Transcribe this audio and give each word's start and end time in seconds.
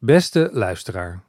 Beste 0.00 0.48
luisteraar, 0.52 1.24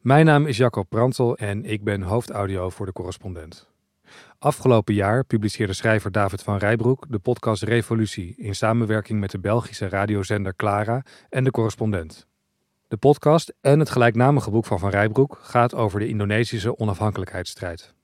mijn 0.00 0.26
naam 0.26 0.46
is 0.46 0.56
Jacob 0.56 0.88
Prantel 0.88 1.36
en 1.36 1.64
ik 1.64 1.84
ben 1.84 2.02
hoofdaudio 2.02 2.70
voor 2.70 2.86
de 2.86 2.92
correspondent. 2.92 3.68
Afgelopen 4.38 4.94
jaar 4.94 5.24
publiceerde 5.24 5.72
schrijver 5.72 6.12
David 6.12 6.42
van 6.42 6.56
Rijbroek 6.56 7.06
de 7.08 7.18
podcast 7.18 7.62
Revolutie 7.62 8.34
in 8.36 8.54
samenwerking 8.54 9.20
met 9.20 9.30
de 9.30 9.38
Belgische 9.38 9.88
radiozender 9.88 10.56
Clara 10.56 11.04
en 11.28 11.44
de 11.44 11.50
correspondent. 11.50 12.26
De 12.88 12.96
podcast 12.96 13.54
en 13.60 13.78
het 13.78 13.90
gelijknamige 13.90 14.50
boek 14.50 14.66
van 14.66 14.78
Van 14.78 14.90
Rijbroek 14.90 15.38
gaat 15.42 15.74
over 15.74 16.00
de 16.00 16.08
Indonesische 16.08 16.78
onafhankelijkheidsstrijd. 16.78 17.94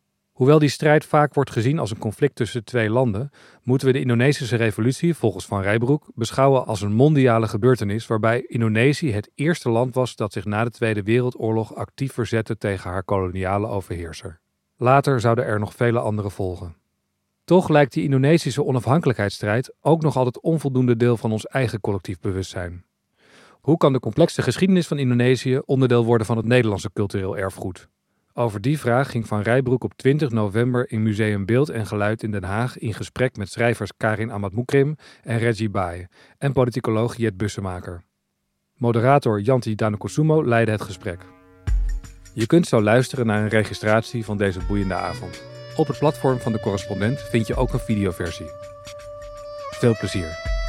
Hoewel 0.40 0.58
die 0.58 0.68
strijd 0.68 1.04
vaak 1.04 1.34
wordt 1.34 1.50
gezien 1.50 1.78
als 1.78 1.90
een 1.90 1.98
conflict 1.98 2.34
tussen 2.34 2.64
twee 2.64 2.90
landen, 2.90 3.30
moeten 3.62 3.86
we 3.86 3.92
de 3.92 4.00
Indonesische 4.00 4.56
revolutie, 4.56 5.14
volgens 5.14 5.46
Van 5.46 5.62
Rijbroek, 5.62 6.10
beschouwen 6.14 6.66
als 6.66 6.80
een 6.80 6.92
mondiale 6.92 7.48
gebeurtenis 7.48 8.06
waarbij 8.06 8.44
Indonesië 8.46 9.12
het 9.12 9.30
eerste 9.34 9.70
land 9.70 9.94
was 9.94 10.16
dat 10.16 10.32
zich 10.32 10.44
na 10.44 10.64
de 10.64 10.70
Tweede 10.70 11.02
Wereldoorlog 11.02 11.74
actief 11.74 12.12
verzette 12.12 12.58
tegen 12.58 12.90
haar 12.90 13.04
koloniale 13.04 13.66
overheerser. 13.66 14.40
Later 14.76 15.20
zouden 15.20 15.44
er 15.44 15.58
nog 15.58 15.74
vele 15.74 15.98
andere 15.98 16.30
volgen. 16.30 16.76
Toch 17.44 17.68
lijkt 17.68 17.92
die 17.92 18.04
Indonesische 18.04 18.64
onafhankelijkheidsstrijd 18.64 19.74
ook 19.80 20.02
nog 20.02 20.16
altijd 20.16 20.40
onvoldoende 20.40 20.96
deel 20.96 21.16
van 21.16 21.32
ons 21.32 21.46
eigen 21.46 21.80
collectief 21.80 22.20
bewustzijn. 22.20 22.84
Hoe 23.50 23.76
kan 23.76 23.92
de 23.92 24.00
complexe 24.00 24.42
geschiedenis 24.42 24.86
van 24.86 24.98
Indonesië 24.98 25.60
onderdeel 25.64 26.04
worden 26.04 26.26
van 26.26 26.36
het 26.36 26.46
Nederlandse 26.46 26.90
cultureel 26.92 27.36
erfgoed? 27.36 27.88
Over 28.40 28.60
die 28.60 28.78
vraag 28.78 29.10
ging 29.10 29.26
Van 29.26 29.40
Rijbroek 29.40 29.84
op 29.84 29.94
20 29.94 30.30
november 30.30 30.90
in 30.90 31.02
Museum 31.02 31.46
Beeld 31.46 31.68
en 31.68 31.86
Geluid 31.86 32.22
in 32.22 32.30
Den 32.30 32.44
Haag 32.44 32.78
in 32.78 32.94
gesprek 32.94 33.36
met 33.36 33.50
schrijvers 33.50 33.90
Karin 33.96 34.32
Amatmoekrim 34.32 34.96
en 35.22 35.38
Reggie 35.38 35.70
Baai 35.70 36.06
en 36.38 36.52
politicoloog 36.52 37.16
Jet 37.16 37.36
Bussemaker. 37.36 38.02
Moderator 38.74 39.40
Janti 39.40 39.74
Danukosumo 39.74 40.44
leidde 40.44 40.72
het 40.72 40.82
gesprek. 40.82 41.20
Je 42.34 42.46
kunt 42.46 42.66
zo 42.66 42.82
luisteren 42.82 43.26
naar 43.26 43.42
een 43.42 43.48
registratie 43.48 44.24
van 44.24 44.36
deze 44.36 44.60
boeiende 44.68 44.94
avond. 44.94 45.42
Op 45.76 45.86
het 45.86 45.98
platform 45.98 46.38
van 46.38 46.52
de 46.52 46.60
correspondent 46.60 47.20
vind 47.20 47.46
je 47.46 47.54
ook 47.54 47.72
een 47.72 47.78
videoversie. 47.78 48.50
Veel 49.70 49.96
plezier. 49.98 50.59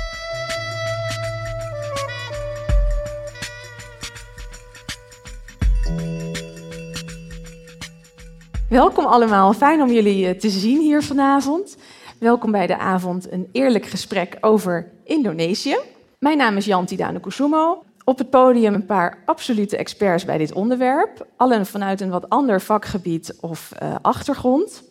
Welkom 8.71 9.05
allemaal, 9.05 9.53
fijn 9.53 9.81
om 9.81 9.91
jullie 9.91 10.27
eh, 10.27 10.39
te 10.39 10.49
zien 10.49 10.81
hier 10.81 11.03
vanavond. 11.03 11.77
Welkom 12.19 12.51
bij 12.51 12.67
de 12.67 12.77
avond 12.77 13.31
een 13.31 13.49
eerlijk 13.51 13.85
gesprek 13.85 14.37
over 14.41 14.91
Indonesië. 15.03 15.77
Mijn 16.19 16.37
naam 16.37 16.57
is 16.57 16.65
Janti 16.65 16.95
Danukusumo. 16.95 17.83
Op 18.03 18.17
het 18.17 18.29
podium 18.29 18.73
een 18.73 18.85
paar 18.85 19.17
absolute 19.25 19.77
experts 19.77 20.25
bij 20.25 20.37
dit 20.37 20.53
onderwerp. 20.53 21.27
Allen 21.37 21.65
vanuit 21.65 22.01
een 22.01 22.09
wat 22.09 22.29
ander 22.29 22.61
vakgebied 22.61 23.37
of 23.39 23.71
uh, 23.81 23.95
achtergrond. 24.01 24.83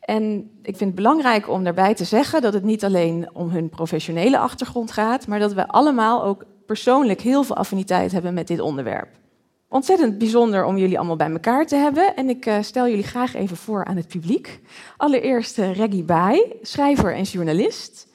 En 0.00 0.50
ik 0.62 0.76
vind 0.76 0.90
het 0.90 0.94
belangrijk 0.94 1.48
om 1.48 1.64
daarbij 1.64 1.94
te 1.94 2.04
zeggen 2.04 2.42
dat 2.42 2.52
het 2.52 2.64
niet 2.64 2.84
alleen 2.84 3.28
om 3.32 3.48
hun 3.48 3.68
professionele 3.68 4.38
achtergrond 4.38 4.92
gaat, 4.92 5.26
maar 5.26 5.38
dat 5.38 5.52
we 5.52 5.68
allemaal 5.68 6.24
ook 6.24 6.44
persoonlijk 6.66 7.20
heel 7.20 7.42
veel 7.42 7.56
affiniteit 7.56 8.12
hebben 8.12 8.34
met 8.34 8.46
dit 8.46 8.60
onderwerp. 8.60 9.08
Ontzettend 9.72 10.18
bijzonder 10.18 10.64
om 10.64 10.78
jullie 10.78 10.98
allemaal 10.98 11.16
bij 11.16 11.30
elkaar 11.30 11.66
te 11.66 11.76
hebben. 11.76 12.16
En 12.16 12.28
ik 12.28 12.46
uh, 12.46 12.56
stel 12.60 12.88
jullie 12.88 13.04
graag 13.04 13.34
even 13.34 13.56
voor 13.56 13.84
aan 13.84 13.96
het 13.96 14.08
publiek. 14.08 14.60
Allereerst 14.96 15.58
uh, 15.58 15.74
Reggie 15.74 16.02
Bai, 16.02 16.42
schrijver 16.62 17.14
en 17.14 17.22
journalist. 17.22 18.06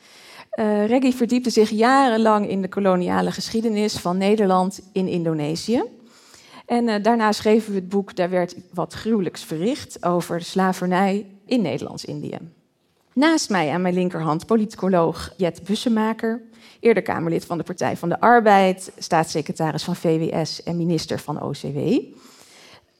Uh, 0.60 0.86
Reggie 0.86 1.16
verdiepte 1.16 1.50
zich 1.50 1.70
jarenlang 1.70 2.50
in 2.50 2.62
de 2.62 2.68
koloniale 2.68 3.32
geschiedenis 3.32 3.98
van 3.98 4.18
Nederland 4.18 4.82
in 4.92 5.08
Indonesië. 5.08 5.84
En 6.66 7.02
daarna 7.02 7.32
schreven 7.32 7.72
we 7.72 7.80
het 7.80 7.90
boek 7.90 8.16
Daar 8.16 8.30
werd 8.30 8.56
wat 8.74 8.94
gruwelijks 8.94 9.44
verricht 9.44 10.06
over 10.06 10.38
de 10.38 10.44
slavernij 10.44 11.26
in 11.46 11.62
Nederlands-Indië. 11.62 12.38
Naast 13.14 13.50
mij 13.50 13.70
aan 13.70 13.82
mijn 13.82 13.94
linkerhand 13.94 14.46
politicoloog 14.46 15.34
Jet 15.38 15.64
Bussemaker, 15.64 16.42
eerder 16.80 17.04
Kamerlid 17.04 17.46
van 17.46 17.58
de 17.58 17.64
Partij 17.64 17.98
van 17.98 18.10
de 18.10 18.20
Arbeid, 18.20 18.92
staatssecretaris 18.98 19.84
van 19.84 19.96
VWS 19.96 20.64
en 20.64 20.78
minister 20.78 21.20
van 21.20 21.42
OCW. 21.42 21.78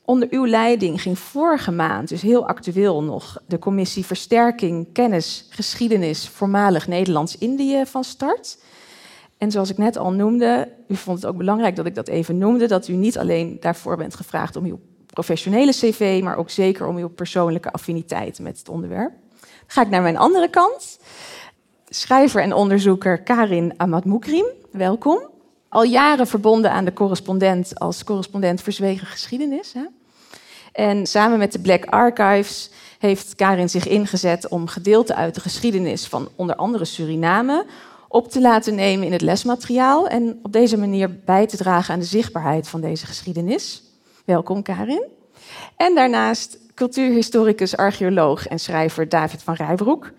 Onder 0.06 0.28
uw 0.32 0.46
leiding 0.46 1.02
ging 1.02 1.20
vorige 1.20 1.72
maand, 1.72 2.10
dus 2.10 2.22
heel 2.22 2.48
actueel 2.48 3.04
nog, 3.04 3.42
de 3.48 3.60
commissie 3.60 4.06
Versterking 4.06 4.88
Kennis 4.94 5.48
Geschiedenis 5.50 6.30
Voormalig 6.30 6.88
Nederlands-Indië 6.88 7.86
van 7.86 8.04
start. 8.04 8.58
En 9.38 9.52
zoals 9.52 9.70
ik 9.70 9.78
net 9.78 9.98
al 9.98 10.12
noemde, 10.12 10.72
u 10.88 10.96
vond 10.96 11.22
het 11.22 11.26
ook 11.26 11.38
belangrijk 11.38 11.76
dat 11.76 11.86
ik 11.86 11.96
dat 11.96 12.08
even 12.08 12.38
noemde, 12.38 12.68
dat 12.68 12.88
u 12.88 12.94
niet 12.94 13.18
alleen 13.18 13.58
daarvoor 13.60 13.98
bent 13.98 14.16
gevraagd 14.16 14.56
om 14.56 14.66
uw 14.66 14.80
professionele 15.06 15.72
cv, 15.72 16.20
maar 16.24 16.38
ook 16.38 16.50
zeker 16.50 16.88
om 16.88 16.98
uw 16.98 17.10
persoonlijke 17.10 17.72
affiniteit 17.72 18.40
met 18.40 18.58
het 18.58 18.70
onderwerp. 18.70 19.12
Dan 19.40 19.50
ga 19.68 19.82
ik 19.82 19.90
naar 19.90 20.02
mijn 20.02 20.18
andere 20.18 20.50
kant 20.50 21.00
schrijver 21.90 22.42
en 22.42 22.54
onderzoeker 22.54 23.22
Karin 23.22 23.74
Amatmoukrim. 23.78 24.46
Welkom. 24.72 25.20
Al 25.70 25.84
jaren 25.84 26.28
verbonden 26.28 26.72
aan 26.72 26.86
de 26.86 26.94
correspondent 26.94 27.80
als 27.80 28.04
correspondent 28.04 28.62
verzwegen 28.62 29.08
geschiedenis. 29.08 29.74
Hè? 29.74 29.84
En 30.72 31.06
samen 31.06 31.38
met 31.38 31.52
de 31.52 31.60
Black 31.60 31.86
Archives 31.86 32.70
heeft 33.00 33.36
Karin 33.36 33.70
zich 33.70 33.88
ingezet 33.88 34.48
om 34.48 34.68
gedeelten 34.68 35.16
uit 35.16 35.36
de 35.36 35.42
geschiedenis 35.42 36.08
van 36.08 36.30
onder 36.36 36.56
andere 36.56 36.86
Suriname 36.86 37.66
op 38.08 38.32
te 38.32 38.42
laten 38.42 38.76
nemen 38.76 39.06
in 39.06 39.12
het 39.12 39.22
lesmateriaal 39.22 40.08
en 40.08 40.40
op 40.44 40.52
deze 40.52 40.78
manier 40.78 41.20
bij 41.26 41.48
te 41.48 41.58
dragen 41.58 41.94
aan 41.94 42.00
de 42.00 42.06
zichtbaarheid 42.06 42.68
van 42.68 42.82
deze 42.82 43.06
geschiedenis. 43.06 43.84
Welkom 44.26 44.62
Karin. 44.62 45.04
En 45.78 45.96
daarnaast 45.96 46.58
cultuurhistoricus, 46.74 47.78
archeoloog 47.78 48.48
en 48.48 48.60
schrijver 48.60 49.10
David 49.10 49.44
van 49.44 49.54
Rijbroek. 49.54 50.12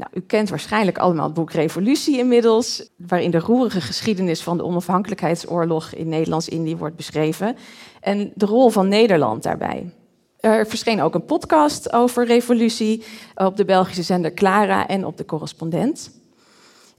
Nou, 0.00 0.12
u 0.14 0.20
kent 0.20 0.48
waarschijnlijk 0.48 0.98
allemaal 0.98 1.24
het 1.24 1.34
boek 1.34 1.52
Revolutie 1.52 2.18
inmiddels, 2.18 2.90
waarin 2.96 3.30
de 3.30 3.38
roerige 3.38 3.80
geschiedenis 3.80 4.42
van 4.42 4.56
de 4.56 4.64
onafhankelijkheidsoorlog 4.64 5.92
in 5.92 6.08
Nederlands-Indië 6.08 6.76
wordt 6.76 6.96
beschreven 6.96 7.56
en 8.00 8.32
de 8.34 8.46
rol 8.46 8.70
van 8.70 8.88
Nederland 8.88 9.42
daarbij. 9.42 9.94
Er 10.38 10.66
verscheen 10.66 11.02
ook 11.02 11.14
een 11.14 11.24
podcast 11.24 11.92
over 11.92 12.26
revolutie 12.26 13.04
op 13.34 13.56
de 13.56 13.64
Belgische 13.64 14.02
zender 14.02 14.34
Clara 14.34 14.86
en 14.86 15.04
op 15.04 15.16
de 15.16 15.24
correspondent. 15.24 16.10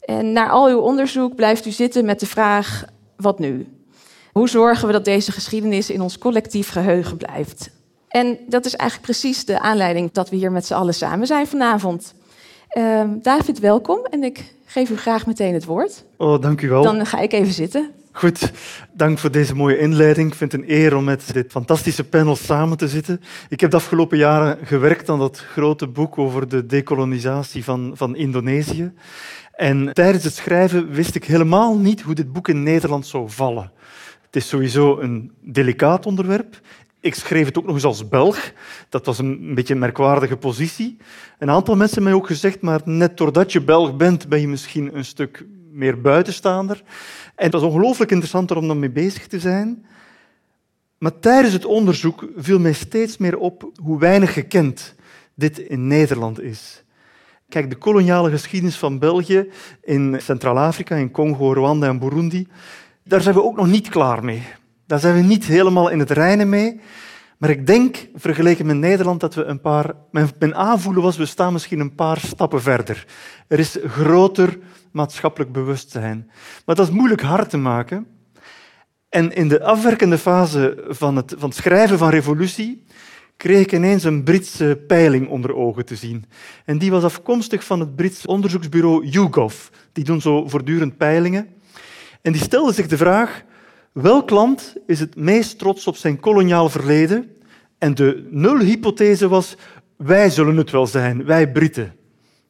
En 0.01 0.31
na 0.31 0.50
al 0.50 0.68
uw 0.68 0.79
onderzoek 0.79 1.35
blijft 1.35 1.66
u 1.66 1.72
zitten 1.72 2.06
met 2.06 2.19
de 2.19 2.25
vraag: 2.25 2.85
wat 3.16 3.39
nu? 3.39 3.68
Hoe 4.31 4.50
zorgen 4.50 4.88
we 4.88 4.94
dat 4.94 5.06
deze 5.06 5.31
geschiedenis 5.31 5.89
in 5.89 6.01
ons 6.01 6.18
collectief 6.18 6.69
geheugen 6.69 7.18
blijft? 7.18 7.72
En 8.07 8.38
dat 8.47 8.66
is 8.66 8.75
eigenlijk 8.75 9.12
precies 9.12 9.45
de 9.45 9.59
aanleiding 9.59 10.12
dat 10.12 10.29
we 10.29 10.35
hier 10.35 10.51
met 10.51 10.66
z'n 10.66 10.73
allen 10.73 10.94
samen 10.94 11.28
zijn 11.28 11.47
vanavond. 11.47 12.13
Uh, 12.78 13.04
David, 13.22 13.59
welkom 13.59 14.06
en 14.09 14.24
ik 14.24 14.54
geef 14.66 14.90
u 14.90 14.98
graag 14.98 15.26
meteen 15.26 15.54
het 15.54 15.66
woord. 15.66 16.04
Oh, 16.18 16.42
dank 16.42 16.62
u 16.62 16.70
wel. 16.70 16.84
Dan 16.84 17.06
ga 17.06 17.20
ik 17.20 17.34
even 17.34 17.54
zitten. 17.54 17.92
Goed, 18.12 18.52
dank 18.94 19.18
voor 19.18 19.32
deze 19.32 19.56
mooie 19.56 19.78
inleiding. 19.78 20.30
Ik 20.32 20.36
vind 20.36 20.52
het 20.52 20.62
een 20.62 20.72
eer 20.72 20.96
om 20.96 21.04
met 21.04 21.34
dit 21.34 21.52
fantastische 21.52 22.04
panel 22.04 22.36
samen 22.36 22.78
te 22.78 22.88
zitten. 22.88 23.22
Ik 23.50 23.60
heb 23.60 23.72
de 23.72 23.78
afgelopen 23.78 24.18
jaren 24.18 24.58
gewerkt 24.66 25.10
aan 25.10 25.20
dat 25.20 25.40
grote 25.40 25.88
boek 25.88 26.18
over 26.18 26.50
de 26.50 26.66
dekolonisatie 26.66 27.64
van, 27.64 27.92
van 27.96 28.16
Indonesië. 28.16 28.92
En 29.56 29.94
tijdens 29.94 30.24
het 30.24 30.34
schrijven 30.34 30.92
wist 30.92 31.16
ik 31.16 31.26
helemaal 31.26 31.78
niet 31.78 32.02
hoe 32.02 32.16
dit 32.16 32.34
boek 32.34 32.48
in 32.48 32.64
Nederland 32.64 33.08
zou 33.08 33.30
vallen. 33.30 33.72
Het 34.26 34.36
is 34.36 34.48
sowieso 34.48 35.00
een 35.00 35.31
delicaat 35.42 36.06
onderwerp. 36.06 36.60
Ik 37.01 37.16
schreef 37.16 37.45
het 37.45 37.57
ook 37.57 37.66
nog 37.66 37.75
eens 37.75 37.84
als 37.84 38.07
Belg. 38.07 38.51
Dat 38.89 39.06
was 39.06 39.17
een 39.17 39.56
beetje 39.56 39.73
een 39.73 39.79
merkwaardige 39.79 40.38
positie. 40.38 40.97
Een 41.39 41.50
aantal 41.50 41.75
mensen 41.75 41.95
hebben 41.95 42.13
mij 42.13 42.22
ook 42.22 42.28
gezegd, 42.28 42.62
maar 42.62 42.81
net 42.85 43.17
doordat 43.17 43.51
je 43.51 43.62
Belg 43.62 43.95
bent, 43.95 44.28
ben 44.28 44.41
je 44.41 44.47
misschien 44.47 44.95
een 44.95 45.06
stuk 45.06 45.45
meer 45.72 46.01
buitenstaander. 46.01 46.84
En 47.35 47.44
het 47.44 47.53
was 47.53 47.62
ongelooflijk 47.62 48.12
interessant 48.12 48.51
om 48.51 48.67
daarmee 48.67 48.89
bezig 48.89 49.28
te 49.28 49.39
zijn. 49.39 49.85
Maar 50.97 51.19
tijdens 51.19 51.53
het 51.53 51.65
onderzoek 51.65 52.25
viel 52.38 52.59
mij 52.59 52.74
steeds 52.74 53.18
meer 53.18 53.38
op 53.38 53.71
hoe 53.83 54.00
weinig 54.00 54.33
gekend 54.33 54.95
dit 55.33 55.57
in 55.59 55.88
Nederland 55.88 56.42
is. 56.42 56.83
Kijk, 57.50 57.69
de 57.69 57.75
koloniale 57.75 58.30
geschiedenis 58.30 58.77
van 58.77 59.00
België 59.00 59.50
in 59.81 60.18
Centraal-Afrika, 60.21 60.95
in 60.95 61.12
Congo, 61.12 61.54
Rwanda 61.54 61.88
en 61.88 62.00
Burundi, 62.00 62.47
daar 63.04 63.21
zijn 63.21 63.36
we 63.36 63.44
ook 63.44 63.56
nog 63.56 63.68
niet 63.68 63.89
klaar 63.89 64.24
mee. 64.24 64.44
Daar 64.92 65.00
zijn 65.00 65.16
we 65.16 65.22
niet 65.22 65.46
helemaal 65.46 65.90
in 65.90 66.00
het 66.00 66.12
reinen 66.12 66.50
mee. 66.50 66.80
Maar 67.38 67.50
ik 67.50 67.68
denk, 67.68 68.08
vergeleken 68.16 68.66
met 68.66 68.76
Nederland, 68.76 69.20
dat 69.20 69.34
we 69.34 69.44
een 69.44 69.62
paar... 69.62 69.94
Mijn 70.40 70.56
aanvoelen 70.56 71.04
was, 71.04 71.18
we 71.18 71.26
staan 71.26 71.54
misschien 71.54 71.80
een 71.80 71.96
paar 71.96 72.20
stappen 72.20 72.62
verder. 72.62 73.06
Er 73.48 73.60
is 73.60 73.78
groter 73.86 74.60
maatschappelijk 74.92 75.52
bewustzijn. 75.52 76.32
Maar 76.66 76.76
dat 76.76 76.88
is 76.88 76.94
moeilijk 76.94 77.22
hard 77.22 77.50
te 77.50 77.58
maken. 77.58 78.08
En 79.10 79.34
in 79.34 79.48
de 79.48 79.64
afwerkende 79.64 80.18
fase 80.18 80.84
van 80.88 81.16
het, 81.16 81.36
van 81.38 81.52
schrijven 81.52 81.98
van 81.98 82.10
Revolutie 82.10 82.86
kreeg 83.38 83.62
ik 83.62 83.72
ineens 83.72 84.04
een 84.04 84.24
Britse 84.24 84.84
peiling 84.88 85.30
onder 85.30 85.56
ogen 85.56 85.86
te 85.86 85.96
zien. 85.96 86.26
En 86.66 86.78
die 86.78 86.92
was 86.92 87.04
afkomstig 87.04 87.64
van 87.64 87.80
het 87.80 87.96
Brits 87.96 88.26
onderzoeksbureau 88.26 89.06
YouGov. 89.06 89.68
Die 89.92 90.04
doen 90.04 90.22
zo 90.22 90.48
voortdurend 90.48 90.98
peilingen. 90.98 91.48
En 92.22 92.32
die 92.32 92.42
stelde 92.42 92.74
zich 92.74 92.88
de 92.88 92.98
vraag 92.98 93.44
Welk 93.92 94.30
land 94.30 94.76
is 94.86 95.00
het 95.00 95.16
meest 95.16 95.58
trots 95.60 95.88
op 95.88 95.96
zijn 95.96 96.20
koloniaal 96.20 96.70
verleden? 96.70 97.36
En 97.78 97.96
de 97.96 98.28
nulhypothese 98.30 99.28
was, 99.28 99.56
wij 99.96 100.30
zullen 100.30 100.58
het 100.58 100.72
wel 100.72 100.88
zijn, 100.88 101.26
wij 101.26 101.52
Britten. 101.52 101.96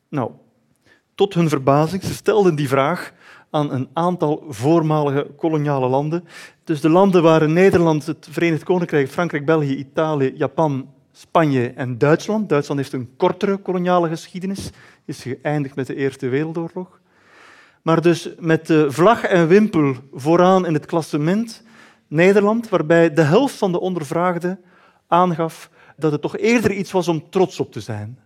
Nou, 0.10 0.32
tot 1.16 1.34
hun 1.34 1.50
verbazing, 1.50 2.04
ze 2.04 2.14
stelden 2.14 2.56
die 2.56 2.68
vraag 2.68 3.14
aan 3.50 3.72
een 3.72 3.90
aantal 3.94 4.44
voormalige 4.48 5.28
koloniale 5.38 5.88
landen. 5.88 6.24
Dus 6.64 6.82
de 6.82 6.90
landen 6.90 7.24
waren 7.24 7.54
Nederland, 7.54 8.06
het 8.06 8.28
Verenigd 8.30 8.64
Koninkrijk, 8.64 9.10
Frankrijk, 9.10 9.46
België, 9.46 9.76
Italië, 9.76 10.34
Japan, 10.36 10.90
Spanje 11.12 11.68
en 11.68 11.98
Duitsland. 11.98 12.50
Duitsland 12.50 12.80
heeft 12.80 12.94
een 12.94 13.16
kortere 13.18 13.58
koloniale 13.58 14.10
geschiedenis, 14.10 14.70
is 15.06 15.22
geëindigd 15.22 15.76
met 15.76 15.88
de 15.88 15.96
Eerste 15.96 16.28
Wereldoorlog. 16.28 17.00
Maar 17.81 18.01
dus 18.01 18.30
met 18.39 18.68
de 18.68 18.92
vlag 18.92 19.24
en 19.24 19.48
wimpel 19.48 19.95
vooraan 20.13 20.66
in 20.66 20.74
het 20.74 20.86
klassement 20.86 21.63
Nederland, 22.07 22.69
waarbij 22.69 23.13
de 23.13 23.22
helft 23.22 23.56
van 23.56 23.72
de 23.72 23.80
ondervraagden 23.80 24.60
aangaf 25.07 25.69
dat 25.98 26.12
het 26.12 26.22
toch 26.22 26.38
eerder 26.38 26.72
iets 26.72 26.92
was 26.92 27.07
om 27.07 27.30
trots 27.30 27.60
op 27.60 27.72
te 27.72 27.80
zijn. 27.80 28.19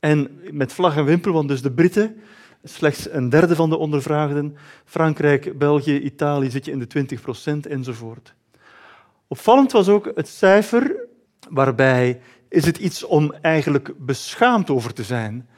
En 0.00 0.40
met 0.50 0.72
vlag 0.72 0.96
en 0.96 1.04
wimpel, 1.04 1.32
want 1.32 1.48
dus 1.48 1.62
de 1.62 1.72
Britten, 1.72 2.16
slechts 2.64 3.10
een 3.10 3.28
derde 3.28 3.54
van 3.54 3.70
de 3.70 3.76
ondervraagden, 3.76 4.56
Frankrijk, 4.84 5.58
België, 5.58 6.00
Italië 6.00 6.50
zit 6.50 6.64
je 6.64 6.70
in 6.70 6.78
de 6.78 6.86
20 6.86 7.20
procent 7.20 7.66
enzovoort. 7.66 8.34
Opvallend 9.28 9.72
was 9.72 9.88
ook 9.88 10.12
het 10.14 10.28
cijfer 10.28 11.06
waarbij 11.48 12.20
is 12.48 12.64
het 12.64 12.78
iets 12.78 13.04
om 13.04 13.32
eigenlijk 13.32 13.92
beschaamd 13.98 14.70
over 14.70 14.94
te 14.94 15.02
zijn. 15.02 15.48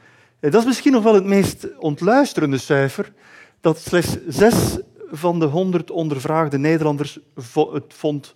Dat 0.50 0.61
is 0.61 0.65
misschien 0.65 0.93
nog 0.93 1.03
wel 1.03 1.15
het 1.15 1.25
meest 1.25 1.79
ontluisterende 1.79 2.59
cijfer, 2.59 3.12
dat 3.61 3.79
slechts 3.79 4.17
zes 4.29 4.79
van 5.11 5.39
de 5.39 5.47
honderd 5.47 5.91
ondervraagde 5.91 6.59
Nederlanders 6.59 7.19
het 7.55 7.94
vond 7.94 8.35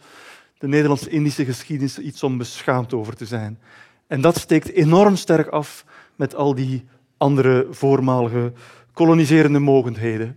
de 0.58 0.68
Nederlands-Indische 0.68 1.44
geschiedenis 1.44 1.98
iets 1.98 2.22
om 2.22 2.38
beschaamd 2.38 2.94
over 2.94 3.16
te 3.16 3.26
zijn. 3.26 3.58
En 4.06 4.20
dat 4.20 4.38
steekt 4.38 4.72
enorm 4.72 5.16
sterk 5.16 5.48
af 5.48 5.84
met 6.16 6.34
al 6.34 6.54
die 6.54 6.84
andere 7.16 7.66
voormalige 7.70 8.52
koloniserende 8.92 9.58
mogendheden. 9.58 10.36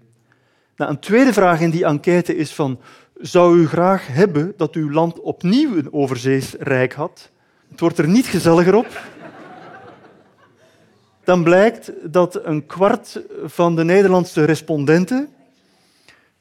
Nou, 0.75 0.91
een 0.91 0.99
tweede 0.99 1.33
vraag 1.33 1.61
in 1.61 1.69
die 1.69 1.85
enquête 1.85 2.35
is 2.35 2.53
van, 2.53 2.79
zou 3.15 3.59
u 3.59 3.67
graag 3.67 4.07
hebben 4.07 4.53
dat 4.57 4.75
uw 4.75 4.91
land 4.91 5.19
opnieuw 5.19 5.77
een 5.77 5.93
overzees 5.93 6.53
rijk 6.59 6.93
had? 6.93 7.31
Het 7.69 7.79
wordt 7.79 7.97
er 7.97 8.07
niet 8.07 8.25
gezelliger 8.25 8.75
op. 8.75 9.01
Dan 11.29 11.43
blijkt 11.43 11.91
dat 12.03 12.45
een 12.45 12.65
kwart 12.65 13.21
van 13.43 13.75
de 13.75 13.83
Nederlandse 13.83 14.43
respondenten 14.43 15.29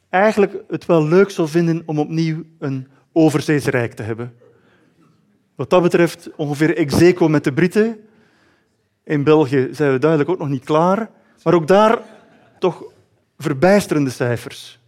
eigenlijk 0.09 0.55
het 0.69 0.87
wel 0.87 1.05
leuk 1.05 1.31
zou 1.31 1.49
vinden 1.49 1.83
om 1.87 1.99
opnieuw 1.99 2.43
een 2.59 2.89
overzees 3.13 3.65
rijk 3.65 3.93
te 3.93 4.03
hebben. 4.03 4.35
Wat 5.55 5.71
dat 5.71 5.83
betreft 5.83 6.31
ongeveer 6.37 6.77
ex 6.77 7.19
met 7.19 7.45
de 7.45 7.53
Britten. 7.53 7.99
In 9.05 9.25
België 9.25 9.69
zijn 9.73 9.93
we 9.93 9.99
duidelijk 9.99 10.31
ook 10.31 10.39
nog 10.39 10.49
niet 10.49 10.65
klaar. 10.65 11.11
Maar 11.43 11.55
ook 11.55 11.67
daar 11.67 11.99
toch 12.59 12.85
verbijsterende 13.39 14.11
cijfers. 14.11 14.81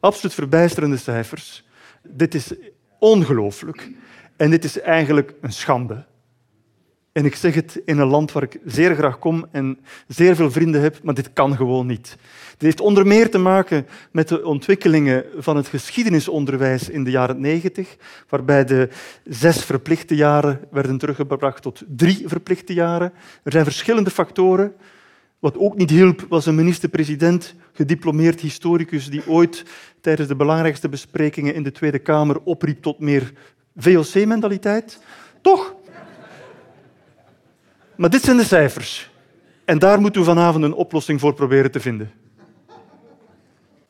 Absoluut 0.00 0.34
verbijsterende 0.34 0.96
cijfers. 0.96 1.64
Dit 2.02 2.34
is 2.34 2.52
ongelooflijk. 2.98 3.90
En 4.36 4.50
dit 4.50 4.64
is 4.64 4.80
eigenlijk 4.80 5.34
een 5.40 5.52
schande. 5.52 6.04
En 7.18 7.24
ik 7.24 7.34
zeg 7.34 7.54
het 7.54 7.80
in 7.84 7.98
een 7.98 8.06
land 8.06 8.32
waar 8.32 8.42
ik 8.42 8.60
zeer 8.64 8.94
graag 8.94 9.18
kom 9.18 9.46
en 9.50 9.78
zeer 10.06 10.36
veel 10.36 10.50
vrienden 10.50 10.80
heb, 10.80 11.02
maar 11.02 11.14
dit 11.14 11.32
kan 11.32 11.56
gewoon 11.56 11.86
niet. 11.86 12.16
Dit 12.50 12.62
heeft 12.62 12.80
onder 12.80 13.06
meer 13.06 13.30
te 13.30 13.38
maken 13.38 13.86
met 14.12 14.28
de 14.28 14.44
ontwikkelingen 14.44 15.24
van 15.36 15.56
het 15.56 15.68
geschiedenisonderwijs 15.68 16.88
in 16.88 17.04
de 17.04 17.10
jaren 17.10 17.40
90, 17.40 17.96
waarbij 18.28 18.64
de 18.64 18.88
zes 19.24 19.64
verplichte 19.64 20.14
jaren 20.14 20.60
werden 20.70 20.98
teruggebracht 20.98 21.62
tot 21.62 21.82
drie 21.86 22.22
verplichte 22.28 22.74
jaren. 22.74 23.12
Er 23.42 23.52
zijn 23.52 23.64
verschillende 23.64 24.10
factoren. 24.10 24.72
Wat 25.38 25.58
ook 25.58 25.76
niet 25.76 25.90
hielp, 25.90 26.26
was 26.28 26.46
een 26.46 26.54
minister-president, 26.54 27.54
gediplomeerd 27.72 28.40
historicus, 28.40 29.10
die 29.10 29.28
ooit 29.28 29.64
tijdens 30.00 30.28
de 30.28 30.36
belangrijkste 30.36 30.88
besprekingen 30.88 31.54
in 31.54 31.62
de 31.62 31.72
Tweede 31.72 31.98
Kamer 31.98 32.40
opriep 32.44 32.82
tot 32.82 32.98
meer 32.98 33.32
VOC-mentaliteit. 33.76 35.00
Toch? 35.42 35.76
Maar 37.98 38.10
dit 38.10 38.22
zijn 38.22 38.36
de 38.36 38.44
cijfers. 38.44 39.10
En 39.64 39.78
daar 39.78 40.00
moeten 40.00 40.20
we 40.20 40.26
vanavond 40.26 40.64
een 40.64 40.72
oplossing 40.72 41.20
voor 41.20 41.34
proberen 41.34 41.70
te 41.70 41.80
vinden. 41.80 42.10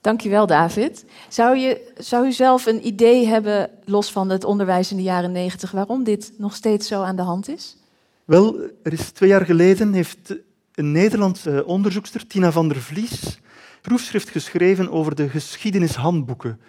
Dankjewel, 0.01 0.47
David. 0.47 1.05
Zou, 1.29 1.57
je, 1.57 1.93
zou 1.97 2.27
u 2.27 2.33
zelf 2.33 2.67
een 2.67 2.87
idee 2.87 3.27
hebben, 3.27 3.71
los 3.85 4.13
van 4.13 4.31
het 4.31 4.45
onderwijs 4.45 4.91
in 4.91 4.97
de 4.97 5.03
jaren 5.03 5.33
negentig, 5.33 5.71
waarom 5.71 6.05
dit 6.05 6.33
nog 6.39 6.55
steeds 6.55 6.89
zo 6.89 7.03
aan 7.03 7.17
de 7.17 7.23
hand 7.23 7.49
is? 7.49 7.77
Wel, 8.25 8.61
er 8.83 8.93
is 8.93 9.11
twee 9.11 9.29
jaar 9.29 9.45
geleden 9.45 9.93
heeft 9.93 10.37
een 10.75 10.93
Nederlandse 10.93 11.65
onderzoekster, 11.67 12.27
Tina 12.27 12.53
van 12.53 12.69
der 12.69 12.83
Vlies, 12.83 13.41
proefschrift 13.81 14.29
geschreven 14.29 14.91
over 14.91 15.15
de 15.15 15.29
geschiedenishandboeken 15.29 16.61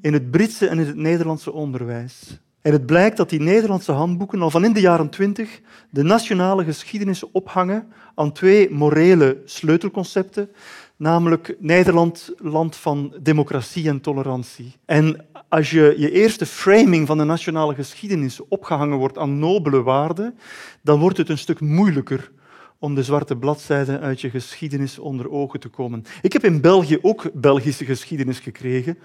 in 0.00 0.12
het 0.12 0.30
Britse 0.30 0.68
en 0.68 0.78
in 0.78 0.86
het 0.86 0.96
Nederlandse 0.96 1.52
onderwijs. 1.52 2.40
En 2.62 2.72
het 2.72 2.86
blijkt 2.86 3.16
dat 3.16 3.30
die 3.30 3.40
Nederlandse 3.40 3.92
handboeken 3.92 4.42
al 4.42 4.50
van 4.50 4.64
in 4.64 4.72
de 4.72 4.80
jaren 4.80 5.08
twintig 5.08 5.60
de 5.90 6.02
nationale 6.02 6.64
geschiedenis 6.64 7.30
ophangen 7.30 7.92
aan 8.14 8.32
twee 8.32 8.70
morele 8.70 9.42
sleutelconcepten, 9.44 10.50
namelijk 10.96 11.56
Nederland, 11.58 12.32
land 12.36 12.76
van 12.76 13.14
democratie 13.20 13.88
en 13.88 14.00
tolerantie. 14.00 14.72
En 14.84 15.26
als 15.48 15.70
je 15.70 15.94
je 15.96 16.10
eerste 16.10 16.46
framing 16.46 17.06
van 17.06 17.18
de 17.18 17.24
nationale 17.24 17.74
geschiedenis 17.74 18.40
opgehangen 18.48 18.98
wordt 18.98 19.18
aan 19.18 19.38
nobele 19.38 19.82
waarden, 19.82 20.38
dan 20.82 21.00
wordt 21.00 21.16
het 21.16 21.28
een 21.28 21.38
stuk 21.38 21.60
moeilijker 21.60 22.30
om 22.78 22.94
de 22.94 23.02
zwarte 23.02 23.36
bladzijden 23.36 24.00
uit 24.00 24.20
je 24.20 24.30
geschiedenis 24.30 24.98
onder 24.98 25.30
ogen 25.30 25.60
te 25.60 25.68
komen. 25.68 26.04
Ik 26.22 26.32
heb 26.32 26.44
in 26.44 26.60
België 26.60 26.98
ook 27.00 27.30
Belgische 27.34 27.84
geschiedenis 27.84 28.38
gekregen 28.38 28.98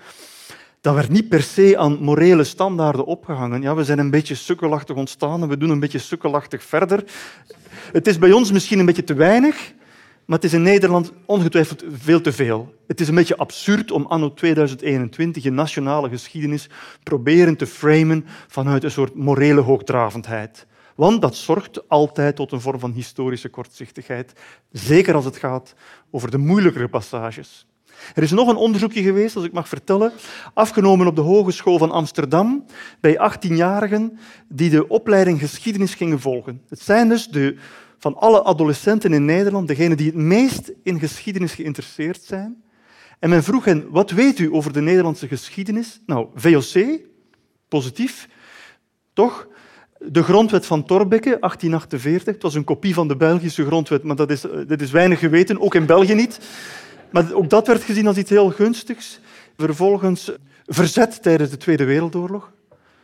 dat 0.81 0.95
werd 0.95 1.09
niet 1.09 1.29
per 1.29 1.41
se 1.41 1.77
aan 1.77 1.97
morele 2.00 2.44
standaarden 2.44 3.06
opgehangen. 3.06 3.62
Ja, 3.62 3.75
we 3.75 3.83
zijn 3.83 4.00
een 4.00 4.09
beetje 4.09 4.35
sukkelachtig 4.35 4.95
ontstaan 4.95 5.41
en 5.41 5.50
we 5.50 5.57
doen 5.57 5.69
een 5.69 5.79
beetje 5.79 6.00
sukkelachtig 6.00 6.63
verder. 6.63 7.03
Het 7.91 8.07
is 8.07 8.18
bij 8.18 8.31
ons 8.31 8.51
misschien 8.51 8.79
een 8.79 8.85
beetje 8.85 9.03
te 9.03 9.13
weinig, 9.13 9.74
maar 10.25 10.35
het 10.35 10.45
is 10.45 10.53
in 10.53 10.62
Nederland 10.62 11.12
ongetwijfeld 11.25 11.83
veel 11.89 12.21
te 12.21 12.31
veel. 12.31 12.74
Het 12.88 13.00
is 13.00 13.07
een 13.07 13.15
beetje 13.15 13.38
absurd 13.38 13.91
om 13.91 14.06
anno 14.06 14.33
2021 14.33 15.44
je 15.44 15.51
nationale 15.51 16.09
geschiedenis 16.09 16.69
proberen 17.03 17.56
te 17.56 17.68
framen 17.68 18.25
vanuit 18.47 18.83
een 18.83 18.91
soort 18.91 19.15
morele 19.15 19.61
hoogdravendheid. 19.61 20.66
Want 20.95 21.21
dat 21.21 21.35
zorgt 21.35 21.90
altijd 21.90 22.35
tot 22.35 22.51
een 22.51 22.61
vorm 22.61 22.80
van 22.80 22.92
historische 22.92 23.49
kortzichtigheid, 23.49 24.33
zeker 24.71 25.16
als 25.16 25.25
het 25.25 25.37
gaat 25.37 25.73
over 26.11 26.31
de 26.31 26.37
moeilijkere 26.37 26.87
passages. 26.87 27.68
Er 28.16 28.23
is 28.23 28.31
nog 28.31 28.47
een 28.47 28.56
onderzoekje 28.56 29.01
geweest, 29.01 29.35
als 29.35 29.45
ik 29.45 29.51
mag 29.51 29.68
vertellen, 29.68 30.11
afgenomen 30.54 31.07
op 31.07 31.16
de 31.16 31.21
Hogeschool 31.21 31.77
van 31.77 31.92
Amsterdam 31.92 32.66
bij 32.99 33.31
18-jarigen 33.31 34.19
die 34.47 34.69
de 34.69 34.87
opleiding 34.87 35.39
geschiedenis 35.39 35.94
gingen 35.94 36.19
volgen. 36.19 36.61
Het 36.69 36.81
zijn 36.81 37.09
dus 37.09 37.27
de, 37.27 37.57
van 37.97 38.16
alle 38.16 38.44
adolescenten 38.44 39.13
in 39.13 39.25
Nederland 39.25 39.68
degenen 39.68 39.97
die 39.97 40.06
het 40.06 40.16
meest 40.16 40.71
in 40.83 40.99
geschiedenis 40.99 41.54
geïnteresseerd 41.54 42.23
zijn. 42.23 42.63
En 43.19 43.30
men 43.30 43.44
vroeg 43.44 43.66
hen, 43.66 43.89
wat 43.89 44.11
weet 44.11 44.39
u 44.39 44.54
over 44.54 44.73
de 44.73 44.81
Nederlandse 44.81 45.27
geschiedenis? 45.27 46.01
Nou, 46.06 46.27
VOC, 46.35 46.99
positief, 47.68 48.27
toch? 49.13 49.47
De 49.99 50.23
grondwet 50.23 50.66
van 50.66 50.85
Thorbecke, 50.85 51.37
1848, 51.39 52.33
het 52.33 52.44
was 52.44 52.56
een 52.56 52.63
kopie 52.63 52.94
van 52.94 53.07
de 53.07 53.16
Belgische 53.16 53.66
grondwet, 53.66 54.04
maar 54.04 54.16
dat 54.16 54.31
is, 54.31 54.42
dat 54.68 54.81
is 54.81 54.92
weinig 54.92 55.19
geweten, 55.19 55.61
ook 55.61 55.75
in 55.75 55.85
België 55.85 56.13
niet. 56.13 56.39
Maar 57.09 57.33
ook 57.33 57.49
dat 57.49 57.68
werd 57.68 57.83
gezien 57.83 58.07
als 58.07 58.18
iets 58.18 58.30
heel 58.30 58.49
gunstigs. 58.49 59.19
Vervolgens 59.57 60.31
verzet 60.66 61.21
tijdens 61.23 61.49
de 61.49 61.57
Tweede 61.57 61.85
Wereldoorlog. 61.85 62.52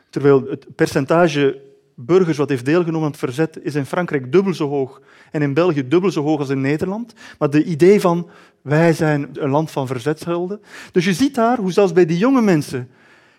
Terwijl 0.09 0.45
het 0.49 0.75
percentage 0.75 1.61
burgers 1.95 2.37
wat 2.37 2.49
heeft 2.49 2.65
deelgenomen 2.65 3.05
aan 3.05 3.11
het 3.11 3.19
verzet 3.19 3.59
is 3.63 3.75
in 3.75 3.85
Frankrijk 3.85 4.31
dubbel 4.31 4.53
zo 4.53 4.69
hoog 4.69 5.01
en 5.31 5.41
in 5.41 5.53
België 5.53 5.87
dubbel 5.87 6.11
zo 6.11 6.23
hoog 6.23 6.39
als 6.39 6.49
in 6.49 6.61
Nederland. 6.61 7.13
Maar 7.37 7.49
de 7.49 7.63
idee 7.63 8.01
van 8.01 8.29
wij 8.61 8.93
zijn 8.93 9.29
een 9.33 9.49
land 9.49 9.71
van 9.71 9.87
verzetshelden. 9.87 10.61
Dus 10.91 11.05
je 11.05 11.13
ziet 11.13 11.35
daar 11.35 11.57
hoe 11.57 11.71
zelfs 11.71 11.93
bij 11.93 12.05
die 12.05 12.17
jonge 12.17 12.41
mensen 12.41 12.89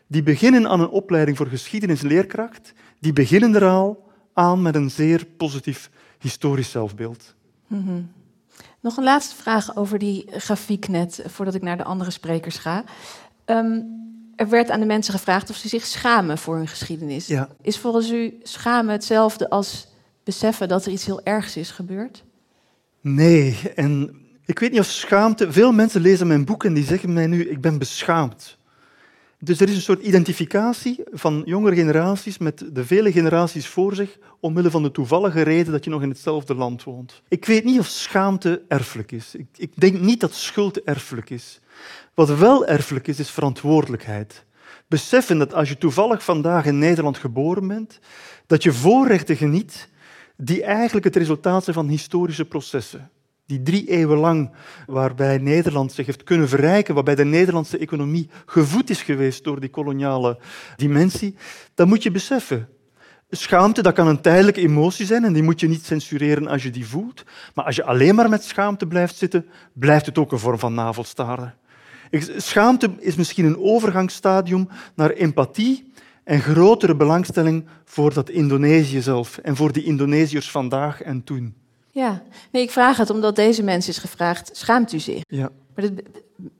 die 0.06 0.23
beginnen 0.23 0.68
aan 0.68 0.80
een 0.80 0.88
opleiding 0.88 1.37
voor 1.37 1.47
geschiedenisleerkracht, 1.47 2.73
die 2.99 3.12
beginnen 3.12 3.54
er 3.54 3.68
al 3.68 4.11
aan 4.33 4.62
met 4.62 4.75
een 4.75 4.90
zeer 4.90 5.26
positief 5.37 5.90
historisch 6.18 6.71
zelfbeeld. 6.71 7.35
Mm 7.66 8.13
nog 8.84 8.96
een 8.96 9.04
laatste 9.04 9.34
vraag 9.36 9.76
over 9.76 9.98
die 9.98 10.26
grafiek 10.30 10.88
net, 10.88 11.22
voordat 11.26 11.54
ik 11.54 11.62
naar 11.62 11.76
de 11.76 11.84
andere 11.84 12.10
sprekers 12.10 12.56
ga. 12.56 12.84
Ehm, 13.44 13.80
er 14.36 14.48
werd 14.48 14.70
aan 14.70 14.80
de 14.80 14.86
mensen 14.86 15.14
gevraagd 15.14 15.50
of 15.50 15.56
ze 15.56 15.68
zich 15.68 15.86
schamen 15.86 16.38
voor 16.38 16.56
hun 16.56 16.68
geschiedenis. 16.68 17.26
Ja. 17.26 17.48
Is 17.62 17.78
volgens 17.78 18.10
u 18.10 18.38
schamen 18.42 18.92
hetzelfde 18.92 19.50
als 19.50 19.88
beseffen 20.24 20.68
dat 20.68 20.84
er 20.84 20.92
iets 20.92 21.06
heel 21.06 21.22
ergs 21.22 21.56
is 21.56 21.70
gebeurd? 21.70 22.24
Nee, 23.00 23.72
en 23.74 24.20
ik 24.44 24.58
weet 24.58 24.70
niet 24.70 24.80
of 24.80 24.86
schaamte... 24.86 25.52
Veel 25.52 25.72
mensen 25.72 26.00
lezen 26.00 26.26
mijn 26.26 26.44
boek 26.44 26.64
en 26.64 26.74
die 26.74 26.84
zeggen 26.84 27.12
mij 27.12 27.26
nu, 27.26 27.48
ik 27.48 27.60
ben 27.60 27.78
beschaamd. 27.78 28.56
Dus 29.44 29.60
er 29.60 29.68
is 29.68 29.74
een 29.74 29.82
soort 29.82 30.02
identificatie 30.02 31.02
van 31.12 31.42
jongere 31.44 31.74
generaties 31.74 32.38
met 32.38 32.64
de 32.72 32.84
vele 32.84 33.12
generaties 33.12 33.66
voor 33.66 33.94
zich, 33.94 34.18
omwille 34.40 34.70
van 34.70 34.82
de 34.82 34.90
toevallige 34.90 35.42
reden 35.42 35.72
dat 35.72 35.84
je 35.84 35.90
nog 35.90 36.02
in 36.02 36.08
hetzelfde 36.08 36.54
land 36.54 36.84
woont. 36.84 37.22
Ik 37.28 37.44
weet 37.44 37.64
niet 37.64 37.78
of 37.78 37.86
schaamte 37.86 38.62
erfelijk 38.68 39.12
is. 39.12 39.34
Ik, 39.34 39.46
ik 39.56 39.70
denk 39.74 40.00
niet 40.00 40.20
dat 40.20 40.34
schuld 40.34 40.82
erfelijk 40.82 41.30
is. 41.30 41.60
Wat 42.14 42.38
wel 42.38 42.66
erfelijk 42.66 43.06
is, 43.06 43.18
is 43.18 43.30
verantwoordelijkheid. 43.30 44.44
Beseffen 44.86 45.38
dat 45.38 45.54
als 45.54 45.68
je 45.68 45.78
toevallig 45.78 46.24
vandaag 46.24 46.66
in 46.66 46.78
Nederland 46.78 47.18
geboren 47.18 47.68
bent, 47.68 47.98
dat 48.46 48.62
je 48.62 48.72
voorrechten 48.72 49.36
geniet 49.36 49.88
die 50.36 50.62
eigenlijk 50.62 51.04
het 51.04 51.16
resultaat 51.16 51.64
zijn 51.64 51.76
van 51.76 51.88
historische 51.88 52.44
processen. 52.44 53.10
Die 53.46 53.62
drie 53.62 53.88
eeuwen 53.88 54.18
lang 54.18 54.50
waarbij 54.86 55.38
Nederland 55.38 55.92
zich 55.92 56.06
heeft 56.06 56.24
kunnen 56.24 56.48
verrijken, 56.48 56.94
waarbij 56.94 57.14
de 57.14 57.24
Nederlandse 57.24 57.78
economie 57.78 58.30
gevoed 58.46 58.90
is 58.90 59.02
geweest 59.02 59.44
door 59.44 59.60
die 59.60 59.70
koloniale 59.70 60.38
dimensie, 60.76 61.36
dat 61.74 61.86
moet 61.86 62.02
je 62.02 62.10
beseffen. 62.10 62.68
Schaamte, 63.30 63.82
dat 63.82 63.94
kan 63.94 64.06
een 64.06 64.20
tijdelijke 64.20 64.60
emotie 64.60 65.06
zijn 65.06 65.24
en 65.24 65.32
die 65.32 65.42
moet 65.42 65.60
je 65.60 65.68
niet 65.68 65.84
censureren 65.84 66.46
als 66.46 66.62
je 66.62 66.70
die 66.70 66.86
voelt. 66.86 67.24
Maar 67.54 67.64
als 67.64 67.76
je 67.76 67.84
alleen 67.84 68.14
maar 68.14 68.28
met 68.28 68.44
schaamte 68.44 68.86
blijft 68.86 69.16
zitten, 69.16 69.46
blijft 69.72 70.06
het 70.06 70.18
ook 70.18 70.32
een 70.32 70.38
vorm 70.38 70.58
van 70.58 70.74
navelstaren. 70.74 71.54
Schaamte 72.36 72.90
is 72.98 73.14
misschien 73.14 73.44
een 73.44 73.58
overgangsstadium 73.58 74.68
naar 74.94 75.10
empathie 75.10 75.92
en 76.24 76.40
grotere 76.40 76.96
belangstelling 76.96 77.64
voor 77.84 78.14
dat 78.14 78.30
Indonesië 78.30 79.00
zelf 79.00 79.38
en 79.38 79.56
voor 79.56 79.72
die 79.72 79.84
Indonesiërs 79.84 80.50
vandaag 80.50 81.02
en 81.02 81.24
toen. 81.24 81.63
Ja, 81.94 82.22
nee, 82.52 82.62
ik 82.62 82.70
vraag 82.70 82.96
het 82.96 83.10
omdat 83.10 83.36
deze 83.36 83.62
mens 83.62 83.88
is 83.88 83.98
gevraagd, 83.98 84.50
schaamt 84.52 84.92
u 84.92 84.98
zich? 84.98 85.22
Ja. 85.28 85.50
Maar 85.74 85.84
dat 85.84 86.04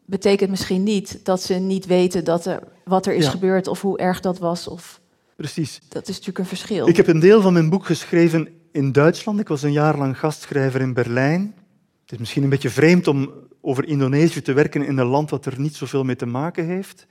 betekent 0.05 0.51
misschien 0.51 0.83
niet 0.83 1.21
dat 1.25 1.43
ze 1.43 1.55
niet 1.55 1.87
weten 1.87 2.25
dat 2.25 2.47
er, 2.47 2.63
wat 2.85 3.07
er 3.07 3.15
is 3.15 3.29
gebeurd 3.29 3.67
of 3.67 3.81
hoe 3.81 3.99
erg 3.99 4.21
dat 4.21 4.39
was. 4.39 4.69
Of... 4.69 5.01
Precies. 5.37 5.81
Dat 5.89 6.03
is 6.03 6.09
natuurlijk 6.09 6.39
een 6.39 6.47
verschil. 6.47 6.89
Ik 6.89 6.97
heb 6.97 7.07
een 7.07 7.21
deel 7.21 7.41
van 7.41 7.53
mijn 7.53 7.71
boek 7.71 7.87
geschreven 7.87 8.49
in 8.73 8.93
Duitsland. 8.93 9.41
Ik 9.41 9.49
was 9.49 9.63
een 9.63 9.73
jaar 9.73 9.99
lang 9.99 10.19
gastschrijver 10.19 10.81
in 10.81 10.95
Berlijn. 10.95 11.55
Het 12.03 12.13
is 12.13 12.19
misschien 12.19 12.43
een 12.43 12.49
beetje 12.49 12.71
vreemd 12.71 13.07
om 13.07 13.33
over 13.61 13.85
Indonesië 13.85 14.43
te 14.43 14.53
werken 14.53 14.87
in 14.87 14.99
een 14.99 15.07
land 15.07 15.31
wat 15.31 15.47
er 15.47 15.61
niet 15.61 15.77
zoveel 15.77 16.05
mee 16.05 16.17
te 16.17 16.27
maken 16.27 16.67
heeft. 16.67 17.07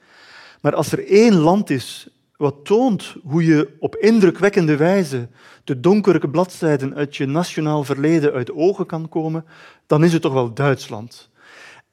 Maar 0.61 0.75
als 0.75 0.91
er 0.91 1.07
één 1.07 1.35
land 1.35 1.69
is 1.69 2.07
wat 2.37 2.65
toont 2.65 3.15
hoe 3.23 3.45
je 3.45 3.75
op 3.79 3.95
indrukwekkende 3.95 4.75
wijze 4.75 5.27
de 5.63 5.79
donkere 5.79 6.29
bladzijden 6.29 6.95
uit 6.95 7.15
je 7.15 7.25
nationaal 7.25 7.83
verleden 7.83 8.33
uit 8.33 8.51
ogen 8.51 8.85
kan 8.85 9.09
komen, 9.09 9.45
dan 9.87 10.03
is 10.03 10.13
het 10.13 10.21
toch 10.21 10.33
wel 10.33 10.53
Duitsland. 10.53 11.29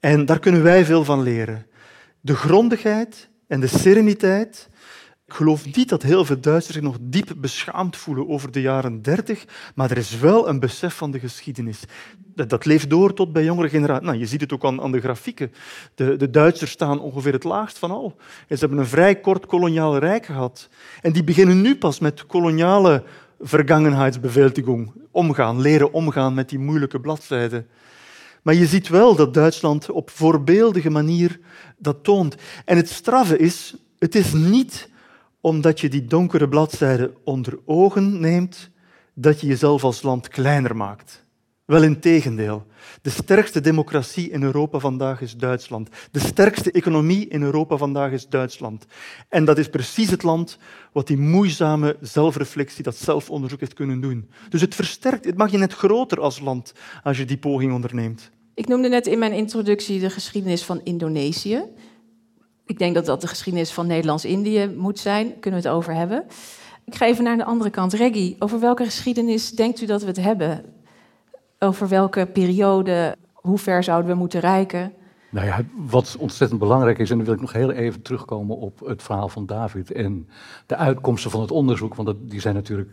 En 0.00 0.26
daar 0.26 0.38
kunnen 0.38 0.62
wij 0.62 0.85
veel 0.85 1.04
van 1.04 1.23
leren. 1.23 1.66
De 2.20 2.37
grondigheid 2.37 3.28
en 3.47 3.61
de 3.61 3.66
sereniteit 3.66 4.68
ik 5.30 5.37
geloof 5.37 5.75
niet 5.75 5.88
dat 5.88 6.02
heel 6.02 6.25
veel 6.25 6.40
Duitsers 6.40 6.75
zich 6.75 6.84
nog 6.84 6.96
diep 7.00 7.34
beschaamd 7.37 7.96
voelen 7.96 8.28
over 8.28 8.50
de 8.50 8.60
jaren 8.60 9.02
dertig, 9.02 9.44
maar 9.75 9.90
er 9.90 9.96
is 9.96 10.18
wel 10.18 10.49
een 10.49 10.60
besef 10.60 10.94
van 10.94 11.10
de 11.10 11.18
geschiedenis. 11.18 11.80
Dat, 12.34 12.64
leeft 12.64 12.90
door 12.90 13.14
tot 13.14 13.32
bij 13.32 13.44
jongere 13.44 13.68
generaties. 13.68 14.06
Nou, 14.06 14.18
je 14.18 14.26
ziet 14.26 14.40
het 14.40 14.52
ook 14.52 14.64
aan, 14.64 14.80
aan 14.80 14.92
de 14.92 15.00
grafieken. 15.00 15.52
De, 15.94 16.16
de, 16.16 16.30
Duitsers 16.30 16.70
staan 16.70 17.00
ongeveer 17.00 17.32
het 17.32 17.44
laagst 17.44 17.78
van 17.78 17.90
al. 17.90 18.16
Ze 18.49 18.56
hebben 18.56 18.78
een 18.78 18.87
vrij 18.87 19.14
kort 19.14 19.46
koloniaal 19.46 19.99
rijk 19.99 20.26
gehad. 20.26 20.68
En 21.00 21.12
die 21.12 21.25
beginnen 21.25 21.60
nu 21.60 21.76
pas 21.76 21.99
met 21.99 22.26
koloniale 22.26 23.02
vergangenheidsbewältigung 23.40 24.92
omgaan, 25.10 25.60
leren 25.60 25.92
omgaan 25.92 26.34
met 26.34 26.49
die 26.49 26.58
moeilijke 26.58 27.00
bladzijden. 27.00 27.66
Maar 28.42 28.54
je 28.54 28.66
ziet 28.66 28.88
wel 28.88 29.14
dat 29.14 29.34
Duitsland 29.34 29.90
op 29.90 30.10
voorbeeldige 30.10 30.90
manier 30.90 31.40
dat 31.78 32.04
toont. 32.04 32.34
En 32.64 32.76
het 32.76 32.88
straffe 32.88 33.38
is, 33.38 33.75
het 33.99 34.14
is 34.14 34.32
niet 34.32 34.89
omdat 35.40 35.80
je 35.80 35.88
die 35.88 36.04
donkere 36.04 36.49
bladzijde 36.49 37.14
onder 37.25 37.59
ogen 37.64 38.20
neemt, 38.20 38.70
dat 39.14 39.40
je 39.40 39.47
jezelf 39.47 39.85
als 39.85 40.02
land 40.02 40.28
kleiner 40.28 40.76
maakt. 40.76 41.25
Wel 41.64 41.82
in 41.82 42.00
tegendeel. 42.00 42.66
De 43.02 43.11
sterkste 43.11 43.61
democratie 43.61 44.30
in 44.30 44.42
Europa 44.42 44.78
vandaag 44.78 45.20
is 45.20 45.37
Duitsland. 45.37 45.88
De 46.11 46.18
sterkste 46.18 46.73
economie 46.73 47.28
in 47.28 47.42
Europa 47.42 47.76
vandaag 47.76 48.12
is 48.12 48.28
Duitsland. 48.28 48.87
En 49.28 49.44
dat 49.44 49.59
is 49.59 49.68
precies 49.68 50.11
het 50.11 50.23
land 50.23 50.59
wat 50.92 51.06
die 51.06 51.18
moeizame 51.18 51.97
zelfreflectie, 52.00 52.82
dat 52.82 52.97
zelfonderzoek 52.97 53.61
heeft 53.61 53.75
kunnen 53.75 54.00
doen. 54.00 54.30
Dus 54.49 54.61
het 54.61 54.75
versterkt, 54.75 55.25
het 55.25 55.37
mag 55.37 55.50
je 55.50 55.59
net 55.59 55.73
groter 55.73 56.20
als 56.20 56.40
land 56.40 56.73
als 57.02 57.18
je 57.18 57.25
die 57.25 57.38
poging 57.38 57.73
onderneemt. 57.73 58.30
Ik 58.54 58.68
noemde 58.68 58.88
net 58.88 59.06
in 59.06 59.18
mijn 59.18 59.32
introductie 59.32 60.00
de 60.00 60.11
geschiedenis 60.11 60.62
van 60.62 60.80
Indonesië. 60.85 61.62
Ik 62.70 62.78
denk 62.78 62.94
dat 62.94 63.06
dat 63.06 63.20
de 63.20 63.26
geschiedenis 63.26 63.72
van 63.72 63.86
Nederlands-Indië 63.86 64.74
moet 64.76 64.98
zijn. 64.98 65.40
Kunnen 65.40 65.62
we 65.62 65.68
het 65.68 65.76
over 65.76 65.94
hebben? 65.94 66.24
Ik 66.84 66.94
ga 66.94 67.06
even 67.06 67.24
naar 67.24 67.36
de 67.36 67.44
andere 67.44 67.70
kant. 67.70 67.92
Reggie, 67.92 68.36
over 68.38 68.60
welke 68.60 68.84
geschiedenis 68.84 69.50
denkt 69.50 69.80
u 69.80 69.86
dat 69.86 70.00
we 70.00 70.06
het 70.06 70.20
hebben? 70.20 70.64
Over 71.58 71.88
welke 71.88 72.26
periode? 72.26 73.16
Hoe 73.32 73.58
ver 73.58 73.84
zouden 73.84 74.10
we 74.10 74.16
moeten 74.16 74.40
reiken? 74.40 74.92
Nou 75.30 75.46
ja, 75.46 75.60
wat 75.76 76.16
ontzettend 76.18 76.60
belangrijk 76.60 76.98
is, 76.98 77.10
en 77.10 77.16
dan 77.16 77.24
wil 77.24 77.34
ik 77.34 77.40
nog 77.40 77.52
heel 77.52 77.70
even 77.70 78.02
terugkomen 78.02 78.56
op 78.56 78.80
het 78.80 79.02
verhaal 79.02 79.28
van 79.28 79.46
David 79.46 79.92
en 79.92 80.28
de 80.66 80.76
uitkomsten 80.76 81.30
van 81.30 81.40
het 81.40 81.50
onderzoek, 81.50 81.94
want 81.94 82.14
die 82.20 82.40
zijn 82.40 82.54
natuurlijk 82.54 82.90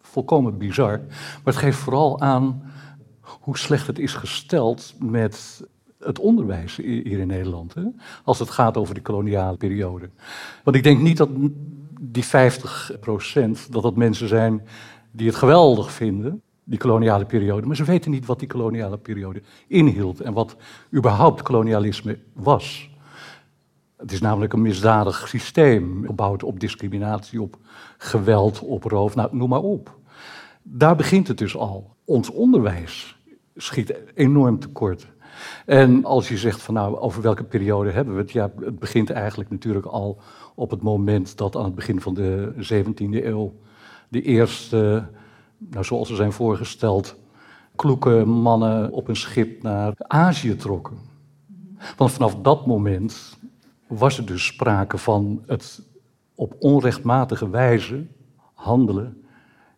volkomen 0.00 0.58
bizar. 0.58 0.98
Maar 0.98 1.54
het 1.54 1.56
geeft 1.56 1.78
vooral 1.78 2.20
aan 2.20 2.72
hoe 3.20 3.58
slecht 3.58 3.86
het 3.86 3.98
is 3.98 4.14
gesteld 4.14 4.94
met 4.98 5.62
het 6.04 6.18
onderwijs 6.18 6.76
hier 6.76 7.18
in 7.18 7.26
Nederland. 7.26 7.74
Hè? 7.74 7.82
Als 8.24 8.38
het 8.38 8.50
gaat 8.50 8.76
over 8.76 8.94
de 8.94 9.02
koloniale 9.02 9.56
periode. 9.56 10.10
Want 10.64 10.76
ik 10.76 10.82
denk 10.82 11.00
niet 11.00 11.16
dat 11.16 11.28
die 12.00 12.24
50 12.24 12.96
procent, 13.00 13.72
dat 13.72 13.82
dat 13.82 13.96
mensen 13.96 14.28
zijn 14.28 14.62
die 15.10 15.26
het 15.26 15.36
geweldig 15.36 15.92
vinden, 15.92 16.42
die 16.64 16.78
koloniale 16.78 17.24
periode. 17.24 17.66
Maar 17.66 17.76
ze 17.76 17.84
weten 17.84 18.10
niet 18.10 18.26
wat 18.26 18.38
die 18.38 18.48
koloniale 18.48 18.98
periode 18.98 19.42
inhield 19.66 20.20
en 20.20 20.32
wat 20.32 20.56
überhaupt 20.94 21.42
kolonialisme 21.42 22.18
was. 22.32 22.90
Het 23.96 24.12
is 24.12 24.20
namelijk 24.20 24.52
een 24.52 24.62
misdadig 24.62 25.28
systeem, 25.28 26.04
gebouwd 26.06 26.42
op 26.42 26.60
discriminatie, 26.60 27.42
op 27.42 27.58
geweld, 27.98 28.60
op 28.60 28.84
roof, 28.84 29.14
nou, 29.14 29.36
noem 29.36 29.48
maar 29.48 29.62
op. 29.62 29.98
Daar 30.62 30.96
begint 30.96 31.28
het 31.28 31.38
dus 31.38 31.56
al. 31.56 31.96
Ons 32.04 32.30
onderwijs 32.30 33.16
schiet 33.56 33.94
enorm 34.14 34.58
tekort. 34.58 35.06
En 35.66 36.04
als 36.04 36.28
je 36.28 36.38
zegt 36.38 36.62
van 36.62 36.74
nou, 36.74 36.98
over 36.98 37.22
welke 37.22 37.44
periode 37.44 37.90
hebben 37.90 38.14
we 38.14 38.20
het? 38.20 38.32
Ja, 38.32 38.50
het 38.60 38.78
begint 38.78 39.10
eigenlijk 39.10 39.50
natuurlijk 39.50 39.86
al 39.86 40.18
op 40.54 40.70
het 40.70 40.82
moment 40.82 41.36
dat 41.36 41.56
aan 41.56 41.64
het 41.64 41.74
begin 41.74 42.00
van 42.00 42.14
de 42.14 42.52
17e 42.56 43.24
eeuw 43.24 43.52
de 44.08 44.22
eerste, 44.22 45.06
nou, 45.58 45.84
zoals 45.84 46.08
ze 46.08 46.14
zijn 46.14 46.32
voorgesteld, 46.32 47.16
kloeke 47.76 48.24
mannen 48.24 48.90
op 48.92 49.08
een 49.08 49.16
schip 49.16 49.62
naar 49.62 49.94
Azië 49.96 50.56
trokken. 50.56 50.96
Want 51.96 52.10
vanaf 52.10 52.34
dat 52.34 52.66
moment 52.66 53.38
was 53.86 54.18
er 54.18 54.26
dus 54.26 54.46
sprake 54.46 54.98
van 54.98 55.42
het 55.46 55.82
op 56.34 56.54
onrechtmatige 56.58 57.50
wijze 57.50 58.06
handelen 58.54 59.24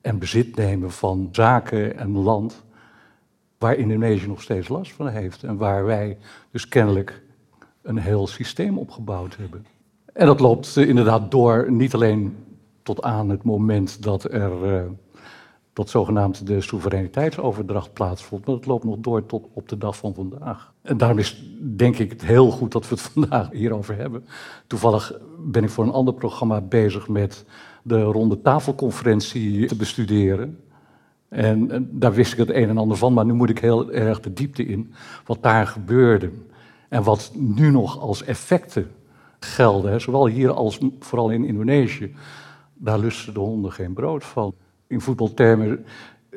en 0.01 0.19
bezit 0.19 0.57
nemen 0.57 0.91
van 0.91 1.29
zaken 1.33 1.99
en 1.99 2.17
land 2.19 2.65
waar 3.59 3.77
Indonesië 3.77 4.27
nog 4.27 4.43
steeds 4.43 4.69
last 4.69 4.93
van 4.93 5.09
heeft 5.09 5.43
en 5.43 5.57
waar 5.57 5.85
wij 5.85 6.19
dus 6.51 6.69
kennelijk 6.69 7.23
een 7.83 7.99
heel 7.99 8.27
systeem 8.27 8.79
opgebouwd 8.79 9.37
hebben. 9.37 9.67
En 10.13 10.27
dat 10.27 10.41
loopt 10.41 10.77
uh, 10.77 10.89
inderdaad 10.89 11.31
door, 11.31 11.73
niet 11.73 11.95
alleen 11.95 12.37
tot 12.83 13.03
aan 13.03 13.29
het 13.29 13.43
moment 13.43 14.03
dat 14.03 14.25
er 14.25 14.75
uh, 14.75 14.83
dat 15.77 15.91
zogenaamd 15.91 16.47
de 16.47 16.61
soevereiniteitsoverdracht 16.61 17.93
plaatsvond, 17.93 18.47
maar 18.47 18.55
het 18.55 18.67
loopt 18.67 18.85
nog 18.85 18.97
door 18.99 19.27
tot 19.27 19.49
op 19.53 19.69
de 19.69 19.79
dag 19.79 19.97
van 19.97 20.15
vandaag. 20.15 20.73
En 20.83 20.97
daarom 20.97 21.19
is 21.19 21.45
denk 21.77 21.99
ik 21.99 22.11
het 22.11 22.25
heel 22.25 22.51
goed 22.51 22.73
dat 22.73 22.89
we 22.89 22.95
het 22.95 23.05
vandaag 23.13 23.51
hierover 23.51 23.97
hebben. 23.97 24.25
Toevallig 24.67 25.19
ben 25.39 25.65
ik 25.65 25.71
voor 25.71 25.85
een 25.85 25.93
ander 25.93 26.15
programma 26.15 26.61
bezig 26.61 27.09
met 27.09 27.45
de 27.83 28.03
ronde 28.03 28.41
tafelconferentie 28.41 29.67
te 29.67 29.77
bestuderen. 29.77 30.59
En, 31.37 31.89
daar 31.91 32.15
wist 32.15 32.33
ik 32.33 32.39
het 32.39 32.51
een 32.51 32.69
en 32.69 32.79
ander 32.79 32.97
van, 32.97 33.13
maar 33.13 33.25
nu 33.25 33.33
moet 33.33 33.51
ik 33.51 33.59
heel 33.59 33.93
erg 33.93 34.21
de 34.21 34.33
diepte 34.33 34.67
in 34.67 34.93
wat 35.25 35.43
daar 35.43 35.67
gebeurde. 35.67 36.31
En 36.89 37.03
wat 37.03 37.33
nu 37.35 37.71
nog 37.71 38.01
als 38.01 38.25
effecten 38.25 38.91
gelden, 39.39 40.01
zowel 40.01 40.27
hier 40.27 40.51
als 40.51 40.79
vooral 41.01 41.31
in 41.31 41.45
Indonesië. 41.45 42.15
Daar 42.75 42.99
lusten 42.99 43.35
de 43.35 43.41
honden 43.41 43.73
geen 43.73 43.93
brood 43.93 44.25
van. 44.25 44.55
In 44.87 45.01
voetbaltermen 45.01 45.85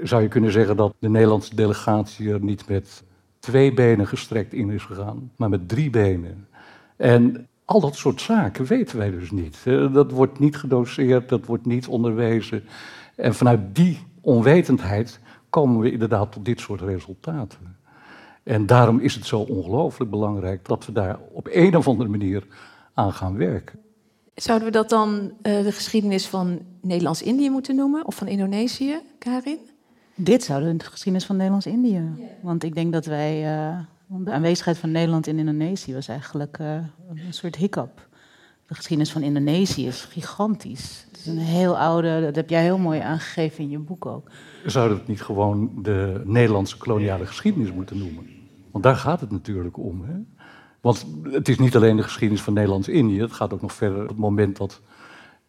zou 0.04 0.22
je 0.22 0.28
kunnen 0.28 0.52
zeggen 0.52 0.78
dat 0.78 0.94
de 1.00 1.10
Nederlandse 1.10 1.56
delegatie 1.56 2.32
er 2.32 2.44
niet 2.44 2.68
met 2.68 3.04
twee 3.40 3.74
benen 3.74 4.08
gestrekt 4.08 4.54
in 4.54 4.70
is 4.70 4.84
gegaan, 4.84 5.32
maar 5.36 5.50
met 5.50 5.70
drie 5.70 5.90
benen. 5.90 6.48
En 6.96 7.48
al 7.66 7.80
dat 7.80 7.96
soort 7.96 8.22
zaken 8.22 8.66
weten 8.66 8.98
wij 8.98 9.12
dus 9.12 9.32
niet. 9.32 9.64
Dat 9.94 10.12
wordt 10.12 10.40
niet 10.40 10.58
gedoseerd, 10.58 11.30
dat 11.30 11.46
wordt 11.46 11.66
niet 11.66 11.88
onderwezen. 11.88 12.64
En 13.16 13.36
vanuit 13.36 13.76
die 13.76 14.00
onwetendheid 14.22 15.20
komen 15.50 15.80
we 15.80 15.92
inderdaad 15.92 16.32
tot 16.32 16.46
dit 16.46 16.60
soort 16.60 16.82
resultaten. 16.82 17.78
En 18.44 18.66
daarom 18.66 19.00
is 19.00 19.16
het 19.16 19.26
zo 19.26 19.40
ongelooflijk 19.40 20.12
belangrijk 20.12 20.66
dat 20.66 20.86
we 20.86 20.92
daar 20.92 21.20
op 21.32 21.48
een 21.52 21.76
of 21.76 21.88
andere 21.88 22.10
manier 22.10 22.48
aan 22.94 23.14
gaan 23.14 23.38
werken. 23.38 23.80
Zouden 24.36 24.68
we 24.68 24.74
dat 24.74 24.90
dan 24.90 25.10
uh, 25.20 25.64
de 25.64 25.72
geschiedenis 25.72 26.28
van 26.28 26.60
Nederlands-Indië 26.82 27.50
moeten 27.50 27.76
noemen 27.76 28.06
of 28.06 28.16
van 28.16 28.28
Indonesië, 28.28 29.00
Karin? 29.20 29.60
Dit 30.16 30.44
zou 30.44 30.78
de 30.78 30.84
geschiedenis 30.84 31.26
van 31.26 31.36
Nederlands-Indië. 31.36 32.04
Want 32.42 32.64
ik 32.64 32.76
denk 32.76 32.94
dat 32.94 33.06
wij. 33.06 33.60
Uh, 33.70 33.80
de 34.12 34.32
aanwezigheid 34.32 34.78
van 34.78 34.92
Nederland 34.92 35.28
in 35.28 35.40
Indonesië 35.40 35.94
was 35.94 36.08
eigenlijk 36.08 36.58
uh, 36.60 36.76
een 37.10 37.34
soort 37.34 37.56
hiccup. 37.56 38.08
De 38.68 38.76
geschiedenis 38.76 39.12
van 39.12 39.22
Indonesië 39.22 39.88
is 39.88 40.02
gigantisch. 40.02 41.08
Is 41.20 41.26
een 41.26 41.38
heel 41.38 41.78
oude, 41.78 42.22
dat 42.22 42.36
heb 42.36 42.50
jij 42.50 42.64
heel 42.64 42.78
mooi 42.78 43.00
aangegeven 43.00 43.64
in 43.64 43.70
je 43.70 43.80
boek 43.80 44.06
ook. 44.06 44.30
Zouden 44.66 44.94
we 44.94 45.00
het 45.00 45.10
niet 45.10 45.22
gewoon 45.22 45.72
de 45.82 46.22
Nederlandse 46.26 46.78
koloniale 46.78 47.26
geschiedenis 47.26 47.72
moeten 47.72 47.98
noemen? 47.98 48.26
Want 48.72 48.84
daar 48.84 48.96
gaat 48.96 49.22
het 49.22 49.32
natuurlijk 49.32 49.78
om. 49.78 50.04
Hè? 50.04 50.14
Want 50.82 51.06
het 51.24 51.50
is 51.50 51.60
niet 51.60 51.76
alleen 51.76 51.96
de 51.96 52.04
geschiedenis 52.04 52.44
van 52.44 52.54
Nederlands-Indië, 52.54 53.22
het 53.22 53.32
gaat 53.32 53.54
ook 53.54 53.62
nog 53.62 53.74
verder 53.74 54.02
op 54.02 54.08
het 54.08 54.18
moment 54.18 54.58
dat 54.58 54.82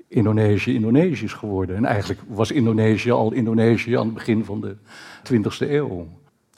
Indonesië 0.08 0.74
Indonesië 0.74 1.24
is 1.24 1.32
geworden. 1.32 1.76
En 1.76 1.84
eigenlijk 1.84 2.20
was 2.28 2.50
Indonesië 2.50 3.10
al 3.10 3.32
Indonesië 3.32 3.96
aan 3.96 4.04
het 4.04 4.14
begin 4.14 4.44
van 4.44 4.60
de 4.60 4.76
20e 5.32 5.70
eeuw. 5.70 6.06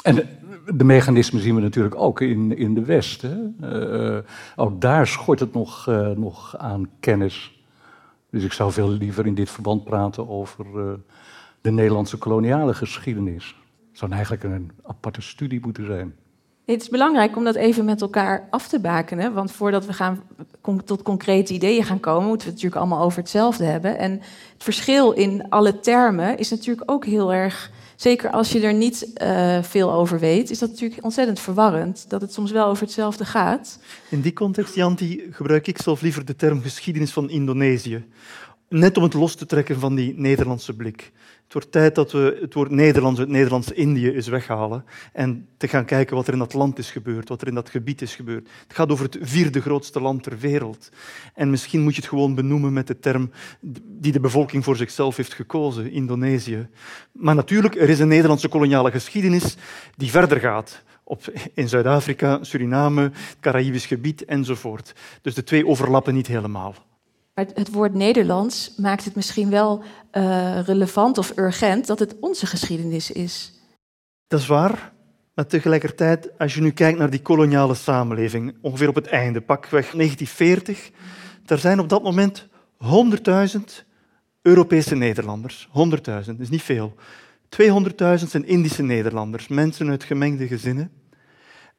En 0.02 0.28
de, 0.74 0.84
mechanismen 0.84 1.42
zien 1.42 1.54
we 1.54 1.60
natuurlijk 1.60 1.94
ook 1.94 2.20
in, 2.20 2.56
in 2.56 2.74
de 2.74 2.84
West. 2.84 3.22
Hè. 3.22 3.36
Uh, 4.14 4.18
ook 4.56 4.80
daar 4.80 5.06
schort 5.06 5.40
het 5.40 5.52
nog, 5.52 5.86
uh, 5.88 6.10
nog 6.10 6.56
aan 6.58 6.88
kennis. 7.00 7.61
Dus 8.32 8.44
ik 8.44 8.52
zou 8.52 8.72
veel 8.72 8.88
liever 8.88 9.26
in 9.26 9.34
dit 9.34 9.50
verband 9.50 9.84
praten 9.84 10.28
over 10.28 10.66
uh, 10.74 10.92
de 11.60 11.70
Nederlandse 11.70 12.16
koloniale 12.16 12.74
geschiedenis. 12.74 13.56
Het 13.90 13.98
zou 13.98 14.12
eigenlijk 14.12 14.42
een 14.42 14.70
aparte 14.82 15.22
studie 15.22 15.60
moeten 15.60 15.86
zijn. 15.86 16.14
Het 16.64 16.82
is 16.82 16.88
belangrijk 16.88 17.36
om 17.36 17.44
dat 17.44 17.54
even 17.54 17.84
met 17.84 18.00
elkaar 18.00 18.46
af 18.50 18.68
te 18.68 18.80
bakenen. 18.80 19.32
Want 19.32 19.52
voordat 19.52 19.86
we 19.86 19.92
gaan 19.92 20.22
tot 20.84 21.02
concrete 21.02 21.52
ideeën 21.52 21.84
gaan 21.84 22.00
komen, 22.00 22.28
moeten 22.28 22.46
we 22.46 22.52
het 22.52 22.62
natuurlijk 22.62 22.80
allemaal 22.80 23.04
over 23.04 23.18
hetzelfde 23.18 23.64
hebben. 23.64 23.98
En 23.98 24.10
het 24.52 24.62
verschil 24.62 25.12
in 25.12 25.46
alle 25.48 25.80
termen 25.80 26.38
is 26.38 26.50
natuurlijk 26.50 26.90
ook 26.90 27.04
heel 27.04 27.32
erg. 27.32 27.70
Zeker 27.96 28.30
als 28.30 28.52
je 28.52 28.60
er 28.60 28.74
niet 28.74 29.12
uh, 29.22 29.62
veel 29.62 29.92
over 29.92 30.18
weet, 30.18 30.50
is 30.50 30.58
dat 30.58 30.70
natuurlijk 30.70 31.04
ontzettend 31.04 31.40
verwarrend. 31.40 32.04
Dat 32.08 32.20
het 32.20 32.32
soms 32.32 32.50
wel 32.50 32.66
over 32.66 32.82
hetzelfde 32.82 33.24
gaat. 33.24 33.78
In 34.08 34.20
die 34.20 34.32
context, 34.32 34.74
Janti, 34.74 35.22
gebruik 35.30 35.66
ik 35.66 35.78
zelf 35.78 36.00
liever 36.00 36.24
de 36.24 36.36
term 36.36 36.62
geschiedenis 36.62 37.10
van 37.10 37.30
Indonesië. 37.30 38.04
Net 38.68 38.96
om 38.96 39.02
het 39.02 39.14
los 39.14 39.34
te 39.34 39.46
trekken 39.46 39.78
van 39.78 39.94
die 39.94 40.14
Nederlandse 40.16 40.76
blik. 40.76 41.12
Het 41.52 41.62
wordt 41.62 41.76
tijd 41.76 41.94
dat 41.94 42.12
we 42.12 42.38
het 42.40 42.54
woord 42.54 42.70
Nederlands 42.70 43.20
uit 43.20 43.28
Nederlands-Indië 43.28 44.10
eens 44.10 44.28
weghalen 44.28 44.84
en 45.12 45.48
te 45.56 45.68
gaan 45.68 45.84
kijken 45.84 46.16
wat 46.16 46.26
er 46.26 46.32
in 46.32 46.38
dat 46.38 46.54
land 46.54 46.78
is 46.78 46.90
gebeurd, 46.90 47.28
wat 47.28 47.40
er 47.40 47.48
in 47.48 47.54
dat 47.54 47.68
gebied 47.68 48.02
is 48.02 48.14
gebeurd. 48.14 48.48
Het 48.66 48.76
gaat 48.76 48.90
over 48.90 49.04
het 49.04 49.18
vierde 49.20 49.60
grootste 49.60 50.00
land 50.00 50.22
ter 50.22 50.38
wereld. 50.38 50.88
En 51.34 51.50
misschien 51.50 51.80
moet 51.80 51.94
je 51.94 52.00
het 52.00 52.08
gewoon 52.08 52.34
benoemen 52.34 52.72
met 52.72 52.86
de 52.86 52.98
term 52.98 53.30
die 53.84 54.12
de 54.12 54.20
bevolking 54.20 54.64
voor 54.64 54.76
zichzelf 54.76 55.16
heeft 55.16 55.34
gekozen, 55.34 55.90
Indonesië. 55.90 56.68
Maar 57.12 57.34
natuurlijk, 57.34 57.74
er 57.74 57.88
is 57.88 57.98
een 57.98 58.08
Nederlandse 58.08 58.48
koloniale 58.48 58.90
geschiedenis 58.90 59.56
die 59.96 60.10
verder 60.10 60.40
gaat. 60.40 60.82
Op, 61.04 61.32
in 61.54 61.68
Zuid-Afrika, 61.68 62.44
Suriname, 62.44 63.02
het 63.02 63.36
Caraïbisch 63.40 63.86
gebied 63.86 64.24
enzovoort. 64.24 64.94
Dus 65.22 65.34
de 65.34 65.44
twee 65.44 65.66
overlappen 65.66 66.14
niet 66.14 66.26
helemaal. 66.26 66.74
Maar 67.34 67.46
het 67.54 67.72
woord 67.72 67.94
Nederlands 67.94 68.74
maakt 68.76 69.04
het 69.04 69.14
misschien 69.14 69.50
wel 69.50 69.82
uh, 70.12 70.60
relevant 70.60 71.18
of 71.18 71.36
urgent 71.36 71.86
dat 71.86 71.98
het 71.98 72.16
onze 72.20 72.46
geschiedenis 72.46 73.10
is. 73.10 73.52
Dat 74.26 74.40
is 74.40 74.46
waar. 74.46 74.92
Maar 75.34 75.46
tegelijkertijd, 75.46 76.38
als 76.38 76.54
je 76.54 76.60
nu 76.60 76.70
kijkt 76.70 76.98
naar 76.98 77.10
die 77.10 77.22
koloniale 77.22 77.74
samenleving, 77.74 78.54
ongeveer 78.60 78.88
op 78.88 78.94
het 78.94 79.06
einde, 79.06 79.40
pakweg 79.40 79.90
1940, 79.90 80.90
er 81.46 81.58
zijn 81.58 81.80
op 81.80 81.88
dat 81.88 82.02
moment 82.02 82.48
100.000 83.56 83.60
Europese 84.42 84.94
Nederlanders. 84.94 85.68
100.000, 85.68 86.02
dat 86.04 86.38
is 86.38 86.50
niet 86.50 86.62
veel. 86.62 86.94
200.000 87.62 88.28
zijn 88.28 88.46
Indische 88.46 88.82
Nederlanders, 88.82 89.48
mensen 89.48 89.90
uit 89.90 90.04
gemengde 90.04 90.46
gezinnen. 90.46 90.90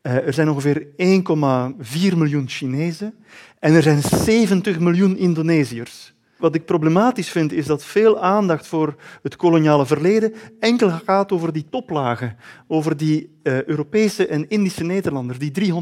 Uh, 0.03 0.27
er 0.27 0.33
zijn 0.33 0.49
ongeveer 0.49 0.85
1,4 0.85 2.17
miljoen 2.17 2.49
Chinezen 2.49 3.13
en 3.59 3.73
er 3.73 3.81
zijn 3.81 4.01
70 4.01 4.79
miljoen 4.79 5.17
Indonesiërs. 5.17 6.13
Wat 6.37 6.55
ik 6.55 6.65
problematisch 6.65 7.29
vind, 7.29 7.51
is 7.51 7.65
dat 7.65 7.83
veel 7.83 8.19
aandacht 8.19 8.67
voor 8.67 8.95
het 9.21 9.35
koloniale 9.35 9.85
verleden 9.85 10.33
enkel 10.59 10.89
gaat 10.89 11.31
over 11.31 11.53
die 11.53 11.65
toplagen, 11.69 12.35
over 12.67 12.97
die 12.97 13.29
uh, 13.43 13.63
Europese 13.63 14.27
en 14.27 14.49
Indische 14.49 14.83
Nederlanders, 14.83 15.39
die 15.39 15.73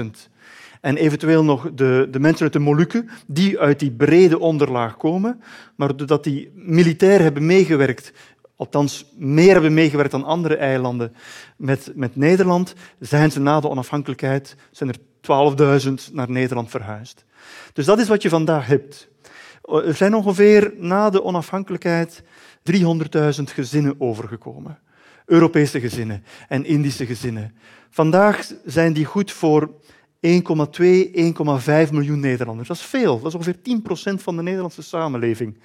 300.000. 0.00 0.02
En 0.80 0.96
eventueel 0.96 1.44
nog 1.44 1.70
de, 1.74 2.08
de 2.10 2.20
mensen 2.20 2.44
uit 2.44 2.52
de 2.52 2.58
Molukken, 2.58 3.08
die 3.26 3.58
uit 3.58 3.78
die 3.78 3.92
brede 3.92 4.38
onderlaag 4.38 4.96
komen, 4.96 5.40
maar 5.76 5.96
doordat 5.96 6.24
die 6.24 6.52
militair 6.54 7.20
hebben 7.20 7.46
meegewerkt 7.46 8.12
althans 8.56 9.12
meer 9.16 9.52
hebben 9.52 9.74
meegewerkt 9.74 10.10
dan 10.10 10.24
andere 10.24 10.56
eilanden 10.56 11.14
met, 11.56 11.92
met 11.94 12.16
Nederland, 12.16 12.74
zijn 12.98 13.30
ze 13.30 13.40
na 13.40 13.60
de 13.60 13.68
onafhankelijkheid 13.68 14.56
zijn 14.70 14.88
er 14.90 14.98
12.000 16.08 16.12
naar 16.12 16.30
Nederland 16.30 16.70
verhuisd. 16.70 17.24
Dus 17.72 17.84
dat 17.84 17.98
is 17.98 18.08
wat 18.08 18.22
je 18.22 18.28
vandaag 18.28 18.66
hebt. 18.66 19.08
Er 19.62 19.94
zijn 19.94 20.14
ongeveer 20.14 20.74
na 20.76 21.10
de 21.10 21.22
onafhankelijkheid 21.22 22.22
300.000 22.72 22.82
gezinnen 23.42 23.94
overgekomen. 23.98 24.78
Europese 25.26 25.80
gezinnen 25.80 26.24
en 26.48 26.64
Indische 26.64 27.06
gezinnen. 27.06 27.56
Vandaag 27.90 28.52
zijn 28.64 28.92
die 28.92 29.04
goed 29.04 29.32
voor 29.32 29.70
1,2, 30.26 30.30
1,5 31.86 31.92
miljoen 31.92 32.20
Nederlanders. 32.20 32.68
Dat 32.68 32.76
is 32.76 32.82
veel. 32.82 33.18
Dat 33.18 33.26
is 33.26 33.34
ongeveer 33.34 33.56
10% 33.62 34.22
van 34.22 34.36
de 34.36 34.42
Nederlandse 34.42 34.82
samenleving. 34.82 35.58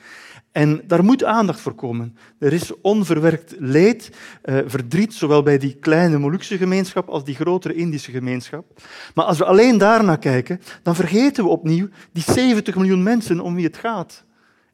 En 0.52 0.82
daar 0.88 1.04
moet 1.04 1.24
aandacht 1.24 1.60
voor 1.60 1.76
komen. 1.76 2.18
Er 2.40 2.54
is 2.54 2.82
onverwerkt 2.82 3.56
leed, 3.60 4.12
eh, 4.42 4.58
verdriet, 4.66 5.14
zowel 5.14 5.44
bij 5.44 5.58
die 5.58 5.76
kleine 5.76 6.18
Molukse 6.18 6.58
gemeenschap 6.58 7.10
als 7.10 7.24
die 7.24 7.36
grotere 7.36 7.74
Indische 7.74 8.12
gemeenschap. 8.12 8.82
Maar 9.14 9.26
als 9.26 9.38
we 9.38 9.46
alleen 9.46 9.78
daarnaar 9.78 10.20
kijken, 10.20 10.62
dan 10.84 10.96
vergeten 10.96 11.44
we 11.44 11.50
opnieuw 11.50 11.88
die 12.12 12.24
70 12.24 12.76
miljoen 12.76 13.04
mensen 13.04 13.40
om 13.40 13.56
wie 13.56 13.66
het 13.66 13.78
gaat. 13.78 14.24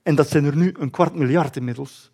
En 0.04 0.16
dat 0.16 0.30
zijn 0.30 0.46
er 0.46 0.56
nu 0.56 0.74
een 0.80 0.92
kwart 0.92 1.16
miljard 1.16 1.56
inmiddels. 1.56 2.12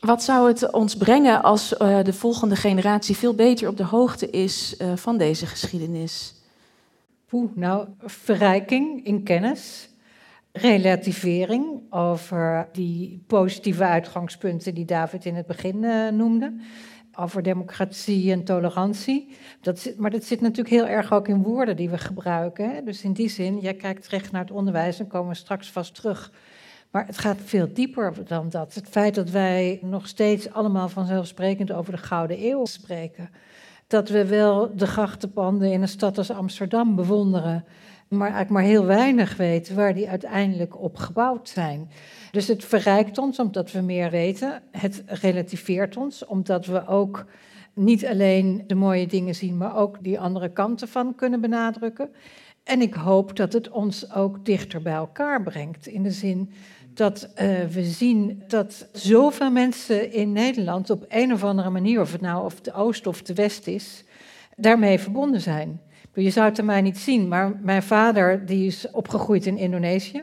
Wat 0.00 0.22
zou 0.22 0.48
het 0.48 0.72
ons 0.72 0.96
brengen 0.96 1.42
als 1.42 1.72
uh, 1.72 2.02
de 2.02 2.12
volgende 2.12 2.56
generatie 2.56 3.16
veel 3.16 3.34
beter 3.34 3.68
op 3.68 3.76
de 3.76 3.84
hoogte 3.84 4.30
is 4.30 4.74
uh, 4.78 4.96
van 4.96 5.18
deze 5.18 5.46
geschiedenis? 5.46 6.34
Poeh, 7.26 7.50
nou, 7.54 7.88
verrijking 7.98 9.04
in 9.04 9.22
kennis 9.22 9.90
relativering 10.52 11.80
over 11.90 12.68
die 12.72 13.22
positieve 13.26 13.84
uitgangspunten 13.84 14.74
die 14.74 14.84
David 14.84 15.24
in 15.24 15.34
het 15.34 15.46
begin 15.46 15.82
uh, 15.82 16.08
noemde. 16.08 16.54
Over 17.14 17.42
democratie 17.42 18.32
en 18.32 18.44
tolerantie. 18.44 19.36
Dat 19.60 19.78
zit, 19.78 19.98
maar 19.98 20.10
dat 20.10 20.24
zit 20.24 20.40
natuurlijk 20.40 20.68
heel 20.68 20.86
erg 20.86 21.12
ook 21.12 21.28
in 21.28 21.42
woorden 21.42 21.76
die 21.76 21.90
we 21.90 21.98
gebruiken. 21.98 22.70
Hè? 22.70 22.82
Dus 22.82 23.02
in 23.02 23.12
die 23.12 23.28
zin, 23.28 23.58
jij 23.58 23.74
kijkt 23.74 24.06
recht 24.06 24.32
naar 24.32 24.40
het 24.40 24.50
onderwijs 24.50 25.00
en 25.00 25.06
komen 25.06 25.28
we 25.28 25.34
straks 25.34 25.70
vast 25.70 25.94
terug. 25.94 26.32
Maar 26.90 27.06
het 27.06 27.18
gaat 27.18 27.38
veel 27.44 27.68
dieper 27.72 28.14
dan 28.26 28.48
dat. 28.48 28.74
Het 28.74 28.88
feit 28.88 29.14
dat 29.14 29.30
wij 29.30 29.78
nog 29.82 30.06
steeds 30.06 30.52
allemaal 30.52 30.88
vanzelfsprekend 30.88 31.72
over 31.72 31.92
de 31.92 31.98
Gouden 31.98 32.46
Eeuw 32.46 32.64
spreken. 32.64 33.30
Dat 33.86 34.08
we 34.08 34.26
wel 34.26 34.76
de 34.76 34.86
grachtenpanden 34.86 35.72
in 35.72 35.82
een 35.82 35.88
stad 35.88 36.18
als 36.18 36.30
Amsterdam 36.30 36.94
bewonderen 36.94 37.64
maar 38.10 38.32
eigenlijk 38.32 38.50
maar 38.50 38.62
heel 38.62 38.84
weinig 38.84 39.36
weten 39.36 39.76
waar 39.76 39.94
die 39.94 40.08
uiteindelijk 40.08 40.80
op 40.80 40.96
gebouwd 40.96 41.48
zijn. 41.48 41.90
Dus 42.30 42.48
het 42.48 42.64
verrijkt 42.64 43.18
ons 43.18 43.38
omdat 43.38 43.72
we 43.72 43.80
meer 43.80 44.10
weten. 44.10 44.62
Het 44.70 45.02
relativeert 45.06 45.96
ons 45.96 46.26
omdat 46.26 46.66
we 46.66 46.86
ook 46.86 47.24
niet 47.74 48.06
alleen 48.06 48.64
de 48.66 48.74
mooie 48.74 49.06
dingen 49.06 49.34
zien, 49.34 49.56
maar 49.56 49.76
ook 49.76 50.02
die 50.02 50.20
andere 50.20 50.52
kanten 50.52 50.88
van 50.88 51.14
kunnen 51.14 51.40
benadrukken. 51.40 52.10
En 52.64 52.80
ik 52.80 52.94
hoop 52.94 53.36
dat 53.36 53.52
het 53.52 53.70
ons 53.70 54.12
ook 54.14 54.44
dichter 54.44 54.82
bij 54.82 54.92
elkaar 54.92 55.42
brengt. 55.42 55.86
In 55.86 56.02
de 56.02 56.10
zin 56.10 56.50
dat 57.00 57.28
uh, 57.42 57.60
we 57.70 57.82
zien 57.82 58.42
dat 58.48 58.86
zoveel 58.92 59.50
mensen 59.50 60.12
in 60.12 60.32
Nederland 60.32 60.90
op 60.90 61.04
een 61.08 61.32
of 61.32 61.44
andere 61.44 61.70
manier, 61.70 62.00
of 62.00 62.12
het 62.12 62.20
nou 62.20 62.44
of 62.44 62.60
de 62.60 62.72
Oost 62.72 63.06
of 63.06 63.22
de 63.22 63.34
West 63.34 63.66
is, 63.66 64.04
daarmee 64.56 64.98
verbonden 64.98 65.40
zijn. 65.40 65.80
Je 66.14 66.30
zou 66.30 66.48
het 66.48 66.58
aan 66.58 66.64
mij 66.64 66.80
niet 66.80 66.98
zien, 66.98 67.28
maar 67.28 67.58
mijn 67.62 67.82
vader 67.82 68.46
die 68.46 68.66
is 68.66 68.90
opgegroeid 68.90 69.46
in 69.46 69.56
Indonesië. 69.56 70.22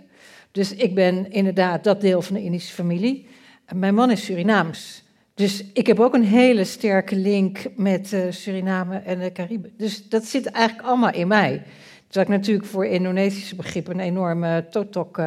Dus 0.51 0.73
ik 0.75 0.95
ben 0.95 1.31
inderdaad 1.31 1.83
dat 1.83 2.01
deel 2.01 2.21
van 2.21 2.35
de 2.35 2.43
Indische 2.43 2.73
familie. 2.73 3.27
Mijn 3.75 3.95
man 3.95 4.11
is 4.11 4.25
Surinaams. 4.25 5.03
Dus 5.33 5.63
ik 5.73 5.87
heb 5.87 5.99
ook 5.99 6.13
een 6.13 6.23
hele 6.23 6.63
sterke 6.63 7.15
link 7.15 7.59
met 7.75 8.11
uh, 8.11 8.21
Suriname 8.29 8.97
en 8.97 9.19
de 9.19 9.31
Cariben. 9.31 9.73
Dus 9.77 10.09
dat 10.09 10.25
zit 10.25 10.45
eigenlijk 10.45 10.87
allemaal 10.87 11.13
in 11.13 11.27
mij. 11.27 11.63
Terwijl 12.07 12.33
ik 12.33 12.39
natuurlijk 12.39 12.67
voor 12.67 12.85
Indonesische 12.85 13.55
begrippen 13.55 13.93
een 13.93 14.05
enorme 14.05 14.65
totok 14.69 15.17
uh, 15.17 15.25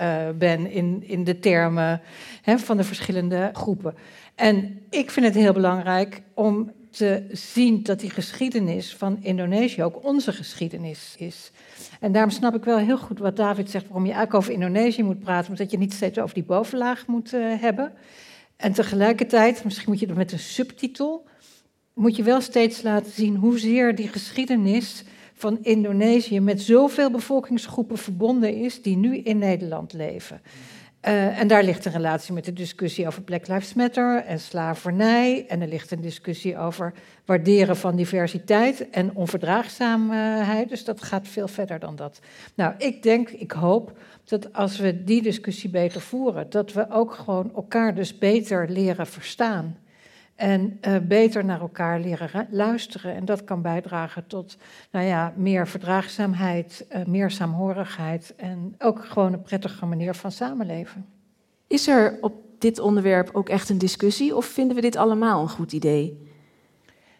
uh, 0.00 0.28
ben 0.38 0.70
in, 0.70 1.02
in 1.06 1.24
de 1.24 1.38
termen 1.38 2.00
hè, 2.42 2.58
van 2.58 2.76
de 2.76 2.84
verschillende 2.84 3.50
groepen. 3.52 3.94
En 4.34 4.80
ik 4.90 5.10
vind 5.10 5.26
het 5.26 5.34
heel 5.34 5.52
belangrijk 5.52 6.22
om 6.34 6.72
te 6.90 7.22
zien 7.32 7.82
dat 7.82 8.00
die 8.00 8.10
geschiedenis 8.10 8.94
van 8.94 9.18
Indonesië 9.20 9.82
ook 9.82 10.04
onze 10.04 10.32
geschiedenis 10.32 11.14
is. 11.18 11.50
En 12.00 12.12
daarom 12.12 12.30
snap 12.30 12.54
ik 12.54 12.64
wel 12.64 12.78
heel 12.78 12.98
goed 12.98 13.18
wat 13.18 13.36
David 13.36 13.70
zegt, 13.70 13.84
waarom 13.84 14.06
je 14.06 14.12
eigenlijk 14.12 14.42
over 14.42 14.52
Indonesië 14.52 15.02
moet 15.02 15.20
praten, 15.20 15.50
omdat 15.50 15.70
je 15.70 15.78
niet 15.78 15.92
steeds 15.92 16.18
over 16.18 16.34
die 16.34 16.44
bovenlaag 16.44 17.06
moet 17.06 17.32
uh, 17.32 17.60
hebben. 17.60 17.92
En 18.56 18.72
tegelijkertijd, 18.72 19.64
misschien 19.64 19.90
moet 19.90 20.00
je 20.00 20.06
dat 20.06 20.16
met 20.16 20.32
een 20.32 20.38
subtitel, 20.38 21.24
moet 21.94 22.16
je 22.16 22.22
wel 22.22 22.40
steeds 22.40 22.82
laten 22.82 23.12
zien 23.12 23.36
hoezeer 23.36 23.94
die 23.94 24.08
geschiedenis 24.08 25.04
van 25.40 25.58
Indonesië 25.62 26.40
met 26.40 26.60
zoveel 26.60 27.10
bevolkingsgroepen 27.10 27.98
verbonden 27.98 28.54
is 28.54 28.82
die 28.82 28.96
nu 28.96 29.16
in 29.16 29.38
Nederland 29.38 29.92
leven. 29.92 30.40
Uh, 31.08 31.38
en 31.38 31.48
daar 31.48 31.64
ligt 31.64 31.84
een 31.84 31.92
relatie 31.92 32.34
met 32.34 32.44
de 32.44 32.52
discussie 32.52 33.06
over 33.06 33.22
Black 33.22 33.48
Lives 33.48 33.74
Matter 33.74 34.24
en 34.24 34.40
slavernij. 34.40 35.46
En 35.48 35.60
er 35.60 35.68
ligt 35.68 35.90
een 35.90 36.00
discussie 36.00 36.58
over 36.58 36.92
waarderen 37.24 37.76
van 37.76 37.96
diversiteit 37.96 38.90
en 38.90 39.14
onverdraagzaamheid. 39.14 40.68
Dus 40.68 40.84
dat 40.84 41.02
gaat 41.02 41.28
veel 41.28 41.48
verder 41.48 41.78
dan 41.78 41.96
dat. 41.96 42.20
Nou, 42.54 42.74
ik 42.78 43.02
denk, 43.02 43.30
ik 43.30 43.52
hoop 43.52 43.98
dat 44.24 44.52
als 44.52 44.78
we 44.78 45.04
die 45.04 45.22
discussie 45.22 45.70
beter 45.70 46.00
voeren, 46.00 46.50
dat 46.50 46.72
we 46.72 46.90
ook 46.90 47.12
gewoon 47.14 47.52
elkaar 47.54 47.94
dus 47.94 48.18
beter 48.18 48.68
leren 48.68 49.06
verstaan. 49.06 49.76
En 50.40 50.78
uh, 50.88 50.96
beter 51.02 51.44
naar 51.44 51.60
elkaar 51.60 52.00
leren 52.00 52.46
luisteren. 52.50 53.14
En 53.14 53.24
dat 53.24 53.44
kan 53.44 53.62
bijdragen 53.62 54.26
tot 54.26 54.56
nou 54.90 55.06
ja, 55.06 55.32
meer 55.36 55.68
verdraagzaamheid, 55.68 56.86
uh, 56.92 57.04
meer 57.04 57.30
saamhorigheid 57.30 58.34
en 58.36 58.74
ook 58.78 59.04
gewoon 59.04 59.32
een 59.32 59.42
prettige 59.42 59.86
manier 59.86 60.14
van 60.14 60.32
samenleven. 60.32 61.06
Is 61.66 61.88
er 61.88 62.18
op 62.20 62.34
dit 62.58 62.78
onderwerp 62.78 63.30
ook 63.32 63.48
echt 63.48 63.68
een 63.68 63.78
discussie 63.78 64.36
of 64.36 64.44
vinden 64.46 64.76
we 64.76 64.82
dit 64.82 64.96
allemaal 64.96 65.42
een 65.42 65.48
goed 65.48 65.72
idee? 65.72 66.26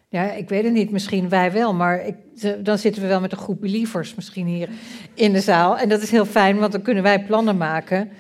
Ja, 0.08 0.32
ik 0.32 0.48
weet 0.48 0.64
het 0.64 0.72
niet. 0.72 0.90
Misschien 0.90 1.28
wij 1.28 1.52
wel, 1.52 1.74
maar 1.74 2.06
ik, 2.06 2.16
dan 2.64 2.78
zitten 2.78 3.02
we 3.02 3.08
wel 3.08 3.20
met 3.20 3.32
een 3.32 3.38
groep 3.38 3.60
believers 3.60 4.14
misschien 4.14 4.46
hier 4.46 4.68
in 5.14 5.32
de 5.32 5.40
zaal. 5.40 5.78
En 5.78 5.88
dat 5.88 6.02
is 6.02 6.10
heel 6.10 6.26
fijn, 6.26 6.58
want 6.58 6.72
dan 6.72 6.82
kunnen 6.82 7.02
wij 7.02 7.24
plannen 7.24 7.56
maken 7.56 8.10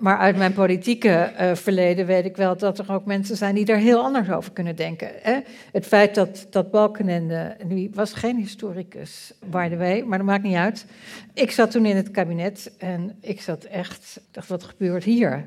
maar 0.00 0.18
uit 0.18 0.36
mijn 0.36 0.52
politieke 0.52 1.32
uh, 1.40 1.54
verleden 1.54 2.06
weet 2.06 2.24
ik 2.24 2.36
wel 2.36 2.56
dat 2.56 2.78
er 2.78 2.92
ook 2.92 3.04
mensen 3.04 3.36
zijn 3.36 3.54
die 3.54 3.64
daar 3.64 3.76
heel 3.76 4.02
anders 4.02 4.30
over 4.30 4.52
kunnen 4.52 4.76
denken. 4.76 5.10
Hè? 5.22 5.38
Het 5.72 5.86
feit 5.86 6.14
dat, 6.14 6.46
dat 6.50 6.70
Balkenende, 6.70 7.56
nu 7.66 7.90
was 7.94 8.12
geen 8.12 8.36
historicus, 8.36 9.32
by 9.44 9.68
the 9.68 9.76
way, 9.76 10.02
maar 10.02 10.18
dat 10.18 10.26
maakt 10.26 10.42
niet 10.42 10.56
uit. 10.56 10.86
Ik 11.34 11.50
zat 11.50 11.70
toen 11.70 11.86
in 11.86 11.96
het 11.96 12.10
kabinet 12.10 12.72
en 12.78 13.16
ik 13.20 13.40
zat 13.40 13.64
echt, 13.64 14.20
dacht 14.30 14.48
wat 14.48 14.64
gebeurt 14.64 15.04
hier? 15.04 15.46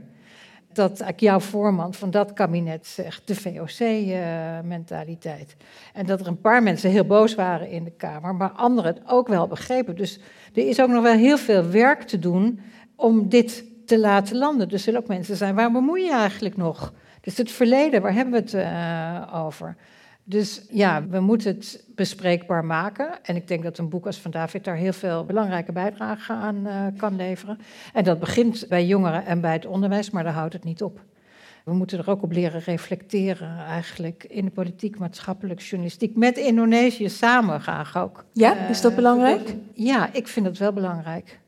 Dat 0.74 1.04
jouw 1.16 1.40
voorman 1.40 1.94
van 1.94 2.12
dat 2.12 2.34
kabinet 2.34 2.88
zegt, 2.88 3.28
de 3.28 3.36
VOC-mentaliteit. 3.36 5.56
Uh, 5.58 5.64
en 5.94 6.06
dat 6.06 6.20
er 6.20 6.28
een 6.28 6.42
paar 6.42 6.64
mensen 6.64 6.90
heel 6.90 7.06
boos 7.06 7.36
waren 7.36 7.70
in 7.70 7.84
de 7.84 7.92
Kamer, 7.92 8.36
maar 8.36 8.50
anderen 8.50 8.94
het 8.94 9.04
ook 9.08 9.28
wel 9.28 9.48
begrepen. 9.48 9.96
Dus 9.96 10.20
er 10.54 10.68
is 10.68 10.82
ook 10.82 10.90
nog 10.90 11.04
wel 11.04 11.18
heel 11.18 11.38
veel 11.38 11.70
werk 11.70 12.02
te 12.02 12.20
doen 12.20 12.60
om 12.96 13.30
dit 13.30 13.72
te 13.86 14.00
laten 14.00 14.38
landen. 14.38 14.68
Dus 14.68 14.78
er 14.78 14.84
zullen 14.84 15.00
ook 15.00 15.08
mensen 15.08 15.36
zijn, 15.36 15.56
waar 15.56 15.72
bemoei 15.72 16.04
je 16.04 16.14
eigenlijk 16.14 16.58
nog? 16.58 16.94
Dus 17.22 17.38
het 17.38 17.52
verleden, 17.52 18.02
waar 18.02 18.14
hebben 18.14 18.34
we 18.34 18.40
het 18.40 18.54
uh, 18.54 19.46
over? 19.46 19.76
Dus 20.24 20.66
ja, 20.70 21.08
we 21.08 21.20
moeten 21.20 21.56
het 21.56 21.84
bespreekbaar 21.96 22.66
maken. 22.66 23.10
En 23.24 23.36
ik 23.36 23.48
denk 23.48 23.64
dat 23.64 23.78
een 23.78 23.90
boek 23.90 24.06
als 24.06 24.18
van 24.18 24.32
David 24.32 24.64
daar 24.64 24.76
heel 24.76 24.94
veel 24.94 25.26
belangrijke 25.26 25.72
bijdrage 25.72 26.34
aan 26.34 26.68
uh, 26.68 26.86
kan 26.98 27.16
leveren. 27.16 27.58
En 27.94 28.04
dat 28.04 28.20
begint 28.20 28.66
bij 28.70 28.86
jongeren 28.86 29.26
en 29.26 29.42
bij 29.42 29.54
het 29.54 29.66
onderwijs, 29.66 30.10
maar 30.10 30.24
daar 30.24 30.34
houdt 30.34 30.54
het 30.54 30.64
niet 30.64 30.84
op. 30.84 31.00
We 31.66 31.74
moeten 31.74 32.00
er 32.00 32.10
ook 32.10 32.24
op 32.24 32.32
leren 32.32 32.62
reflecteren, 32.62 33.66
eigenlijk 33.66 34.24
in 34.24 34.46
de 34.46 34.52
politiek, 34.52 35.00
maatschappelijk, 35.00 35.62
journalistiek, 35.62 36.16
met 36.16 36.38
Indonesië 36.38 37.10
samen 37.10 37.62
graag 37.62 37.98
ook. 37.98 38.26
Ja, 38.34 38.68
is 38.68 38.82
dat 38.82 38.96
belangrijk? 38.96 39.50
Uh, 39.50 39.56
ja, 39.74 40.14
ik 40.14 40.28
vind 40.28 40.46
dat 40.46 40.58
wel 40.58 40.74
belangrijk 40.74 41.40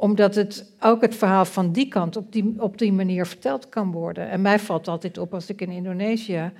omdat 0.00 0.34
het 0.34 0.72
ook 0.80 1.00
het 1.00 1.14
verhaal 1.14 1.44
van 1.44 1.72
die 1.72 1.88
kant 1.88 2.16
op 2.16 2.32
die, 2.32 2.54
op 2.58 2.78
die 2.78 2.92
manier 2.92 3.26
verteld 3.26 3.68
kan 3.68 3.90
worden. 3.90 4.30
En 4.30 4.40
mij 4.40 4.58
valt 4.58 4.88
altijd 4.88 5.18
op 5.18 5.34
als 5.34 5.48
ik 5.48 5.60
in 5.60 5.70
Indonesië 5.70 6.52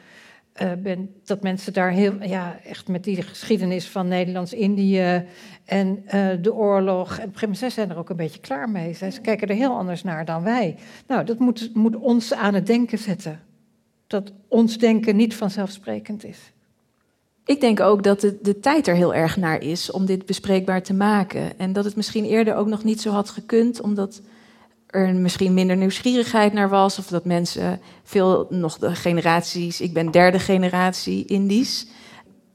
uh, 0.63 0.73
ben, 0.79 1.15
dat 1.25 1.43
mensen 1.43 1.73
daar 1.73 1.91
heel, 1.91 2.23
ja, 2.23 2.59
echt 2.65 2.89
met 2.89 3.05
die 3.05 3.23
geschiedenis 3.23 3.89
van 3.89 4.09
Nederlands-Indië 4.09 5.25
en 5.65 6.05
uh, 6.07 6.29
de 6.41 6.55
oorlog. 6.55 7.09
En 7.09 7.15
op 7.15 7.35
een 7.35 7.39
gegeven 7.39 7.51
moment 7.53 7.73
zijn 7.73 7.91
er 7.91 7.99
ook 7.99 8.11
een 8.11 8.17
beetje 8.17 8.41
klaar 8.41 8.71
mee. 8.71 8.93
Ze 8.93 9.21
kijken 9.23 9.49
er 9.49 9.55
heel 9.55 9.77
anders 9.77 10.03
naar 10.03 10.25
dan 10.25 10.43
wij. 10.43 10.77
Nou, 11.07 11.25
dat 11.25 11.39
moet, 11.39 11.75
moet 11.75 11.97
ons 11.97 12.35
aan 12.35 12.55
het 12.55 12.67
denken 12.67 12.99
zetten. 12.99 13.41
Dat 14.07 14.33
ons 14.49 14.79
denken 14.79 15.17
niet 15.17 15.35
vanzelfsprekend 15.35 16.25
is. 16.25 16.53
Ik 17.49 17.61
denk 17.61 17.81
ook 17.81 18.03
dat 18.03 18.21
de, 18.21 18.39
de 18.43 18.61
tijd 18.61 18.87
er 18.87 18.95
heel 18.95 19.15
erg 19.15 19.37
naar 19.37 19.63
is 19.63 19.91
om 19.91 20.07
dit 20.07 20.27
bespreekbaar 20.27 20.83
te 20.83 20.95
maken. 20.95 21.59
En 21.59 21.73
dat 21.73 21.85
het 21.85 21.97
misschien 21.97 22.25
eerder 22.25 22.55
ook 22.55 22.67
nog 22.67 22.85
niet 22.85 23.01
zo 23.01 23.11
had 23.11 23.31
gekund, 23.31 23.81
omdat 23.81 24.21
er 24.87 25.15
misschien 25.15 25.55
minder 25.55 25.77
nieuwsgierigheid 25.77 26.53
naar 26.53 26.69
was. 26.69 26.99
Of 26.99 27.07
dat 27.07 27.25
mensen 27.25 27.81
veel 28.03 28.47
nog 28.51 28.79
de 28.79 28.95
generaties. 28.95 29.81
Ik 29.81 29.93
ben 29.93 30.11
derde 30.11 30.39
generatie 30.39 31.25
Indisch. 31.25 31.87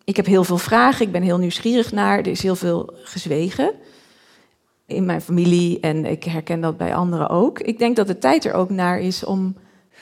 Ik 0.03 0.15
heb 0.15 0.25
heel 0.25 0.43
veel 0.43 0.57
vragen, 0.57 1.05
ik 1.05 1.11
ben 1.11 1.21
heel 1.21 1.37
nieuwsgierig 1.37 1.91
naar. 1.91 2.17
Er 2.17 2.27
is 2.27 2.43
heel 2.43 2.55
veel 2.55 2.93
gezwegen 3.03 3.73
in 4.85 5.05
mijn 5.05 5.21
familie 5.21 5.79
en 5.79 6.05
ik 6.05 6.23
herken 6.23 6.61
dat 6.61 6.77
bij 6.77 6.95
anderen 6.95 7.29
ook. 7.29 7.59
Ik 7.59 7.77
denk 7.79 7.95
dat 7.95 8.07
de 8.07 8.17
tijd 8.17 8.45
er 8.45 8.53
ook 8.53 8.69
naar 8.69 8.99
is 8.99 9.23
om 9.23 9.55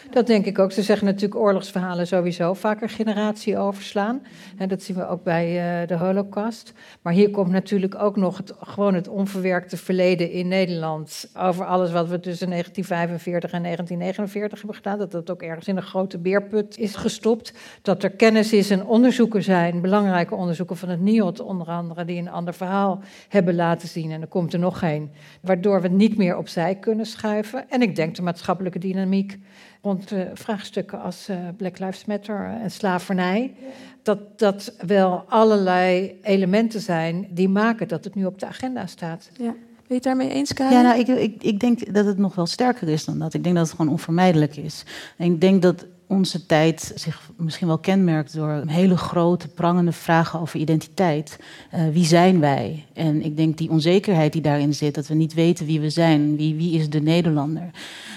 dat 0.09 0.27
denk 0.27 0.45
ik 0.45 0.59
ook. 0.59 0.71
Ze 0.71 0.81
zeggen 0.81 1.05
natuurlijk 1.05 1.41
oorlogsverhalen 1.41 2.07
sowieso 2.07 2.53
vaker 2.53 2.89
generatie 2.89 3.57
overslaan. 3.57 4.21
En 4.57 4.67
dat 4.67 4.83
zien 4.83 4.95
we 4.95 5.07
ook 5.07 5.23
bij 5.23 5.81
uh, 5.81 5.87
de 5.87 5.97
Holocaust. 5.97 6.73
Maar 7.01 7.13
hier 7.13 7.29
komt 7.29 7.51
natuurlijk 7.51 7.95
ook 7.95 8.15
nog 8.15 8.37
het, 8.37 8.53
gewoon 8.59 8.93
het 8.93 9.07
onverwerkte 9.07 9.77
verleden 9.77 10.31
in 10.31 10.47
Nederland. 10.47 11.29
Over 11.37 11.65
alles 11.65 11.91
wat 11.91 12.07
we 12.07 12.19
tussen 12.19 12.49
1945 12.49 13.51
en 13.51 13.63
1949 13.63 14.57
hebben 14.57 14.75
gedaan. 14.75 14.97
Dat 14.97 15.11
dat 15.11 15.31
ook 15.31 15.41
ergens 15.41 15.67
in 15.67 15.77
een 15.77 15.83
grote 15.83 16.17
beerput 16.17 16.77
is 16.77 16.95
gestopt. 16.95 17.53
Dat 17.81 18.03
er 18.03 18.11
kennis 18.11 18.53
is 18.53 18.69
en 18.69 18.85
onderzoeken 18.85 19.43
zijn, 19.43 19.81
belangrijke 19.81 20.35
onderzoeken 20.35 20.77
van 20.77 20.89
het 20.89 21.01
NIOD 21.01 21.39
onder 21.39 21.67
andere, 21.67 22.05
die 22.05 22.19
een 22.19 22.29
ander 22.29 22.53
verhaal 22.53 22.99
hebben 23.29 23.55
laten 23.55 23.87
zien. 23.87 24.11
En 24.11 24.21
er 24.21 24.27
komt 24.27 24.53
er 24.53 24.59
nog 24.59 24.79
geen. 24.79 25.11
Waardoor 25.41 25.81
we 25.81 25.87
niet 25.87 26.17
meer 26.17 26.37
opzij 26.37 26.75
kunnen 26.75 27.05
schuiven. 27.05 27.69
En 27.69 27.81
ik 27.81 27.95
denk 27.95 28.15
de 28.15 28.21
maatschappelijke 28.21 28.79
dynamiek 28.79 29.39
rond 29.81 30.11
uh, 30.11 30.21
vraagstukken 30.33 31.01
als 31.01 31.29
uh, 31.29 31.37
Black 31.57 31.79
Lives 31.79 32.05
Matter 32.05 32.57
en 32.61 32.71
slavernij. 32.71 33.53
Dat 34.03 34.39
dat 34.39 34.73
wel 34.85 35.23
allerlei 35.27 36.19
elementen 36.21 36.81
zijn 36.81 37.27
die 37.29 37.49
maken 37.49 37.87
dat 37.87 38.03
het 38.03 38.15
nu 38.15 38.25
op 38.25 38.39
de 38.39 38.45
agenda 38.45 38.87
staat. 38.87 39.29
Ja. 39.37 39.53
Ben 39.91 39.99
je 39.99 40.09
het 40.09 40.19
daarmee 40.19 40.29
eens, 40.29 40.53
Karin? 40.53 40.77
Ja, 40.77 40.81
nou, 40.81 40.99
ik, 40.99 41.07
ik, 41.07 41.43
ik 41.43 41.59
denk 41.59 41.93
dat 41.93 42.05
het 42.05 42.17
nog 42.17 42.35
wel 42.35 42.45
sterker 42.45 42.89
is 42.89 43.05
dan 43.05 43.19
dat. 43.19 43.33
Ik 43.33 43.43
denk 43.43 43.55
dat 43.55 43.67
het 43.67 43.75
gewoon 43.75 43.91
onvermijdelijk 43.91 44.55
is. 44.55 44.83
En 45.17 45.33
ik 45.33 45.41
denk 45.41 45.61
dat 45.61 45.85
onze 46.11 46.45
tijd 46.45 46.91
zich 46.95 47.29
misschien 47.37 47.67
wel 47.67 47.77
kenmerkt 47.77 48.33
door 48.33 48.63
hele 48.67 48.97
grote, 48.97 49.47
prangende 49.47 49.91
vragen 49.91 50.39
over 50.39 50.59
identiteit. 50.59 51.39
Uh, 51.75 51.81
wie 51.91 52.05
zijn 52.05 52.39
wij? 52.39 52.85
En 52.93 53.25
ik 53.25 53.37
denk 53.37 53.57
die 53.57 53.69
onzekerheid 53.69 54.33
die 54.33 54.41
daarin 54.41 54.73
zit, 54.73 54.95
dat 54.95 55.07
we 55.07 55.13
niet 55.13 55.33
weten 55.33 55.65
wie 55.65 55.79
we 55.79 55.89
zijn, 55.89 56.35
wie, 56.35 56.55
wie 56.55 56.79
is 56.79 56.89
de 56.89 57.01
Nederlander 57.01 57.71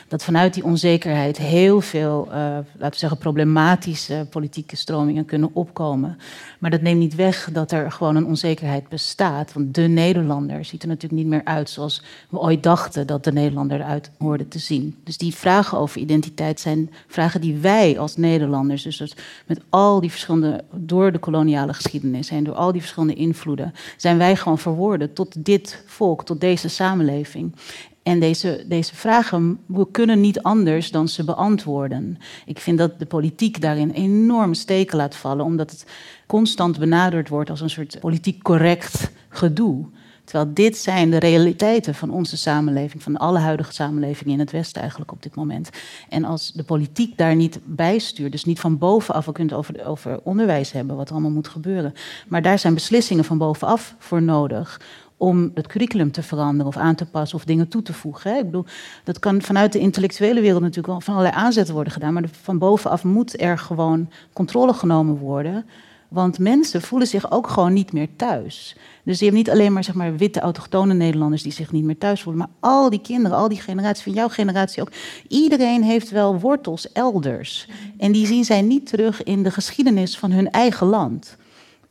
dat 0.08 0.24
vanuit 0.24 0.54
die 0.54 0.64
onzekerheid 0.64 1.36
heel 1.36 1.80
veel, 1.80 2.26
uh, 2.26 2.32
laten 2.32 2.90
we 2.90 2.96
zeggen, 2.96 3.18
problematische 3.18 4.26
politieke 4.30 4.76
stromingen 4.76 5.24
kunnen 5.24 5.50
opkomen. 5.52 6.18
Maar 6.58 6.70
dat 6.70 6.80
neemt 6.80 6.98
niet 6.98 7.14
weg 7.14 7.48
dat 7.52 7.72
er 7.72 7.92
gewoon 7.92 8.16
een 8.16 8.26
onzekerheid 8.26 8.88
bestaat. 8.88 9.52
Want 9.52 9.74
de 9.74 9.82
Nederlander 9.82 10.64
ziet 10.64 10.82
er 10.82 10.88
natuurlijk 10.88 11.22
niet 11.22 11.30
meer 11.30 11.44
uit 11.44 11.70
zoals 11.70 12.02
we 12.28 12.38
ooit 12.38 12.62
dachten 12.62 13.06
dat 13.06 13.24
de 13.24 13.32
Nederlander 13.32 13.80
eruit 13.80 14.10
hoorde 14.18 14.48
te 14.48 14.58
zien. 14.58 14.96
Dus 15.04 15.18
die 15.18 15.34
vragen 15.34 15.78
over 15.78 16.00
identiteit 16.00 16.60
zijn 16.60 16.90
vragen 17.06 17.40
die 17.40 17.56
wij 17.56 17.83
als 17.98 18.16
Nederlanders, 18.16 18.82
dus 18.82 19.14
met 19.46 19.60
al 19.68 20.00
die 20.00 20.10
verschillende, 20.10 20.64
door 20.72 21.12
de 21.12 21.18
koloniale 21.18 21.74
geschiedenis 21.74 22.30
en 22.30 22.44
door 22.44 22.54
al 22.54 22.72
die 22.72 22.80
verschillende 22.80 23.14
invloeden, 23.14 23.74
zijn 23.96 24.18
wij 24.18 24.36
gewoon 24.36 24.58
verwoorden 24.58 25.12
tot 25.12 25.44
dit 25.44 25.82
volk, 25.86 26.24
tot 26.24 26.40
deze 26.40 26.68
samenleving. 26.68 27.54
En 28.02 28.20
deze, 28.20 28.64
deze 28.68 28.94
vragen 28.94 29.58
we 29.66 29.90
kunnen 29.90 30.20
niet 30.20 30.42
anders 30.42 30.90
dan 30.90 31.08
ze 31.08 31.24
beantwoorden. 31.24 32.18
Ik 32.46 32.58
vind 32.58 32.78
dat 32.78 32.98
de 32.98 33.06
politiek 33.06 33.60
daarin 33.60 33.90
enorm 33.90 34.54
steken 34.54 34.96
laat 34.96 35.16
vallen, 35.16 35.44
omdat 35.44 35.70
het 35.70 35.86
constant 36.26 36.78
benaderd 36.78 37.28
wordt 37.28 37.50
als 37.50 37.60
een 37.60 37.70
soort 37.70 38.00
politiek 38.00 38.42
correct 38.42 39.10
gedoe. 39.28 39.86
Terwijl 40.24 40.50
dit 40.54 40.76
zijn 40.76 41.10
de 41.10 41.18
realiteiten 41.18 41.94
van 41.94 42.10
onze 42.10 42.36
samenleving, 42.36 43.02
van 43.02 43.16
alle 43.16 43.38
huidige 43.38 43.72
samenlevingen 43.72 44.32
in 44.32 44.38
het 44.38 44.50
Westen 44.50 44.80
eigenlijk 44.80 45.12
op 45.12 45.22
dit 45.22 45.34
moment. 45.34 45.70
En 46.08 46.24
als 46.24 46.52
de 46.52 46.62
politiek 46.62 47.18
daar 47.18 47.36
niet 47.36 47.58
bij 47.64 47.98
stuurt, 47.98 48.32
dus 48.32 48.44
niet 48.44 48.60
van 48.60 48.78
bovenaf, 48.78 49.24
we 49.24 49.32
kunnen 49.32 49.56
het 49.56 49.66
over, 49.66 49.86
over 49.86 50.20
onderwijs 50.22 50.72
hebben, 50.72 50.96
wat 50.96 51.10
allemaal 51.10 51.30
moet 51.30 51.48
gebeuren. 51.48 51.94
Maar 52.28 52.42
daar 52.42 52.58
zijn 52.58 52.74
beslissingen 52.74 53.24
van 53.24 53.38
bovenaf 53.38 53.94
voor 53.98 54.22
nodig 54.22 54.80
om 55.16 55.50
het 55.54 55.66
curriculum 55.66 56.12
te 56.12 56.22
veranderen 56.22 56.66
of 56.66 56.76
aan 56.76 56.94
te 56.94 57.06
passen 57.06 57.38
of 57.38 57.44
dingen 57.44 57.68
toe 57.68 57.82
te 57.82 57.92
voegen. 57.92 58.36
Ik 58.36 58.44
bedoel, 58.44 58.64
dat 59.04 59.18
kan 59.18 59.42
vanuit 59.42 59.72
de 59.72 59.78
intellectuele 59.78 60.40
wereld 60.40 60.60
natuurlijk 60.60 60.86
wel 60.86 61.00
van 61.00 61.14
allerlei 61.14 61.36
aanzetten 61.36 61.74
worden 61.74 61.92
gedaan, 61.92 62.12
maar 62.12 62.24
van 62.42 62.58
bovenaf 62.58 63.04
moet 63.04 63.40
er 63.40 63.58
gewoon 63.58 64.10
controle 64.32 64.72
genomen 64.72 65.16
worden. 65.16 65.66
Want 66.14 66.38
mensen 66.38 66.82
voelen 66.82 67.08
zich 67.08 67.30
ook 67.30 67.48
gewoon 67.48 67.72
niet 67.72 67.92
meer 67.92 68.08
thuis. 68.16 68.76
Dus 69.02 69.18
je 69.18 69.24
hebt 69.24 69.36
niet 69.36 69.50
alleen 69.50 69.72
maar, 69.72 69.84
zeg 69.84 69.94
maar 69.94 70.16
witte 70.16 70.40
autochtone 70.40 70.94
Nederlanders 70.94 71.42
die 71.42 71.52
zich 71.52 71.72
niet 71.72 71.84
meer 71.84 71.98
thuis 71.98 72.22
voelen, 72.22 72.40
maar 72.40 72.70
al 72.70 72.90
die 72.90 73.00
kinderen, 73.00 73.36
al 73.38 73.48
die 73.48 73.60
generaties 73.60 74.02
van 74.02 74.12
jouw 74.12 74.28
generatie 74.28 74.82
ook. 74.82 74.92
Iedereen 75.28 75.82
heeft 75.82 76.10
wel 76.10 76.40
wortels 76.40 76.92
elders. 76.92 77.68
En 77.98 78.12
die 78.12 78.26
zien 78.26 78.44
zij 78.44 78.62
niet 78.62 78.86
terug 78.86 79.22
in 79.22 79.42
de 79.42 79.50
geschiedenis 79.50 80.18
van 80.18 80.30
hun 80.30 80.50
eigen 80.50 80.86
land. 80.86 81.36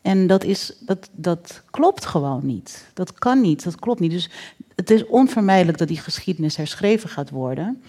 En 0.02 0.28
dat, 0.28 0.44
is, 0.44 0.74
dat, 0.80 1.10
dat 1.12 1.64
klopt 1.72 2.06
gewoon 2.06 2.46
niet. 2.46 2.92
Dat 2.94 3.14
kan 3.14 3.42
niet, 3.42 3.64
dat 3.64 3.76
klopt 3.76 4.00
niet. 4.00 4.12
Dus 4.12 4.30
het 4.76 4.90
is 4.90 5.06
onvermijdelijk 5.06 5.78
dat 5.78 5.88
die 5.88 6.00
geschiedenis 6.00 6.56
herschreven 6.56 7.10
gaat 7.10 7.30
worden. 7.30 7.82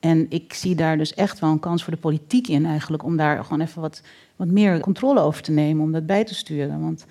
En 0.00 0.26
ik 0.28 0.54
zie 0.54 0.74
daar 0.74 0.98
dus 0.98 1.14
echt 1.14 1.38
wel 1.38 1.50
een 1.50 1.58
kans 1.58 1.84
voor 1.84 1.92
de 1.92 1.98
politiek 1.98 2.48
in 2.48 2.66
eigenlijk, 2.66 3.02
om 3.02 3.16
daar 3.16 3.44
gewoon 3.44 3.60
even 3.60 3.80
wat, 3.80 4.02
wat 4.36 4.48
meer 4.48 4.80
controle 4.80 5.20
over 5.20 5.42
te 5.42 5.52
nemen, 5.52 5.84
om 5.84 5.92
dat 5.92 6.06
bij 6.06 6.24
te 6.24 6.34
sturen. 6.34 6.80
Want 6.80 7.04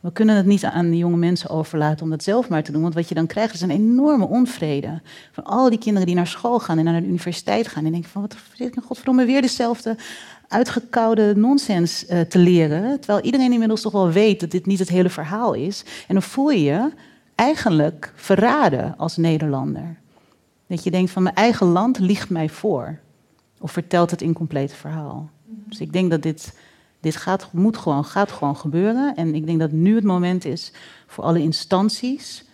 we 0.00 0.12
kunnen 0.12 0.36
het 0.36 0.46
niet 0.46 0.64
aan 0.64 0.90
de 0.90 0.96
jonge 0.96 1.16
mensen 1.16 1.50
overlaten 1.50 2.04
om 2.04 2.10
dat 2.10 2.22
zelf 2.22 2.48
maar 2.48 2.62
te 2.62 2.72
doen. 2.72 2.82
Want 2.82 2.94
wat 2.94 3.08
je 3.08 3.14
dan 3.14 3.26
krijgt 3.26 3.54
is 3.54 3.60
een 3.60 3.70
enorme 3.70 4.26
onvrede. 4.26 5.00
Van 5.32 5.44
al 5.44 5.70
die 5.70 5.78
kinderen 5.78 6.06
die 6.06 6.16
naar 6.16 6.26
school 6.26 6.58
gaan 6.58 6.78
en 6.78 6.84
naar 6.84 7.00
de 7.00 7.06
universiteit 7.06 7.68
gaan. 7.68 7.84
En 7.84 7.92
denken 7.92 8.10
van, 8.10 8.22
wat 8.22 8.36
zit 8.54 8.76
ik 8.76 8.82
godverdomme 8.82 9.24
weer 9.24 9.40
dezelfde 9.40 9.96
uitgekoude 10.48 11.36
nonsens 11.36 12.04
uh, 12.10 12.20
te 12.20 12.38
leren. 12.38 13.00
Terwijl 13.00 13.24
iedereen 13.24 13.52
inmiddels 13.52 13.80
toch 13.80 13.92
wel 13.92 14.10
weet 14.10 14.40
dat 14.40 14.50
dit 14.50 14.66
niet 14.66 14.78
het 14.78 14.88
hele 14.88 15.10
verhaal 15.10 15.52
is. 15.52 15.84
En 16.08 16.14
dan 16.14 16.22
voel 16.22 16.50
je 16.50 16.62
je 16.62 16.90
eigenlijk 17.34 18.12
verraden 18.14 18.94
als 18.96 19.16
Nederlander. 19.16 19.96
Dat 20.66 20.84
je 20.84 20.90
denkt 20.90 21.10
van 21.10 21.22
mijn 21.22 21.34
eigen 21.34 21.66
land 21.66 21.98
liegt 21.98 22.30
mij 22.30 22.48
voor. 22.48 22.98
Of 23.60 23.72
vertelt 23.72 24.10
het 24.10 24.22
incomplete 24.22 24.74
verhaal. 24.74 25.30
Dus 25.70 25.80
ik 25.80 25.92
denk 25.92 26.10
dat 26.10 26.22
dit, 26.22 26.54
dit 27.00 27.16
gaat, 27.16 27.48
moet 27.52 27.76
gewoon, 27.76 28.04
gaat 28.04 28.32
gewoon 28.32 28.56
gebeuren. 28.56 29.16
En 29.16 29.34
ik 29.34 29.46
denk 29.46 29.58
dat 29.58 29.72
nu 29.72 29.94
het 29.94 30.04
moment 30.04 30.44
is 30.44 30.72
voor 31.06 31.24
alle 31.24 31.40
instanties 31.40 32.44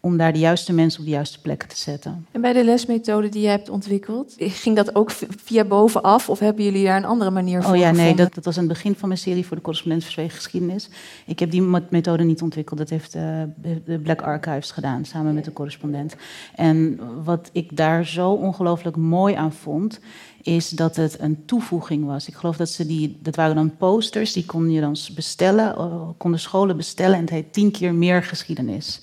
om 0.00 0.16
daar 0.16 0.32
de 0.32 0.38
juiste 0.38 0.72
mensen 0.72 1.00
op 1.00 1.06
de 1.06 1.12
juiste 1.12 1.40
plekken 1.40 1.68
te 1.68 1.76
zetten. 1.76 2.26
En 2.30 2.40
bij 2.40 2.52
de 2.52 2.64
lesmethode 2.64 3.28
die 3.28 3.42
jij 3.42 3.50
hebt 3.50 3.68
ontwikkeld, 3.68 4.34
ging 4.38 4.76
dat 4.76 4.94
ook 4.94 5.10
via 5.44 5.64
bovenaf 5.64 6.28
of 6.28 6.38
hebben 6.38 6.64
jullie 6.64 6.84
daar 6.84 6.96
een 6.96 7.04
andere 7.04 7.30
manier 7.30 7.62
voor? 7.62 7.72
Oh 7.72 7.78
ja, 7.78 7.90
nee, 7.90 8.14
dat, 8.14 8.34
dat 8.34 8.44
was 8.44 8.58
aan 8.58 8.64
het 8.64 8.72
begin 8.72 8.94
van 8.94 9.08
mijn 9.08 9.20
serie 9.20 9.46
voor 9.46 9.56
de 9.56 9.62
correspondent 9.62 10.04
verzwegen 10.04 10.36
geschiedenis. 10.36 10.88
Ik 11.26 11.38
heb 11.38 11.50
die 11.50 11.62
methode 11.90 12.24
niet 12.24 12.42
ontwikkeld, 12.42 12.78
dat 12.78 12.90
heeft 12.90 13.14
uh, 13.14 13.42
de 13.84 13.98
Black 13.98 14.22
Archives 14.22 14.70
gedaan 14.70 15.04
samen 15.04 15.34
met 15.34 15.44
de 15.44 15.52
correspondent. 15.52 16.16
En 16.54 17.00
wat 17.24 17.50
ik 17.52 17.76
daar 17.76 18.06
zo 18.06 18.30
ongelooflijk 18.30 18.96
mooi 18.96 19.34
aan 19.34 19.52
vond, 19.52 20.00
is 20.42 20.68
dat 20.68 20.96
het 20.96 21.20
een 21.20 21.44
toevoeging 21.44 22.04
was. 22.04 22.28
Ik 22.28 22.34
geloof 22.34 22.56
dat 22.56 22.68
ze 22.68 22.86
die, 22.86 23.18
dat 23.22 23.36
waren 23.36 23.54
dan 23.54 23.76
posters, 23.76 24.32
die 24.32 24.44
kon 24.44 24.70
je 24.70 24.80
dan 24.80 24.96
bestellen, 25.14 25.74
uh, 25.78 26.08
konden 26.16 26.40
scholen 26.40 26.76
bestellen 26.76 27.14
en 27.14 27.20
het 27.20 27.30
heet 27.30 27.52
tien 27.52 27.70
keer 27.70 27.94
meer 27.94 28.22
geschiedenis. 28.22 29.02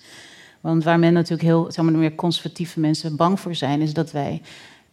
Want 0.61 0.83
waar 0.83 0.99
men 0.99 1.13
natuurlijk 1.13 1.41
heel, 1.41 1.71
zeg 1.71 1.85
maar, 1.85 1.93
meer 1.93 2.15
conservatieve 2.15 2.79
mensen 2.79 3.15
bang 3.15 3.39
voor 3.39 3.55
zijn, 3.55 3.81
is 3.81 3.93
dat 3.93 4.11
wij 4.11 4.41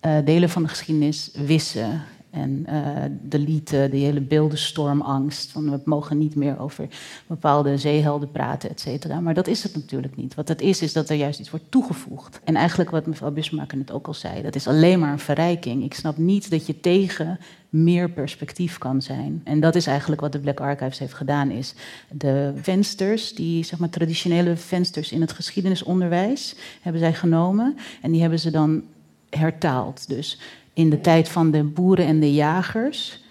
uh, 0.07 0.17
delen 0.25 0.49
van 0.51 0.63
de 0.63 0.69
geschiedenis 0.69 1.31
wissen. 1.33 2.03
En 2.35 2.67
uh, 2.69 2.89
deleten, 3.23 3.91
de 3.91 3.97
hele 3.97 4.21
beeldenstormangst. 4.21 5.51
Van 5.51 5.71
we 5.71 5.81
mogen 5.85 6.19
niet 6.19 6.35
meer 6.35 6.59
over 6.59 6.89
bepaalde 7.27 7.79
zeehelden 7.79 8.31
praten, 8.31 8.71
et 8.71 8.81
cetera. 8.81 9.21
Maar 9.21 9.35
dat 9.35 9.47
is 9.47 9.63
het 9.63 9.75
natuurlijk 9.75 10.17
niet. 10.17 10.35
Wat 10.35 10.49
het 10.49 10.61
is, 10.61 10.83
is 10.83 10.93
dat 10.93 11.09
er 11.09 11.17
juist 11.17 11.41
iets 11.41 11.51
wordt 11.51 11.71
toegevoegd. 11.71 12.41
En 12.45 12.57
eigenlijk 12.57 12.91
wat 12.91 13.07
mevrouw 13.07 13.31
Busmaker 13.31 13.79
net 13.79 13.93
ook 13.93 14.07
al 14.07 14.15
zei, 14.15 14.43
dat 14.43 14.55
is 14.55 14.67
alleen 14.67 14.99
maar 14.99 15.13
een 15.13 15.19
verrijking. 15.19 15.85
Ik 15.85 15.95
snap 15.95 16.17
niet 16.17 16.51
dat 16.51 16.67
je 16.67 16.81
tegen 16.81 17.39
meer 17.69 18.11
perspectief 18.11 18.79
kan 18.79 19.03
zijn. 19.03 19.41
En 19.45 19.61
dat 19.61 19.75
is 19.75 19.87
eigenlijk 19.87 20.21
wat 20.21 20.33
de 20.33 20.39
Black 20.39 20.61
Archives 20.61 20.99
heeft 20.99 21.15
gedaan, 21.15 21.51
is 21.51 21.75
de 22.11 22.53
vensters, 22.57 23.35
die 23.35 23.65
zeg 23.65 23.79
maar 23.79 23.89
traditionele 23.89 24.57
vensters 24.57 25.13
in 25.13 25.21
het 25.21 25.33
geschiedenisonderwijs, 25.33 26.57
hebben 26.81 27.01
zij 27.01 27.15
genomen. 27.15 27.77
En 28.03 28.11
die 28.11 28.21
hebben 28.21 28.39
ze 28.39 28.51
dan 28.51 28.83
hertaald. 29.31 30.09
Dus 30.09 30.41
in 30.75 30.91
de 30.91 31.01
tijd 31.01 31.29
van 31.29 31.51
de 31.51 31.63
boeren 31.63 32.07
en 32.07 32.21
de 32.21 32.35
jagers 32.35 33.23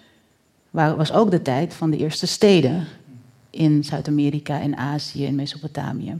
was 0.70 1.12
ook 1.12 1.30
de 1.30 1.42
tijd 1.42 1.74
van 1.74 1.90
de 1.90 1.96
eerste 1.96 2.26
steden 2.26 2.86
in 3.50 3.84
Zuid-Amerika, 3.84 4.58
in 4.58 4.76
Azië, 4.76 5.24
in 5.24 5.34
Mesopotamië. 5.34 6.18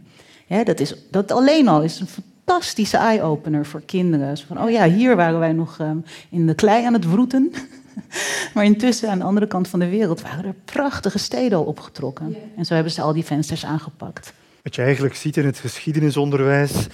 dat, 0.65 0.81
is, 0.81 0.95
dat 1.11 1.33
alleen 1.33 1.69
al 1.69 1.83
is 1.83 2.01
een 2.01 2.07
fantastische 2.07 2.97
eye-opener 2.97 3.67
voor 3.67 3.83
kinderen. 3.87 4.39
van, 4.39 4.63
oh 4.63 4.71
ja, 4.71 4.89
hier 4.89 5.17
waren 5.17 5.39
wij 5.39 5.53
nog 5.53 5.79
ehm, 5.79 5.97
in 6.31 6.47
de 6.47 6.55
klei 6.55 6.85
aan 6.85 6.93
het 6.93 7.11
wroeten. 7.11 7.53
maar 8.55 8.65
intussen, 8.65 9.11
aan 9.11 9.19
de 9.19 9.25
andere 9.25 9.47
kant 9.47 9.69
van 9.69 9.79
de 9.79 9.89
wereld, 9.89 10.23
waren 10.23 10.45
er 10.45 10.55
prachtige 10.65 11.19
steden 11.19 11.59
al 11.59 11.65
opgetrokken. 11.65 12.37
En 12.57 12.65
zo 12.65 12.75
hebben 12.75 12.93
ze 12.93 13.03
al 13.03 13.13
die 13.13 13.25
vensters 13.25 13.65
aangepakt. 13.65 14.33
Wat 14.63 14.75
je 14.75 14.83
eigenlijk 14.83 15.15
ziet 15.15 15.37
in 15.37 15.47
het 15.47 15.59
geschiedenisonderwijs, 15.59 16.87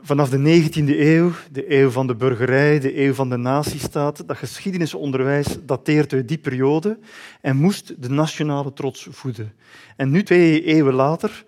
vanaf 0.00 0.30
de 0.30 0.38
19e 0.38 0.98
eeuw, 0.98 1.30
de 1.50 1.72
eeuw 1.72 1.90
van 1.90 2.06
de 2.06 2.14
burgerij, 2.14 2.80
de 2.80 3.00
eeuw 3.00 3.14
van 3.14 3.28
de 3.28 3.36
nazistaat, 3.36 4.26
dat 4.26 4.36
geschiedenisonderwijs 4.36 5.46
dateert 5.66 6.12
uit 6.12 6.28
die 6.28 6.38
periode 6.38 6.98
en 7.40 7.56
moest 7.56 8.02
de 8.02 8.10
nationale 8.10 8.72
trots 8.72 9.06
voeden. 9.10 9.52
En 9.96 10.10
nu, 10.10 10.22
twee 10.22 10.64
eeuwen 10.64 10.94
later, 10.94 11.44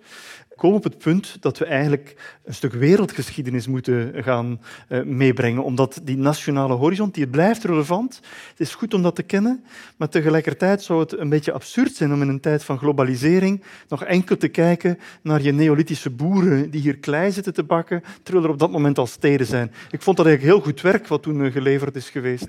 komen 0.55 0.77
op 0.77 0.83
het 0.83 0.97
punt 0.97 1.37
dat 1.39 1.57
we 1.57 1.65
eigenlijk 1.65 2.37
een 2.43 2.53
stuk 2.53 2.73
wereldgeschiedenis 2.73 3.67
moeten 3.67 4.23
gaan 4.23 4.61
uh, 4.89 5.03
meebrengen. 5.03 5.63
Omdat 5.63 5.99
die 6.03 6.17
nationale 6.17 6.73
horizon, 6.73 7.09
die 7.09 7.27
blijft 7.27 7.63
relevant. 7.63 8.21
Het 8.49 8.59
is 8.59 8.75
goed 8.75 8.93
om 8.93 9.01
dat 9.01 9.15
te 9.15 9.23
kennen, 9.23 9.63
maar 9.97 10.09
tegelijkertijd 10.09 10.83
zou 10.83 10.99
het 10.99 11.17
een 11.17 11.29
beetje 11.29 11.51
absurd 11.51 11.95
zijn 11.95 12.13
om 12.13 12.21
in 12.21 12.29
een 12.29 12.39
tijd 12.39 12.63
van 12.63 12.77
globalisering 12.77 13.63
nog 13.87 14.03
enkel 14.03 14.37
te 14.37 14.47
kijken 14.47 14.99
naar 15.21 15.41
je 15.41 15.51
neolithische 15.51 16.09
boeren 16.09 16.69
die 16.69 16.81
hier 16.81 16.97
klei 16.97 17.31
zitten 17.31 17.53
te 17.53 17.63
bakken, 17.63 18.03
terwijl 18.23 18.45
er 18.45 18.51
op 18.51 18.59
dat 18.59 18.71
moment 18.71 18.97
al 18.97 19.07
steden 19.07 19.47
zijn. 19.47 19.71
Ik 19.91 20.01
vond 20.01 20.17
dat 20.17 20.25
eigenlijk 20.25 20.55
heel 20.55 20.65
goed 20.65 20.81
werk 20.81 21.07
wat 21.07 21.23
toen 21.23 21.51
geleverd 21.51 21.95
is 21.95 22.09
geweest. 22.09 22.47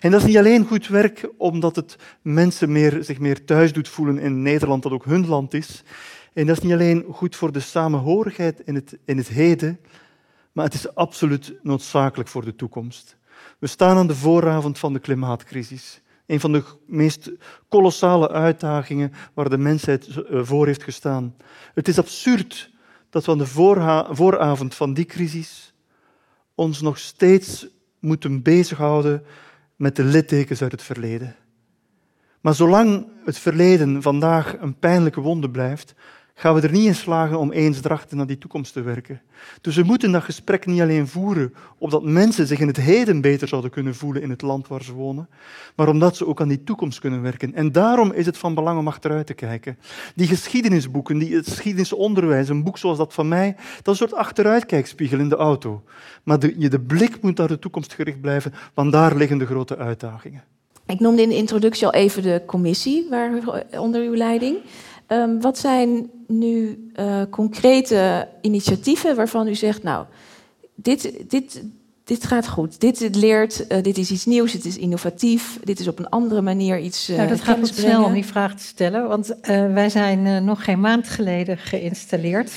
En 0.00 0.10
dat 0.10 0.20
is 0.20 0.26
niet 0.26 0.38
alleen 0.38 0.66
goed 0.66 0.88
werk 0.88 1.28
omdat 1.36 1.76
het 1.76 1.96
mensen 2.22 2.72
meer, 2.72 2.98
zich 3.00 3.18
meer 3.18 3.44
thuis 3.44 3.72
doet 3.72 3.88
voelen 3.88 4.18
in 4.18 4.42
Nederland, 4.42 4.82
dat 4.82 4.92
ook 4.92 5.04
hun 5.04 5.26
land 5.26 5.54
is. 5.54 5.82
En 6.34 6.46
dat 6.46 6.56
is 6.56 6.62
niet 6.62 6.72
alleen 6.72 7.04
goed 7.10 7.36
voor 7.36 7.52
de 7.52 7.60
samenhorigheid 7.60 8.60
in 8.60 8.74
het, 8.74 8.98
in 9.04 9.16
het 9.16 9.28
heden, 9.28 9.80
maar 10.52 10.64
het 10.64 10.74
is 10.74 10.94
absoluut 10.94 11.54
noodzakelijk 11.62 12.28
voor 12.28 12.44
de 12.44 12.56
toekomst. 12.56 13.16
We 13.58 13.66
staan 13.66 13.96
aan 13.96 14.06
de 14.06 14.14
vooravond 14.14 14.78
van 14.78 14.92
de 14.92 14.98
klimaatcrisis. 14.98 16.00
Een 16.26 16.40
van 16.40 16.52
de 16.52 16.62
meest 16.86 17.30
kolossale 17.68 18.30
uitdagingen 18.30 19.12
waar 19.34 19.48
de 19.48 19.58
mensheid 19.58 20.06
eh, 20.06 20.40
voor 20.42 20.66
heeft 20.66 20.82
gestaan. 20.82 21.34
Het 21.74 21.88
is 21.88 21.98
absurd 21.98 22.70
dat 23.10 23.24
we 23.24 23.32
aan 23.32 23.38
de 23.38 23.46
vooravond 24.10 24.74
van 24.74 24.94
die 24.94 25.04
crisis 25.04 25.74
ons 26.54 26.80
nog 26.80 26.98
steeds 26.98 27.66
moeten 28.00 28.42
bezighouden 28.42 29.24
met 29.76 29.96
de 29.96 30.04
littekens 30.04 30.62
uit 30.62 30.72
het 30.72 30.82
verleden. 30.82 31.36
Maar 32.40 32.54
zolang 32.54 33.06
het 33.24 33.38
verleden 33.38 34.02
vandaag 34.02 34.56
een 34.60 34.78
pijnlijke 34.78 35.20
wonde 35.20 35.50
blijft, 35.50 35.94
gaan 36.34 36.54
we 36.54 36.60
er 36.60 36.72
niet 36.72 36.86
in 36.86 36.94
slagen 36.94 37.38
om 37.38 37.52
eensdrachtig 37.52 38.16
naar 38.16 38.26
die 38.26 38.38
toekomst 38.38 38.72
te 38.72 38.82
werken. 38.82 39.20
Dus 39.60 39.76
we 39.76 39.82
moeten 39.82 40.12
dat 40.12 40.22
gesprek 40.22 40.66
niet 40.66 40.80
alleen 40.80 41.08
voeren 41.08 41.54
opdat 41.78 42.02
mensen 42.02 42.46
zich 42.46 42.58
in 42.58 42.66
het 42.66 42.76
heden 42.76 43.20
beter 43.20 43.48
zouden 43.48 43.70
kunnen 43.70 43.94
voelen 43.94 44.22
in 44.22 44.30
het 44.30 44.42
land 44.42 44.68
waar 44.68 44.82
ze 44.82 44.92
wonen, 44.92 45.28
maar 45.76 45.88
omdat 45.88 46.16
ze 46.16 46.26
ook 46.26 46.40
aan 46.40 46.48
die 46.48 46.64
toekomst 46.64 47.00
kunnen 47.00 47.22
werken. 47.22 47.54
En 47.54 47.72
daarom 47.72 48.12
is 48.12 48.26
het 48.26 48.38
van 48.38 48.54
belang 48.54 48.78
om 48.78 48.88
achteruit 48.88 49.26
te 49.26 49.34
kijken. 49.34 49.78
Die 50.14 50.26
geschiedenisboeken, 50.26 51.18
die, 51.18 51.42
geschiedenisonderwijs, 51.42 52.48
een 52.48 52.64
boek 52.64 52.78
zoals 52.78 52.98
dat 52.98 53.14
van 53.14 53.28
mij, 53.28 53.54
dat 53.82 53.94
is 53.94 54.00
een 54.00 54.08
soort 54.08 54.20
achteruitkijkspiegel 54.20 55.18
in 55.18 55.28
de 55.28 55.36
auto. 55.36 55.82
Maar 56.22 56.38
de, 56.38 56.68
de 56.68 56.80
blik 56.80 57.22
moet 57.22 57.36
naar 57.36 57.48
de 57.48 57.58
toekomst 57.58 57.92
gericht 57.92 58.20
blijven, 58.20 58.52
want 58.74 58.92
daar 58.92 59.16
liggen 59.16 59.38
de 59.38 59.46
grote 59.46 59.76
uitdagingen. 59.76 60.42
Ik 60.86 61.00
noemde 61.00 61.22
in 61.22 61.28
de 61.28 61.36
introductie 61.36 61.86
al 61.86 61.92
even 61.92 62.22
de 62.22 62.42
commissie 62.46 63.06
waar, 63.10 63.30
onder 63.78 64.02
uw 64.02 64.14
leiding. 64.14 64.56
Um, 65.08 65.40
wat 65.40 65.58
zijn 65.58 66.10
nu 66.26 66.84
uh, 67.00 67.22
concrete 67.30 68.28
initiatieven 68.40 69.16
waarvan 69.16 69.48
u 69.48 69.54
zegt, 69.54 69.82
nou, 69.82 70.06
dit, 70.74 71.12
dit, 71.28 71.62
dit 72.04 72.24
gaat 72.24 72.48
goed, 72.48 72.80
dit 72.80 73.16
leert, 73.16 73.64
uh, 73.68 73.82
dit 73.82 73.98
is 73.98 74.10
iets 74.10 74.24
nieuws, 74.24 74.52
het 74.52 74.64
is 74.64 74.76
innovatief, 74.76 75.58
dit 75.64 75.80
is 75.80 75.88
op 75.88 75.98
een 75.98 76.08
andere 76.08 76.42
manier 76.42 76.78
iets. 76.78 77.10
Uh, 77.10 77.16
nou, 77.16 77.28
dat 77.28 77.40
gaat 77.40 77.60
wat 77.60 77.74
snel 77.74 78.04
om 78.04 78.12
die 78.12 78.24
vraag 78.24 78.56
te 78.56 78.64
stellen, 78.64 79.08
want 79.08 79.36
wij 79.72 79.88
zijn 79.88 80.44
nog 80.44 80.64
geen 80.64 80.80
maand 80.80 81.08
geleden 81.08 81.58
geïnstalleerd. 81.58 82.52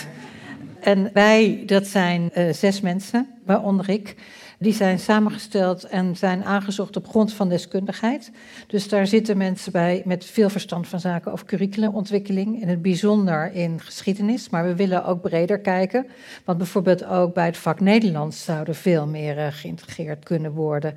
En 0.80 1.10
wij, 1.14 1.64
dat 1.66 1.88
zijn 1.88 2.32
zes 2.52 2.82
mensen 2.82 3.28
waaronder 3.46 3.90
ik. 3.90 4.16
Die 4.60 4.74
zijn 4.74 5.00
samengesteld 5.00 5.84
en 5.84 6.15
zijn 6.15 6.43
aangezocht 6.43 6.96
op 6.96 7.08
grond 7.08 7.34
van 7.34 7.50
deskundigheid. 7.50 8.32
Dus 8.67 8.89
daar 8.89 9.08
zitten 9.08 9.38
mensen 9.38 9.72
bij 9.72 10.02
met 10.06 10.26
veel 10.26 10.50
verstand 10.50 10.88
van 10.88 11.00
zaken 11.00 11.32
over 11.32 11.46
curriculumontwikkeling, 11.46 12.62
in 12.62 12.67
het 12.67 12.82
bijzonder 12.82 13.52
in 13.54 13.80
geschiedenis. 13.80 14.50
Maar 14.50 14.63
we 14.63 14.76
willen 14.76 15.06
ook 15.06 15.22
breder 15.22 15.60
kijken, 15.60 16.08
want 16.46 16.58
bijvoorbeeld 16.58 17.06
ook 17.06 17.34
bij 17.34 17.46
het 17.46 17.58
vak 17.58 17.80
Nederlands 17.80 18.43
zouden 18.43 18.76
veel 18.76 19.08
meer 19.08 19.38
uh, 19.38 19.48
geïntegreerd 19.50 20.24
kunnen 20.24 20.52
worden. 20.52 20.96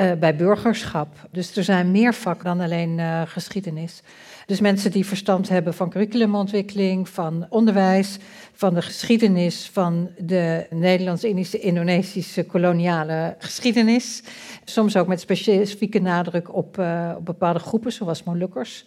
Uh, 0.00 0.12
bij 0.12 0.36
burgerschap. 0.36 1.08
Dus 1.30 1.56
er 1.56 1.64
zijn 1.64 1.90
meer 1.90 2.14
vakken 2.14 2.44
dan 2.44 2.60
alleen 2.60 2.98
uh, 2.98 3.22
geschiedenis. 3.26 4.02
Dus 4.48 4.60
mensen 4.60 4.90
die 4.90 5.06
verstand 5.06 5.48
hebben 5.48 5.74
van 5.74 5.90
curriculumontwikkeling, 5.90 7.08
van 7.08 7.46
onderwijs, 7.48 8.18
van 8.52 8.74
de 8.74 8.82
geschiedenis 8.82 9.70
van 9.72 10.10
de 10.18 10.66
Nederlands-Indische, 10.70 11.58
Indonesische 11.58 12.44
koloniale 12.44 13.36
geschiedenis. 13.38 14.22
Soms 14.64 14.96
ook 14.96 15.06
met 15.06 15.20
specifieke 15.20 15.98
nadruk 15.98 16.54
op, 16.54 16.78
uh, 16.78 17.14
op 17.16 17.24
bepaalde 17.24 17.58
groepen, 17.58 17.92
zoals 17.92 18.22
Molukkers. 18.22 18.84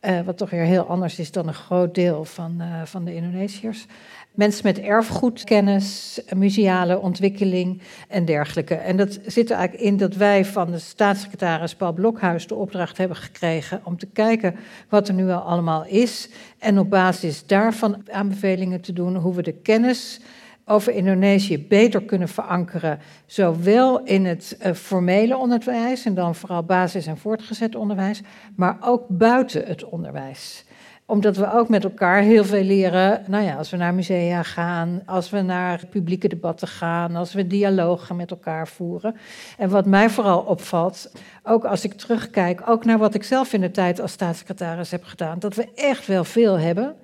Uh, 0.00 0.20
wat 0.20 0.38
toch 0.38 0.50
weer 0.50 0.64
heel 0.64 0.86
anders 0.86 1.18
is 1.18 1.30
dan 1.30 1.48
een 1.48 1.54
groot 1.54 1.94
deel 1.94 2.24
van, 2.24 2.56
uh, 2.58 2.82
van 2.84 3.04
de 3.04 3.14
Indonesiërs 3.14 3.86
mensen 4.34 4.66
met 4.66 4.80
erfgoedkennis, 4.80 6.20
museale 6.36 7.00
ontwikkeling 7.00 7.82
en 8.08 8.24
dergelijke. 8.24 8.74
En 8.74 8.96
dat 8.96 9.18
zit 9.26 9.50
er 9.50 9.56
eigenlijk 9.56 9.88
in 9.88 9.96
dat 9.96 10.14
wij 10.14 10.44
van 10.44 10.70
de 10.70 10.78
staatssecretaris 10.78 11.74
Paul 11.74 11.92
Blokhuis 11.92 12.46
de 12.46 12.54
opdracht 12.54 12.98
hebben 12.98 13.16
gekregen 13.16 13.80
om 13.84 13.98
te 13.98 14.06
kijken 14.06 14.56
wat 14.88 15.08
er 15.08 15.14
nu 15.14 15.30
al 15.30 15.40
allemaal 15.40 15.84
is. 15.86 16.28
En 16.58 16.78
op 16.78 16.90
basis 16.90 17.46
daarvan 17.46 18.02
aanbevelingen 18.10 18.80
te 18.80 18.92
doen 18.92 19.16
hoe 19.16 19.34
we 19.34 19.42
de 19.42 19.52
kennis 19.52 20.20
over 20.64 20.92
Indonesië 20.92 21.66
beter 21.66 22.02
kunnen 22.02 22.28
verankeren, 22.28 22.98
zowel 23.26 24.04
in 24.04 24.24
het 24.24 24.56
uh, 24.66 24.72
formele 24.72 25.36
onderwijs 25.36 26.04
en 26.04 26.14
dan 26.14 26.34
vooral 26.34 26.62
basis- 26.62 27.06
en 27.06 27.18
voortgezet 27.18 27.74
onderwijs, 27.74 28.22
maar 28.56 28.76
ook 28.80 29.04
buiten 29.08 29.66
het 29.66 29.84
onderwijs 29.84 30.64
omdat 31.06 31.36
we 31.36 31.52
ook 31.52 31.68
met 31.68 31.84
elkaar 31.84 32.22
heel 32.22 32.44
veel 32.44 32.62
leren. 32.62 33.22
Nou 33.26 33.44
ja, 33.44 33.54
als 33.54 33.70
we 33.70 33.76
naar 33.76 33.94
musea 33.94 34.42
gaan, 34.42 35.02
als 35.06 35.30
we 35.30 35.40
naar 35.40 35.86
publieke 35.90 36.28
debatten 36.28 36.68
gaan, 36.68 37.16
als 37.16 37.32
we 37.32 37.46
dialogen 37.46 38.16
met 38.16 38.30
elkaar 38.30 38.68
voeren. 38.68 39.16
En 39.58 39.68
wat 39.68 39.86
mij 39.86 40.10
vooral 40.10 40.40
opvalt, 40.40 41.12
ook 41.42 41.64
als 41.64 41.84
ik 41.84 41.92
terugkijk, 41.92 42.62
ook 42.68 42.84
naar 42.84 42.98
wat 42.98 43.14
ik 43.14 43.22
zelf 43.22 43.52
in 43.52 43.60
de 43.60 43.70
tijd 43.70 44.00
als 44.00 44.12
staatssecretaris 44.12 44.90
heb 44.90 45.04
gedaan, 45.04 45.38
dat 45.38 45.54
we 45.54 45.68
echt 45.74 46.06
wel 46.06 46.24
veel 46.24 46.58
hebben, 46.58 46.94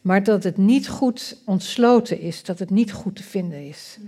maar 0.00 0.22
dat 0.22 0.42
het 0.42 0.56
niet 0.56 0.88
goed 0.88 1.42
ontsloten 1.44 2.20
is, 2.20 2.42
dat 2.42 2.58
het 2.58 2.70
niet 2.70 2.92
goed 2.92 3.16
te 3.16 3.22
vinden 3.22 3.68
is. 3.68 3.98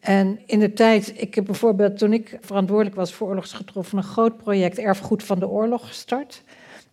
En 0.00 0.40
in 0.46 0.58
de 0.58 0.72
tijd, 0.72 1.12
ik 1.16 1.34
heb 1.34 1.44
bijvoorbeeld 1.44 1.98
toen 1.98 2.12
ik 2.12 2.38
verantwoordelijk 2.40 2.96
was 2.96 3.12
voor 3.12 3.28
oorlogsgetroffen, 3.28 3.98
een 3.98 4.04
groot 4.04 4.36
project 4.36 4.78
Erfgoed 4.78 5.22
van 5.22 5.38
de 5.38 5.48
Oorlog 5.48 5.86
gestart. 5.86 6.42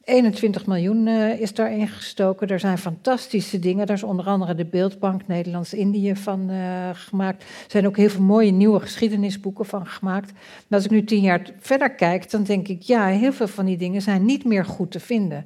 21 0.04 0.66
miljoen 0.66 1.08
uh, 1.08 1.40
is 1.40 1.54
daarin 1.54 1.88
gestoken. 1.88 2.48
Er 2.48 2.60
zijn 2.60 2.78
fantastische 2.78 3.60
dingen. 3.60 3.88
Daar 3.88 3.96
is 3.96 4.04
onder 4.04 4.26
andere 4.26 4.56
de 4.56 4.66
Beeldbank 4.66 5.28
Nederlands-Indië 5.28 6.16
van 6.16 6.50
uh, 6.50 6.90
gemaakt. 6.94 7.42
Er 7.44 7.72
zijn 7.72 7.88
ook 7.88 7.98
heel 7.98 8.10
veel 8.10 8.22
mooie 8.22 8.52
nieuwe 8.52 8.80
geschiedenisboeken 8.80 9.66
van 9.66 9.86
gemaakt. 9.86 10.32
Maar 10.68 10.80
als 10.80 10.86
ik 10.86 10.92
nu 10.92 11.04
tien 11.04 11.22
jaar 11.22 11.52
verder 11.60 11.92
kijk, 11.92 12.32
dan 12.32 12.44
denk 12.44 12.68
ik, 12.68 12.82
ja, 12.82 13.06
heel 13.08 13.34
veel 13.34 13.48
van 13.48 13.66
die 13.66 13.78
dingen 13.78 14.02
zijn 14.02 14.26
niet 14.26 14.46
meer 14.46 14.66
goed 14.66 14.92
te 14.92 15.00
vinden. 15.00 15.46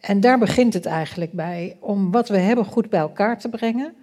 En 0.00 0.20
daar 0.20 0.38
begint 0.38 0.74
het 0.74 0.86
eigenlijk 0.86 1.32
bij, 1.32 1.76
om 1.80 2.10
wat 2.10 2.28
we 2.28 2.38
hebben 2.38 2.64
goed 2.64 2.90
bij 2.90 3.00
elkaar 3.00 3.38
te 3.38 3.48
brengen. 3.48 3.94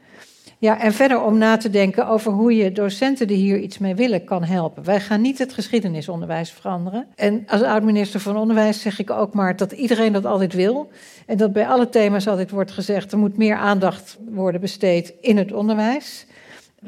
Ja, 0.62 0.82
en 0.82 0.94
verder 0.94 1.22
om 1.22 1.38
na 1.38 1.58
te 1.58 1.70
denken 1.70 2.08
over 2.08 2.32
hoe 2.32 2.56
je 2.56 2.72
docenten 2.72 3.28
die 3.28 3.38
hier 3.38 3.60
iets 3.60 3.78
mee 3.78 3.96
willen 3.96 4.24
kan 4.24 4.44
helpen. 4.44 4.84
Wij 4.84 5.00
gaan 5.00 5.22
niet 5.22 5.38
het 5.38 5.54
geschiedenisonderwijs 5.54 6.52
veranderen. 6.52 7.08
En 7.16 7.44
als 7.48 7.62
oud-minister 7.62 8.20
van 8.20 8.38
Onderwijs 8.38 8.82
zeg 8.82 9.00
ik 9.00 9.10
ook 9.10 9.34
maar 9.34 9.56
dat 9.56 9.72
iedereen 9.72 10.14
dat 10.14 10.26
altijd 10.26 10.54
wil. 10.54 10.90
En 11.26 11.38
dat 11.38 11.54
bij 11.54 11.68
alle 11.68 11.90
thema's 11.90 12.28
altijd 12.28 12.52
wordt 12.52 12.72
gezegd, 12.72 13.12
er 13.12 13.18
moet 13.18 13.38
meer 13.38 13.56
aandacht 13.56 14.18
worden 14.30 14.62
besteed 14.62 15.14
in 15.22 15.38
het 15.38 15.54
onderwijs. 15.54 16.26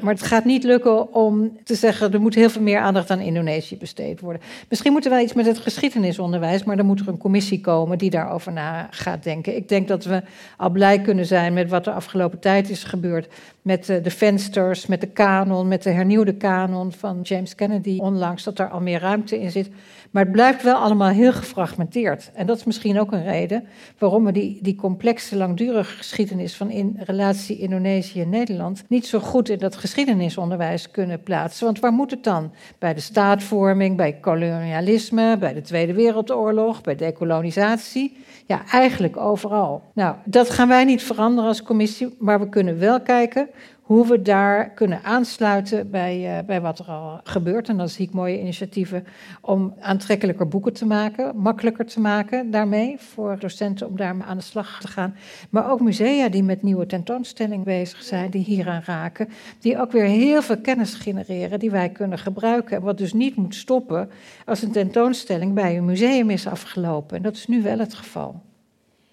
Maar 0.00 0.14
het 0.14 0.22
gaat 0.22 0.44
niet 0.44 0.64
lukken 0.64 1.14
om 1.14 1.58
te 1.64 1.74
zeggen, 1.74 2.12
er 2.12 2.20
moet 2.20 2.34
heel 2.34 2.50
veel 2.50 2.62
meer 2.62 2.78
aandacht 2.78 3.10
aan 3.10 3.20
Indonesië 3.20 3.76
besteed 3.76 4.20
worden. 4.20 4.42
Misschien 4.68 4.92
moeten 4.92 5.10
wij 5.10 5.22
iets 5.22 5.32
met 5.32 5.46
het 5.46 5.58
geschiedenisonderwijs, 5.58 6.64
maar 6.64 6.76
dan 6.76 6.86
moet 6.86 7.00
er 7.00 7.08
een 7.08 7.18
commissie 7.18 7.60
komen 7.60 7.98
die 7.98 8.10
daarover 8.10 8.52
na 8.52 8.88
gaat 8.90 9.22
denken. 9.22 9.56
Ik 9.56 9.68
denk 9.68 9.88
dat 9.88 10.04
we 10.04 10.22
al 10.56 10.70
blij 10.70 11.00
kunnen 11.00 11.26
zijn 11.26 11.52
met 11.52 11.70
wat 11.70 11.86
er 11.86 11.92
afgelopen 11.92 12.38
tijd 12.38 12.70
is 12.70 12.84
gebeurd. 12.84 13.32
Met 13.62 13.86
de 13.86 14.10
vensters, 14.10 14.86
met 14.86 15.00
de 15.00 15.06
kanon, 15.06 15.68
met 15.68 15.82
de 15.82 15.90
hernieuwde 15.90 16.34
kanon 16.34 16.92
van 16.92 17.20
James 17.22 17.54
Kennedy 17.54 17.98
onlangs, 17.98 18.44
dat 18.44 18.58
er 18.58 18.68
al 18.68 18.80
meer 18.80 19.00
ruimte 19.00 19.40
in 19.40 19.50
zit. 19.50 19.70
Maar 20.14 20.22
het 20.22 20.32
blijft 20.32 20.62
wel 20.62 20.74
allemaal 20.74 21.08
heel 21.08 21.32
gefragmenteerd. 21.32 22.30
En 22.34 22.46
dat 22.46 22.56
is 22.56 22.64
misschien 22.64 22.98
ook 23.00 23.12
een 23.12 23.24
reden 23.24 23.64
waarom 23.98 24.24
we 24.24 24.32
die, 24.32 24.58
die 24.62 24.74
complexe, 24.74 25.36
langdurige 25.36 25.96
geschiedenis 25.96 26.56
van 26.56 26.70
in 26.70 27.00
relatie 27.04 27.58
Indonesië 27.58 28.20
en 28.20 28.28
Nederland 28.28 28.84
niet 28.88 29.06
zo 29.06 29.18
goed 29.18 29.48
in 29.48 29.58
dat 29.58 29.76
geschiedenisonderwijs 29.76 30.90
kunnen 30.90 31.22
plaatsen. 31.22 31.64
Want 31.64 31.80
waar 31.80 31.92
moet 31.92 32.10
het 32.10 32.24
dan? 32.24 32.52
Bij 32.78 32.94
de 32.94 33.00
staatvorming, 33.00 33.96
bij 33.96 34.12
kolonialisme, 34.12 35.36
bij 35.38 35.52
de 35.52 35.60
Tweede 35.60 35.94
Wereldoorlog, 35.94 36.80
bij 36.80 36.96
decolonisatie. 36.96 38.16
Ja, 38.46 38.62
eigenlijk 38.70 39.16
overal. 39.16 39.82
Nou, 39.94 40.16
dat 40.24 40.50
gaan 40.50 40.68
wij 40.68 40.84
niet 40.84 41.02
veranderen 41.02 41.48
als 41.48 41.62
commissie, 41.62 42.14
maar 42.18 42.40
we 42.40 42.48
kunnen 42.48 42.78
wel 42.78 43.00
kijken 43.00 43.48
hoe 43.84 44.06
we 44.06 44.22
daar 44.22 44.70
kunnen 44.70 45.02
aansluiten 45.02 45.90
bij, 45.90 46.38
uh, 46.38 46.46
bij 46.46 46.60
wat 46.60 46.78
er 46.78 46.86
al 46.86 47.20
gebeurt. 47.24 47.68
En 47.68 47.76
dan 47.76 47.88
zie 47.88 48.06
ik 48.06 48.12
mooie 48.12 48.40
initiatieven 48.40 49.06
om 49.40 49.74
aantrekkelijker 49.80 50.48
boeken 50.48 50.72
te 50.72 50.86
maken, 50.86 51.36
makkelijker 51.36 51.86
te 51.86 52.00
maken 52.00 52.50
daarmee 52.50 52.96
voor 52.98 53.38
docenten 53.38 53.86
om 53.86 53.96
daarmee 53.96 54.26
aan 54.26 54.36
de 54.36 54.42
slag 54.42 54.80
te 54.80 54.88
gaan. 54.88 55.16
Maar 55.50 55.70
ook 55.70 55.80
musea 55.80 56.28
die 56.28 56.42
met 56.42 56.62
nieuwe 56.62 56.86
tentoonstellingen 56.86 57.64
bezig 57.64 58.02
zijn, 58.02 58.30
die 58.30 58.44
hieraan 58.44 58.82
raken, 58.84 59.28
die 59.60 59.80
ook 59.80 59.92
weer 59.92 60.04
heel 60.04 60.42
veel 60.42 60.60
kennis 60.60 60.94
genereren 60.94 61.58
die 61.58 61.70
wij 61.70 61.88
kunnen 61.88 62.18
gebruiken. 62.18 62.82
Wat 62.82 62.98
dus 62.98 63.12
niet 63.12 63.36
moet 63.36 63.54
stoppen 63.54 64.10
als 64.46 64.62
een 64.62 64.72
tentoonstelling 64.72 65.54
bij 65.54 65.76
een 65.76 65.84
museum 65.84 66.30
is 66.30 66.46
afgelopen. 66.46 67.16
En 67.16 67.22
dat 67.22 67.36
is 67.36 67.46
nu 67.46 67.62
wel 67.62 67.78
het 67.78 67.94
geval. 67.94 68.40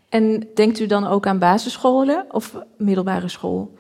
En 0.10 0.48
denkt 0.56 0.80
u 0.80 0.86
dan 0.86 1.08
ook 1.08 1.28
aan 1.28 1.40
basisscholen 1.40 2.26
of 2.30 2.58
middelbare 2.78 3.28
school? 3.28 3.80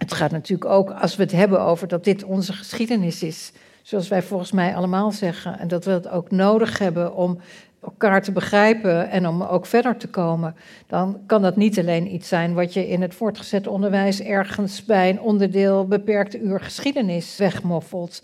Het 0.00 0.12
gaat 0.12 0.30
natuurlijk 0.30 0.70
ook, 0.70 0.90
als 0.90 1.16
we 1.16 1.22
het 1.22 1.32
hebben 1.32 1.60
over 1.60 1.88
dat 1.88 2.04
dit 2.04 2.24
onze 2.24 2.52
geschiedenis 2.52 3.22
is, 3.22 3.52
zoals 3.82 4.08
wij 4.08 4.22
volgens 4.22 4.52
mij 4.52 4.74
allemaal 4.74 5.12
zeggen, 5.12 5.58
en 5.58 5.68
dat 5.68 5.84
we 5.84 5.90
het 5.90 6.08
ook 6.08 6.30
nodig 6.30 6.78
hebben 6.78 7.14
om 7.14 7.38
elkaar 7.82 8.22
te 8.22 8.32
begrijpen 8.32 9.10
en 9.10 9.28
om 9.28 9.42
ook 9.42 9.66
verder 9.66 9.96
te 9.96 10.08
komen, 10.08 10.54
dan 10.86 11.20
kan 11.26 11.42
dat 11.42 11.56
niet 11.56 11.78
alleen 11.78 12.14
iets 12.14 12.28
zijn 12.28 12.54
wat 12.54 12.72
je 12.72 12.88
in 12.88 13.02
het 13.02 13.14
voortgezet 13.14 13.66
onderwijs 13.66 14.20
ergens 14.20 14.84
bij 14.84 15.10
een 15.10 15.20
onderdeel 15.20 15.86
beperkte 15.86 16.40
uur 16.40 16.60
geschiedenis 16.60 17.36
wegmoffelt. 17.36 18.22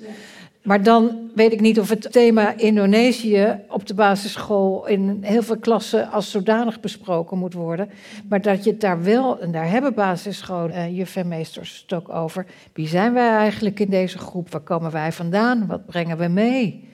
Maar 0.67 0.83
dan 0.83 1.31
weet 1.35 1.53
ik 1.53 1.61
niet 1.61 1.81
of 1.81 1.89
het 1.89 2.13
thema 2.13 2.57
Indonesië 2.57 3.61
op 3.69 3.87
de 3.87 3.95
basisschool 3.95 4.87
in 4.87 5.19
heel 5.21 5.43
veel 5.43 5.59
klassen 5.59 6.11
als 6.11 6.31
zodanig 6.31 6.81
besproken 6.81 7.39
moet 7.39 7.53
worden. 7.53 7.91
Maar 8.29 8.41
dat 8.43 8.65
je 8.65 8.71
het 8.71 8.81
daar 8.81 9.03
wel, 9.03 9.41
en 9.41 9.53
daar 9.53 9.71
hebben 9.71 9.95
basisscholen, 9.95 10.77
uh, 10.77 10.97
juf 10.97 11.17
en 11.17 11.29
meesters 11.29 11.83
het 11.83 11.99
ook 11.99 12.09
over. 12.09 12.47
Wie 12.73 12.89
zijn 12.89 13.13
wij 13.13 13.29
eigenlijk 13.29 13.81
in 13.81 13.91
deze 13.91 14.19
groep? 14.19 14.51
Waar 14.51 14.61
komen 14.61 14.91
wij 14.91 15.13
vandaan? 15.13 15.67
Wat 15.67 15.87
brengen 15.87 16.19
we 16.19 16.29
mee? 16.29 16.89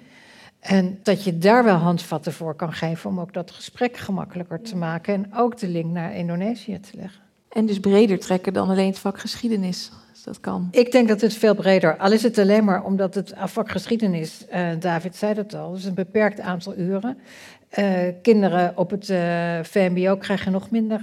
En 0.61 0.99
dat 1.03 1.25
je 1.25 1.39
daar 1.39 1.65
wel 1.65 1.77
handvatten 1.77 2.33
voor 2.33 2.55
kan 2.55 2.73
geven 2.73 3.11
om 3.11 3.21
ook 3.21 3.33
dat 3.33 3.51
gesprek 3.51 3.97
gemakkelijker 3.97 4.63
te 4.63 4.77
maken 4.77 5.15
en 5.15 5.31
ook 5.35 5.59
de 5.59 5.69
link 5.69 5.93
naar 5.93 6.17
Indonesië 6.17 6.81
te 6.81 6.97
leggen. 6.97 7.21
En 7.49 7.67
dus 7.67 7.81
breder 7.81 8.19
trekken 8.19 8.53
dan 8.53 8.69
alleen 8.69 8.87
het 8.87 8.99
vak 8.99 9.19
geschiedenis 9.19 9.91
dat 10.23 10.41
kan. 10.41 10.69
Ik 10.71 10.93
denk 10.93 11.09
dat 11.09 11.21
het 11.21 11.35
veel 11.35 11.55
breder, 11.55 11.97
al 11.97 12.13
is 12.13 12.23
het 12.23 12.39
alleen 12.39 12.65
maar 12.65 12.85
omdat 12.85 13.15
het 13.15 13.33
vak 13.37 13.71
geschiedenis, 13.71 14.45
uh, 14.55 14.69
David 14.79 15.17
zei 15.17 15.35
dat 15.35 15.55
al, 15.55 15.75
is 15.75 15.85
een 15.85 15.95
beperkt 15.95 16.41
aantal 16.41 16.77
uren. 16.77 17.19
Uh, 17.79 17.89
kinderen 18.23 18.73
op 18.77 18.91
het 18.91 19.09
uh, 19.09 19.59
VMBO 19.63 20.17
krijgen 20.17 20.53
nog 20.53 20.71
minder 20.71 21.01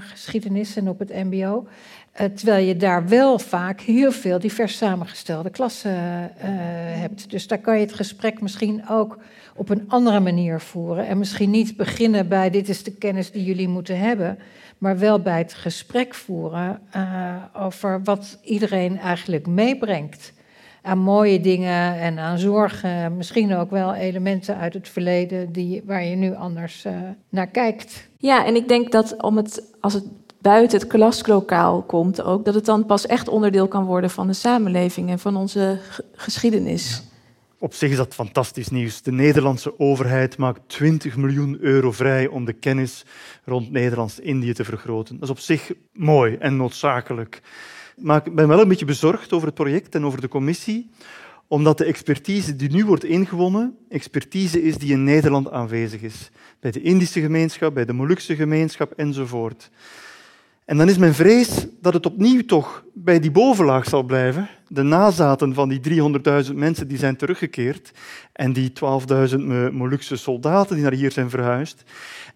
geschiedenis 0.00 0.76
en 0.76 0.88
op 0.88 0.98
het 0.98 1.14
MBO. 1.14 1.66
terwijl 2.12 2.66
je 2.66 2.76
daar 2.76 3.08
wel 3.08 3.38
vaak 3.38 3.80
heel 3.80 4.12
veel 4.12 4.38
divers 4.38 4.76
samengestelde 4.76 5.50
klassen 5.50 5.94
hebt. 7.00 7.30
Dus 7.30 7.46
daar 7.46 7.58
kan 7.58 7.74
je 7.74 7.80
het 7.80 7.94
gesprek 7.94 8.40
misschien 8.40 8.88
ook 8.88 9.18
op 9.56 9.68
een 9.68 9.84
andere 9.88 10.20
manier 10.20 10.60
voeren. 10.60 11.06
En 11.06 11.18
misschien 11.18 11.50
niet 11.50 11.76
beginnen 11.76 12.28
bij 12.28 12.50
dit 12.50 12.68
is 12.68 12.82
de 12.82 12.92
kennis 12.92 13.30
die 13.30 13.44
jullie 13.44 13.68
moeten 13.68 13.98
hebben 13.98 14.38
maar 14.80 14.98
wel 14.98 15.20
bij 15.20 15.38
het 15.38 15.54
gesprek 15.54 16.14
voeren 16.14 16.80
uh, 16.96 17.34
over 17.52 18.00
wat 18.04 18.38
iedereen 18.42 18.98
eigenlijk 18.98 19.46
meebrengt. 19.46 20.32
Aan 20.82 20.98
mooie 20.98 21.40
dingen 21.40 21.98
en 21.98 22.18
aan 22.18 22.38
zorgen, 22.38 23.16
misschien 23.16 23.54
ook 23.54 23.70
wel 23.70 23.94
elementen 23.94 24.56
uit 24.56 24.74
het 24.74 24.88
verleden 24.88 25.52
die, 25.52 25.82
waar 25.84 26.04
je 26.04 26.16
nu 26.16 26.34
anders 26.34 26.84
uh, 26.84 26.92
naar 27.28 27.46
kijkt. 27.46 28.08
Ja, 28.16 28.46
en 28.46 28.54
ik 28.54 28.68
denk 28.68 28.92
dat 28.92 29.22
om 29.22 29.36
het, 29.36 29.62
als 29.80 29.94
het 29.94 30.04
buiten 30.40 30.78
het 30.78 30.88
klaslokaal 30.88 31.82
komt 31.82 32.22
ook, 32.22 32.44
dat 32.44 32.54
het 32.54 32.64
dan 32.64 32.86
pas 32.86 33.06
echt 33.06 33.28
onderdeel 33.28 33.68
kan 33.68 33.84
worden 33.84 34.10
van 34.10 34.26
de 34.26 34.32
samenleving 34.32 35.10
en 35.10 35.18
van 35.18 35.36
onze 35.36 35.78
geschiedenis. 36.14 37.02
Op 37.62 37.74
zich 37.74 37.90
is 37.90 37.96
dat 37.96 38.14
fantastisch 38.14 38.68
nieuws. 38.68 39.02
De 39.02 39.12
Nederlandse 39.12 39.78
overheid 39.78 40.36
maakt 40.36 40.60
20 40.66 41.16
miljoen 41.16 41.56
euro 41.60 41.92
vrij 41.92 42.26
om 42.26 42.44
de 42.44 42.52
kennis 42.52 43.04
rond 43.44 43.70
Nederlands-Indië 43.70 44.52
te 44.52 44.64
vergroten. 44.64 45.14
Dat 45.14 45.22
is 45.22 45.30
op 45.30 45.38
zich 45.38 45.72
mooi 45.92 46.36
en 46.36 46.56
noodzakelijk. 46.56 47.42
Maar 47.96 48.26
ik 48.26 48.34
ben 48.34 48.48
wel 48.48 48.60
een 48.60 48.68
beetje 48.68 48.84
bezorgd 48.84 49.32
over 49.32 49.46
het 49.46 49.56
project 49.56 49.94
en 49.94 50.04
over 50.04 50.20
de 50.20 50.28
commissie, 50.28 50.90
omdat 51.48 51.78
de 51.78 51.84
expertise 51.84 52.56
die 52.56 52.70
nu 52.70 52.84
wordt 52.84 53.04
ingewonnen, 53.04 53.76
expertise 53.88 54.62
is 54.62 54.76
die 54.76 54.92
in 54.92 55.04
Nederland 55.04 55.50
aanwezig 55.50 56.00
is. 56.00 56.30
Bij 56.60 56.70
de 56.70 56.82
Indische 56.82 57.20
gemeenschap, 57.20 57.74
bij 57.74 57.84
de 57.84 57.92
Molukse 57.92 58.36
gemeenschap 58.36 58.92
enzovoort. 58.92 59.70
En 60.70 60.76
dan 60.76 60.88
is 60.88 60.98
mijn 60.98 61.14
vrees 61.14 61.66
dat 61.80 61.94
het 61.94 62.06
opnieuw 62.06 62.44
toch 62.44 62.84
bij 62.94 63.20
die 63.20 63.30
bovenlaag 63.30 63.88
zal 63.88 64.02
blijven. 64.02 64.48
De 64.68 64.82
nazaten 64.82 65.54
van 65.54 65.68
die 65.68 65.80
300.000 66.48 66.54
mensen 66.54 66.88
die 66.88 66.98
zijn 66.98 67.16
teruggekeerd 67.16 67.90
en 68.32 68.52
die 68.52 68.72
12.000 69.30 69.36
Molukse 69.72 70.16
soldaten 70.16 70.74
die 70.74 70.84
naar 70.84 70.92
hier 70.92 71.12
zijn 71.12 71.30
verhuisd. 71.30 71.82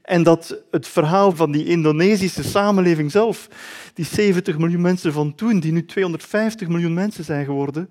En 0.02 0.22
dat 0.22 0.62
het 0.70 0.88
verhaal 0.88 1.32
van 1.32 1.52
die 1.52 1.64
Indonesische 1.64 2.42
samenleving 2.42 3.10
zelf, 3.10 3.48
die 3.92 4.04
70 4.04 4.58
miljoen 4.58 4.80
mensen 4.80 5.12
van 5.12 5.34
toen, 5.34 5.60
die 5.60 5.72
nu 5.72 5.84
250 5.84 6.68
miljoen 6.68 6.94
mensen 6.94 7.24
zijn 7.24 7.44
geworden, 7.44 7.90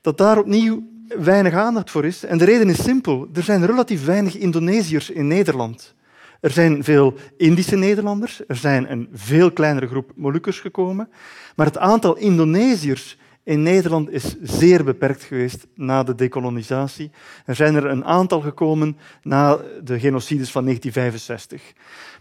dat 0.00 0.18
daar 0.18 0.38
opnieuw 0.38 0.82
weinig 1.18 1.52
aandacht 1.52 1.90
voor 1.90 2.04
is. 2.04 2.24
En 2.24 2.38
de 2.38 2.44
reden 2.44 2.68
is 2.68 2.82
simpel. 2.82 3.28
Er 3.34 3.42
zijn 3.42 3.66
relatief 3.66 4.04
weinig 4.04 4.36
Indonesiërs 4.36 5.10
in 5.10 5.26
Nederland. 5.26 5.94
Er 6.40 6.50
zijn 6.50 6.84
veel 6.84 7.14
Indische 7.36 7.76
Nederlanders, 7.76 8.40
er 8.46 8.56
zijn 8.56 8.90
een 8.90 9.08
veel 9.12 9.50
kleinere 9.52 9.86
groep 9.86 10.12
Molukkers 10.16 10.60
gekomen, 10.60 11.08
maar 11.56 11.66
het 11.66 11.78
aantal 11.78 12.16
Indonesiërs 12.16 13.18
in 13.44 13.62
Nederland 13.62 14.10
is 14.10 14.36
zeer 14.42 14.84
beperkt 14.84 15.22
geweest 15.22 15.66
na 15.74 16.02
de 16.02 16.14
dekolonisatie. 16.14 17.10
Er 17.44 17.54
zijn 17.54 17.74
er 17.74 17.84
een 17.84 18.04
aantal 18.04 18.40
gekomen 18.40 18.96
na 19.22 19.58
de 19.82 20.00
genocides 20.00 20.50
van 20.50 20.64
1965. 20.64 21.72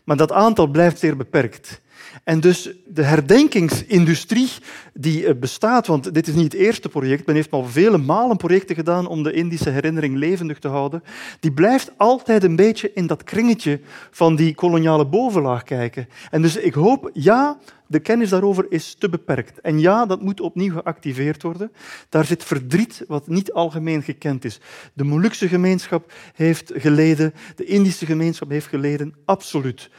Maar 0.03 0.17
dat 0.17 0.32
aantal 0.32 0.67
blijft 0.67 0.99
zeer 0.99 1.17
beperkt. 1.17 1.82
En 2.24 2.39
dus 2.39 2.70
de 2.88 3.04
herdenkingsindustrie 3.04 4.50
die 4.93 5.26
eh, 5.26 5.36
bestaat, 5.36 5.88
want 5.88 6.14
dit 6.14 6.28
is 6.28 6.34
niet 6.34 6.52
het 6.52 6.62
eerste 6.62 6.89
project, 6.89 7.26
men 7.26 7.36
heeft 7.36 7.52
al 7.52 7.66
vele 7.66 7.97
malen 7.97 8.38
projecten 8.38 8.76
gedaan 8.76 9.08
om 9.08 9.24
de 9.24 9.32
Indische 9.32 9.70
herinnering 9.70 10.16
levendig 10.16 10.60
te 10.60 10.68
houden, 10.68 11.04
die 11.39 11.52
blijft 11.52 11.91
altijd 11.97 12.43
een 12.43 12.56
beetje 12.56 12.91
in 12.93 13.08
dat 13.08 13.24
kringetje 13.24 13.80
van 14.12 14.36
die 14.36 14.56
koloniale 14.56 15.06
bovenlaag 15.06 15.64
kijken. 15.64 16.08
En 16.32 16.41
dus 16.41 16.56
ik 16.56 16.74
hoop, 16.74 17.10
ja, 17.14 17.58
de 17.89 18.00
kennis 18.00 18.30
daarover 18.30 18.66
is 18.70 18.95
te 19.00 19.10
beperkt. 19.10 19.60
En 19.62 19.80
ja, 19.80 20.06
dat 20.06 20.22
moet 20.22 20.41
opnieuw 20.41 20.74
geactiveerd 20.74 21.41
worden. 21.41 21.72
Daar 22.10 22.26
zit 22.26 22.43
verdriet 22.43 23.04
wat 23.08 23.28
niet 23.28 23.54
algemeen 23.54 24.04
gekend 24.04 24.45
is. 24.45 24.60
De 24.93 25.04
Molukse 25.04 25.47
gemeenschap 25.47 26.12
heeft 26.34 26.72
geleden, 26.76 27.34
de 27.56 27.66
Indische 27.66 28.06
gemeenschap 28.06 28.50
heeft 28.50 28.68
geleden, 28.68 29.16
absoluut. 29.26 29.89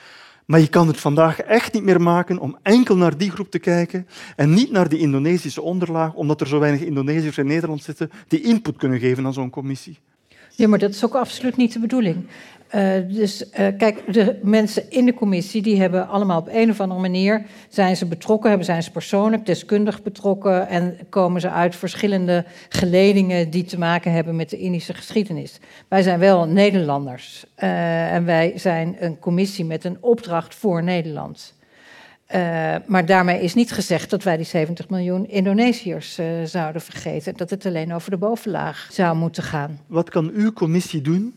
Maar 0.51 0.61
je 0.61 0.69
kan 0.69 0.87
het 0.87 1.01
vandaag 1.01 1.41
echt 1.41 1.73
niet 1.73 1.83
meer 1.83 2.01
maken 2.01 2.39
om 2.39 2.59
enkel 2.63 2.97
naar 2.97 3.17
die 3.17 3.31
groep 3.31 3.51
te 3.51 3.59
kijken 3.59 4.07
en 4.37 4.55
niet 4.55 4.71
naar 4.71 4.89
die 4.89 4.99
Indonesische 4.99 5.63
onderlaag, 5.63 6.15
omdat 6.15 6.41
er 6.41 6.47
zo 6.47 6.59
weinig 6.59 6.81
Indonesiërs 6.81 7.39
in 7.39 7.47
Nederland 7.47 7.83
zitten 7.83 8.11
die 8.29 8.41
input 8.41 8.77
kunnen 8.77 8.99
geven 8.99 9.27
aan 9.27 9.33
zo'n 9.33 9.51
commissie. 9.51 9.99
Ja, 10.57 10.69
maar 10.69 10.79
dat 10.79 10.91
is 10.91 11.05
ook 11.05 11.15
absoluut 11.15 11.57
niet 11.57 11.73
de 11.73 11.79
bedoeling. 11.79 12.27
Uh, 12.75 12.93
dus 13.09 13.43
uh, 13.43 13.49
kijk, 13.79 14.13
de 14.13 14.39
mensen 14.43 14.91
in 14.91 15.05
de 15.05 15.15
commissie 15.15 15.63
die 15.63 15.81
hebben 15.81 16.09
allemaal 16.09 16.41
op 16.41 16.49
een 16.51 16.71
of 16.71 16.81
andere 16.81 17.01
manier 17.01 17.43
zijn 17.69 17.97
ze 17.97 18.07
betrokken, 18.07 18.49
hebben 18.49 18.67
zijn 18.67 18.83
ze 18.83 18.91
persoonlijk, 18.91 19.47
deskundig 19.47 20.03
betrokken 20.03 20.69
en 20.69 20.99
komen 21.09 21.41
ze 21.41 21.51
uit 21.51 21.77
verschillende 21.77 22.45
geledingen 22.69 23.51
die 23.51 23.65
te 23.65 23.79
maken 23.79 24.13
hebben 24.13 24.37
met 24.37 24.51
de 24.51 24.59
Indische 24.59 24.95
geschiedenis. 24.95 25.59
Wij 25.89 26.03
zijn 26.03 26.19
wel 26.19 26.47
Nederlanders 26.47 27.45
uh, 27.59 28.13
en 28.13 28.25
wij 28.25 28.53
zijn 28.57 28.97
een 28.99 29.19
commissie 29.19 29.65
met 29.65 29.85
een 29.85 29.99
opdracht 30.01 30.55
voor 30.55 30.83
Nederland. 30.83 31.55
maar 32.87 33.07
daarmee 33.07 33.41
is 33.41 33.55
niet 33.55 33.73
gezegd 33.73 34.11
dat 34.11 34.23
wij 34.23 34.37
die 34.37 34.47
70 34.47 34.89
miljoen 34.89 35.29
Indonesiërs 35.29 36.19
zouden 36.45 36.83
vergeten. 36.83 37.37
Dat 37.37 37.51
het 37.51 37.67
alleen 37.67 37.95
over 37.95 38.11
de 38.11 38.17
bovenlaag 38.17 38.89
zou 38.93 39.17
moeten 39.17 39.43
gaan. 39.43 39.81
Wat 39.87 40.11
kan 40.11 40.31
uw 40.35 40.53
commissie 40.53 41.01
doen 41.01 41.35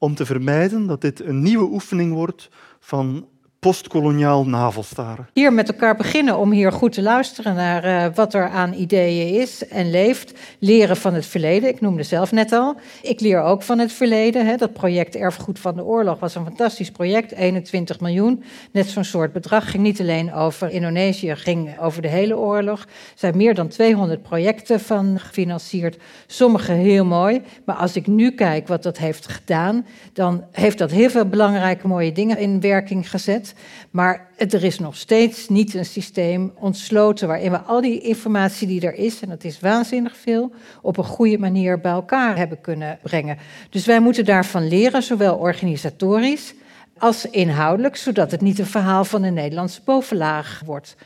om 0.00 0.14
te 0.14 0.26
vermijden 0.26 0.86
dat 0.86 1.00
dit 1.00 1.20
een 1.20 1.42
nieuwe 1.42 1.70
oefening 1.70 2.12
wordt 2.12 2.48
van 2.78 3.28
postkoloniaal 3.60 4.46
navelstaren. 4.46 5.28
Hier 5.32 5.52
met 5.52 5.68
elkaar 5.68 5.96
beginnen 5.96 6.38
om 6.38 6.50
hier 6.50 6.72
goed 6.72 6.92
te 6.92 7.02
luisteren 7.02 7.54
naar 7.54 7.84
uh, 7.84 8.14
wat 8.14 8.34
er 8.34 8.48
aan 8.48 8.72
ideeën 8.72 9.40
is 9.40 9.68
en 9.68 9.90
leeft. 9.90 10.32
Leren 10.58 10.96
van 10.96 11.14
het 11.14 11.26
verleden. 11.26 11.68
Ik 11.68 11.80
noemde 11.80 12.02
zelf 12.02 12.32
net 12.32 12.52
al. 12.52 12.76
Ik 13.02 13.20
leer 13.20 13.42
ook 13.42 13.62
van 13.62 13.78
het 13.78 13.92
verleden. 13.92 14.46
Hè. 14.46 14.56
Dat 14.56 14.72
project 14.72 15.16
Erfgoed 15.16 15.58
van 15.58 15.74
de 15.74 15.84
Oorlog 15.84 16.18
was 16.18 16.34
een 16.34 16.44
fantastisch 16.44 16.90
project. 16.90 17.32
21 17.32 18.00
miljoen. 18.00 18.42
Net 18.72 18.86
zo'n 18.86 19.04
soort 19.04 19.32
bedrag. 19.32 19.70
Ging 19.70 19.82
niet 19.82 20.00
alleen 20.00 20.34
over 20.34 20.70
Indonesië, 20.70 21.36
ging 21.36 21.78
over 21.78 22.02
de 22.02 22.08
hele 22.08 22.36
oorlog. 22.36 22.80
Er 22.80 22.88
zijn 23.14 23.36
meer 23.36 23.54
dan 23.54 23.68
200 23.68 24.22
projecten 24.22 24.80
van 24.80 25.18
gefinancierd. 25.18 25.96
Sommige 26.26 26.72
heel 26.72 27.04
mooi. 27.04 27.42
Maar 27.64 27.76
als 27.76 27.96
ik 27.96 28.06
nu 28.06 28.30
kijk 28.30 28.68
wat 28.68 28.82
dat 28.82 28.98
heeft 28.98 29.28
gedaan, 29.28 29.86
dan 30.12 30.44
heeft 30.52 30.78
dat 30.78 30.90
heel 30.90 31.10
veel 31.10 31.26
belangrijke 31.26 31.86
mooie 31.86 32.12
dingen 32.12 32.38
in 32.38 32.60
werking 32.60 33.10
gezet. 33.10 33.49
Maar 33.90 34.28
er 34.36 34.64
is 34.64 34.78
nog 34.78 34.96
steeds 34.96 35.48
niet 35.48 35.74
een 35.74 35.84
systeem 35.84 36.52
ontsloten 36.54 37.28
waarin 37.28 37.50
we 37.50 37.58
al 37.58 37.80
die 37.80 38.00
informatie 38.00 38.66
die 38.66 38.80
er 38.80 38.94
is, 38.94 39.20
en 39.20 39.28
dat 39.28 39.44
is 39.44 39.60
waanzinnig 39.60 40.16
veel, 40.16 40.52
op 40.82 40.96
een 40.96 41.04
goede 41.04 41.38
manier 41.38 41.80
bij 41.80 41.92
elkaar 41.92 42.36
hebben 42.36 42.60
kunnen 42.60 42.98
brengen. 43.02 43.38
Dus 43.70 43.86
wij 43.86 44.00
moeten 44.00 44.24
daarvan 44.24 44.68
leren, 44.68 45.02
zowel 45.02 45.36
organisatorisch 45.36 46.54
als 46.98 47.24
inhoudelijk, 47.24 47.96
zodat 47.96 48.30
het 48.30 48.40
niet 48.40 48.58
een 48.58 48.66
verhaal 48.66 49.04
van 49.04 49.22
de 49.22 49.30
Nederlandse 49.30 49.80
bovenlaag 49.84 50.62
wordt. 50.64 50.96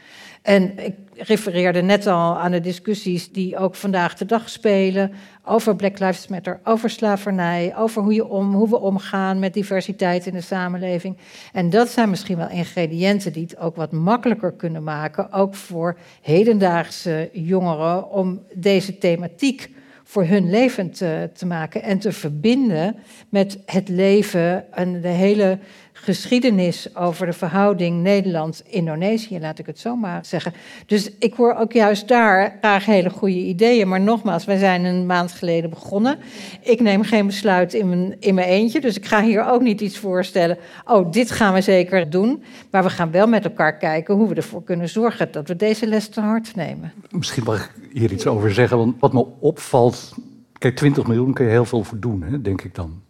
En 0.43 0.79
ik 0.79 0.95
refereerde 1.17 1.83
net 1.83 2.07
al 2.07 2.39
aan 2.39 2.51
de 2.51 2.61
discussies 2.61 3.33
die 3.33 3.57
ook 3.57 3.75
vandaag 3.75 4.15
de 4.15 4.25
dag 4.25 4.49
spelen 4.49 5.13
over 5.45 5.77
Black 5.77 5.99
Lives 5.99 6.27
Matter, 6.27 6.61
over 6.65 6.91
slavernij, 6.91 7.75
over 7.77 8.03
hoe, 8.03 8.15
je 8.15 8.29
om, 8.29 8.55
hoe 8.55 8.69
we 8.69 8.79
omgaan 8.79 9.39
met 9.39 9.55
diversiteit 9.55 10.27
in 10.27 10.33
de 10.33 10.41
samenleving. 10.41 11.17
En 11.53 11.71
dat 11.71 11.89
zijn 11.89 12.11
misschien 12.11 12.37
wel 12.37 12.49
ingrediënten 12.49 13.33
die 13.33 13.43
het 13.43 13.59
ook 13.59 13.77
wat 13.77 13.93
makkelijker 13.93 14.53
kunnen 14.53 14.83
maken, 14.83 15.33
ook 15.33 15.55
voor 15.55 15.97
hedendaagse 16.23 17.31
jongeren, 17.33 18.11
om 18.11 18.43
deze 18.55 18.99
thematiek 18.99 19.71
voor 20.05 20.25
hun 20.25 20.51
leven 20.51 20.91
te, 20.91 21.31
te 21.35 21.47
maken 21.47 21.83
en 21.83 21.99
te 21.99 22.13
verbinden 22.13 22.97
met 23.29 23.59
het 23.67 23.89
leven 23.89 24.73
en 24.73 25.01
de 25.01 25.09
hele 25.09 25.59
geschiedenis 26.05 26.97
over 26.97 27.27
de 27.27 27.33
verhouding 27.33 28.03
Nederland-Indonesië, 28.03 29.41
laat 29.41 29.59
ik 29.59 29.67
het 29.67 29.79
zo 29.79 29.97
maar 29.97 30.25
zeggen. 30.27 30.53
Dus 30.87 31.11
ik 31.19 31.35
hoor 31.35 31.55
ook 31.55 31.73
juist 31.73 32.09
daar 32.09 32.57
graag 32.61 32.85
hele 32.85 33.11
goede 33.11 33.35
ideeën. 33.35 33.89
Maar 33.89 34.01
nogmaals, 34.01 34.45
wij 34.45 34.59
zijn 34.59 34.85
een 34.85 35.07
maand 35.07 35.33
geleden 35.33 35.71
begonnen. 35.71 36.19
Ik 36.61 36.81
neem 36.81 37.03
geen 37.03 37.27
besluit 37.27 37.75
in 37.75 37.89
mijn, 37.89 38.17
in 38.21 38.35
mijn 38.35 38.49
eentje, 38.49 38.81
dus 38.81 38.97
ik 38.97 39.07
ga 39.07 39.23
hier 39.23 39.47
ook 39.47 39.61
niet 39.61 39.81
iets 39.81 39.99
voorstellen. 39.99 40.59
Oh, 40.85 41.13
dit 41.13 41.31
gaan 41.31 41.55
we 41.55 41.61
zeker 41.61 42.11
doen. 42.11 42.43
Maar 42.71 42.83
we 42.83 42.91
gaan 42.91 43.11
wel 43.11 43.27
met 43.27 43.45
elkaar 43.45 43.77
kijken 43.77 44.15
hoe 44.15 44.29
we 44.29 44.35
ervoor 44.35 44.63
kunnen 44.63 44.89
zorgen 44.89 45.33
dat 45.33 45.49
we 45.49 45.57
deze 45.57 45.87
les 45.87 46.09
te 46.09 46.21
hard 46.21 46.55
nemen. 46.55 46.93
Misschien 47.11 47.45
mag 47.45 47.65
ik 47.65 47.71
hier 47.93 48.13
iets 48.13 48.27
over 48.27 48.55
zeggen, 48.55 48.77
want 48.77 48.95
wat 49.01 49.13
me 49.13 49.27
opvalt. 49.41 50.15
Kijk, 50.59 50.77
20 50.77 51.07
miljoen 51.07 51.33
kun 51.33 51.45
je 51.45 51.51
heel 51.51 51.65
veel 51.65 51.85
voor 51.85 51.99
doen, 51.99 52.23
hè, 52.23 52.41
denk 52.41 52.63
ik 52.63 52.75
dan. 52.75 53.03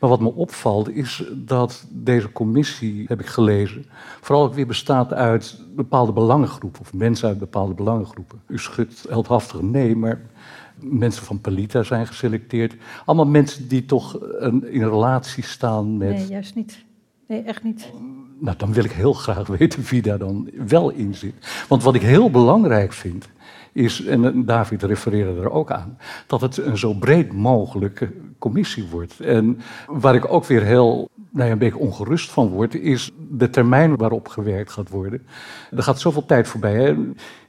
Maar 0.00 0.10
wat 0.10 0.20
me 0.20 0.34
opvalt 0.34 0.90
is 0.90 1.24
dat 1.32 1.86
deze 1.90 2.32
commissie, 2.32 3.04
heb 3.08 3.20
ik 3.20 3.26
gelezen, 3.26 3.84
vooral 4.20 4.44
ook 4.44 4.54
weer 4.54 4.66
bestaat 4.66 5.12
uit 5.12 5.60
bepaalde 5.74 6.12
belangengroepen 6.12 6.80
of 6.80 6.92
mensen 6.92 7.28
uit 7.28 7.38
bepaalde 7.38 7.74
belangengroepen. 7.74 8.40
U 8.46 8.58
schudt 8.58 9.06
heldhaftig 9.08 9.62
nee, 9.62 9.96
maar 9.96 10.20
mensen 10.80 11.24
van 11.24 11.40
Palita 11.40 11.82
zijn 11.82 12.06
geselecteerd. 12.06 12.74
Allemaal 13.04 13.26
mensen 13.26 13.68
die 13.68 13.84
toch 13.84 14.18
een, 14.20 14.72
in 14.72 14.88
relatie 14.88 15.44
staan 15.44 15.96
met. 15.96 16.16
Nee, 16.16 16.26
juist 16.26 16.54
niet. 16.54 16.84
Nee, 17.26 17.42
echt 17.42 17.62
niet. 17.62 17.90
Nou, 18.38 18.56
dan 18.56 18.72
wil 18.72 18.84
ik 18.84 18.92
heel 18.92 19.12
graag 19.12 19.46
weten 19.58 19.82
wie 19.82 20.02
daar 20.02 20.18
dan 20.18 20.50
wel 20.66 20.90
in 20.90 21.14
zit. 21.14 21.64
Want 21.68 21.82
wat 21.82 21.94
ik 21.94 22.02
heel 22.02 22.30
belangrijk 22.30 22.92
vind, 22.92 23.28
is, 23.76 24.04
en 24.04 24.44
David 24.44 24.82
refereerde 24.82 25.40
er 25.40 25.50
ook 25.50 25.70
aan, 25.70 25.98
dat 26.26 26.40
het 26.40 26.56
een 26.56 26.78
zo 26.78 26.94
breed 26.94 27.32
mogelijke 27.32 28.12
commissie 28.38 28.86
wordt. 28.90 29.20
En 29.20 29.58
waar 29.86 30.14
ik 30.14 30.32
ook 30.32 30.44
weer 30.44 30.62
heel 30.62 31.08
nou 31.30 31.46
ja, 31.46 31.52
een 31.52 31.58
beetje 31.58 31.78
ongerust 31.78 32.30
van 32.30 32.48
word, 32.48 32.74
is 32.74 33.10
de 33.30 33.50
termijn 33.50 33.96
waarop 33.96 34.28
gewerkt 34.28 34.70
gaat 34.70 34.88
worden. 34.88 35.26
Er 35.70 35.82
gaat 35.82 36.00
zoveel 36.00 36.24
tijd 36.24 36.48
voorbij. 36.48 36.74
Hè? 36.74 36.96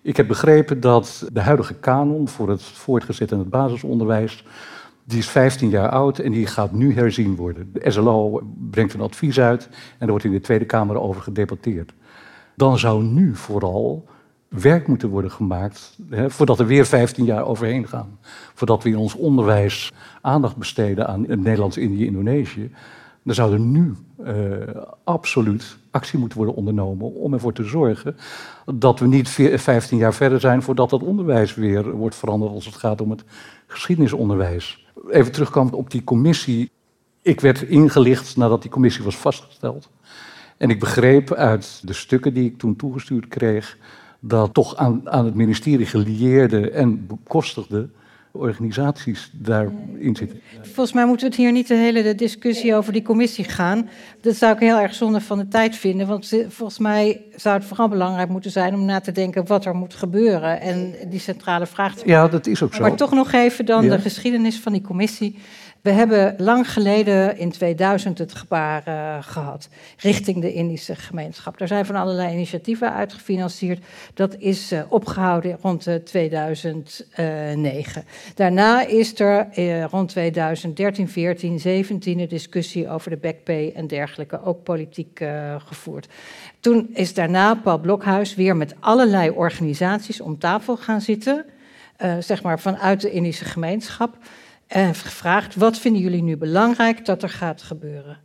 Ik 0.01 0.17
heb 0.17 0.28
begrepen 0.28 0.80
dat 0.80 1.28
de 1.34 1.41
huidige 1.41 1.73
kanon 1.73 2.28
voor 2.28 2.49
het 2.49 2.63
voortgezet 2.63 3.32
en 3.32 3.39
het 3.39 3.49
basisonderwijs. 3.49 4.45
Die 5.03 5.19
is 5.19 5.30
15 5.30 5.69
jaar 5.69 5.89
oud 5.89 6.19
en 6.19 6.32
die 6.32 6.47
gaat 6.47 6.71
nu 6.71 6.93
herzien 6.93 7.36
worden. 7.36 7.69
De 7.73 7.91
SLO 7.91 8.41
brengt 8.71 8.93
een 8.93 9.01
advies 9.01 9.39
uit 9.39 9.69
en 9.71 10.05
er 10.05 10.09
wordt 10.09 10.25
in 10.25 10.32
de 10.32 10.39
Tweede 10.39 10.65
Kamer 10.65 10.99
over 10.99 11.21
gedebatteerd. 11.21 11.93
dan 12.55 12.80
zou 12.80 13.03
nu 13.03 13.36
vooral 13.36 14.05
werk 14.50 14.88
moeten 14.88 15.10
worden 15.10 15.32
gemaakt, 15.32 15.98
hè, 16.10 16.30
voordat 16.30 16.60
er 16.60 16.66
weer 16.66 16.86
15 16.86 17.26
jaar 17.26 17.45
overheen 17.45 17.88
gaan. 17.88 18.20
Voordat 18.54 18.84
we 18.84 18.89
in 18.89 18.98
ons 18.98 19.16
onderwijs 19.16 19.91
aandacht 20.22 20.56
besteden 20.56 21.08
aan 21.08 21.26
Nederlands-Indië, 21.28 22.06
Indonesië. 22.06 22.72
Dan 23.24 23.36
zou 23.36 23.54
er 23.54 23.60
nu 23.60 23.95
uh, 24.26 24.34
absoluut 25.04 25.78
actie 25.91 26.20
moeten 26.20 26.38
worden 26.38 26.56
ondernomen 26.56 27.14
om 27.14 27.34
ervoor 27.34 27.54
te 27.54 27.64
zorgen 27.64 28.18
dat 28.66 29.00
we 29.00 29.08
niet 29.08 29.30
15 29.30 29.98
jaar 29.98 30.14
verder 30.14 30.39
zijn 30.39 30.62
voordat 30.62 30.91
het 30.91 31.04
onderwijs 31.04 31.56
weer 31.56 31.91
wordt 31.91 32.16
veranderd 32.16 32.52
als 32.52 32.66
het 32.66 32.76
gaat 32.76 33.02
om 33.02 33.10
het 33.10 33.24
geschiedenisonderwijs. 33.68 34.88
Even 35.10 35.32
terugkomend 35.32 35.76
op 35.76 35.91
die 35.91 36.04
commissie. 36.04 36.72
Ik 37.22 37.41
werd 37.41 37.62
ingelicht 37.62 38.38
nadat 38.38 38.62
die 38.62 38.72
commissie 38.72 39.04
was 39.04 39.18
vastgesteld. 39.18 39.89
En 40.58 40.70
ik 40.70 40.80
begreep 40.80 41.34
uit 41.34 41.82
de 41.84 41.93
stukken 41.93 42.34
die 42.34 42.45
ik 42.45 42.58
toen 42.58 42.76
toegestuurd 42.76 43.28
kreeg 43.28 43.78
dat 44.20 44.53
toch 44.53 44.76
aan, 44.76 45.09
aan 45.09 45.26
het 45.26 45.36
ministerie 45.36 45.86
gelieerde 45.86 46.72
en 46.72 47.07
bekostigde 47.07 47.89
organisaties 48.32 49.32
daarin 49.34 50.15
zitten. 50.15 50.41
Volgens 50.61 50.93
mij 50.93 51.05
moeten 51.05 51.26
we 51.26 51.34
het 51.34 51.41
hier 51.41 51.51
niet 51.51 51.68
de 51.68 51.76
hele 51.76 52.15
discussie 52.15 52.76
over 52.76 52.93
die 52.93 53.01
commissie 53.01 53.43
gaan. 53.43 53.89
Dat 54.22 54.36
zou 54.36 54.53
ik 54.53 54.59
heel 54.59 54.80
erg 54.80 54.93
zonde 54.93 55.22
van 55.22 55.38
de 55.38 55.47
tijd 55.47 55.76
vinden. 55.76 56.07
Want 56.07 56.34
volgens 56.47 56.80
mij 56.80 57.22
zou 57.36 57.55
het 57.57 57.65
vooral 57.65 57.88
belangrijk 57.88 58.30
moeten 58.30 58.51
zijn 58.51 58.74
om 58.74 58.86
na 58.86 58.99
te 58.99 59.11
denken 59.11 59.47
wat 59.47 59.65
er 59.65 59.76
moet 59.76 59.93
gebeuren. 59.93 60.61
En 60.61 60.93
die 61.09 61.20
centrale 61.20 61.65
vraag. 61.65 61.95
Te... 61.95 62.07
Ja, 62.07 62.28
dat 62.28 62.47
is 62.47 62.63
ook 62.63 62.74
zo. 62.74 62.82
Maar 62.82 62.95
toch 62.95 63.11
nog 63.11 63.32
even 63.32 63.65
dan 63.65 63.88
de 63.88 63.99
geschiedenis 63.99 64.59
van 64.59 64.72
die 64.72 64.82
commissie. 64.82 65.38
We 65.88 65.94
hebben 65.94 66.36
lang 66.38 66.72
geleden 66.72 67.38
in 67.38 67.52
2000 67.52 68.18
het 68.18 68.36
gebaar 68.36 68.84
uh, 68.88 69.18
gehad 69.22 69.70
richting 69.98 70.42
de 70.42 70.54
Indische 70.54 70.96
gemeenschap. 70.96 71.58
Daar 71.58 71.68
zijn 71.68 71.86
van 71.86 71.96
allerlei 71.96 72.34
initiatieven 72.34 72.94
uitgefinancierd. 72.94 73.86
Dat 74.14 74.36
is 74.38 74.74
uh, 74.74 74.82
opgehouden 74.90 75.58
rond 75.62 75.88
uh, 75.88 75.96
2009. 75.96 78.06
Daarna 78.36 78.86
is 78.86 79.20
er 79.20 79.48
eh, 79.52 79.84
rond 79.84 80.10
2013, 80.10 81.10
14, 81.10 81.60
17 81.60 82.20
een 82.20 82.28
discussie 82.28 82.90
over 82.90 83.10
de 83.10 83.18
backpay 83.18 83.72
en 83.76 83.88
dergelijke 83.88 84.44
ook 84.44 84.64
politiek 84.64 85.20
eh, 85.20 85.56
gevoerd. 85.60 86.08
Toen 86.60 86.90
is 86.94 87.14
daarna 87.14 87.56
Paul 87.56 87.80
Blokhuis 87.80 88.36
weer 88.36 88.56
met 88.56 88.76
allerlei 88.80 89.30
organisaties 89.30 90.22
om 90.22 90.40
tafel 90.40 90.78
gaan 90.78 91.02
zitten, 91.02 91.46
zeg 92.20 92.44
maar 92.44 92.60
vanuit 92.60 93.02
de 93.02 93.12
Indische 93.12 93.46
gemeenschap 93.46 94.18
en 94.68 94.95
gevraagd: 94.95 95.55
wat 95.55 95.78
vinden 95.78 96.01
jullie 96.01 96.24
nu 96.24 96.38
belangrijk 96.38 97.05
dat 97.05 97.24
er 97.24 97.30
gaat 97.30 97.61
gebeuren? 97.61 98.18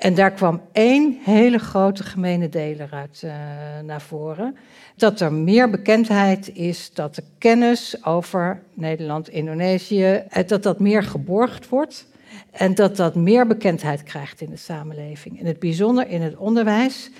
En 0.00 0.14
daar 0.14 0.32
kwam 0.32 0.60
één 0.72 1.18
hele 1.22 1.58
grote 1.58 2.02
gemene 2.02 2.48
deler 2.48 2.88
uit 2.92 3.22
uh, 3.24 3.32
naar 3.84 4.00
voren. 4.00 4.56
Dat 4.96 5.20
er 5.20 5.32
meer 5.32 5.70
bekendheid 5.70 6.54
is, 6.54 6.90
dat 6.94 7.14
de 7.14 7.22
kennis 7.38 8.04
over 8.04 8.62
Nederland, 8.74 9.28
Indonesië, 9.28 10.22
eh, 10.28 10.46
dat 10.46 10.62
dat 10.62 10.80
meer 10.80 11.02
geborgd 11.02 11.68
wordt. 11.68 12.06
En 12.50 12.74
dat 12.74 12.96
dat 12.96 13.14
meer 13.14 13.46
bekendheid 13.46 14.02
krijgt 14.02 14.40
in 14.40 14.50
de 14.50 14.56
samenleving. 14.56 15.40
In 15.40 15.46
het 15.46 15.58
bijzonder 15.58 16.08
in 16.08 16.22
het 16.22 16.36
onderwijs 16.36 17.10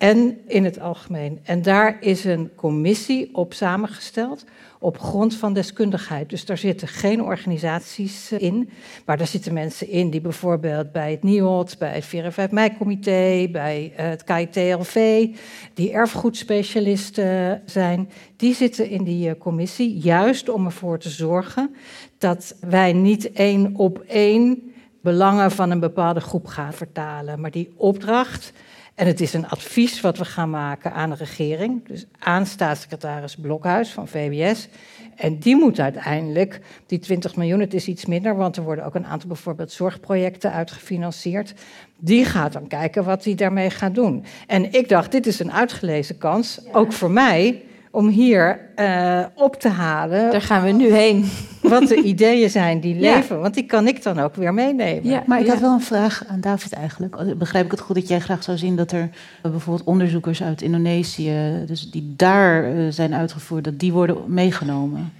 en 0.00 0.38
in 0.46 0.64
het 0.64 0.80
algemeen. 0.80 1.40
En 1.42 1.62
daar 1.62 1.96
is 2.00 2.24
een 2.24 2.50
commissie 2.54 3.34
op 3.34 3.52
samengesteld 3.52 4.44
op 4.78 4.98
grond 4.98 5.34
van 5.34 5.52
deskundigheid. 5.52 6.30
Dus 6.30 6.44
daar 6.44 6.58
zitten 6.58 6.88
geen 6.88 7.22
organisaties 7.22 8.30
eh, 8.30 8.40
in, 8.40 8.70
maar 9.04 9.16
daar 9.16 9.26
zitten 9.26 9.52
mensen 9.52 9.88
in 9.88 10.10
die 10.10 10.20
bijvoorbeeld 10.20 10.92
bij 10.92 11.10
het 11.10 11.22
NIOD, 11.22 11.76
bij 11.78 11.94
het 11.94 12.04
4 12.04 12.32
5 12.32 12.50
mei-comité, 12.50 13.48
bij 13.52 13.92
eh, 13.96 14.08
het 14.08 14.24
KITLV, 14.24 15.26
die 15.74 15.92
erfgoedspecialisten 15.92 17.62
zijn, 17.66 18.10
die 18.36 18.54
zitten 18.54 18.88
in 18.88 19.04
die 19.04 19.28
eh, 19.28 19.38
commissie 19.38 19.98
juist 19.98 20.48
om 20.48 20.64
ervoor 20.64 20.98
te 20.98 21.10
zorgen 21.10 21.74
dat 22.18 22.56
wij 22.60 22.92
niet 22.92 23.32
één 23.32 23.76
op 23.76 23.98
één 24.08 24.72
belangen 25.02 25.50
van 25.50 25.70
een 25.70 25.80
bepaalde 25.80 26.20
groep 26.20 26.46
gaan 26.46 26.72
vertalen, 26.72 27.40
maar 27.40 27.50
die 27.50 27.72
opdracht 27.76 28.52
en 28.94 29.06
het 29.06 29.20
is 29.20 29.32
een 29.32 29.48
advies 29.48 30.00
wat 30.00 30.18
we 30.18 30.24
gaan 30.24 30.50
maken 30.50 30.92
aan 30.92 31.10
de 31.10 31.16
regering, 31.16 31.86
dus 31.86 32.06
aan 32.18 32.46
staatssecretaris 32.46 33.36
Blokhuis 33.36 33.90
van 33.90 34.08
VWS. 34.08 34.68
En 35.16 35.38
die 35.38 35.56
moet 35.56 35.80
uiteindelijk, 35.80 36.60
die 36.86 36.98
20 36.98 37.36
miljoen, 37.36 37.60
het 37.60 37.74
is 37.74 37.86
iets 37.86 38.06
minder, 38.06 38.36
want 38.36 38.56
er 38.56 38.62
worden 38.62 38.84
ook 38.84 38.94
een 38.94 39.06
aantal 39.06 39.28
bijvoorbeeld 39.28 39.72
zorgprojecten 39.72 40.52
uitgefinancierd. 40.52 41.54
Die 41.98 42.24
gaat 42.24 42.52
dan 42.52 42.66
kijken 42.66 43.04
wat 43.04 43.24
hij 43.24 43.34
daarmee 43.34 43.70
gaat 43.70 43.94
doen. 43.94 44.24
En 44.46 44.72
ik 44.72 44.88
dacht, 44.88 45.12
dit 45.12 45.26
is 45.26 45.40
een 45.40 45.52
uitgelezen 45.52 46.18
kans, 46.18 46.60
ook 46.72 46.92
voor 46.92 47.10
mij, 47.10 47.62
om 47.90 48.08
hier 48.08 48.60
uh, 48.76 49.24
op 49.34 49.56
te 49.56 49.68
halen. 49.68 50.30
Daar 50.30 50.42
gaan 50.42 50.62
we 50.62 50.70
nu 50.70 50.92
heen. 50.92 51.30
Wat 51.62 51.88
de 51.88 52.02
ideeën 52.02 52.50
zijn 52.50 52.80
die 52.80 52.94
leven, 53.00 53.36
ja. 53.36 53.42
want 53.42 53.54
die 53.54 53.66
kan 53.66 53.88
ik 53.88 54.02
dan 54.02 54.18
ook 54.18 54.34
weer 54.34 54.54
meenemen. 54.54 55.10
Ja, 55.10 55.22
maar 55.26 55.40
ik 55.40 55.46
had 55.46 55.60
wel 55.60 55.72
een 55.72 55.80
vraag 55.80 56.24
aan 56.26 56.40
David 56.40 56.72
eigenlijk. 56.72 57.38
Begrijp 57.38 57.64
ik 57.64 57.70
het 57.70 57.80
goed 57.80 57.94
dat 57.94 58.08
jij 58.08 58.20
graag 58.20 58.42
zou 58.42 58.58
zien 58.58 58.76
dat 58.76 58.92
er 58.92 59.10
bijvoorbeeld 59.42 59.88
onderzoekers 59.88 60.42
uit 60.42 60.62
Indonesië, 60.62 61.64
dus 61.66 61.90
die 61.90 62.14
daar 62.16 62.72
uh, 62.74 62.90
zijn 62.90 63.14
uitgevoerd, 63.14 63.64
dat 63.64 63.78
die 63.78 63.92
worden 63.92 64.16
meegenomen? 64.26 65.12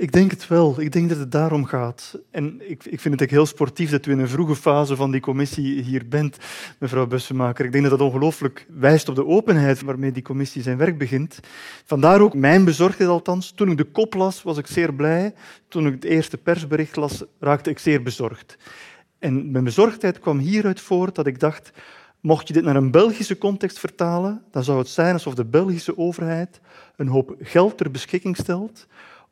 Ik 0.00 0.12
denk 0.12 0.30
het 0.30 0.48
wel. 0.48 0.80
Ik 0.80 0.92
denk 0.92 1.08
dat 1.08 1.18
het 1.18 1.32
daarom 1.32 1.64
gaat. 1.64 2.18
En 2.30 2.70
ik, 2.70 2.84
ik 2.84 3.00
vind 3.00 3.14
het 3.14 3.22
ook 3.22 3.30
heel 3.30 3.46
sportief 3.46 3.90
dat 3.90 4.06
u 4.06 4.10
in 4.10 4.18
een 4.18 4.28
vroege 4.28 4.56
fase 4.56 4.96
van 4.96 5.10
die 5.10 5.20
commissie 5.20 5.82
hier 5.82 6.08
bent, 6.08 6.36
mevrouw 6.78 7.06
Bussemaker. 7.06 7.64
Ik 7.64 7.72
denk 7.72 7.84
dat 7.88 7.98
dat 7.98 8.08
ongelooflijk 8.08 8.66
wijst 8.68 9.08
op 9.08 9.14
de 9.14 9.26
openheid 9.26 9.82
waarmee 9.82 10.12
die 10.12 10.22
commissie 10.22 10.62
zijn 10.62 10.76
werk 10.76 10.98
begint. 10.98 11.40
Vandaar 11.84 12.20
ook 12.20 12.34
mijn 12.34 12.64
bezorgdheid 12.64 13.10
althans. 13.10 13.50
Toen 13.50 13.70
ik 13.70 13.76
de 13.76 13.84
kop 13.84 14.14
las, 14.14 14.42
was 14.42 14.58
ik 14.58 14.66
zeer 14.66 14.94
blij. 14.94 15.34
Toen 15.68 15.86
ik 15.86 15.92
het 15.92 16.04
eerste 16.04 16.36
persbericht 16.36 16.96
las, 16.96 17.24
raakte 17.40 17.70
ik 17.70 17.78
zeer 17.78 18.02
bezorgd. 18.02 18.56
En 19.18 19.50
mijn 19.50 19.64
bezorgdheid 19.64 20.18
kwam 20.18 20.38
hieruit 20.38 20.80
voort 20.80 21.14
dat 21.14 21.26
ik 21.26 21.40
dacht, 21.40 21.72
mocht 22.20 22.46
je 22.48 22.52
dit 22.52 22.64
naar 22.64 22.76
een 22.76 22.90
Belgische 22.90 23.38
context 23.38 23.78
vertalen, 23.78 24.42
dan 24.50 24.64
zou 24.64 24.78
het 24.78 24.88
zijn 24.88 25.12
alsof 25.12 25.34
de 25.34 25.44
Belgische 25.44 25.98
overheid 25.98 26.60
een 26.96 27.08
hoop 27.08 27.36
geld 27.40 27.76
ter 27.76 27.90
beschikking 27.90 28.36
stelt 28.36 28.86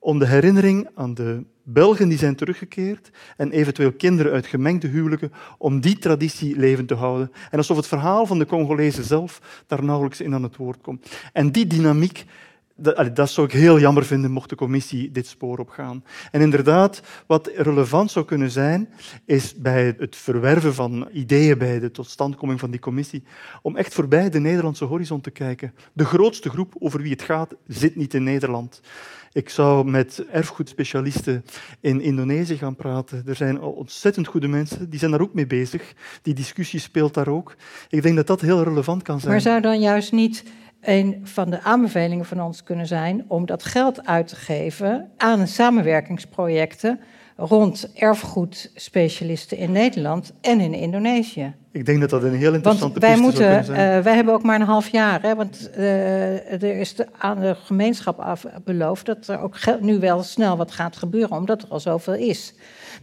om 0.09 0.19
de 0.19 0.27
herinnering 0.27 0.89
aan 0.95 1.15
de 1.15 1.45
Belgen 1.63 2.09
die 2.09 2.19
zijn 2.19 2.37
teruggekeerd 2.37 3.11
en 3.37 3.51
eventueel 3.51 3.93
kinderen 3.93 4.33
uit 4.33 4.47
gemengde 4.47 4.89
huwelijken, 4.89 5.33
om 5.59 5.81
die 5.81 5.99
traditie 5.99 6.57
levend 6.57 6.89
te 6.89 6.95
houden. 6.95 7.33
En 7.51 7.59
alsof 7.59 7.77
het 7.77 7.87
verhaal 7.87 8.27
van 8.27 8.39
de 8.39 8.47
Congolezen 8.47 9.05
zelf 9.05 9.63
daar 9.67 9.85
nauwelijks 9.85 10.21
in 10.21 10.35
aan 10.35 10.43
het 10.43 10.57
woord 10.57 10.81
komt. 10.81 11.17
En 11.33 11.53
die 11.53 11.67
dynamiek, 11.67 12.25
dat, 12.77 13.17
dat 13.17 13.31
zou 13.31 13.47
ik 13.47 13.53
heel 13.53 13.79
jammer 13.79 14.05
vinden 14.05 14.31
mocht 14.31 14.49
de 14.49 14.57
commissie 14.57 15.11
dit 15.11 15.27
spoor 15.27 15.59
opgaan. 15.59 16.05
En 16.31 16.41
inderdaad, 16.41 17.03
wat 17.27 17.51
relevant 17.55 18.11
zou 18.11 18.25
kunnen 18.25 18.51
zijn, 18.51 18.89
is 19.25 19.55
bij 19.55 19.95
het 19.99 20.17
verwerven 20.17 20.75
van 20.75 21.09
ideeën 21.13 21.59
bij 21.59 21.79
de 21.79 21.91
totstandkoming 21.91 22.61
van 22.61 22.71
die 22.71 22.81
commissie, 22.81 23.23
om 23.63 23.77
echt 23.77 23.95
voorbij 23.95 24.31
de 24.31 24.41
Nederlandse 24.41 24.85
horizon 24.85 25.21
te 25.21 25.31
kijken. 25.31 25.75
De 25.93 26.05
grootste 26.05 26.51
groep 26.51 26.75
over 26.79 27.03
wie 27.03 27.13
het 27.13 27.23
gaat, 27.23 27.55
zit 27.67 27.97
niet 27.97 28.15
in 28.15 28.23
Nederland. 28.23 28.81
Ik 29.33 29.49
zou 29.49 29.91
met 29.91 30.25
erfgoedspecialisten 30.31 31.45
in 31.81 32.01
Indonesië 32.01 32.57
gaan 32.57 32.77
praten. 32.77 33.23
Er 33.27 33.35
zijn 33.35 33.61
ontzettend 33.61 34.27
goede 34.27 34.49
mensen, 34.49 34.91
die 34.91 34.99
zijn 34.99 35.11
daar 35.11 35.21
ook 35.21 35.35
mee 35.35 35.47
bezig. 35.47 35.93
Die 36.23 36.35
discussie 36.35 36.81
speelt 36.81 37.15
daar 37.15 37.29
ook. 37.29 37.57
Ik 37.89 38.03
denk 38.03 38.17
dat 38.17 38.27
dat 38.27 38.41
heel 38.41 38.63
relevant 38.63 39.03
kan 39.03 39.21
zijn. 39.21 39.33
Maar 39.33 39.41
zou 39.41 39.61
dan 39.61 39.81
juist 39.81 40.13
niet 40.13 40.45
een 40.81 41.21
van 41.23 41.51
de 41.51 41.63
aanbevelingen 41.63 42.25
van 42.25 42.41
ons 42.41 42.63
kunnen 42.63 42.87
zijn 42.87 43.25
om 43.29 43.47
dat 43.47 43.65
geld 43.65 44.07
uit 44.07 44.29
te 44.29 44.37
geven 44.37 45.11
aan 45.17 45.47
samenwerkingsprojecten 45.47 47.01
rond 47.41 47.89
erfgoedspecialisten 47.95 49.57
in 49.57 49.73
Nederland 49.73 50.33
en 50.41 50.61
in 50.61 50.75
Indonesië. 50.75 51.55
Ik 51.73 51.87
denk 51.87 52.01
dat 52.01 52.11
dat 52.11 52.23
een 52.23 52.35
heel 52.35 52.55
interessante 52.55 53.01
want 53.01 53.13
wij 53.13 53.17
moeten. 53.17 53.61
Uh, 53.61 53.77
wij 54.03 54.15
hebben 54.15 54.35
ook 54.35 54.43
maar 54.43 54.61
een 54.61 54.67
half 54.67 54.89
jaar, 54.89 55.23
hè, 55.23 55.35
want 55.35 55.71
uh, 55.77 56.63
er 56.63 56.79
is 56.79 56.95
de, 56.95 57.07
aan 57.19 57.41
de 57.41 57.57
gemeenschap 57.65 58.19
af, 58.19 58.45
beloofd 58.65 59.07
dat 59.07 59.29
er 59.29 59.41
ook 59.41 59.57
nu 59.81 59.99
wel 59.99 60.23
snel 60.23 60.57
wat 60.57 60.73
gaat 60.73 60.97
gebeuren, 60.97 61.37
omdat 61.37 61.63
er 61.63 61.69
al 61.69 61.81
zoveel 61.81 62.15
is. 62.15 62.55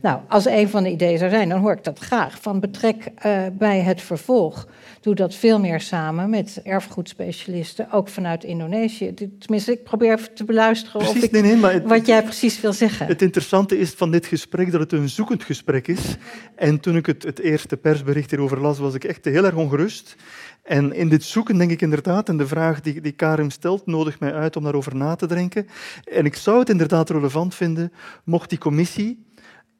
Nou, 0.06 0.20
als 0.28 0.46
een 0.46 0.70
van 0.70 0.84
de 0.84 0.90
ideeën 0.90 1.18
zou 1.18 1.30
zijn, 1.30 1.50
dan 1.50 1.60
hoor 1.60 1.72
ik 1.72 1.84
dat 1.84 2.00
graag. 2.00 2.42
Van 2.42 2.60
betrek 2.60 3.12
uh, 3.26 3.42
bij 3.54 3.80
het 3.80 4.02
vervolg. 4.02 4.68
Doe 5.02 5.16
dat 5.16 5.36
veel 5.36 5.60
meer 5.60 5.82
samen 5.82 6.30
met 6.30 6.60
erfgoedspecialisten, 6.64 7.92
ook 7.92 8.08
vanuit 8.08 8.44
Indonesië. 8.44 9.14
Tenminste, 9.40 9.72
ik 9.72 9.84
probeer 9.84 10.12
even 10.12 10.34
te 10.34 10.44
beluisteren 10.44 11.02
precies, 11.02 11.18
of 11.18 11.24
ik, 11.24 11.32
nee, 11.32 11.42
nee, 11.42 11.56
maar 11.56 11.74
het, 11.74 11.84
wat 11.84 12.06
jij 12.06 12.24
precies 12.24 12.62
wil 12.62 12.74
zeggen. 12.74 13.08
Het 13.08 13.22
interessante 13.22 13.80
is 13.80 13.90
van 13.90 14.12
dit 14.12 14.26
gesprek 14.26 14.72
dat 14.72 14.80
het 14.80 14.92
een 14.92 15.10
zoekend 15.10 15.44
gesprek 15.44 15.88
is. 15.88 16.16
En 16.56 16.80
toen 16.80 16.96
ik 16.96 17.06
het, 17.06 17.24
het 17.24 17.40
eerste 17.40 17.78
persbericht 17.78 18.30
hierover 18.30 18.62
las, 18.62 18.80
was 18.80 18.94
ik 18.94 19.04
echt 19.04 19.26
heel 19.26 19.46
erg 19.46 19.56
ongerust. 19.56 20.16
En 20.64 20.94
in 20.94 21.10
dit 21.10 21.24
zoeken 21.24 21.58
denk 21.58 21.72
ik 21.72 21.82
inderdaad, 21.82 22.30
en 22.30 22.38
de 22.38 22.48
vraag 22.48 22.82
die, 22.82 23.02
die 23.02 23.12
Karim 23.12 23.50
stelt, 23.50 23.86
nodigt 23.86 24.20
mij 24.20 24.34
uit 24.34 24.56
om 24.56 24.64
daarover 24.64 24.96
na 24.96 25.16
te 25.16 25.28
denken. 25.28 25.68
En 26.04 26.26
ik 26.26 26.36
zou 26.36 26.60
het 26.60 26.70
inderdaad 26.70 27.10
relevant 27.10 27.56
vinden 27.56 27.92
mocht 28.24 28.50
die 28.50 28.60
commissie 28.60 29.24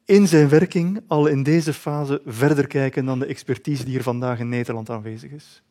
in 0.06 0.28
zijn 0.28 0.48
werking 0.48 1.00
al 1.06 1.26
in 1.26 1.42
deze 1.42 1.72
fase 1.72 2.20
verder 2.26 2.66
kijken 2.66 3.04
dan 3.04 3.18
de 3.18 3.26
expertise 3.26 3.84
die 3.84 3.92
hier 3.92 4.02
vandaag 4.02 4.38
in 4.38 4.48
Nederland 4.48 4.90
aanwezig 4.90 5.30
is. 5.30 5.62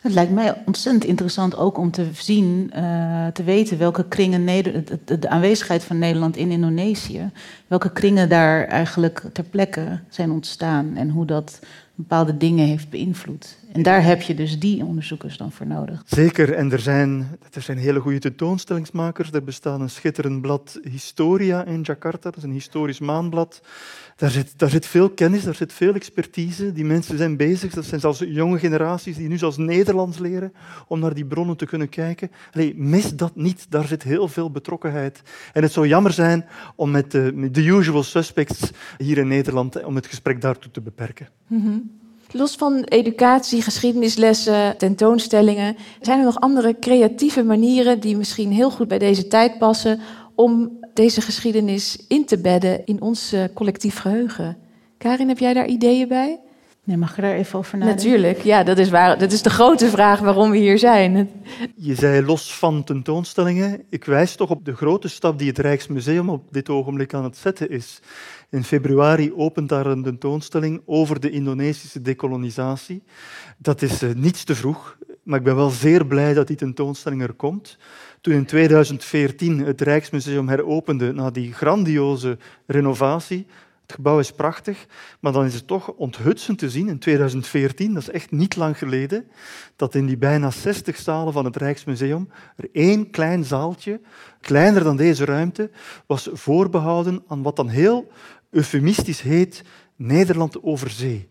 Het 0.00 0.12
lijkt 0.12 0.32
mij 0.32 0.62
ontzettend 0.66 1.04
interessant 1.04 1.56
ook 1.56 1.78
om 1.78 1.90
te 1.90 2.06
zien, 2.12 2.70
uh, 2.76 3.26
te 3.26 3.44
weten 3.44 3.78
welke 3.78 4.08
kringen 4.08 4.44
Neder 4.44 4.84
de, 5.04 5.18
de, 5.18 5.28
aanwezigheid 5.28 5.84
van 5.84 5.98
Nederland 5.98 6.36
in 6.36 6.50
Indonesië, 6.50 7.30
welke 7.66 7.92
kringen 7.92 8.28
daar 8.28 8.64
eigenlijk 8.64 9.22
ter 9.32 9.44
plekke 9.44 10.00
zijn 10.08 10.30
ontstaan 10.30 10.96
en 10.96 11.10
hoe 11.10 11.26
dat 11.26 11.60
bepaalde 12.00 12.36
dingen 12.36 12.66
heeft 12.66 12.90
beïnvloed. 12.90 13.58
En 13.72 13.82
daar 13.82 14.04
heb 14.04 14.22
je 14.22 14.34
dus 14.34 14.58
die 14.58 14.84
onderzoekers 14.84 15.36
dan 15.36 15.52
voor 15.52 15.66
nodig. 15.66 16.02
Zeker, 16.06 16.52
en 16.52 16.72
er 16.72 16.78
zijn, 16.78 17.38
er 17.52 17.62
zijn 17.62 17.78
hele 17.78 18.00
goede 18.00 18.18
tentoonstellingsmakers. 18.18 19.32
Er 19.32 19.44
bestaat 19.44 19.80
een 19.80 19.90
schitterend 19.90 20.40
blad 20.40 20.80
Historia 20.82 21.64
in 21.64 21.80
Jakarta, 21.80 22.30
dat 22.30 22.36
is 22.36 22.42
een 22.42 22.50
historisch 22.50 23.00
maandblad. 23.00 23.60
Daar 24.20 24.30
zit, 24.30 24.52
daar 24.56 24.70
zit 24.70 24.86
veel 24.86 25.10
kennis, 25.10 25.44
daar 25.44 25.54
zit 25.54 25.72
veel 25.72 25.94
expertise. 25.94 26.72
Die 26.72 26.84
mensen 26.84 27.16
zijn 27.16 27.36
bezig, 27.36 27.74
dat 27.74 27.84
zijn 27.84 28.00
zelfs 28.00 28.18
jonge 28.18 28.58
generaties 28.58 29.16
die 29.16 29.28
nu 29.28 29.38
zelfs 29.38 29.56
Nederlands 29.56 30.18
leren 30.18 30.52
om 30.88 31.00
naar 31.00 31.14
die 31.14 31.24
bronnen 31.24 31.56
te 31.56 31.66
kunnen 31.66 31.88
kijken. 31.88 32.30
Allee, 32.52 32.74
mis 32.76 33.16
dat 33.16 33.36
niet, 33.36 33.66
daar 33.68 33.86
zit 33.86 34.02
heel 34.02 34.28
veel 34.28 34.50
betrokkenheid. 34.50 35.22
En 35.52 35.62
het 35.62 35.72
zou 35.72 35.86
jammer 35.86 36.12
zijn 36.12 36.46
om 36.76 36.90
met 36.90 37.10
de, 37.10 37.50
usual 37.54 38.02
suspects 38.02 38.70
hier 38.98 39.18
in 39.18 39.28
Nederland 39.28 39.84
om 39.84 39.94
het 39.94 40.06
gesprek 40.06 40.40
daartoe 40.40 40.70
te 40.70 40.80
beperken. 40.80 41.28
Mm 41.46 41.98
Los 42.32 42.56
van 42.56 42.82
educatie, 42.84 43.62
geschiedenislessen, 43.62 44.76
tentoonstellingen, 44.76 45.76
zijn 46.00 46.18
er 46.18 46.24
nog 46.24 46.40
andere 46.40 46.78
creatieve 46.78 47.42
manieren 47.42 48.00
die 48.00 48.16
misschien 48.16 48.52
heel 48.52 48.70
goed 48.70 48.88
bij 48.88 48.98
deze 48.98 49.26
tijd 49.26 49.58
passen 49.58 50.00
om 50.34 50.78
deze 51.00 51.20
geschiedenis 51.20 52.04
in 52.08 52.24
te 52.24 52.38
bedden 52.38 52.86
in 52.86 53.00
ons 53.00 53.32
eh, 53.32 53.44
collectief 53.54 53.98
geheugen? 53.98 54.56
Karin, 54.98 55.28
heb 55.28 55.38
jij 55.38 55.54
daar 55.54 55.66
ideeën 55.66 56.08
bij? 56.08 56.40
Nee, 56.84 56.96
mag 56.96 57.16
je 57.16 57.22
daar 57.22 57.34
even 57.34 57.58
over 57.58 57.78
nadenken? 57.78 58.04
Natuurlijk, 58.04 58.42
ja, 58.42 58.62
dat 58.62 58.78
is, 58.78 58.90
waar, 58.90 59.18
dat 59.18 59.32
is 59.32 59.42
de 59.42 59.50
grote 59.50 59.88
vraag 59.88 60.20
waarom 60.20 60.50
we 60.50 60.56
hier 60.56 60.78
zijn. 60.78 61.30
Je 61.76 61.94
zei 61.94 62.24
los 62.24 62.54
van 62.54 62.84
tentoonstellingen. 62.84 63.82
Ik 63.90 64.04
wijs 64.04 64.34
toch 64.34 64.50
op 64.50 64.64
de 64.64 64.76
grote 64.76 65.08
stap 65.08 65.38
die 65.38 65.48
het 65.48 65.58
Rijksmuseum 65.58 66.30
op 66.30 66.42
dit 66.50 66.68
ogenblik 66.68 67.14
aan 67.14 67.24
het 67.24 67.36
zetten 67.36 67.70
is. 67.70 68.00
In 68.50 68.64
februari 68.64 69.32
opent 69.32 69.68
daar 69.68 69.86
een 69.86 70.02
tentoonstelling 70.02 70.82
over 70.86 71.20
de 71.20 71.30
Indonesische 71.30 72.02
dekolonisatie. 72.02 73.02
Dat 73.58 73.82
is 73.82 74.02
uh, 74.02 74.10
niets 74.14 74.44
te 74.44 74.54
vroeg, 74.54 74.96
maar 75.22 75.38
ik 75.38 75.44
ben 75.44 75.56
wel 75.56 75.70
zeer 75.70 76.06
blij 76.06 76.34
dat 76.34 76.46
die 76.46 76.56
tentoonstelling 76.56 77.22
er 77.22 77.32
komt. 77.32 77.78
Toen 78.20 78.34
in 78.34 78.44
2014 78.44 79.58
het 79.58 79.80
Rijksmuseum 79.80 80.48
heropende 80.48 81.12
na 81.12 81.30
die 81.30 81.52
grandioze 81.52 82.38
renovatie, 82.66 83.46
het 83.82 83.92
gebouw 83.92 84.18
is 84.18 84.32
prachtig, 84.32 84.86
maar 85.20 85.32
dan 85.32 85.44
is 85.44 85.54
het 85.54 85.66
toch 85.66 85.92
onthutsend 85.92 86.58
te 86.58 86.70
zien 86.70 86.88
in 86.88 86.98
2014, 86.98 87.94
dat 87.94 88.02
is 88.02 88.10
echt 88.10 88.30
niet 88.30 88.56
lang 88.56 88.78
geleden, 88.78 89.28
dat 89.76 89.94
in 89.94 90.06
die 90.06 90.16
bijna 90.16 90.50
60 90.50 90.96
zalen 90.96 91.32
van 91.32 91.44
het 91.44 91.56
Rijksmuseum 91.56 92.28
er 92.56 92.68
één 92.72 93.10
klein 93.10 93.44
zaaltje, 93.44 94.00
kleiner 94.40 94.84
dan 94.84 94.96
deze 94.96 95.24
ruimte, 95.24 95.70
was 96.06 96.28
voorbehouden 96.32 97.22
aan 97.26 97.42
wat 97.42 97.56
dan 97.56 97.68
heel 97.68 98.10
eufemistisch 98.50 99.20
heet 99.20 99.64
Nederland 99.96 100.62
over 100.62 100.90
zee. 100.90 101.28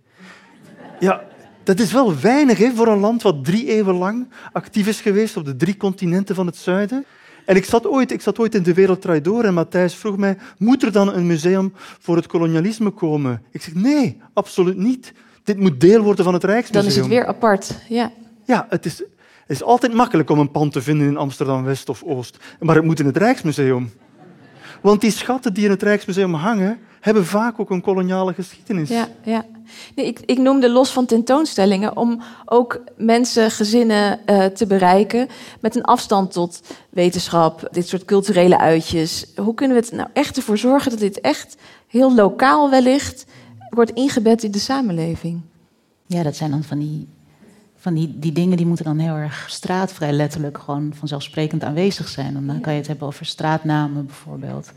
Ja, 0.99 1.27
dat 1.69 1.79
is 1.79 1.91
wel 1.91 2.19
weinig 2.19 2.57
hè, 2.57 2.71
voor 2.75 2.87
een 2.87 2.99
land 2.99 3.21
wat 3.21 3.45
drie 3.45 3.67
eeuwen 3.67 3.95
lang 3.95 4.27
actief 4.51 4.87
is 4.87 5.01
geweest 5.01 5.37
op 5.37 5.45
de 5.45 5.55
drie 5.55 5.77
continenten 5.77 6.35
van 6.35 6.45
het 6.45 6.55
zuiden. 6.55 7.05
En 7.45 7.55
ik 7.55 7.65
zat 7.65 7.87
ooit, 7.87 8.11
ik 8.11 8.21
zat 8.21 8.39
ooit 8.39 8.55
in 8.55 8.63
de 8.63 8.73
Wereld 8.73 9.23
Door 9.23 9.43
en 9.43 9.53
Matthijs 9.53 9.95
vroeg 9.95 10.17
mij, 10.17 10.37
moet 10.57 10.83
er 10.83 10.91
dan 10.91 11.13
een 11.13 11.27
museum 11.27 11.73
voor 11.75 12.15
het 12.15 12.27
kolonialisme 12.27 12.89
komen? 12.89 13.41
Ik 13.51 13.61
zeg, 13.61 13.73
nee, 13.73 14.17
absoluut 14.33 14.77
niet. 14.77 15.13
Dit 15.43 15.57
moet 15.57 15.81
deel 15.81 16.01
worden 16.01 16.25
van 16.25 16.33
het 16.33 16.43
Rijksmuseum. 16.43 16.83
Dan 16.83 16.91
is 16.91 16.97
het 16.97 17.07
weer 17.07 17.25
apart, 17.25 17.75
ja. 17.89 18.11
Ja, 18.45 18.65
het 18.69 18.85
is, 18.85 18.97
het 18.97 19.07
is 19.47 19.63
altijd 19.63 19.93
makkelijk 19.93 20.29
om 20.29 20.39
een 20.39 20.51
pand 20.51 20.71
te 20.71 20.81
vinden 20.81 21.07
in 21.07 21.17
Amsterdam-West 21.17 21.89
of 21.89 22.03
Oost. 22.03 22.37
Maar 22.59 22.75
het 22.75 22.85
moet 22.85 22.99
in 22.99 23.05
het 23.05 23.17
Rijksmuseum. 23.17 23.91
Want 24.81 25.01
die 25.01 25.11
schatten 25.11 25.53
die 25.53 25.65
in 25.65 25.69
het 25.69 25.83
Rijksmuseum 25.83 26.33
hangen, 26.33 26.79
hebben 26.99 27.25
vaak 27.25 27.59
ook 27.59 27.69
een 27.69 27.81
koloniale 27.81 28.33
geschiedenis. 28.33 28.89
Ja, 28.89 29.07
ja. 29.23 29.45
Nee, 29.95 30.05
ik, 30.05 30.19
ik 30.25 30.37
noemde 30.37 30.69
los 30.69 30.91
van 30.91 31.05
tentoonstellingen 31.05 31.97
om 31.97 32.21
ook 32.45 32.81
mensen, 32.97 33.51
gezinnen 33.51 34.19
uh, 34.25 34.45
te 34.45 34.67
bereiken 34.67 35.27
met 35.61 35.75
een 35.75 35.83
afstand 35.83 36.31
tot 36.31 36.61
wetenschap, 36.89 37.67
dit 37.71 37.87
soort 37.87 38.05
culturele 38.05 38.57
uitjes. 38.57 39.25
Hoe 39.35 39.53
kunnen 39.53 39.77
we 39.77 39.83
het 39.83 39.93
nou 39.93 40.09
echt 40.13 40.37
ervoor 40.37 40.57
zorgen 40.57 40.91
dat 40.91 40.99
dit 40.99 41.21
echt 41.21 41.55
heel 41.87 42.15
lokaal 42.15 42.69
wellicht 42.69 43.25
wordt 43.69 43.91
ingebed 43.91 44.43
in 44.43 44.51
de 44.51 44.59
samenleving? 44.59 45.41
Ja, 46.05 46.23
dat 46.23 46.35
zijn 46.35 46.51
dan 46.51 46.63
van 46.63 46.79
die, 46.79 47.07
van 47.79 47.93
die, 47.93 48.19
die 48.19 48.31
dingen 48.31 48.57
die 48.57 48.65
moeten 48.65 48.85
dan 48.85 48.97
heel 48.97 49.15
erg 49.15 49.45
straatvrij 49.49 50.11
letterlijk 50.11 50.57
gewoon 50.57 50.93
vanzelfsprekend 50.95 51.63
aanwezig 51.63 52.07
zijn. 52.07 52.45
dan 52.47 52.61
kan 52.61 52.73
je 52.73 52.79
het 52.79 52.87
hebben 52.87 53.07
over 53.07 53.25
straatnamen 53.25 54.05
bijvoorbeeld, 54.05 54.71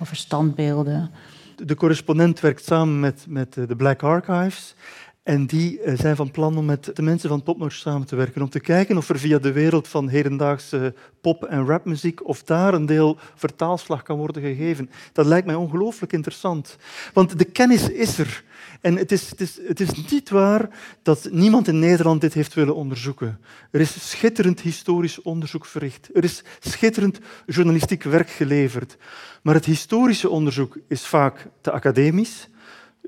over 0.00 0.16
standbeelden 0.16 1.10
de 1.56 1.74
correspondent 1.74 2.40
werkt 2.40 2.64
samen 2.64 3.00
met, 3.00 3.24
met 3.28 3.56
eh, 3.56 3.66
de 3.68 3.76
Black 3.76 4.02
Archives. 4.02 4.74
En 5.22 5.46
die 5.46 5.80
eh, 5.80 5.98
zijn 5.98 6.16
van 6.16 6.30
plan 6.30 6.56
om 6.56 6.64
met 6.64 6.90
de 6.94 7.02
mensen 7.02 7.28
van 7.28 7.42
Topnotch 7.42 7.76
samen 7.76 8.06
te 8.06 8.16
werken. 8.16 8.42
Om 8.42 8.48
te 8.48 8.60
kijken 8.60 8.96
of 8.96 9.08
er 9.08 9.18
via 9.18 9.38
de 9.38 9.52
wereld 9.52 9.88
van 9.88 10.08
hedendaagse 10.08 10.94
pop- 11.20 11.44
en 11.44 11.66
rapmuziek, 11.66 12.28
of 12.28 12.42
daar 12.42 12.74
een 12.74 12.86
deel 12.86 13.18
vertaalslag 13.34 14.02
kan 14.02 14.16
worden 14.16 14.42
gegeven. 14.42 14.90
Dat 15.12 15.26
lijkt 15.26 15.46
mij 15.46 15.54
ongelooflijk 15.54 16.12
interessant. 16.12 16.76
Want 17.12 17.38
de 17.38 17.44
kennis 17.44 17.90
is 17.90 18.18
er. 18.18 18.44
En 18.84 18.96
het 18.96 19.12
is, 19.12 19.30
het, 19.30 19.40
is, 19.40 19.58
het 19.66 19.80
is 19.80 20.08
niet 20.10 20.30
waar 20.30 20.68
dat 21.02 21.28
niemand 21.30 21.68
in 21.68 21.78
Nederland 21.78 22.20
dit 22.20 22.34
heeft 22.34 22.54
willen 22.54 22.74
onderzoeken. 22.74 23.40
Er 23.70 23.80
is 23.80 24.10
schitterend 24.10 24.60
historisch 24.60 25.22
onderzoek 25.22 25.66
verricht. 25.66 26.08
Er 26.14 26.24
is 26.24 26.42
schitterend 26.60 27.18
journalistiek 27.46 28.02
werk 28.02 28.30
geleverd. 28.30 28.96
Maar 29.42 29.54
het 29.54 29.64
historische 29.64 30.28
onderzoek 30.28 30.78
is 30.88 31.06
vaak 31.06 31.46
te 31.60 31.70
academisch. 31.70 32.48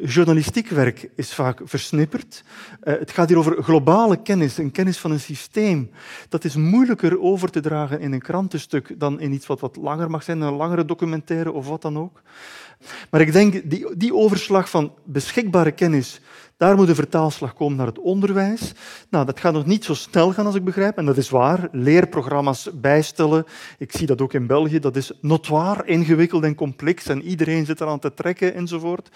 Journalistiek 0.01 0.69
werk 0.69 1.09
is 1.15 1.35
vaak 1.35 1.61
versnipperd. 1.65 2.45
Uh, 2.85 2.99
het 2.99 3.11
gaat 3.11 3.29
hier 3.29 3.39
over 3.39 3.63
globale 3.63 4.23
kennis, 4.23 4.59
een 4.59 4.73
kennis 4.73 4.99
van 4.99 5.11
een 5.11 5.21
systeem. 5.21 5.91
Dat 6.29 6.45
is 6.45 6.57
moeilijker 6.57 7.21
over 7.21 7.51
te 7.51 7.61
dragen 7.61 8.01
in 8.01 8.13
een 8.13 8.23
krantenstuk 8.23 8.95
dan 8.99 9.21
in 9.21 9.33
iets 9.33 9.47
wat 9.47 9.61
wat 9.61 9.77
langer 9.77 10.11
mag 10.11 10.23
zijn, 10.23 10.41
een 10.41 10.53
langere 10.53 10.85
documentaire 10.85 11.53
of 11.53 11.67
wat 11.67 11.83
dan 11.83 11.99
ook. 11.99 12.23
Maar 13.11 13.21
ik 13.21 13.33
denk, 13.33 13.71
die, 13.71 13.97
die 13.97 14.15
overslag 14.15 14.71
van 14.71 14.93
beschikbare 15.05 15.71
kennis, 15.71 16.21
daar 16.57 16.77
moet 16.77 16.89
een 16.89 16.95
vertaalslag 16.95 17.55
komen 17.55 17.77
naar 17.77 17.87
het 17.87 17.99
onderwijs. 17.99 18.73
Nou, 19.11 19.27
dat 19.27 19.41
gaat 19.41 19.53
nog 19.53 19.67
niet 19.67 19.85
zo 19.85 19.95
snel 19.95 20.33
gaan 20.33 20.47
als 20.47 20.55
ik 20.55 20.65
begrijp, 20.65 20.97
en 20.97 21.05
dat 21.05 21.17
is 21.17 21.31
waar. 21.31 21.69
Leerprogramma's 21.73 22.69
bijstellen, 22.75 23.45
ik 23.79 23.93
zie 23.93 24.07
dat 24.07 24.21
ook 24.21 24.33
in 24.33 24.47
België, 24.47 24.79
dat 24.79 24.97
is 24.97 25.13
notoir 25.21 25.87
ingewikkeld 25.87 26.45
en 26.45 26.55
complex 26.55 27.07
en 27.07 27.23
iedereen 27.23 27.67
zit 27.67 27.81
eraan 27.81 27.99
te 27.99 28.15
trekken 28.15 28.55
enzovoort. 28.55 29.09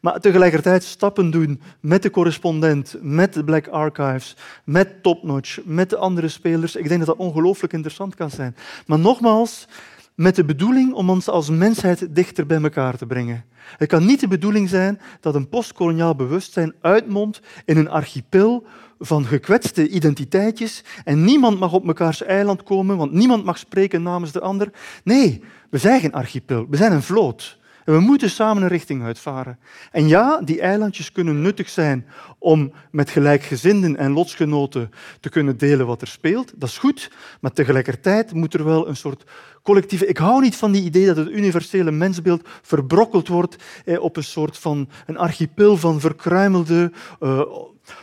Maar 0.00 0.20
tegelijkertijd 0.20 0.84
stappen 0.84 1.30
doen 1.30 1.60
met 1.80 2.02
de 2.02 2.10
correspondent, 2.10 2.96
met 3.00 3.32
de 3.32 3.44
Black 3.44 3.68
Archives, 3.68 4.36
met 4.64 5.02
Topnotch, 5.02 5.58
met 5.64 5.90
de 5.90 5.96
andere 5.96 6.28
spelers. 6.28 6.76
Ik 6.76 6.88
denk 6.88 7.06
dat 7.06 7.16
dat 7.16 7.26
ongelooflijk 7.26 7.72
interessant 7.72 8.14
kan 8.14 8.30
zijn. 8.30 8.56
Maar 8.86 8.98
nogmaals, 8.98 9.68
met 10.16 10.34
de 10.36 10.44
bedoeling 10.44 10.92
om 10.92 11.10
ons 11.10 11.28
als 11.28 11.50
mensheid 11.50 12.14
dichter 12.14 12.46
bij 12.46 12.62
elkaar 12.62 12.96
te 12.96 13.06
brengen. 13.06 13.44
Het 13.76 13.88
kan 13.88 14.06
niet 14.06 14.20
de 14.20 14.28
bedoeling 14.28 14.68
zijn 14.68 15.00
dat 15.20 15.34
een 15.34 15.48
postkoloniaal 15.48 16.14
bewustzijn 16.14 16.74
uitmondt 16.80 17.40
in 17.64 17.76
een 17.76 17.90
archipel 17.90 18.66
van 18.98 19.24
gekwetste 19.24 19.88
identiteitjes 19.88 20.84
en 21.04 21.24
niemand 21.24 21.58
mag 21.58 21.72
op 21.72 21.84
mekaars 21.84 22.22
eiland 22.22 22.62
komen, 22.62 22.96
want 22.96 23.12
niemand 23.12 23.44
mag 23.44 23.58
spreken 23.58 24.02
namens 24.02 24.32
de 24.32 24.40
ander. 24.40 24.70
Nee, 25.04 25.42
we 25.70 25.78
zijn 25.78 26.00
geen 26.00 26.12
archipel, 26.12 26.66
we 26.70 26.76
zijn 26.76 26.92
een 26.92 27.02
vloot. 27.02 27.58
We 27.86 28.00
moeten 28.00 28.30
samen 28.30 28.62
een 28.62 28.68
richting 28.68 29.02
uitvaren. 29.02 29.58
En 29.92 30.08
ja, 30.08 30.40
die 30.44 30.60
eilandjes 30.60 31.12
kunnen 31.12 31.42
nuttig 31.42 31.68
zijn 31.68 32.06
om 32.38 32.72
met 32.90 33.10
gelijkgezinden 33.10 33.96
en 33.96 34.12
lotsgenoten 34.12 34.90
te 35.20 35.28
kunnen 35.28 35.56
delen 35.56 35.86
wat 35.86 36.00
er 36.00 36.06
speelt. 36.06 36.52
Dat 36.56 36.68
is 36.68 36.78
goed, 36.78 37.10
maar 37.40 37.52
tegelijkertijd 37.52 38.32
moet 38.32 38.54
er 38.54 38.64
wel 38.64 38.88
een 38.88 38.96
soort 38.96 39.24
collectieve... 39.62 40.06
Ik 40.06 40.16
hou 40.16 40.40
niet 40.40 40.56
van 40.56 40.72
die 40.72 40.82
idee 40.82 41.06
dat 41.06 41.16
het 41.16 41.30
universele 41.30 41.90
mensbeeld 41.90 42.48
verbrokkeld 42.62 43.28
wordt 43.28 43.56
eh, 43.84 44.00
op 44.02 44.16
een 44.16 44.24
soort 44.24 44.58
van 44.58 44.88
een 45.06 45.18
archipel 45.18 45.76
van 45.76 46.00
verkruimelde, 46.00 46.92
uh, 47.20 47.40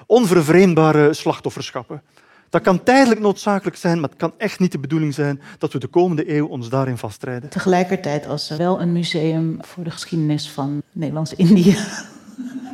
onvervreemdbare 0.06 1.14
slachtofferschappen. 1.14 2.02
Dat 2.54 2.62
kan 2.62 2.84
tijdelijk 2.84 3.20
noodzakelijk 3.20 3.78
zijn, 3.78 3.99
maar 3.99 4.10
het 4.10 4.18
kan 4.18 4.34
echt 4.38 4.60
niet 4.60 4.72
de 4.72 4.80
bedoeling 4.80 5.14
zijn 5.14 5.41
dat 5.58 5.74
we 5.74 5.80
de 5.80 5.88
komende 5.88 6.36
eeuw 6.36 6.47
ons 6.47 6.70
daarin 6.70 6.97
vastrijden. 6.97 7.49
Tegelijkertijd, 7.49 8.28
als 8.28 8.49
wel 8.49 8.82
een 8.82 8.91
museum 8.91 9.58
voor 9.62 9.84
de 9.84 9.91
geschiedenis 9.91 10.49
van 10.49 10.82
Nederlands-Indië 10.91 11.78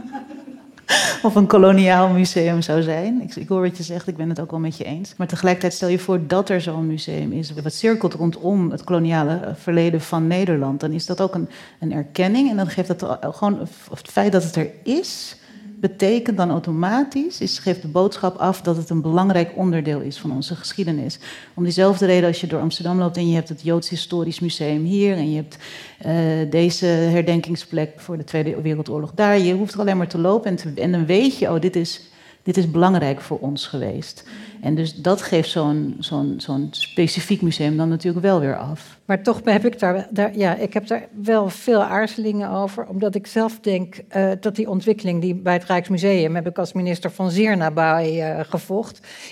of 1.28 1.36
een 1.36 1.48
koloniaal 1.48 2.10
museum 2.10 2.62
zou 2.62 2.82
zijn. 2.82 3.22
Ik, 3.22 3.36
ik, 3.36 3.48
hoor 3.48 3.62
wat 3.62 3.78
je 3.78 3.84
zegt, 3.84 4.08
ik 4.08 4.18
ben 4.18 4.30
het 4.30 4.40
ook 4.40 4.52
wel 4.52 4.60
met 4.60 4.78
je 4.78 4.84
eens. 4.84 5.14
Maar 5.18 5.28
tegelijkertijd 5.28 5.74
stel 5.74 5.90
je 5.90 6.00
voor 6.00 6.28
dat 6.28 6.50
er 6.50 6.62
zo'n 6.62 6.88
museum 6.88 7.32
is, 7.32 7.54
wat 7.54 7.74
cirkelt 7.74 8.14
rondom 8.14 8.72
het 8.72 8.84
koloniale 8.84 9.54
verleden 9.56 10.02
van 10.02 10.28
Nederland. 10.28 10.80
Dan 10.80 10.92
is 10.92 11.06
dat 11.06 11.22
ook 11.22 11.36
een, 11.36 11.50
een 11.80 11.94
erkenning 11.94 12.50
en 12.50 12.58
dan 12.58 12.68
geeft 12.68 13.00
dat 13.00 13.18
gewoon 13.22 13.60
het 13.90 14.10
feit 14.10 14.32
dat 14.32 14.44
het 14.44 14.56
er 14.56 14.70
is, 14.84 15.36
betekent 15.80 16.38
dan 16.38 16.50
automatisch, 16.50 17.42
is, 17.42 17.60
geeft 17.60 17.82
de 17.82 17.88
boodschap 17.88 18.36
af 18.36 18.62
dat 18.62 18.78
het 18.78 18.90
een 18.90 19.02
belangrijk 19.02 19.52
onderdeel 19.56 20.00
is 20.00 20.18
van 20.18 20.32
onze 20.32 20.56
geschiedenis. 20.56 21.20
Om 21.54 21.64
diezelfde 21.64 22.06
reden 22.06 22.28
als 22.28 22.42
je 22.42 22.48
door 22.48 22.60
Amsterdam 22.60 22.98
loopt 22.98 23.18
en 23.18 23.30
je 23.30 23.36
hebt 23.36 23.50
het 23.50 23.62
Joods 23.62 23.90
Historisch 23.90 24.40
Museum 24.40 24.84
hier 24.84 25.16
en 25.16 25.32
je 25.32 25.36
hebt 25.36 25.58
uh, 26.06 26.52
deze 26.52 26.86
herdenkingsplek 26.86 28.00
voor 28.00 28.18
de 28.18 28.24
Tweede 28.24 28.62
Wereldoorlog 28.62 29.12
daar. 29.16 29.40
Je 29.40 29.54
hoeft 29.54 29.80
alleen 29.80 29.98
maar 29.98 30.08
te 30.08 30.18
lopen 30.18 30.58
en, 30.58 30.76
en 30.76 30.92
dan 30.92 31.06
weet 31.06 31.38
je, 31.38 31.52
oh, 31.52 31.62
dit 31.62 31.76
is, 31.76 32.02
dit 32.44 32.58
is 32.58 32.72
belangrijk 32.72 33.22
voor 33.22 33.40
ons 33.40 33.68
geweest. 33.68 34.24
En 34.62 34.76
dus 34.76 34.96
dat 34.96 35.22
geeft 35.22 35.50
zo'n 35.50 36.68
specifiek 36.72 37.42
museum 37.42 37.78
dan 37.78 37.90
natuurlijk 37.90 38.26
wel 38.26 38.40
weer 38.40 38.58
af. 38.58 39.00
Maar 39.06 39.24
toch 39.24 39.42
heb 39.44 39.66
ik 39.66 39.80
daar, 39.80 40.08
daar, 40.10 40.38
ja, 40.38 40.56
ik 40.56 40.74
heb 40.74 40.88
daar 40.88 41.08
wel 41.24 41.50
veel 41.50 41.84
aarzelingen 41.84 42.50
over. 42.50 42.86
Omdat 42.86 43.16
ik 43.16 43.28
zelf 43.28 43.60
denk 43.60 43.96
uh, 44.16 44.32
dat 44.40 44.56
die 44.56 44.70
ontwikkeling 44.70 45.22
die 45.22 45.36
bij 45.36 45.54
het 45.54 45.64
Rijksmuseum 45.64 46.36
heb 46.36 46.48
ik 46.48 46.58
als 46.58 46.74
minister 46.74 47.12
van 47.12 47.32
zeer 47.32 47.58
nabij 47.58 48.40
uh, 48.60 48.80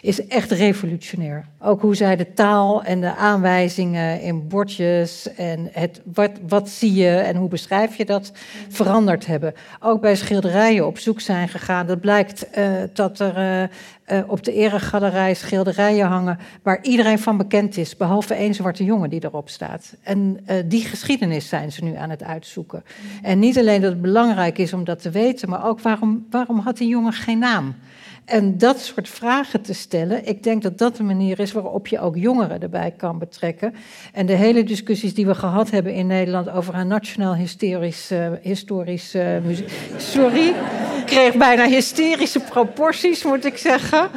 is 0.01 0.27
echt 0.27 0.51
revolutionair. 0.51 1.45
Ook 1.59 1.81
hoe 1.81 1.95
zij 1.95 2.15
de 2.15 2.33
taal 2.33 2.83
en 2.83 3.01
de 3.01 3.15
aanwijzingen 3.15 4.21
in 4.21 4.47
bordjes 4.47 5.33
en 5.33 5.69
het, 5.71 6.01
wat, 6.13 6.31
wat 6.47 6.69
zie 6.69 6.93
je 6.93 7.15
en 7.15 7.35
hoe 7.35 7.49
beschrijf 7.49 7.95
je 7.95 8.05
dat 8.05 8.31
veranderd 8.69 9.25
hebben. 9.25 9.53
Ook 9.79 10.01
bij 10.01 10.15
schilderijen 10.15 10.87
op 10.87 10.97
zoek 10.97 11.21
zijn 11.21 11.49
gegaan. 11.49 11.87
Dat 11.87 11.99
blijkt 11.99 12.47
uh, 12.57 12.69
dat 12.93 13.19
er 13.19 13.69
uh, 14.11 14.19
op 14.27 14.43
de 14.43 14.53
eregalerij 14.53 15.33
schilderijen 15.33 16.07
hangen 16.07 16.39
waar 16.63 16.79
iedereen 16.81 17.19
van 17.19 17.37
bekend 17.37 17.77
is, 17.77 17.97
behalve 17.97 18.33
één 18.33 18.53
zwarte 18.53 18.83
jongen 18.83 19.09
die 19.09 19.23
erop 19.23 19.49
staat. 19.49 19.95
En 20.01 20.39
uh, 20.47 20.55
die 20.65 20.85
geschiedenis 20.85 21.49
zijn 21.49 21.71
ze 21.71 21.83
nu 21.83 21.95
aan 21.95 22.09
het 22.09 22.23
uitzoeken. 22.23 22.83
En 23.21 23.39
niet 23.39 23.57
alleen 23.57 23.81
dat 23.81 23.91
het 23.91 24.01
belangrijk 24.01 24.57
is 24.57 24.73
om 24.73 24.83
dat 24.83 25.01
te 25.01 25.09
weten, 25.09 25.49
maar 25.49 25.65
ook 25.65 25.81
waarom, 25.81 26.25
waarom 26.29 26.59
had 26.59 26.77
die 26.77 26.87
jongen 26.87 27.13
geen 27.13 27.39
naam? 27.39 27.75
En 28.27 28.57
dat 28.57 28.79
soort 28.79 29.09
vragen 29.09 29.61
te 29.61 29.73
stellen, 29.73 30.27
ik 30.27 30.43
denk 30.43 30.61
dat 30.61 30.77
dat 30.77 30.95
de 30.95 31.03
manier 31.03 31.39
is 31.39 31.51
waarop 31.51 31.87
je 31.87 31.99
ook 31.99 32.15
jongeren 32.17 32.61
erbij 32.61 32.93
kan 32.97 33.19
betrekken. 33.19 33.73
En 34.13 34.25
de 34.25 34.33
hele 34.33 34.63
discussies 34.63 35.13
die 35.13 35.25
we 35.25 35.35
gehad 35.35 35.69
hebben 35.69 35.93
in 35.93 36.07
Nederland 36.07 36.49
over 36.49 36.75
een 36.75 36.87
nationaal 36.87 37.35
hysterisch, 37.35 38.11
uh, 38.11 38.27
historisch. 38.41 39.15
Sorry, 39.97 40.53
kreeg 41.05 41.35
bijna 41.35 41.65
hysterische 41.65 42.39
proporties, 42.39 43.23
moet 43.23 43.45
ik 43.45 43.57
zeggen. 43.57 44.09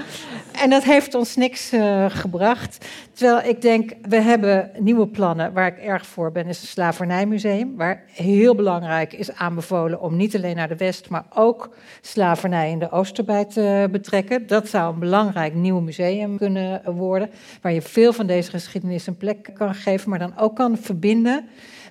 En 0.60 0.70
dat 0.70 0.84
heeft 0.84 1.14
ons 1.14 1.36
niks 1.36 1.72
uh, 1.72 2.04
gebracht. 2.08 2.86
Terwijl 3.12 3.48
ik 3.48 3.62
denk, 3.62 3.92
we 4.08 4.16
hebben 4.16 4.70
nieuwe 4.78 5.06
plannen. 5.06 5.52
Waar 5.52 5.66
ik 5.66 5.78
erg 5.78 6.06
voor 6.06 6.32
ben, 6.32 6.46
is 6.46 6.60
het 6.60 6.68
Slavernijmuseum. 6.68 7.76
Waar 7.76 8.02
heel 8.06 8.54
belangrijk 8.54 9.12
is 9.12 9.32
aanbevolen 9.32 10.00
om 10.00 10.16
niet 10.16 10.36
alleen 10.36 10.56
naar 10.56 10.68
de 10.68 10.76
West, 10.76 11.08
maar 11.08 11.24
ook 11.34 11.76
slavernij 12.00 12.70
in 12.70 12.78
de 12.78 12.90
Oost 12.90 13.24
bij 13.24 13.44
te 13.44 13.88
betrekken. 13.90 14.46
Dat 14.46 14.68
zou 14.68 14.92
een 14.92 14.98
belangrijk 14.98 15.54
nieuw 15.54 15.80
museum 15.80 16.36
kunnen 16.36 16.82
worden. 16.84 17.30
Waar 17.62 17.72
je 17.72 17.82
veel 17.82 18.12
van 18.12 18.26
deze 18.26 18.50
geschiedenis 18.50 19.06
een 19.06 19.16
plek 19.16 19.50
kan 19.54 19.74
geven, 19.74 20.10
maar 20.10 20.18
dan 20.18 20.38
ook 20.38 20.56
kan 20.56 20.76
verbinden 20.76 21.48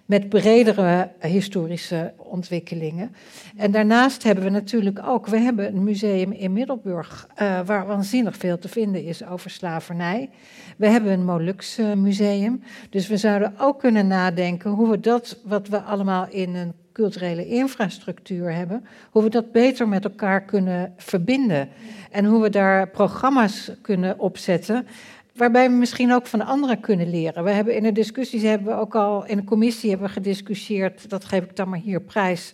met 0.09 0.29
bredere 0.29 1.09
historische 1.19 2.13
ontwikkelingen. 2.17 3.15
En 3.57 3.71
daarnaast 3.71 4.23
hebben 4.23 4.43
we 4.43 4.49
natuurlijk 4.49 4.99
ook, 5.05 5.27
we 5.27 5.37
hebben 5.37 5.75
een 5.75 5.83
museum 5.83 6.31
in 6.31 6.53
Middelburg 6.53 7.27
uh, 7.41 7.59
waar 7.65 7.87
waanzinnig 7.87 8.37
veel 8.37 8.58
te 8.59 8.69
vinden 8.69 9.03
is 9.03 9.25
over 9.25 9.49
slavernij. 9.49 10.29
We 10.77 10.87
hebben 10.87 11.11
een 11.11 11.25
Molux 11.25 11.77
museum, 11.95 12.63
dus 12.89 13.07
we 13.07 13.17
zouden 13.17 13.53
ook 13.57 13.79
kunnen 13.79 14.07
nadenken 14.07 14.71
hoe 14.71 14.89
we 14.89 14.99
dat 14.99 15.37
wat 15.43 15.67
we 15.67 15.81
allemaal 15.81 16.27
in 16.29 16.55
een 16.55 16.73
culturele 16.93 17.47
infrastructuur 17.47 18.53
hebben, 18.53 18.85
hoe 19.11 19.23
we 19.23 19.29
dat 19.29 19.51
beter 19.51 19.87
met 19.87 20.03
elkaar 20.03 20.41
kunnen 20.41 20.93
verbinden 20.97 21.69
en 22.11 22.25
hoe 22.25 22.41
we 22.41 22.49
daar 22.49 22.89
programma's 22.89 23.71
kunnen 23.81 24.19
opzetten 24.19 24.87
waarbij 25.39 25.69
we 25.69 25.75
misschien 25.75 26.13
ook 26.13 26.27
van 26.27 26.45
anderen 26.45 26.79
kunnen 26.79 27.09
leren. 27.09 27.43
We 27.43 27.51
hebben 27.51 27.75
in 27.75 27.83
de 27.83 27.91
discussies 27.91 28.41
hebben 28.41 28.67
we 28.67 28.81
ook 28.81 28.95
al 28.95 29.25
in 29.25 29.37
de 29.37 29.43
commissie 29.43 29.89
hebben 29.89 30.07
we 30.07 30.13
gediscussieerd, 30.13 31.09
dat 31.09 31.25
geef 31.25 31.43
ik 31.43 31.55
dan 31.55 31.69
maar 31.69 31.79
hier 31.79 32.01
prijs. 32.01 32.53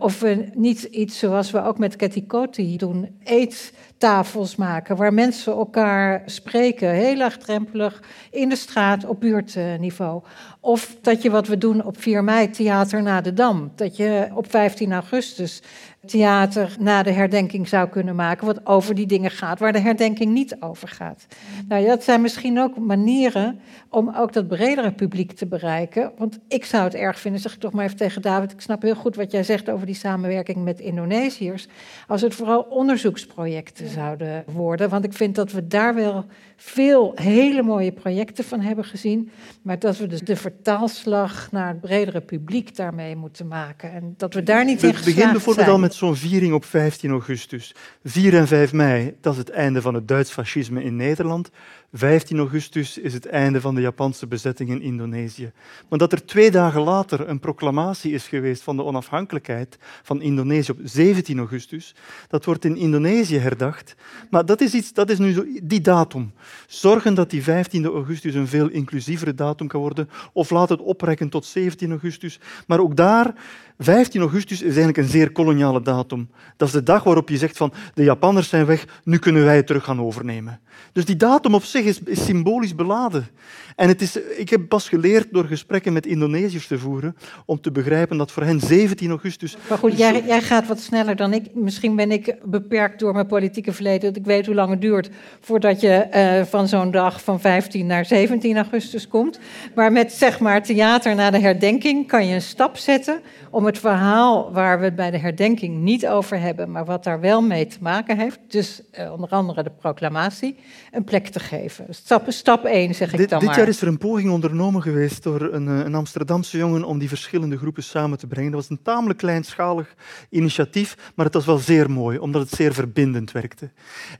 Of 0.00 0.20
we 0.20 0.48
niet 0.54 0.82
iets 0.82 1.18
zoals 1.18 1.50
we 1.50 1.64
ook 1.64 1.78
met 1.78 2.26
Coty 2.26 2.76
doen, 2.76 3.20
eettafels 3.24 4.56
maken, 4.56 4.96
waar 4.96 5.14
mensen 5.14 5.52
elkaar 5.52 6.22
spreken, 6.26 6.90
heel 6.90 7.16
laagdrempelig, 7.16 8.02
in 8.30 8.48
de 8.48 8.56
straat, 8.56 9.04
op 9.04 9.20
buurtniveau. 9.20 10.22
Of 10.60 10.96
dat 11.00 11.22
je 11.22 11.30
wat 11.30 11.46
we 11.46 11.58
doen 11.58 11.84
op 11.84 12.00
4 12.00 12.24
mei, 12.24 12.50
Theater 12.50 13.02
na 13.02 13.20
de 13.20 13.32
Dam. 13.32 13.72
Dat 13.74 13.96
je 13.96 14.28
op 14.34 14.50
15 14.50 14.92
augustus 14.92 15.62
theater 16.06 16.76
na 16.78 17.02
de 17.02 17.10
herdenking 17.10 17.68
zou 17.68 17.88
kunnen 17.88 18.14
maken, 18.14 18.46
wat 18.46 18.66
over 18.66 18.94
die 18.94 19.06
dingen 19.06 19.30
gaat 19.30 19.58
waar 19.58 19.72
de 19.72 19.80
herdenking 19.80 20.32
niet 20.32 20.56
over 20.60 20.88
gaat. 20.88 21.26
Nou, 21.68 21.86
dat 21.86 22.04
zijn 22.04 22.20
misschien 22.20 22.60
ook 22.60 22.78
manieren 22.78 23.60
om 23.88 24.14
ook 24.16 24.32
dat 24.32 24.48
bredere 24.48 24.92
publiek 24.92 25.32
te 25.32 25.46
bereiken. 25.46 26.12
Want 26.18 26.38
ik 26.48 26.64
zou 26.64 26.84
het 26.84 26.94
erg 26.94 27.18
vinden, 27.18 27.40
zeg 27.40 27.54
ik 27.54 27.60
toch 27.60 27.72
maar 27.72 27.84
even 27.84 27.96
tegen 27.96 28.22
David, 28.22 28.52
ik 28.52 28.60
snap 28.60 28.82
heel 28.82 28.94
goed 28.94 29.16
wat 29.16 29.30
jij 29.32 29.42
zegt 29.42 29.70
over 29.70 29.86
die 29.86 29.94
samenwerking 29.94 30.64
met 30.64 30.80
Indonesiërs, 30.80 31.66
als 32.06 32.20
het 32.20 32.34
vooral 32.34 32.60
onderzoeksprojecten 32.60 33.88
zouden 33.88 34.44
worden. 34.46 34.88
Want 34.88 35.04
ik 35.04 35.12
vind 35.12 35.34
dat 35.34 35.52
we 35.52 35.66
daar 35.66 35.94
wel 35.94 36.24
veel 36.56 37.12
hele 37.14 37.62
mooie 37.62 37.92
projecten 37.92 38.44
van 38.44 38.60
hebben 38.60 38.84
gezien, 38.84 39.30
maar 39.62 39.78
dat 39.78 39.96
we 39.96 40.06
dus 40.06 40.20
de 40.20 40.36
vertaalslag 40.54 41.52
naar 41.52 41.68
het 41.68 41.80
bredere 41.80 42.20
publiek 42.20 42.76
daarmee 42.76 43.16
moeten 43.16 43.48
maken. 43.48 43.92
En 43.92 44.14
dat 44.16 44.34
we 44.34 44.42
daar 44.42 44.64
niet 44.64 44.82
in 44.82 44.94
geslaagd 44.94 45.16
Begin 45.16 45.32
bijvoorbeeld 45.32 45.68
al 45.68 45.78
met 45.78 45.94
zo'n 45.94 46.16
viering 46.16 46.52
op 46.52 46.64
15 46.64 47.10
augustus. 47.10 47.74
4 48.04 48.34
en 48.34 48.46
5 48.46 48.72
mei, 48.72 49.16
dat 49.20 49.32
is 49.32 49.38
het 49.38 49.50
einde 49.50 49.82
van 49.82 49.94
het 49.94 50.08
Duits 50.08 50.30
fascisme 50.30 50.82
in 50.82 50.96
Nederland. 50.96 51.50
15 51.92 52.38
augustus 52.38 52.98
is 52.98 53.14
het 53.14 53.26
einde 53.26 53.60
van 53.60 53.74
de 53.74 53.80
Japanse 53.80 54.26
bezetting 54.26 54.70
in 54.70 54.82
Indonesië. 54.82 55.52
Maar 55.88 55.98
dat 55.98 56.12
er 56.12 56.26
twee 56.26 56.50
dagen 56.50 56.80
later 56.80 57.28
een 57.28 57.38
proclamatie 57.38 58.12
is 58.12 58.28
geweest 58.28 58.62
van 58.62 58.76
de 58.76 58.84
onafhankelijkheid 58.84 59.78
van 60.02 60.22
Indonesië 60.22 60.70
op 60.70 60.78
17 60.82 61.38
augustus, 61.38 61.94
dat 62.28 62.44
wordt 62.44 62.64
in 62.64 62.76
Indonesië 62.76 63.38
herdacht. 63.38 63.94
Maar 64.30 64.46
dat 64.46 64.60
is, 64.60 64.74
iets, 64.74 64.92
dat 64.92 65.10
is 65.10 65.18
nu 65.18 65.32
zo, 65.32 65.44
die 65.62 65.80
datum. 65.80 66.32
Zorgen 66.66 67.14
dat 67.14 67.30
die 67.30 67.42
15 67.42 67.84
augustus 67.84 68.34
een 68.34 68.48
veel 68.48 68.68
inclusievere 68.68 69.34
datum 69.34 69.66
kan 69.66 69.80
worden, 69.80 70.10
of 70.32 70.50
laat 70.50 70.68
het 70.68 70.80
oprekken 70.80 71.28
tot 71.28 71.44
17 71.44 71.90
augustus. 71.90 72.40
Maar 72.66 72.80
ook 72.80 72.96
daar 72.96 73.34
15 73.82 74.20
augustus 74.20 74.56
is 74.56 74.66
eigenlijk 74.66 74.96
een 74.96 75.08
zeer 75.08 75.32
koloniale 75.32 75.82
datum. 75.82 76.30
Dat 76.56 76.68
is 76.68 76.74
de 76.74 76.82
dag 76.82 77.04
waarop 77.04 77.28
je 77.28 77.36
zegt 77.36 77.56
van 77.56 77.72
de 77.94 78.02
Japanners 78.02 78.48
zijn 78.48 78.66
weg, 78.66 79.00
nu 79.04 79.18
kunnen 79.18 79.44
wij 79.44 79.56
het 79.56 79.66
terug 79.66 79.84
gaan 79.84 80.00
overnemen. 80.00 80.60
Dus 80.92 81.04
die 81.04 81.16
datum 81.16 81.54
op 81.54 81.64
zich 81.64 81.84
is, 81.84 82.02
is 82.02 82.24
symbolisch 82.24 82.74
beladen. 82.74 83.28
En 83.76 83.88
het 83.88 84.02
is, 84.02 84.16
ik 84.16 84.50
heb 84.50 84.68
pas 84.68 84.88
geleerd 84.88 85.26
door 85.32 85.44
gesprekken 85.44 85.92
met 85.92 86.06
Indonesiërs 86.06 86.66
te 86.66 86.78
voeren 86.78 87.16
om 87.44 87.60
te 87.60 87.70
begrijpen 87.70 88.16
dat 88.16 88.32
voor 88.32 88.42
hen 88.42 88.60
17 88.60 89.10
augustus... 89.10 89.56
Maar 89.68 89.78
goed, 89.78 89.98
jij, 89.98 90.24
jij 90.26 90.40
gaat 90.40 90.66
wat 90.66 90.80
sneller 90.80 91.16
dan 91.16 91.32
ik. 91.32 91.54
Misschien 91.54 91.96
ben 91.96 92.10
ik 92.10 92.34
beperkt 92.44 92.98
door 92.98 93.12
mijn 93.12 93.26
politieke 93.26 93.72
verleden. 93.72 94.00
Dat 94.00 94.16
ik 94.16 94.24
weet 94.24 94.46
hoe 94.46 94.54
lang 94.54 94.70
het 94.70 94.80
duurt 94.80 95.10
voordat 95.40 95.80
je 95.80 96.06
uh, 96.14 96.46
van 96.46 96.68
zo'n 96.68 96.90
dag 96.90 97.22
van 97.22 97.40
15 97.40 97.86
naar 97.86 98.04
17 98.04 98.56
augustus 98.56 99.08
komt. 99.08 99.38
Maar 99.74 99.92
met 99.92 100.12
zeg 100.12 100.40
maar 100.40 100.62
theater 100.62 101.14
na 101.14 101.30
de 101.30 101.40
herdenking 101.40 102.06
kan 102.06 102.26
je 102.26 102.34
een 102.34 102.42
stap 102.42 102.76
zetten 102.76 103.20
om 103.50 103.64
het 103.70 103.78
verhaal 103.78 104.52
waar 104.52 104.78
we 104.78 104.84
het 104.84 104.96
bij 104.96 105.10
de 105.10 105.18
herdenking 105.18 105.76
niet 105.76 106.06
over 106.06 106.40
hebben, 106.40 106.70
maar 106.70 106.84
wat 106.84 107.04
daar 107.04 107.20
wel 107.20 107.42
mee 107.42 107.66
te 107.66 107.76
maken 107.80 108.18
heeft, 108.18 108.38
dus 108.48 108.82
uh, 108.98 109.12
onder 109.12 109.28
andere 109.28 109.62
de 109.62 109.70
proclamatie, 109.70 110.56
een 110.92 111.04
plek 111.04 111.26
te 111.26 111.40
geven. 111.40 111.86
Stap, 111.90 112.24
stap 112.28 112.64
1, 112.64 112.94
zeg 112.94 113.12
ik 113.12 113.18
dit, 113.18 113.28
dan 113.28 113.38
dit 113.38 113.48
maar. 113.48 113.58
jaar 113.58 113.68
is 113.68 113.80
er 113.80 113.88
een 113.88 113.98
poging 113.98 114.30
ondernomen 114.30 114.82
geweest 114.82 115.22
door 115.22 115.40
een, 115.40 115.68
eh, 115.68 115.84
een, 115.84 115.94
Amsterdamse 115.94 116.58
jongen 116.58 116.84
om 116.84 116.98
die 116.98 117.08
verschillende 117.08 117.58
groepen 117.58 117.82
samen 117.82 118.18
te 118.18 118.26
brengen. 118.26 118.50
Dat 118.50 118.60
was 118.60 118.70
een 118.70 118.82
tamelijk 118.82 119.18
kleinschalig 119.18 119.94
initiatief, 120.30 121.12
maar 121.14 121.24
het 121.24 121.34
was 121.34 121.46
wel 121.46 121.58
zeer 121.58 121.90
mooi, 121.90 122.18
omdat 122.18 122.42
het 122.42 122.50
zeer 122.50 122.74
verbindend 122.74 123.32
werkte. 123.32 123.70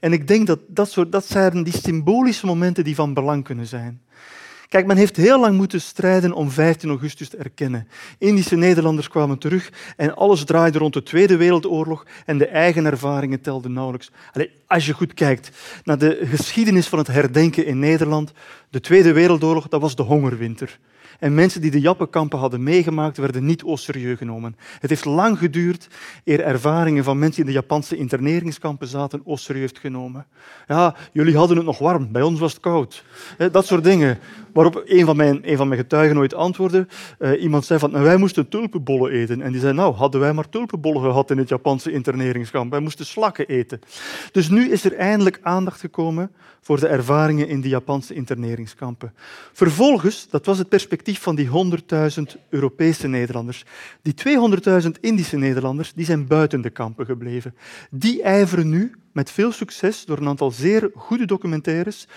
En 0.00 0.12
ik 0.12 0.28
denk 0.28 0.46
dat 0.46 0.58
dat, 0.66 0.90
soort, 0.90 1.12
dat 1.12 1.26
zijn 1.26 1.62
die 1.62 1.76
symbolische 1.82 2.46
momenten 2.46 2.84
die 2.84 2.94
van 2.94 3.14
belang 3.14 3.44
kunnen 3.44 3.66
zijn. 3.66 4.00
Kijk, 4.70 4.86
men 4.86 4.96
heeft 4.96 5.16
heel 5.16 5.40
lang 5.40 5.56
moeten 5.56 5.80
strijden 5.80 6.32
om 6.32 6.50
15 6.50 6.88
augustus 6.88 7.28
te 7.28 7.36
erkennen. 7.36 7.88
Indische 8.18 8.56
Nederlanders 8.56 9.08
kwamen 9.08 9.38
terug 9.38 9.72
en 9.96 10.14
alles 10.16 10.44
draaide 10.44 10.78
rond 10.78 10.92
de 10.92 11.02
Tweede 11.02 11.36
Wereldoorlog 11.36 12.06
en 12.26 12.38
de 12.38 12.46
eigen 12.46 12.84
ervaringen 12.84 13.40
telden 13.40 13.72
nauwelijks. 13.72 14.10
Als 14.66 14.86
je 14.86 14.92
goed 14.92 15.14
kijkt 15.14 15.50
naar 15.84 15.98
de 15.98 16.20
geschiedenis 16.24 16.86
van 16.86 16.98
het 16.98 17.06
herdenken 17.06 17.66
in 17.66 17.78
Nederland, 17.78 18.32
de 18.68 18.80
Tweede 18.80 19.12
Wereldoorlog, 19.12 19.68
dat 19.68 19.80
was 19.80 19.96
de 19.96 20.02
hongerwinter. 20.02 20.78
En 21.20 21.34
mensen 21.34 21.60
die 21.60 21.70
de 21.70 21.80
Jappenkampen 21.80 22.38
hadden 22.38 22.62
meegemaakt, 22.62 23.16
werden 23.16 23.44
niet 23.44 23.62
au 23.62 23.76
serieus 23.76 24.18
genomen. 24.18 24.56
Het 24.78 24.90
heeft 24.90 25.04
lang 25.04 25.38
geduurd 25.38 25.88
eer 26.24 26.40
ervaringen 26.40 27.04
van 27.04 27.18
mensen 27.18 27.40
in 27.40 27.46
de 27.46 27.52
Japanse 27.52 27.96
interneringskampen 27.96 28.86
zaten 28.86 29.22
au 29.26 29.36
serieus 29.36 29.70
genomen. 29.80 30.26
Ja, 30.66 30.94
jullie 31.12 31.36
hadden 31.36 31.56
het 31.56 31.66
nog 31.66 31.78
warm, 31.78 32.12
bij 32.12 32.22
ons 32.22 32.40
was 32.40 32.52
het 32.52 32.60
koud. 32.60 33.04
Dat 33.52 33.66
soort 33.66 33.84
dingen. 33.84 34.18
Waarop 34.52 34.82
een 34.84 35.04
van 35.04 35.16
mijn, 35.16 35.42
van 35.44 35.68
mijn 35.68 35.80
getuigen 35.80 36.18
ooit 36.18 36.34
antwoordde. 36.34 36.86
Uh, 37.18 37.42
iemand 37.42 37.64
zei 37.64 37.78
van, 37.78 37.90
wij 37.90 38.16
moesten 38.16 38.48
tulpenbollen 38.48 39.12
eten. 39.12 39.42
En 39.42 39.52
die 39.52 39.60
zei, 39.60 39.72
nou, 39.72 39.94
hadden 39.94 40.20
wij 40.20 40.32
maar 40.32 40.48
tulpenbollen 40.48 41.02
gehad 41.02 41.30
in 41.30 41.38
het 41.38 41.48
Japanse 41.48 41.92
interneringskamp. 41.92 42.70
Wij 42.70 42.80
moesten 42.80 43.06
slakken 43.06 43.48
eten. 43.48 43.80
Dus 44.32 44.48
nu 44.48 44.70
is 44.70 44.84
er 44.84 44.96
eindelijk 44.96 45.38
aandacht 45.42 45.80
gekomen 45.80 46.30
voor 46.60 46.80
de 46.80 46.86
ervaringen 46.86 47.48
in 47.48 47.60
de 47.60 47.68
Japanse 47.68 48.14
interneringskampen. 48.14 49.14
Vervolgens, 49.52 50.28
dat 50.30 50.46
was 50.46 50.58
het 50.58 50.68
perspectief 50.68 51.20
van 51.20 51.34
die 51.34 51.48
100.000 51.48 52.40
Europese 52.48 53.08
Nederlanders. 53.08 53.64
Die 54.02 54.14
200.000 54.82 54.88
Indische 55.00 55.36
Nederlanders 55.36 55.92
die 55.92 56.04
zijn 56.04 56.26
buiten 56.26 56.60
de 56.60 56.70
kampen 56.70 57.06
gebleven. 57.06 57.54
Die 57.90 58.22
ijveren 58.22 58.68
nu 58.68 58.94
met 59.12 59.30
veel 59.30 59.52
succes 59.52 60.04
door 60.04 60.18
een 60.18 60.28
aantal 60.28 60.50
zeer 60.50 60.90
goede 60.94 61.24
documentaires 61.26 62.08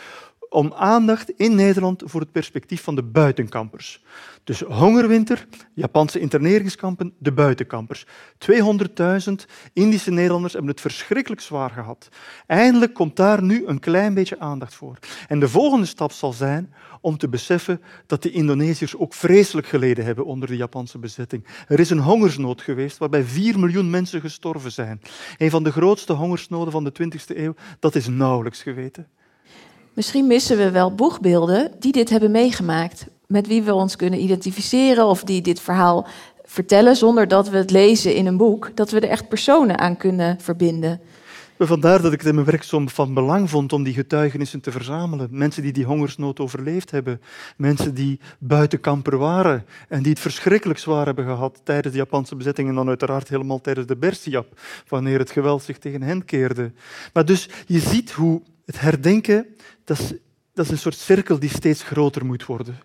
om 0.53 0.73
aandacht 0.73 1.29
in 1.29 1.55
Nederland 1.55 2.03
voor 2.05 2.21
het 2.21 2.31
perspectief 2.31 2.83
van 2.83 2.95
de 2.95 3.03
buitenkampers. 3.03 4.03
Dus 4.43 4.59
hongerwinter, 4.59 5.47
Japanse 5.73 6.19
interneringskampen, 6.19 7.13
de 7.17 7.31
buitenkampers. 7.31 8.05
200.000 8.05 9.33
Indische 9.73 10.11
Nederlanders 10.11 10.53
hebben 10.53 10.71
het 10.71 10.81
verschrikkelijk 10.81 11.41
zwaar 11.41 11.69
gehad. 11.69 12.09
Eindelijk 12.47 12.93
komt 12.93 13.15
daar 13.15 13.43
nu 13.43 13.67
een 13.67 13.79
klein 13.79 14.13
beetje 14.13 14.39
aandacht 14.39 14.75
voor. 14.75 14.97
En 15.27 15.39
de 15.39 15.49
volgende 15.49 15.85
stap 15.85 16.11
zal 16.11 16.33
zijn 16.33 16.73
om 17.01 17.17
te 17.17 17.29
beseffen 17.29 17.81
dat 18.07 18.23
de 18.23 18.31
Indonesiërs 18.31 18.97
ook 18.97 19.13
vreselijk 19.13 19.67
geleden 19.67 20.05
hebben 20.05 20.25
onder 20.25 20.47
de 20.47 20.55
Japanse 20.55 20.99
bezetting. 20.99 21.47
Er 21.67 21.79
is 21.79 21.89
een 21.89 21.99
hongersnood 21.99 22.61
geweest 22.61 22.97
waarbij 22.97 23.23
4 23.23 23.59
miljoen 23.59 23.89
mensen 23.89 24.21
gestorven 24.21 24.71
zijn. 24.71 25.01
Een 25.37 25.49
van 25.49 25.63
de 25.63 25.71
grootste 25.71 26.13
hongersnoden 26.13 26.71
van 26.71 26.83
de 26.83 26.91
20e 27.03 27.37
eeuw, 27.37 27.55
dat 27.79 27.95
is 27.95 28.07
nauwelijks 28.07 28.61
geweten. 28.61 29.07
Misschien 29.93 30.27
missen 30.27 30.57
we 30.57 30.71
wel 30.71 30.95
boegbeelden 30.95 31.71
die 31.79 31.91
dit 31.91 32.09
hebben 32.09 32.31
meegemaakt, 32.31 33.05
met 33.27 33.47
wie 33.47 33.63
we 33.63 33.73
ons 33.73 33.95
kunnen 33.95 34.21
identificeren 34.21 35.05
of 35.05 35.23
die 35.23 35.41
dit 35.41 35.59
verhaal 35.59 36.07
vertellen 36.43 36.95
zonder 36.95 37.27
dat 37.27 37.49
we 37.49 37.57
het 37.57 37.71
lezen 37.71 38.15
in 38.15 38.25
een 38.25 38.37
boek, 38.37 38.71
dat 38.75 38.91
we 38.91 38.99
er 38.99 39.09
echt 39.09 39.27
personen 39.27 39.79
aan 39.79 39.97
kunnen 39.97 40.39
verbinden. 40.39 41.01
Vandaar 41.59 42.01
dat 42.01 42.13
ik 42.13 42.19
het 42.19 42.27
in 42.27 42.35
mijn 42.35 42.47
werk 42.47 42.63
zo 42.63 42.83
van 42.85 43.13
belang 43.13 43.49
vond 43.49 43.73
om 43.73 43.83
die 43.83 43.93
getuigenissen 43.93 44.61
te 44.61 44.71
verzamelen. 44.71 45.27
Mensen 45.31 45.63
die 45.63 45.71
die 45.71 45.85
hongersnood 45.85 46.39
overleefd 46.39 46.91
hebben. 46.91 47.21
Mensen 47.57 47.93
die 47.93 48.19
buitenkamper 48.39 49.17
waren 49.17 49.65
en 49.89 50.01
die 50.01 50.11
het 50.11 50.21
verschrikkelijk 50.21 50.79
zwaar 50.79 51.05
hebben 51.05 51.25
gehad 51.25 51.61
tijdens 51.63 51.93
de 51.93 51.99
Japanse 51.99 52.35
bezetting 52.35 52.69
en 52.69 52.75
dan 52.75 52.87
uiteraard 52.87 53.29
helemaal 53.29 53.61
tijdens 53.61 53.87
de 53.87 53.97
Bersiap, 53.97 54.59
wanneer 54.87 55.19
het 55.19 55.31
geweld 55.31 55.63
zich 55.63 55.77
tegen 55.77 56.01
hen 56.01 56.25
keerde. 56.25 56.71
Maar 57.13 57.25
dus 57.25 57.49
je 57.65 57.79
ziet 57.79 58.11
hoe 58.11 58.41
het 58.65 58.79
herdenken, 58.79 59.45
dat 59.83 59.99
is, 59.99 60.13
dat 60.53 60.65
is 60.65 60.71
een 60.71 60.77
soort 60.77 60.95
cirkel 60.95 61.39
die 61.39 61.49
steeds 61.49 61.83
groter 61.83 62.25
moet 62.25 62.45
worden. 62.45 62.79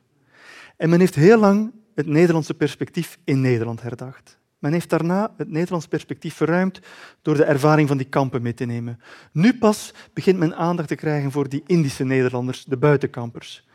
En 0.77 0.91
men 0.91 1.01
heeft 1.01 1.15
heel 1.15 1.39
lang 1.39 1.73
het 1.95 2.07
Nederlandse 2.07 2.55
perspectief 2.55 3.19
in 3.25 3.41
Nederland 3.41 3.83
herdacht. 3.83 4.39
Men 4.59 4.73
heeft 4.73 4.91
daarna 4.91 5.35
het 5.37 5.51
Nederlands 5.51 5.87
perspectief 5.87 6.35
verruimd 6.35 6.81
door 7.23 7.35
de 7.37 7.45
ervaring 7.45 7.89
van 7.89 7.97
die 7.97 8.09
kampen 8.09 8.43
mee 8.43 8.55
te 8.55 8.65
nemen. 8.65 9.01
Nu 9.33 9.59
pas 9.59 9.95
begint 10.13 10.39
men 10.39 10.57
aandacht 10.57 10.89
te 10.89 10.95
krijgen 10.95 11.31
voor 11.31 11.49
die 11.49 11.63
Indische 11.67 12.05
Nederlanders, 12.05 12.65
de 12.65 12.77
buitenkampers. 12.77 13.67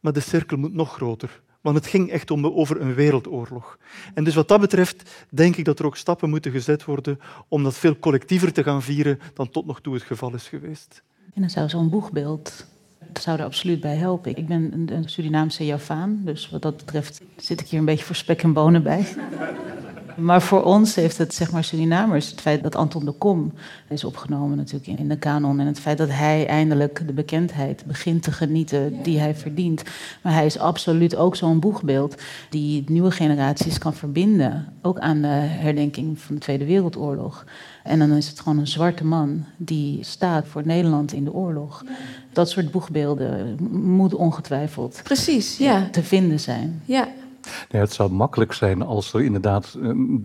Maar 0.00 0.12
de 0.12 0.20
cirkel 0.20 0.56
moet 0.56 0.74
nog 0.74 0.92
groter, 0.92 1.42
want 1.60 1.76
het 1.76 1.86
ging 1.86 2.10
echt 2.10 2.30
om, 2.30 2.46
over 2.46 2.80
een 2.80 2.94
wereldoorlog. 2.94 3.78
En 4.14 4.24
dus 4.24 4.34
wat 4.34 4.48
dat 4.48 4.60
betreft 4.60 5.26
denk 5.30 5.56
ik 5.56 5.64
dat 5.64 5.78
er 5.78 5.86
ook 5.86 5.96
stappen 5.96 6.30
moeten 6.30 6.52
gezet 6.52 6.84
worden 6.84 7.20
om 7.48 7.62
dat 7.62 7.78
veel 7.78 7.98
collectiever 7.98 8.52
te 8.52 8.62
gaan 8.62 8.82
vieren 8.82 9.20
dan 9.34 9.50
tot 9.50 9.66
nog 9.66 9.80
toe 9.80 9.94
het 9.94 10.02
geval 10.02 10.34
is 10.34 10.48
geweest. 10.48 11.02
En 11.34 11.40
dan 11.40 11.50
zou 11.50 11.68
zo'n 11.68 11.88
boegbeeld 11.90 12.66
dat 13.12 13.22
zou 13.22 13.38
er 13.38 13.44
absoluut 13.44 13.80
bij 13.80 13.96
helpen. 13.96 14.36
Ik 14.36 14.46
ben 14.46 14.88
een, 14.88 15.08
Surinaamse 15.08 15.66
Javaan, 15.66 16.20
dus 16.24 16.50
wat 16.50 16.62
dat 16.62 16.76
betreft 16.76 17.20
zit 17.36 17.60
ik 17.60 17.66
hier 17.66 17.78
een 17.78 17.84
beetje 17.84 18.04
voor 18.04 18.14
spek 18.14 18.42
en 18.42 18.52
bonen 18.52 18.82
bij. 18.82 19.06
Maar 20.18 20.42
voor 20.42 20.62
ons 20.62 20.94
heeft 20.94 21.18
het, 21.18 21.34
zeg 21.34 21.50
maar, 21.50 21.64
Surinamers, 21.64 22.30
het 22.30 22.40
feit 22.40 22.62
dat 22.62 22.76
Anton 22.76 23.04
de 23.04 23.12
Kom 23.12 23.52
is 23.88 24.04
opgenomen 24.04 24.56
natuurlijk 24.56 25.00
in 25.00 25.08
de 25.08 25.18
kanon 25.18 25.60
en 25.60 25.66
het 25.66 25.80
feit 25.80 25.98
dat 25.98 26.08
hij 26.08 26.46
eindelijk 26.46 27.06
de 27.06 27.12
bekendheid 27.12 27.84
begint 27.86 28.22
te 28.22 28.32
genieten 28.32 29.02
die 29.02 29.18
hij 29.18 29.34
verdient. 29.34 29.82
Maar 30.22 30.32
hij 30.32 30.46
is 30.46 30.58
absoluut 30.58 31.16
ook 31.16 31.36
zo'n 31.36 31.60
boegbeeld 31.60 32.22
die 32.50 32.84
nieuwe 32.86 33.10
generaties 33.10 33.78
kan 33.78 33.94
verbinden, 33.94 34.72
ook 34.82 34.98
aan 34.98 35.22
de 35.22 35.28
herdenking 35.28 36.18
van 36.18 36.34
de 36.34 36.40
Tweede 36.40 36.64
Wereldoorlog. 36.64 37.44
En 37.88 37.98
dan 37.98 38.10
is 38.10 38.28
het 38.28 38.40
gewoon 38.40 38.58
een 38.58 38.66
zwarte 38.66 39.04
man 39.04 39.44
die 39.56 40.04
staat 40.04 40.46
voor 40.46 40.62
Nederland 40.64 41.12
in 41.12 41.24
de 41.24 41.32
oorlog. 41.32 41.84
Dat 42.32 42.50
soort 42.50 42.70
boegbeelden 42.70 43.56
moet 43.70 44.14
ongetwijfeld 44.14 45.00
Precies, 45.04 45.58
ja. 45.58 45.88
te 45.90 46.02
vinden 46.02 46.40
zijn. 46.40 46.82
Ja. 46.84 47.08
Nee, 47.70 47.80
het 47.80 47.92
zou 47.92 48.12
makkelijk 48.12 48.52
zijn 48.52 48.82
als 48.82 49.12
er 49.12 49.22
inderdaad, 49.22 49.76
ehm, 49.82 50.16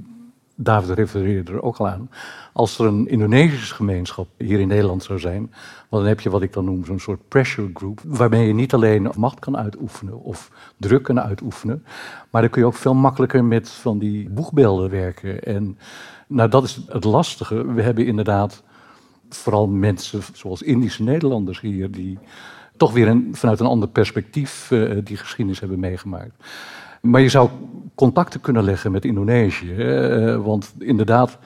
David 0.56 0.90
refereerde 0.90 1.52
er 1.52 1.62
ook 1.62 1.78
al 1.78 1.88
aan, 1.88 2.10
als 2.54 2.80
er 2.80 2.86
een 2.86 3.08
Indonesische 3.08 3.76
gemeenschap 3.76 4.28
hier 4.38 4.60
in 4.60 4.68
Nederland 4.68 5.04
zou 5.04 5.20
zijn, 5.20 5.52
want 5.90 6.04
dan 6.04 6.06
heb 6.06 6.20
je 6.20 6.30
wat 6.30 6.42
ik 6.42 6.54
dan 6.54 6.66
noem 6.66 6.86
zo'n 6.86 7.00
soort 7.00 7.28
pressure 7.28 7.70
group, 7.74 8.02
waarmee 8.06 8.48
je 8.48 8.54
niet 8.54 8.74
alleen 8.74 9.10
macht 9.18 9.40
kan 9.40 9.58
uitoefenen 9.58 10.24
of 10.24 10.52
druk 10.78 11.04
kan 11.04 11.20
uitoefenen, 11.20 11.86
maar 12.30 12.42
dan 12.42 12.50
kun 12.52 12.62
je 12.62 12.68
ook 12.68 12.76
veel 12.76 12.94
makkelijker 12.94 13.44
met 13.44 13.70
van 13.70 14.00
die 14.00 14.30
boegbeelden 14.30 14.90
werken. 14.90 15.44
En 15.44 15.78
nou, 16.34 16.50
dat 16.50 16.64
is 16.64 16.80
het 16.88 17.04
lastige. 17.04 17.74
We 17.74 17.82
hebben 17.82 18.06
inderdaad 18.06 18.64
vooral 19.30 19.68
mensen 19.68 20.22
zoals 20.34 20.62
Indische 20.62 21.04
Nederlanders 21.04 21.60
hier, 21.60 21.92
die 21.92 22.20
toch 22.78 22.94
weer 22.94 23.08
een, 23.08 23.30
vanuit 23.32 23.60
een 23.60 23.66
ander 23.66 23.90
perspectief 23.90 24.72
uh, 24.72 24.98
die 25.04 25.18
geschiedenis 25.18 25.60
hebben 25.60 25.80
meegemaakt. 25.80 26.32
Maar 27.02 27.22
je 27.22 27.30
zou 27.30 27.50
contacten 27.96 28.42
kunnen 28.42 28.64
leggen 28.64 28.92
met 28.92 29.06
Indonesië. 29.06 29.76
Uh, 29.76 30.44
want 30.44 30.74
inderdaad, 30.80 31.38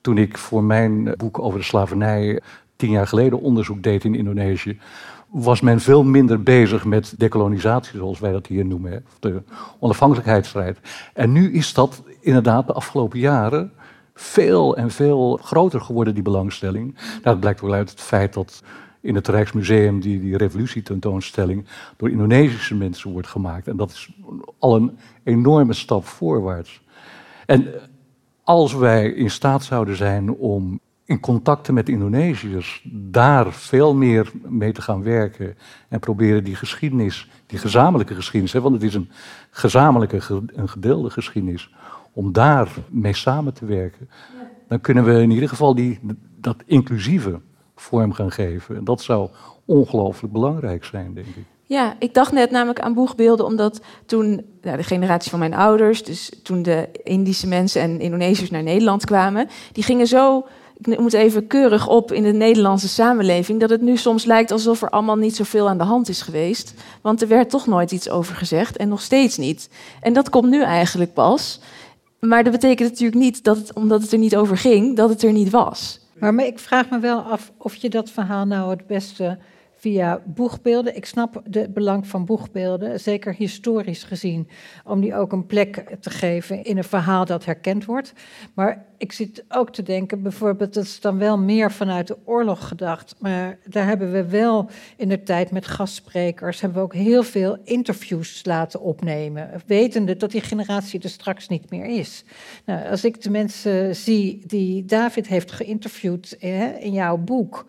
toen 0.00 0.18
ik 0.18 0.38
voor 0.38 0.64
mijn 0.64 1.14
boek 1.16 1.38
over 1.38 1.58
de 1.58 1.64
slavernij 1.64 2.40
tien 2.76 2.90
jaar 2.90 3.06
geleden 3.06 3.40
onderzoek 3.40 3.82
deed 3.82 4.04
in 4.04 4.14
Indonesië, 4.14 4.78
was 5.28 5.60
men 5.60 5.80
veel 5.80 6.04
minder 6.04 6.42
bezig 6.42 6.84
met 6.84 7.14
decolonisatie, 7.18 7.98
zoals 7.98 8.18
wij 8.18 8.32
dat 8.32 8.46
hier 8.46 8.66
noemen, 8.66 9.04
of 9.06 9.18
de 9.20 9.42
onafhankelijkheidsstrijd. 9.78 10.78
En 11.14 11.32
nu 11.32 11.52
is 11.52 11.74
dat 11.74 12.02
inderdaad 12.20 12.66
de 12.66 12.72
afgelopen 12.72 13.18
jaren 13.18 13.72
veel 14.14 14.76
en 14.76 14.90
veel 14.90 15.38
groter 15.42 15.80
geworden, 15.80 16.14
die 16.14 16.22
belangstelling. 16.22 16.96
Dat 17.22 17.40
blijkt 17.40 17.60
wel 17.60 17.72
uit 17.72 17.90
het 17.90 18.00
feit 18.00 18.32
dat 18.32 18.62
in 19.00 19.14
het 19.14 19.28
Rijksmuseum 19.28 20.00
die, 20.00 20.20
die 20.20 20.36
revolutietentoonstelling 20.36 21.66
door 21.96 22.10
Indonesische 22.10 22.74
mensen 22.74 23.12
wordt 23.12 23.28
gemaakt. 23.28 23.68
En 23.68 23.76
dat 23.76 23.90
is 23.90 24.10
al 24.58 24.76
een 24.76 24.98
enorme 25.22 25.72
stap 25.72 26.04
voorwaarts. 26.04 26.82
En 27.46 27.68
als 28.42 28.74
wij 28.74 29.08
in 29.08 29.30
staat 29.30 29.64
zouden 29.64 29.96
zijn 29.96 30.30
om 30.30 30.80
in 31.04 31.20
contacten 31.20 31.74
met 31.74 31.88
Indonesiërs 31.88 32.82
daar 32.92 33.52
veel 33.52 33.94
meer 33.94 34.32
mee 34.42 34.72
te 34.72 34.82
gaan 34.82 35.02
werken 35.02 35.56
en 35.88 35.98
proberen 35.98 36.44
die 36.44 36.56
geschiedenis, 36.56 37.28
die 37.46 37.58
gezamenlijke 37.58 38.14
geschiedenis, 38.14 38.52
hè, 38.52 38.60
want 38.60 38.74
het 38.74 38.82
is 38.82 38.94
een 38.94 39.10
gezamenlijke, 39.50 40.20
een 40.46 40.68
gedeelde 40.68 41.10
geschiedenis, 41.10 41.74
om 42.14 42.32
daar 42.32 42.68
mee 42.88 43.14
samen 43.14 43.54
te 43.54 43.66
werken, 43.66 44.10
dan 44.68 44.80
kunnen 44.80 45.04
we 45.04 45.22
in 45.22 45.30
ieder 45.30 45.48
geval 45.48 45.74
die, 45.74 46.00
dat 46.36 46.56
inclusieve 46.66 47.40
vorm 47.76 48.12
gaan 48.12 48.32
geven. 48.32 48.76
En 48.76 48.84
dat 48.84 49.02
zou 49.02 49.28
ongelooflijk 49.64 50.32
belangrijk 50.32 50.84
zijn, 50.84 51.14
denk 51.14 51.26
ik. 51.26 51.44
Ja, 51.66 51.96
ik 51.98 52.14
dacht 52.14 52.32
net 52.32 52.50
namelijk 52.50 52.80
aan 52.80 52.94
boegbeelden, 52.94 53.46
omdat 53.46 53.80
toen 54.06 54.44
nou, 54.62 54.76
de 54.76 54.82
generatie 54.82 55.30
van 55.30 55.38
mijn 55.38 55.54
ouders, 55.54 56.04
dus 56.04 56.32
toen 56.42 56.62
de 56.62 56.88
Indische 57.02 57.46
mensen 57.46 57.80
en 57.80 58.00
Indonesiërs 58.00 58.50
naar 58.50 58.62
Nederland 58.62 59.04
kwamen, 59.04 59.48
die 59.72 59.82
gingen 59.82 60.06
zo, 60.06 60.46
ik 60.78 60.98
moet 60.98 61.12
even 61.12 61.46
keurig 61.46 61.88
op 61.88 62.12
in 62.12 62.22
de 62.22 62.32
Nederlandse 62.32 62.88
samenleving, 62.88 63.60
dat 63.60 63.70
het 63.70 63.80
nu 63.80 63.96
soms 63.96 64.24
lijkt 64.24 64.50
alsof 64.50 64.82
er 64.82 64.90
allemaal 64.90 65.16
niet 65.16 65.36
zoveel 65.36 65.68
aan 65.68 65.78
de 65.78 65.84
hand 65.84 66.08
is 66.08 66.22
geweest. 66.22 66.74
Want 67.00 67.22
er 67.22 67.28
werd 67.28 67.50
toch 67.50 67.66
nooit 67.66 67.92
iets 67.92 68.10
over 68.10 68.34
gezegd 68.34 68.76
en 68.76 68.88
nog 68.88 69.00
steeds 69.00 69.36
niet. 69.36 69.68
En 70.00 70.12
dat 70.12 70.30
komt 70.30 70.50
nu 70.50 70.62
eigenlijk 70.62 71.12
pas. 71.12 71.60
Maar 72.26 72.44
dat 72.44 72.52
betekent 72.52 72.90
natuurlijk 72.90 73.20
niet 73.20 73.44
dat 73.44 73.72
omdat 73.72 74.02
het 74.02 74.12
er 74.12 74.18
niet 74.18 74.36
over 74.36 74.56
ging, 74.56 74.96
dat 74.96 75.08
het 75.08 75.22
er 75.22 75.32
niet 75.32 75.50
was. 75.50 76.00
Maar, 76.18 76.46
ik 76.46 76.58
vraag 76.58 76.90
me 76.90 76.98
wel 76.98 77.20
af 77.20 77.52
of 77.56 77.74
je 77.74 77.90
dat 77.90 78.10
verhaal 78.10 78.46
nou 78.46 78.70
het 78.70 78.86
beste 78.86 79.38
via 79.84 80.22
boegbeelden. 80.24 80.96
Ik 80.96 81.06
snap 81.06 81.42
het 81.50 81.74
belang 81.74 82.06
van 82.06 82.24
boegbeelden, 82.24 83.00
zeker 83.00 83.34
historisch 83.34 84.04
gezien, 84.04 84.48
om 84.84 85.00
die 85.00 85.14
ook 85.14 85.32
een 85.32 85.46
plek 85.46 85.96
te 86.00 86.10
geven 86.10 86.64
in 86.64 86.76
een 86.76 86.84
verhaal 86.84 87.24
dat 87.24 87.44
herkend 87.44 87.84
wordt. 87.84 88.12
Maar 88.54 88.84
ik 88.98 89.12
zit 89.12 89.44
ook 89.48 89.70
te 89.72 89.82
denken, 89.82 90.22
bijvoorbeeld, 90.22 90.74
dat 90.74 90.84
is 90.84 91.00
dan 91.00 91.18
wel 91.18 91.38
meer 91.38 91.72
vanuit 91.72 92.06
de 92.06 92.16
oorlog 92.24 92.68
gedacht. 92.68 93.14
Maar 93.18 93.58
daar 93.68 93.86
hebben 93.86 94.12
we 94.12 94.28
wel 94.28 94.70
in 94.96 95.08
de 95.08 95.22
tijd 95.22 95.50
met 95.50 95.66
gastsprekers, 95.66 96.60
hebben 96.60 96.78
we 96.78 96.84
ook 96.84 96.94
heel 96.94 97.22
veel 97.22 97.58
interviews 97.64 98.44
laten 98.44 98.80
opnemen. 98.80 99.50
Wetende 99.66 100.16
dat 100.16 100.30
die 100.30 100.40
generatie 100.40 101.00
er 101.00 101.08
straks 101.08 101.48
niet 101.48 101.70
meer 101.70 101.86
is. 101.86 102.24
Nou, 102.64 102.88
als 102.88 103.04
ik 103.04 103.22
de 103.22 103.30
mensen 103.30 103.96
zie 103.96 104.42
die 104.46 104.84
David 104.84 105.26
heeft 105.26 105.52
geïnterviewd 105.52 106.36
hè, 106.38 106.66
in 106.66 106.92
jouw 106.92 107.16
boek 107.16 107.66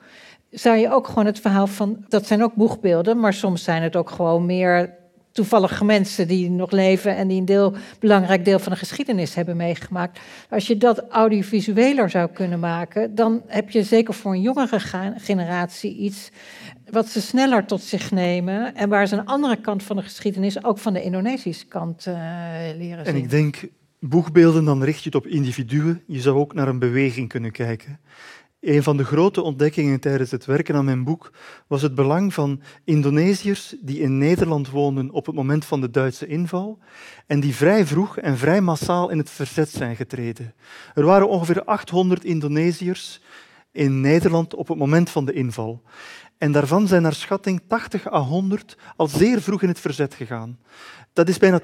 zou 0.55 0.77
je 0.77 0.91
ook 0.91 1.07
gewoon 1.07 1.25
het 1.25 1.39
verhaal 1.39 1.67
van. 1.67 2.05
Dat 2.07 2.27
zijn 2.27 2.43
ook 2.43 2.53
boegbeelden, 2.53 3.19
maar 3.19 3.33
soms 3.33 3.63
zijn 3.63 3.81
het 3.81 3.95
ook 3.95 4.09
gewoon 4.09 4.45
meer 4.45 4.93
toevallige 5.31 5.85
mensen 5.85 6.27
die 6.27 6.49
nog 6.49 6.71
leven 6.71 7.15
en 7.15 7.27
die 7.27 7.39
een 7.39 7.45
deel, 7.45 7.73
belangrijk 7.99 8.45
deel 8.45 8.59
van 8.59 8.71
de 8.71 8.77
geschiedenis 8.77 9.35
hebben 9.35 9.57
meegemaakt. 9.57 10.19
Als 10.49 10.67
je 10.67 10.77
dat 10.77 11.03
audiovisueler 11.09 12.09
zou 12.09 12.29
kunnen 12.29 12.59
maken, 12.59 13.15
dan 13.15 13.41
heb 13.47 13.69
je 13.69 13.83
zeker 13.83 14.13
voor 14.13 14.33
een 14.33 14.41
jongere 14.41 14.79
generatie 15.17 15.95
iets 15.95 16.31
wat 16.89 17.07
ze 17.07 17.21
sneller 17.21 17.65
tot 17.65 17.81
zich 17.81 18.11
nemen 18.11 18.75
en 18.75 18.89
waar 18.89 19.07
ze 19.07 19.15
een 19.15 19.25
andere 19.25 19.55
kant 19.55 19.83
van 19.83 19.95
de 19.95 20.01
geschiedenis, 20.01 20.63
ook 20.63 20.77
van 20.77 20.93
de 20.93 21.03
Indonesische 21.03 21.65
kant, 21.65 22.05
uh, 22.07 22.15
leren 22.77 23.05
zien. 23.05 23.15
En 23.15 23.21
ik 23.21 23.29
denk, 23.29 23.61
boegbeelden, 23.99 24.65
dan 24.65 24.83
richt 24.83 24.99
je 25.03 25.05
het 25.05 25.15
op 25.15 25.27
individuen. 25.27 26.03
Je 26.07 26.21
zou 26.21 26.37
ook 26.37 26.53
naar 26.53 26.67
een 26.67 26.79
beweging 26.79 27.29
kunnen 27.29 27.51
kijken. 27.51 27.99
Een 28.65 28.83
van 28.83 28.97
de 28.97 29.05
grote 29.05 29.41
ontdekkingen 29.41 29.99
tijdens 29.99 30.31
het 30.31 30.45
werken 30.45 30.75
aan 30.75 30.85
mijn 30.85 31.03
boek 31.03 31.31
was 31.67 31.81
het 31.81 31.95
belang 31.95 32.33
van 32.33 32.61
Indonesiërs 32.83 33.75
die 33.81 33.99
in 33.99 34.17
Nederland 34.17 34.69
woonden 34.69 35.11
op 35.11 35.25
het 35.25 35.35
moment 35.35 35.65
van 35.65 35.81
de 35.81 35.89
Duitse 35.89 36.27
inval 36.27 36.79
en 37.27 37.39
die 37.39 37.55
vrij 37.55 37.85
vroeg 37.85 38.17
en 38.17 38.37
vrij 38.37 38.61
massaal 38.61 39.09
in 39.09 39.17
het 39.17 39.29
verzet 39.29 39.69
zijn 39.69 39.95
getreden. 39.95 40.53
Er 40.93 41.05
waren 41.05 41.29
ongeveer 41.29 41.63
800 41.63 42.23
Indonesiërs 42.23 43.21
in 43.71 44.01
Nederland 44.01 44.55
op 44.55 44.67
het 44.67 44.77
moment 44.77 45.09
van 45.09 45.25
de 45.25 45.33
inval. 45.33 45.81
En 46.37 46.51
daarvan 46.51 46.87
zijn 46.87 47.01
naar 47.01 47.13
schatting 47.13 47.61
80 47.67 48.11
à 48.11 48.19
100 48.19 48.77
al 48.95 49.07
zeer 49.07 49.41
vroeg 49.41 49.61
in 49.61 49.69
het 49.69 49.79
verzet 49.79 50.13
gegaan. 50.13 50.59
Dat 51.13 51.29
is 51.29 51.37
bijna 51.37 51.61
10% 51.61 51.63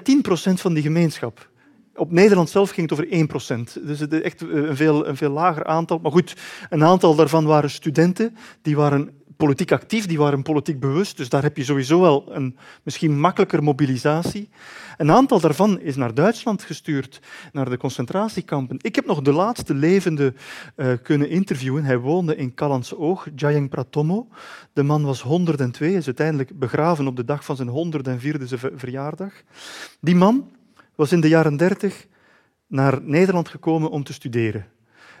van 0.52 0.74
die 0.74 0.82
gemeenschap. 0.82 1.50
Op 1.94 2.12
Nederland 2.12 2.50
zelf 2.50 2.70
ging 2.70 2.90
het 2.90 3.00
over 3.00 3.78
1%. 3.78 3.82
Dus 3.82 4.00
het 4.00 4.12
is 4.12 4.20
echt 4.20 4.40
een 4.40 4.76
veel, 4.76 5.08
een 5.08 5.16
veel 5.16 5.30
lager 5.30 5.64
aantal. 5.64 5.98
Maar 5.98 6.12
goed, 6.12 6.36
een 6.70 6.84
aantal 6.84 7.14
daarvan 7.14 7.44
waren 7.44 7.70
studenten. 7.70 8.36
Die 8.62 8.76
waren 8.76 9.22
politiek 9.44 9.72
actief, 9.72 10.06
die 10.06 10.18
waren 10.18 10.42
politiek 10.42 10.80
bewust. 10.80 11.16
Dus 11.16 11.28
daar 11.28 11.42
heb 11.42 11.56
je 11.56 11.64
sowieso 11.64 12.00
wel 12.00 12.24
een 12.28 12.56
misschien 12.82 13.20
makkelijker 13.20 13.62
mobilisatie. 13.62 14.48
Een 14.96 15.10
aantal 15.10 15.40
daarvan 15.40 15.80
is 15.80 15.96
naar 15.96 16.14
Duitsland 16.14 16.62
gestuurd, 16.62 17.20
naar 17.52 17.70
de 17.70 17.76
concentratiekampen. 17.76 18.76
Ik 18.80 18.94
heb 18.94 19.06
nog 19.06 19.22
de 19.22 19.32
laatste 19.32 19.74
levende 19.74 20.34
uh, 20.76 20.92
kunnen 21.02 21.28
interviewen. 21.28 21.84
Hij 21.84 21.98
woonde 21.98 22.36
in 22.36 22.54
Callans 22.54 22.94
Oog, 22.94 23.26
Jayeng 23.34 23.68
Pratomo. 23.68 24.28
De 24.72 24.82
man 24.82 25.04
was 25.04 25.22
102, 25.22 25.94
is 25.94 26.06
uiteindelijk 26.06 26.58
begraven 26.58 27.06
op 27.06 27.16
de 27.16 27.24
dag 27.24 27.44
van 27.44 27.56
zijn 27.56 27.94
104e 28.18 28.74
verjaardag. 28.74 29.32
Die 30.00 30.16
man 30.16 30.50
was 30.94 31.12
in 31.12 31.20
de 31.20 31.28
jaren 31.28 31.56
30 31.56 32.06
naar 32.66 33.02
Nederland 33.02 33.48
gekomen 33.48 33.90
om 33.90 34.04
te 34.04 34.12
studeren. 34.12 34.66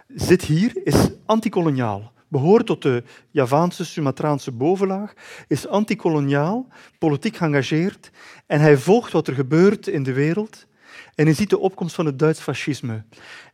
Zit 0.08 0.42
hier, 0.42 0.80
is 0.84 1.10
antikoloniaal, 1.26 2.12
behoort 2.28 2.66
tot 2.66 2.82
de 2.82 3.02
Javaanse 3.30 3.84
Sumatraanse 3.84 4.52
bovenlaag, 4.52 5.12
is 5.48 5.66
antikoloniaal, 5.66 6.66
politiek 6.98 7.36
geëngageerd 7.36 8.10
en 8.46 8.60
hij 8.60 8.76
volgt 8.76 9.12
wat 9.12 9.26
er 9.26 9.34
gebeurt 9.34 9.86
in 9.86 10.02
de 10.02 10.12
wereld 10.12 10.66
en 11.14 11.24
hij 11.24 11.34
ziet 11.34 11.50
de 11.50 11.58
opkomst 11.58 11.94
van 11.94 12.06
het 12.06 12.18
Duits 12.18 12.40
fascisme. 12.40 13.04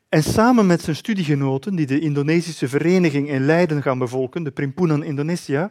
En 0.09 0.23
samen 0.23 0.67
met 0.67 0.83
zijn 0.83 0.97
studiegenoten, 0.97 1.75
die 1.75 1.87
de 1.87 2.01
Indonesische 2.01 2.69
vereniging 2.69 3.29
in 3.29 3.45
Leiden 3.45 3.83
gaan 3.83 3.99
bevolken, 3.99 4.43
de 4.43 4.51
Primpunan 4.51 5.03
Indonesia, 5.03 5.71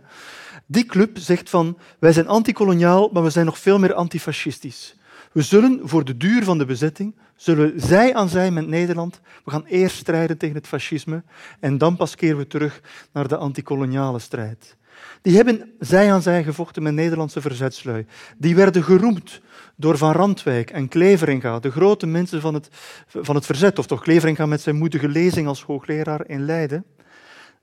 die 0.66 0.86
club 0.86 1.18
zegt 1.18 1.50
van 1.50 1.78
wij 2.00 2.12
zijn 2.12 2.28
antikoloniaal, 2.28 3.10
maar 3.14 3.24
we 3.24 3.30
zijn 3.30 3.46
nog 3.46 3.60
veel 3.60 3.80
meer 3.80 3.94
antifascistisch. 3.94 4.96
We 5.38 5.44
zullen 5.44 5.80
voor 5.84 6.06
de 6.06 6.18
duur 6.18 6.44
van 6.44 6.58
de 6.58 6.66
bezetting, 6.66 7.16
zullen 7.36 7.74
zij 7.76 8.14
aan 8.14 8.30
zij 8.30 8.52
met 8.52 8.68
Nederland, 8.68 9.22
we 9.46 9.52
gaan 9.52 9.66
eerst 9.66 9.96
strijden 9.96 10.38
tegen 10.38 10.56
het 10.56 10.68
fascisme 10.68 11.24
en 11.60 11.78
dan 11.78 11.96
pas 11.96 12.16
keren 12.16 12.38
we 12.38 12.48
terug 12.48 12.82
naar 13.14 13.28
de 13.28 13.38
antikoloniale 13.38 14.20
strijd. 14.20 14.76
Die 15.22 15.36
hebben 15.36 15.72
zij 15.80 16.14
aan 16.14 16.22
zij 16.22 16.44
gevochten 16.44 16.84
met 16.84 16.94
Nederlandse 16.94 17.42
verzetslui. 17.42 18.06
Die 18.38 18.56
werden 18.56 18.84
geroemd 18.84 19.42
door 19.76 19.98
Van 19.98 20.12
Randwijk 20.12 20.70
en 20.70 20.88
Kleveringa, 20.88 21.60
de 21.60 21.72
grote 21.72 22.08
mensen 22.08 22.42
van 22.42 22.54
het, 22.54 22.70
van 23.08 23.36
het 23.36 23.46
verzet, 23.46 23.80
of 23.80 23.88
toch 23.88 24.02
Kleveringa 24.02 24.46
met 24.46 24.62
zijn 24.62 24.78
moedige 24.78 25.08
lezing 25.08 25.48
als 25.48 25.64
hoogleraar 25.64 26.28
in 26.28 26.46
Leiden. 26.46 26.86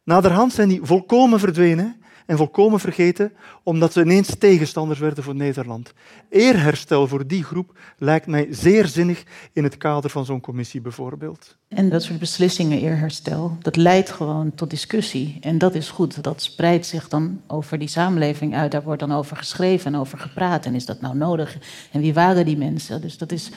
Naderhand 0.05 0.53
zijn 0.53 0.68
die 0.68 0.81
volkomen 0.83 1.39
verdwenen 1.39 2.04
en 2.27 2.37
volkomen 2.37 2.81
vergeten, 2.81 3.33
omdat 3.62 3.93
ze 3.93 4.01
ineens 4.01 4.37
tegenstanders 4.39 4.99
werden 4.99 5.25
voor 5.25 5.35
Nederland. 5.35 5.93
Eerherstel 6.29 7.09
voor 7.09 7.27
die 7.27 7.45
groep 7.45 7.79
lijkt 7.99 8.27
mij 8.27 8.47
zeer 8.51 8.87
zinnig 8.87 9.25
in 9.53 9.64
het 9.64 9.77
kader 9.77 10.11
van 10.11 10.25
zo'n 10.25 10.41
commissie 10.41 10.81
bijvoorbeeld. 10.81 11.57
En 11.68 11.89
dat 11.89 12.03
soort 12.03 12.18
beslissingen, 12.18 12.81
eerherstel, 12.81 13.57
dat 13.61 13.77
leidt 13.77 14.11
gewoon 14.11 14.55
tot 14.55 14.70
discussie. 14.70 15.39
En 15.41 15.59
dat 15.59 15.75
is 15.75 15.89
goed. 15.89 16.22
Dat 16.22 16.43
spreidt 16.43 16.87
zich 16.87 17.09
dan 17.09 17.41
over 17.47 17.79
die 17.79 17.89
samenleving 17.89 18.55
uit. 18.55 18.72
Daar 18.72 18.83
wordt 18.83 19.01
dan 19.01 19.12
over 19.12 19.37
geschreven 19.37 19.95
en 19.95 20.01
over 20.01 20.18
gepraat. 20.18 20.66
En 20.66 20.75
is 20.75 20.87
dat 20.87 21.01
nou 21.01 21.16
nodig? 21.16 21.59
En 21.91 22.01
wie 22.01 22.14
waren 22.14 22.45
die 22.45 22.57
mensen? 22.57 23.01
Dus 23.01 23.18
dat 23.18 23.33
is 23.33 23.51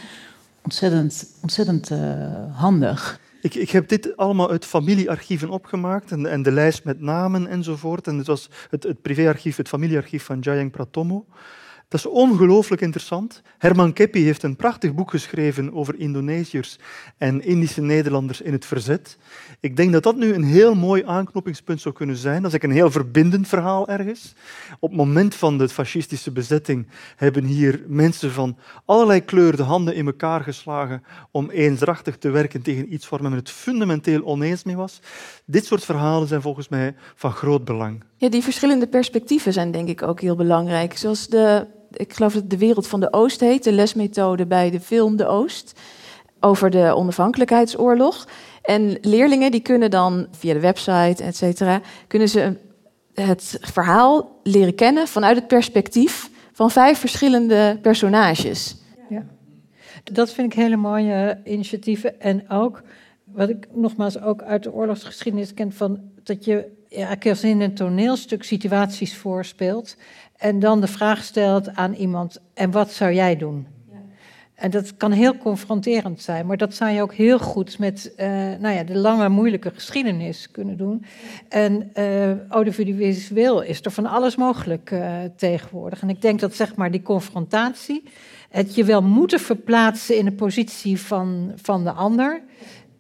ontzettend, 0.63 1.27
ontzettend 1.41 1.91
uh, 1.91 1.99
handig. 2.51 3.19
Ik, 3.47 3.55
ik, 3.55 3.69
heb 3.69 3.87
dit 3.87 4.17
allemaal 4.17 4.49
uit 4.49 4.65
familiearchieven 4.65 5.49
opgemaakt 5.49 6.11
en, 6.11 6.25
en, 6.25 6.41
de 6.41 6.51
lijst 6.51 6.83
met 6.83 7.01
namen 7.01 7.47
enzovoort. 7.47 8.07
En 8.07 8.17
het 8.17 8.27
was 8.27 8.49
het, 8.69 8.83
het 8.83 9.01
privéarchief, 9.01 9.55
het 9.55 9.67
familiearchief 9.67 10.23
van 10.23 10.39
Jayeng 10.39 10.71
Pratomo. 10.71 11.25
Dat 11.89 11.99
is 11.99 12.05
ongelooflijk 12.05 12.81
interessant. 12.81 13.41
Herman 13.57 13.93
Keppi 13.93 14.23
heeft 14.23 14.43
een 14.43 14.55
prachtig 14.55 14.93
boek 14.93 15.09
geschreven 15.09 15.73
over 15.73 15.99
Indonesiërs 15.99 16.79
en 17.17 17.43
Indische 17.43 17.81
Nederlanders 17.81 18.41
in 18.41 18.51
het 18.51 18.65
verzet. 18.65 19.17
Ik 19.59 19.75
denk 19.75 19.91
dat 19.91 20.03
dat 20.03 20.15
nu 20.15 20.33
een 20.33 20.43
heel 20.43 20.75
mooi 20.75 21.03
aanknopingspunt 21.05 21.81
zou 21.81 21.95
kunnen 21.95 22.15
zijn. 22.15 22.41
Dat 22.41 22.53
is 22.53 22.63
een 22.63 22.71
heel 22.71 22.91
verbindend 22.91 23.47
verhaal 23.47 23.87
ergens. 23.87 24.33
Op 24.79 24.89
het 24.89 24.97
moment 24.97 25.35
van 25.35 25.57
de 25.57 25.69
fascistische 25.69 26.31
bezetting 26.31 26.87
hebben 27.15 27.43
hier 27.43 27.83
mensen 27.87 28.31
van 28.31 28.57
allerlei 28.85 29.21
kleur 29.21 29.55
de 29.55 29.63
handen 29.63 29.95
in 29.95 30.05
elkaar 30.05 30.41
geslagen 30.41 31.03
om 31.31 31.49
eensdrachtig 31.49 32.17
te 32.17 32.29
werken 32.29 32.61
tegen 32.61 32.93
iets 32.93 33.09
waar 33.09 33.21
men 33.21 33.31
het 33.31 33.49
fundamenteel 33.49 34.25
oneens 34.25 34.63
mee 34.63 34.75
was. 34.75 34.99
Dit 35.45 35.65
soort 35.65 35.85
verhalen 35.85 36.27
zijn 36.27 36.41
volgens 36.41 36.69
mij 36.69 36.95
van 37.15 37.31
groot 37.31 37.65
belang. 37.65 38.03
Ja, 38.17 38.29
die 38.29 38.43
verschillende 38.43 38.87
perspectieven 38.87 39.53
zijn 39.53 39.71
denk 39.71 39.89
ik 39.89 40.01
ook 40.01 40.21
heel 40.21 40.35
belangrijk. 40.35 40.97
Zoals 40.97 41.27
de 41.27 41.75
ik 41.97 42.13
geloof 42.13 42.33
dat 42.33 42.41
het 42.41 42.51
de 42.51 42.57
wereld 42.57 42.87
van 42.87 42.99
de 42.99 43.13
Oost 43.13 43.39
heet, 43.39 43.63
de 43.63 43.71
lesmethode 43.71 44.45
bij 44.45 44.69
de 44.69 44.79
film 44.79 45.15
De 45.15 45.25
Oost, 45.25 45.79
over 46.39 46.69
de 46.69 46.95
onafhankelijkheidsoorlog. 46.95 48.27
En 48.61 48.97
leerlingen 49.01 49.51
die 49.51 49.61
kunnen 49.61 49.91
dan 49.91 50.27
via 50.31 50.53
de 50.53 50.59
website, 50.59 51.23
et 51.23 51.35
cetera, 51.35 51.81
kunnen 52.07 52.29
ze 52.29 52.55
het 53.13 53.57
verhaal 53.61 54.39
leren 54.43 54.75
kennen 54.75 55.07
vanuit 55.07 55.35
het 55.35 55.47
perspectief 55.47 56.29
van 56.51 56.71
vijf 56.71 56.99
verschillende 56.99 57.79
personages. 57.81 58.75
Ja. 59.09 59.25
Dat 60.03 60.33
vind 60.33 60.53
ik 60.53 60.59
hele 60.59 60.75
mooie 60.75 61.41
initiatieven. 61.45 62.21
En 62.21 62.49
ook, 62.49 62.81
wat 63.23 63.49
ik 63.49 63.67
nogmaals 63.73 64.21
ook 64.21 64.41
uit 64.41 64.63
de 64.63 64.73
oorlogsgeschiedenis 64.73 65.53
ken, 65.53 65.73
van 65.73 65.99
dat 66.23 66.45
je 66.45 66.75
ja, 66.89 67.17
als 67.29 67.43
in 67.43 67.61
een 67.61 67.73
toneelstuk 67.73 68.43
situaties 68.43 69.17
voorspeelt. 69.17 69.97
En 70.37 70.59
dan 70.59 70.81
de 70.81 70.87
vraag 70.87 71.23
stelt 71.23 71.75
aan 71.75 71.93
iemand: 71.93 72.41
en 72.53 72.71
wat 72.71 72.91
zou 72.91 73.13
jij 73.13 73.37
doen? 73.37 73.67
En 74.57 74.71
dat 74.71 74.97
kan 74.97 75.11
heel 75.11 75.37
confronterend 75.37 76.21
zijn, 76.21 76.45
maar 76.45 76.57
dat 76.57 76.73
zou 76.73 76.91
je 76.91 77.01
ook 77.01 77.13
heel 77.13 77.39
goed 77.39 77.79
met 77.79 78.13
uh, 78.19 78.27
nou 78.59 78.75
ja, 78.75 78.83
de 78.83 78.95
lange, 78.97 79.29
moeilijke 79.29 79.71
geschiedenis 79.73 80.51
kunnen 80.51 80.77
doen. 80.77 81.05
En 81.49 81.91
uh, 81.95 82.47
audiovisueel 82.49 83.61
is 83.61 83.85
er 83.85 83.91
van 83.91 84.05
alles 84.05 84.35
mogelijk 84.35 84.91
uh, 84.91 85.15
tegenwoordig. 85.35 86.01
En 86.01 86.09
ik 86.09 86.21
denk 86.21 86.39
dat 86.39 86.55
zeg 86.55 86.75
maar 86.75 86.91
die 86.91 87.01
confrontatie, 87.01 88.03
het 88.49 88.75
je 88.75 88.83
wel 88.83 89.01
moeten 89.01 89.39
verplaatsen 89.39 90.17
in 90.17 90.25
de 90.25 90.31
positie 90.31 91.01
van, 91.01 91.51
van 91.55 91.83
de 91.83 91.91
ander, 91.91 92.41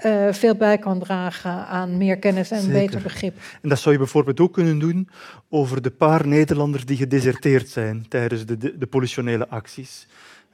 uh, 0.05 0.33
veel 0.33 0.55
bij 0.55 0.77
kan 0.77 0.99
dragen 0.99 1.67
aan 1.67 1.97
meer 1.97 2.17
kennis 2.17 2.51
en 2.51 2.71
beter 2.71 3.01
begrip. 3.01 3.35
En 3.61 3.69
dat 3.69 3.79
zou 3.79 3.93
je 3.93 4.01
bijvoorbeeld 4.01 4.39
ook 4.39 4.53
kunnen 4.53 4.79
doen 4.79 5.09
over 5.49 5.81
de 5.81 5.91
paar 5.91 6.27
Nederlanders 6.27 6.85
die 6.85 6.97
gedeserteerd 6.97 7.69
zijn 7.69 8.05
tijdens 8.07 8.45
de, 8.45 8.57
de, 8.57 8.77
de 8.77 8.87
politionele 8.87 9.49
acties. 9.49 10.07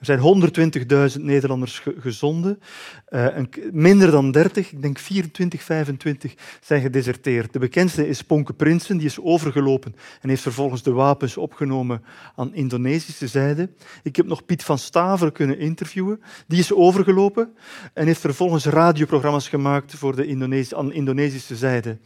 Er 0.04 0.20
zijn 0.20 1.14
120.000 1.18 1.22
Nederlanders 1.22 1.84
gezonden. 2.00 2.60
Uh, 3.10 3.28
minder 3.72 4.12
dan 4.12 4.32
30, 4.32 4.72
ik 4.72 4.82
denk 4.82 5.00
24, 5.00 5.64
25, 5.64 6.34
zijn 6.62 6.82
gedeserteerd. 6.82 7.54
De 7.54 7.60
bekendste 7.60 8.08
is 8.08 8.22
Ponke 8.22 8.54
Prinsen, 8.54 8.98
die 8.98 9.06
is 9.06 9.20
overgelopen 9.20 9.96
en 10.22 10.30
heeft 10.30 10.42
vervolgens 10.42 10.84
de 10.84 10.92
wapens 10.92 11.38
opgenomen 11.38 12.04
aan 12.36 12.56
Indonesische 12.56 13.28
zijde. 13.28 13.70
Ik 14.04 14.16
heb 14.16 14.26
nog 14.26 14.46
Piet 14.46 14.64
van 14.64 14.78
Staveren 14.78 15.34
kunnen 15.34 15.60
interviewen. 15.60 16.22
Die 16.48 16.60
is 16.60 16.74
overgelopen 16.74 17.56
en 17.94 18.06
heeft 18.06 18.22
vervolgens 18.22 18.66
radioprogramma's 18.66 19.50
gemaakt 19.50 19.96
voor 19.96 20.16
de 20.16 20.76
aan 20.76 20.94
Indonesische 20.94 21.56
zijde. 21.56 21.98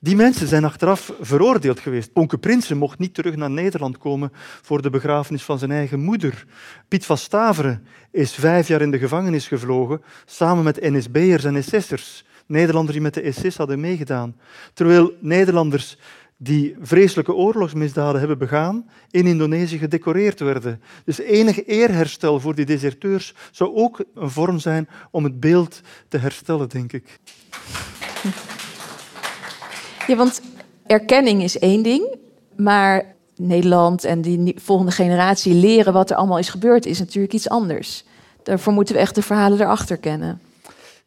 Die 0.00 0.16
mensen 0.16 0.48
zijn 0.48 0.64
achteraf 0.64 1.12
veroordeeld 1.20 1.80
geweest. 1.80 2.12
Ponke 2.12 2.38
Prinsen 2.38 2.76
mocht 2.76 2.98
niet 2.98 3.14
terug 3.14 3.36
naar 3.36 3.50
Nederland 3.50 3.98
komen 3.98 4.32
voor 4.62 4.82
de 4.82 4.90
begrafenis 4.90 5.42
van 5.42 5.58
zijn 5.58 5.70
eigen 5.70 6.00
moeder. 6.00 6.46
Piet 6.88 7.06
van 7.06 7.18
Staveren 7.18 7.86
is 8.10 8.34
vijf 8.34 8.68
jaar 8.68 8.82
in 8.82 8.90
de 8.90 8.98
gevangenis 8.98 9.48
gevlogen, 9.48 10.02
samen 10.24 10.64
met 10.64 10.80
NSB'ers 10.80 11.44
en 11.44 11.64
SS'ers. 11.64 12.24
Nederlanders 12.46 12.92
die 12.92 13.02
met 13.02 13.14
de 13.14 13.32
SS 13.32 13.56
hadden 13.56 13.80
meegedaan. 13.80 14.36
Terwijl 14.74 15.12
Nederlanders 15.20 15.98
die 16.36 16.76
vreselijke 16.80 17.34
oorlogsmisdaden 17.34 18.18
hebben 18.18 18.38
begaan, 18.38 18.88
in 19.10 19.26
Indonesië 19.26 19.78
gedecoreerd 19.78 20.40
werden. 20.40 20.82
Dus 21.04 21.18
enig 21.18 21.66
eerherstel 21.66 22.40
voor 22.40 22.54
die 22.54 22.66
deserteurs 22.66 23.34
zou 23.50 23.74
ook 23.74 24.04
een 24.14 24.30
vorm 24.30 24.58
zijn 24.58 24.88
om 25.10 25.24
het 25.24 25.40
beeld 25.40 25.80
te 26.08 26.18
herstellen, 26.18 26.68
denk 26.68 26.92
ik. 26.92 27.18
Ja, 30.08 30.16
want 30.16 30.40
erkenning 30.86 31.42
is 31.42 31.58
één 31.58 31.82
ding, 31.82 32.16
maar 32.56 33.14
Nederland 33.36 34.04
en 34.04 34.22
die 34.22 34.54
volgende 34.56 34.92
generatie 34.92 35.54
leren 35.54 35.92
wat 35.92 36.10
er 36.10 36.16
allemaal 36.16 36.38
is 36.38 36.48
gebeurd, 36.48 36.86
is 36.86 36.98
natuurlijk 36.98 37.34
iets 37.34 37.48
anders. 37.48 38.04
Daarvoor 38.42 38.72
moeten 38.72 38.94
we 38.94 39.00
echt 39.00 39.14
de 39.14 39.22
verhalen 39.22 39.60
erachter 39.60 39.96
kennen. 39.96 40.40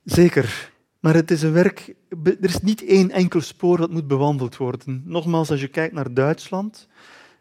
Zeker. 0.04 0.72
Maar 1.00 1.14
het 1.14 1.32
is 1.32 1.42
een 1.42 1.54
werk. 1.54 1.96
Er 2.24 2.38
is 2.50 2.62
niet 2.62 2.86
één 2.86 3.12
enkel 3.12 3.42
spoor 3.42 3.78
dat 3.78 3.92
moet 3.92 4.08
bewandeld 4.08 4.58
worden. 4.58 5.04
Nogmaals, 5.06 5.52
als 5.52 5.62
je 5.62 5.68
kijkt 5.68 5.94
naar 5.94 6.14
Duitsland. 6.14 6.88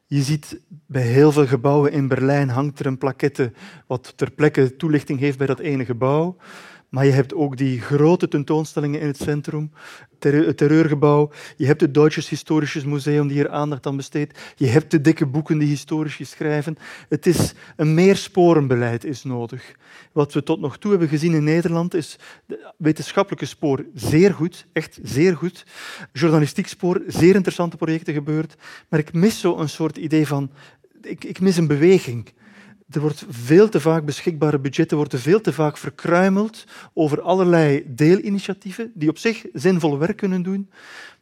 Je 0.07 0.23
ziet 0.23 0.61
bij 0.87 1.03
heel 1.03 1.33
veel 1.33 1.47
gebouwen 1.47 1.93
in 1.93 2.09
Berlijn 2.09 2.49
hangt 2.49 2.79
er 2.79 2.87
een 2.87 2.99
plaquette 2.99 3.53
wat 3.87 4.13
ter 4.17 4.31
plekke 4.31 4.77
toelichting 4.77 5.19
heeft 5.19 5.39
bij 5.39 5.47
dat 5.47 5.59
ene 5.59 5.85
gebouw. 5.85 6.37
Maar 6.91 7.07
je 7.07 7.13
hebt 7.13 7.35
ook 7.35 7.57
die 7.57 7.81
grote 7.81 8.29
tentoonstellingen 8.29 9.01
in 9.01 9.07
het 9.07 9.17
centrum, 9.17 9.71
het 10.19 10.57
terreurgebouw. 10.57 11.31
Je 11.57 11.67
hebt 11.67 11.81
het 11.81 11.95
Duitsers 11.95 12.29
Historisches 12.29 12.85
Museum 12.85 13.27
die 13.27 13.37
hier 13.37 13.51
aandacht 13.51 13.87
aan 13.87 13.97
besteedt. 13.97 14.39
Je 14.57 14.67
hebt 14.67 14.91
de 14.91 15.01
dikke 15.01 15.27
boeken 15.27 15.59
die 15.59 15.69
historisch 15.69 16.31
schrijven. 16.31 16.77
Het 17.09 17.27
is 17.27 17.55
een 17.77 17.95
meersporenbeleid 17.95 19.05
is 19.05 19.23
nodig. 19.23 19.75
Wat 20.13 20.33
we 20.33 20.43
tot 20.43 20.61
nog 20.61 20.79
toe 20.79 20.91
hebben 20.91 21.09
gezien 21.09 21.35
in 21.35 21.45
Nederland 21.45 21.95
is 21.95 22.19
het 22.47 22.59
wetenschappelijke 22.77 23.47
spoor 23.47 23.85
zeer 23.95 24.35
goed, 24.35 24.67
echt 24.73 24.99
zeer 25.03 25.37
goed. 25.37 25.67
Journalistiek 26.13 26.67
spoor, 26.67 27.03
zeer 27.07 27.35
interessante 27.35 27.77
projecten 27.77 28.15
gebeurd. 28.15 28.55
Maar 28.89 29.01
ik 29.01 29.13
mis 29.13 29.41
zo 29.41 29.57
een 29.57 29.69
soort 29.69 29.97
idee 29.97 30.27
van, 30.27 30.51
ik, 31.03 31.25
ik 31.25 31.41
mis 31.41 31.57
een 31.57 31.67
beweging. 31.67 32.33
Er 32.91 33.01
wordt 33.01 33.25
veel 33.29 33.69
te 33.69 33.81
vaak 33.81 34.05
beschikbare 34.05 34.59
budgetten 34.59 34.97
worden 34.97 35.19
veel 35.19 35.41
te 35.41 35.53
vaak 35.53 35.77
verkruimeld 35.77 36.65
over 36.95 37.21
allerlei 37.21 37.85
deelinitiatieven 37.87 38.93
die 38.95 39.09
op 39.09 39.19
zich 39.19 39.45
zinvol 39.53 39.99
werk 39.99 40.17
kunnen 40.17 40.43
doen. 40.43 40.71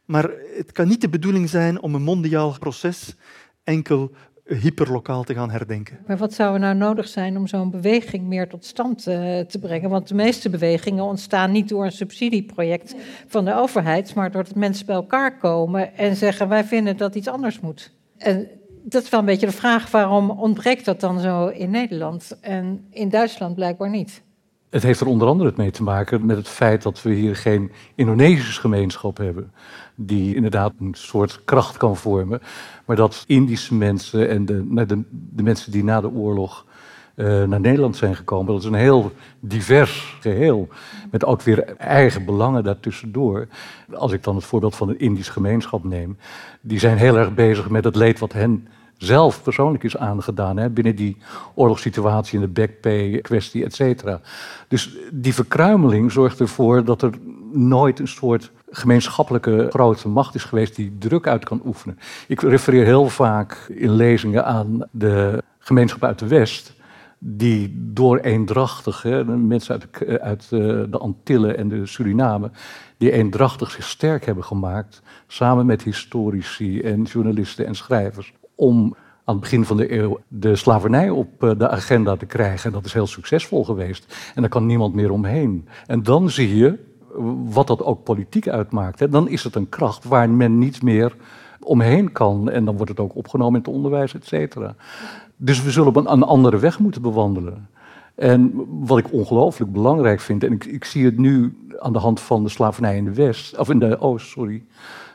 Maar 0.05 0.31
het 0.57 0.71
kan 0.71 0.87
niet 0.87 1.01
de 1.01 1.09
bedoeling 1.09 1.49
zijn 1.49 1.81
om 1.81 1.95
een 1.95 2.01
mondiaal 2.01 2.55
proces 2.59 3.15
enkel 3.63 4.11
hyperlokaal 4.43 5.23
te 5.23 5.33
gaan 5.33 5.51
herdenken. 5.51 5.99
Maar 6.07 6.17
wat 6.17 6.33
zou 6.33 6.53
er 6.53 6.59
nou 6.59 6.75
nodig 6.75 7.07
zijn 7.07 7.37
om 7.37 7.47
zo'n 7.47 7.71
beweging 7.71 8.27
meer 8.27 8.47
tot 8.47 8.65
stand 8.65 9.07
uh, 9.07 9.39
te 9.39 9.59
brengen? 9.59 9.89
Want 9.89 10.07
de 10.07 10.15
meeste 10.15 10.49
bewegingen 10.49 11.03
ontstaan 11.03 11.51
niet 11.51 11.69
door 11.69 11.85
een 11.85 11.91
subsidieproject 11.91 12.95
van 13.27 13.45
de 13.45 13.55
overheid, 13.55 14.13
maar 14.13 14.31
doordat 14.31 14.55
mensen 14.55 14.85
bij 14.85 14.95
elkaar 14.95 15.37
komen 15.37 15.97
en 15.97 16.15
zeggen 16.15 16.47
wij 16.47 16.63
vinden 16.63 16.97
dat 16.97 17.15
iets 17.15 17.27
anders 17.27 17.59
moet. 17.59 17.91
En 18.17 18.47
dat 18.89 19.03
is 19.03 19.09
wel 19.09 19.19
een 19.19 19.25
beetje 19.25 19.45
de 19.45 19.51
vraag, 19.51 19.91
waarom 19.91 20.29
ontbreekt 20.29 20.85
dat 20.85 20.99
dan 20.99 21.19
zo 21.19 21.47
in 21.47 21.69
Nederland 21.69 22.37
en 22.41 22.85
in 22.89 23.09
Duitsland 23.09 23.55
blijkbaar 23.55 23.89
niet? 23.89 24.21
Het 24.69 24.83
heeft 24.83 24.99
er 24.99 25.07
onder 25.07 25.27
andere 25.27 25.53
mee 25.55 25.71
te 25.71 25.83
maken 25.83 26.25
met 26.25 26.37
het 26.37 26.47
feit 26.47 26.83
dat 26.83 27.01
we 27.01 27.13
hier 27.13 27.35
geen 27.35 27.71
Indonesische 27.95 28.59
gemeenschap 28.59 29.17
hebben, 29.17 29.51
die 29.95 30.35
inderdaad 30.35 30.73
een 30.79 30.93
soort 30.93 31.41
kracht 31.45 31.77
kan 31.77 31.97
vormen, 31.97 32.41
maar 32.85 32.95
dat 32.95 33.23
Indische 33.27 33.75
mensen 33.75 34.29
en 34.29 34.45
de, 34.45 34.63
nou, 34.65 34.87
de, 34.87 35.01
de 35.09 35.43
mensen 35.43 35.71
die 35.71 35.83
na 35.83 36.01
de 36.01 36.11
oorlog 36.11 36.65
uh, 37.15 37.43
naar 37.43 37.59
Nederland 37.59 37.95
zijn 37.95 38.15
gekomen, 38.15 38.53
dat 38.53 38.61
is 38.61 38.67
een 38.67 38.73
heel 38.73 39.11
divers 39.39 40.17
geheel, 40.19 40.67
met 41.11 41.25
ook 41.25 41.41
weer 41.41 41.75
eigen 41.77 42.25
belangen 42.25 42.63
daartussendoor. 42.63 43.47
Als 43.93 44.11
ik 44.11 44.23
dan 44.23 44.35
het 44.35 44.45
voorbeeld 44.45 44.75
van 44.75 44.87
de 44.87 44.97
Indische 44.97 45.31
gemeenschap 45.31 45.83
neem, 45.83 46.17
die 46.61 46.79
zijn 46.79 46.97
heel 46.97 47.17
erg 47.17 47.33
bezig 47.33 47.69
met 47.69 47.83
het 47.83 47.95
leed 47.95 48.19
wat 48.19 48.33
hen 48.33 48.67
zelf 48.99 49.43
persoonlijk 49.43 49.83
is 49.83 49.97
aangedaan. 49.97 50.57
Hè, 50.57 50.69
binnen 50.69 50.95
die 50.95 51.17
oorlogssituatie 51.53 52.39
en 52.39 52.45
de 52.45 52.51
backpay-kwestie, 52.51 53.65
et 53.65 53.75
cetera. 53.75 54.21
Dus 54.67 54.97
die 55.11 55.33
verkruimeling 55.33 56.11
zorgt 56.11 56.39
ervoor 56.39 56.83
dat 56.83 57.01
er 57.01 57.11
nooit 57.51 57.99
een 57.99 58.07
soort 58.07 58.51
gemeenschappelijke 58.69 59.67
grote 59.69 60.07
macht 60.07 60.35
is 60.35 60.43
geweest 60.43 60.75
die 60.75 60.95
druk 60.99 61.27
uit 61.27 61.45
kan 61.45 61.61
oefenen. 61.65 61.99
Ik 62.27 62.41
refereer 62.41 62.85
heel 62.85 63.09
vaak 63.09 63.65
in 63.69 63.91
lezingen 63.91 64.45
aan 64.45 64.83
de 64.91 65.43
gemeenschap 65.59 66.03
uit 66.03 66.19
de 66.19 66.27
West 66.27 66.77
die 67.19 67.91
door 67.93 68.17
eendrachtig, 68.17 69.03
mensen 69.25 69.79
uit, 69.79 70.19
uit 70.21 70.43
eh, 70.43 70.49
de 70.89 70.97
Antillen 70.99 71.57
en 71.57 71.67
de 71.67 71.85
Suriname, 71.85 72.51
die 72.97 73.11
eendrachtig 73.11 73.71
zich 73.71 73.85
sterk 73.85 74.25
hebben 74.25 74.43
gemaakt, 74.43 75.01
samen 75.27 75.65
met 75.65 75.83
historici 75.83 76.81
en 76.81 77.03
journalisten 77.03 77.65
en 77.65 77.75
schrijvers, 77.75 78.33
om 78.59 78.95
aan 79.23 79.35
het 79.35 79.43
begin 79.43 79.65
van 79.65 79.77
de 79.77 79.93
eeuw 79.93 80.19
de 80.27 80.55
slavernij 80.55 81.09
op 81.09 81.43
eh, 81.43 81.51
de 81.57 81.69
agenda 81.69 82.15
te 82.15 82.25
krijgen. 82.25 82.65
En 82.65 82.71
dat 82.71 82.85
is 82.85 82.93
heel 82.93 83.07
succesvol 83.07 83.65
geweest. 83.65 84.31
En 84.35 84.41
daar 84.41 84.49
kan 84.49 84.65
niemand 84.65 84.93
meer 84.93 85.11
omheen. 85.11 85.67
En 85.85 86.03
dan 86.03 86.29
zie 86.29 86.57
je 86.57 86.77
wat 87.49 87.67
dat 87.67 87.83
ook 87.83 88.03
politiek 88.03 88.47
uitmaakt. 88.47 89.11
Dan 89.11 89.27
is 89.27 89.43
het 89.43 89.55
een 89.55 89.69
kracht 89.69 90.03
waar 90.03 90.29
men 90.29 90.57
niet 90.57 90.81
meer 90.81 91.15
omheen 91.59 92.11
kan. 92.11 92.49
En 92.49 92.65
dan 92.65 92.75
wordt 92.75 92.91
het 92.91 92.99
ook 92.99 93.15
opgenomen 93.15 93.53
in 93.53 93.65
het 93.65 93.75
onderwijs, 93.75 94.13
et 94.13 94.25
cetera. 94.25 94.75
Dus 95.35 95.63
we 95.63 95.71
zullen 95.71 95.95
een, 95.95 96.11
een 96.11 96.23
andere 96.23 96.57
weg 96.57 96.79
moeten 96.79 97.01
bewandelen. 97.01 97.69
En 98.15 98.65
wat 98.67 98.97
ik 98.97 99.13
ongelooflijk 99.13 99.71
belangrijk 99.71 100.19
vind, 100.19 100.43
en 100.43 100.51
ik, 100.51 100.65
ik, 100.65 100.85
zie 100.85 101.05
het 101.05 101.17
nu 101.17 101.57
aan 101.79 101.93
de 101.93 101.99
hand 101.99 102.19
van 102.19 102.43
de 102.43 102.49
slavernij 102.49 102.97
in 102.97 103.05
de 103.05 103.13
West, 103.13 103.57
of 103.57 103.69
in 103.69 103.79
de 103.79 103.99
Oost, 103.99 104.27
sorry, 104.27 104.63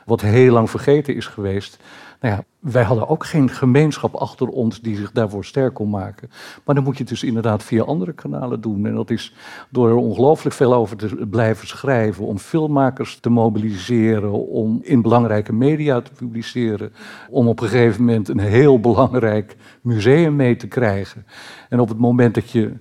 wat 0.05 0.21
heel 0.21 0.53
lang 0.53 0.69
vergeten 0.69 1.15
is 1.15 1.27
geweest. 1.27 1.79
Nou 2.19 2.35
ja, 2.35 2.43
wij 2.59 2.83
hadden 2.83 3.07
ook 3.07 3.25
geen 3.25 3.49
gemeenschap 3.49 4.13
achter 4.13 4.47
ons 4.47 4.81
die 4.81 4.95
zich 4.95 5.11
daarvoor 5.11 5.45
sterk 5.45 5.73
kon 5.73 5.89
maken. 5.89 6.29
Maar 6.65 6.75
dan 6.75 6.83
moet 6.83 6.93
je 6.93 6.99
het 6.99 7.09
dus 7.09 7.23
inderdaad 7.23 7.63
via 7.63 7.83
andere 7.83 8.13
kanalen 8.13 8.61
doen. 8.61 8.85
En 8.85 8.95
dat 8.95 9.09
is 9.09 9.33
door 9.69 9.89
er 9.89 9.95
ongelooflijk 9.95 10.55
veel 10.55 10.73
over 10.73 10.97
te 10.97 11.27
blijven 11.29 11.67
schrijven, 11.67 12.25
om 12.25 12.37
filmmakers 12.37 13.19
te 13.19 13.29
mobiliseren, 13.29 14.47
om 14.47 14.79
in 14.81 15.01
belangrijke 15.01 15.53
media 15.53 16.01
te 16.01 16.11
publiceren, 16.11 16.93
om 17.29 17.47
op 17.47 17.61
een 17.61 17.67
gegeven 17.67 18.05
moment 18.05 18.29
een 18.29 18.39
heel 18.39 18.79
belangrijk 18.79 19.55
museum 19.81 20.35
mee 20.35 20.55
te 20.55 20.67
krijgen. 20.67 21.25
En 21.69 21.79
op 21.79 21.89
het 21.89 21.97
moment 21.97 22.35
dat 22.35 22.49
je 22.49 22.73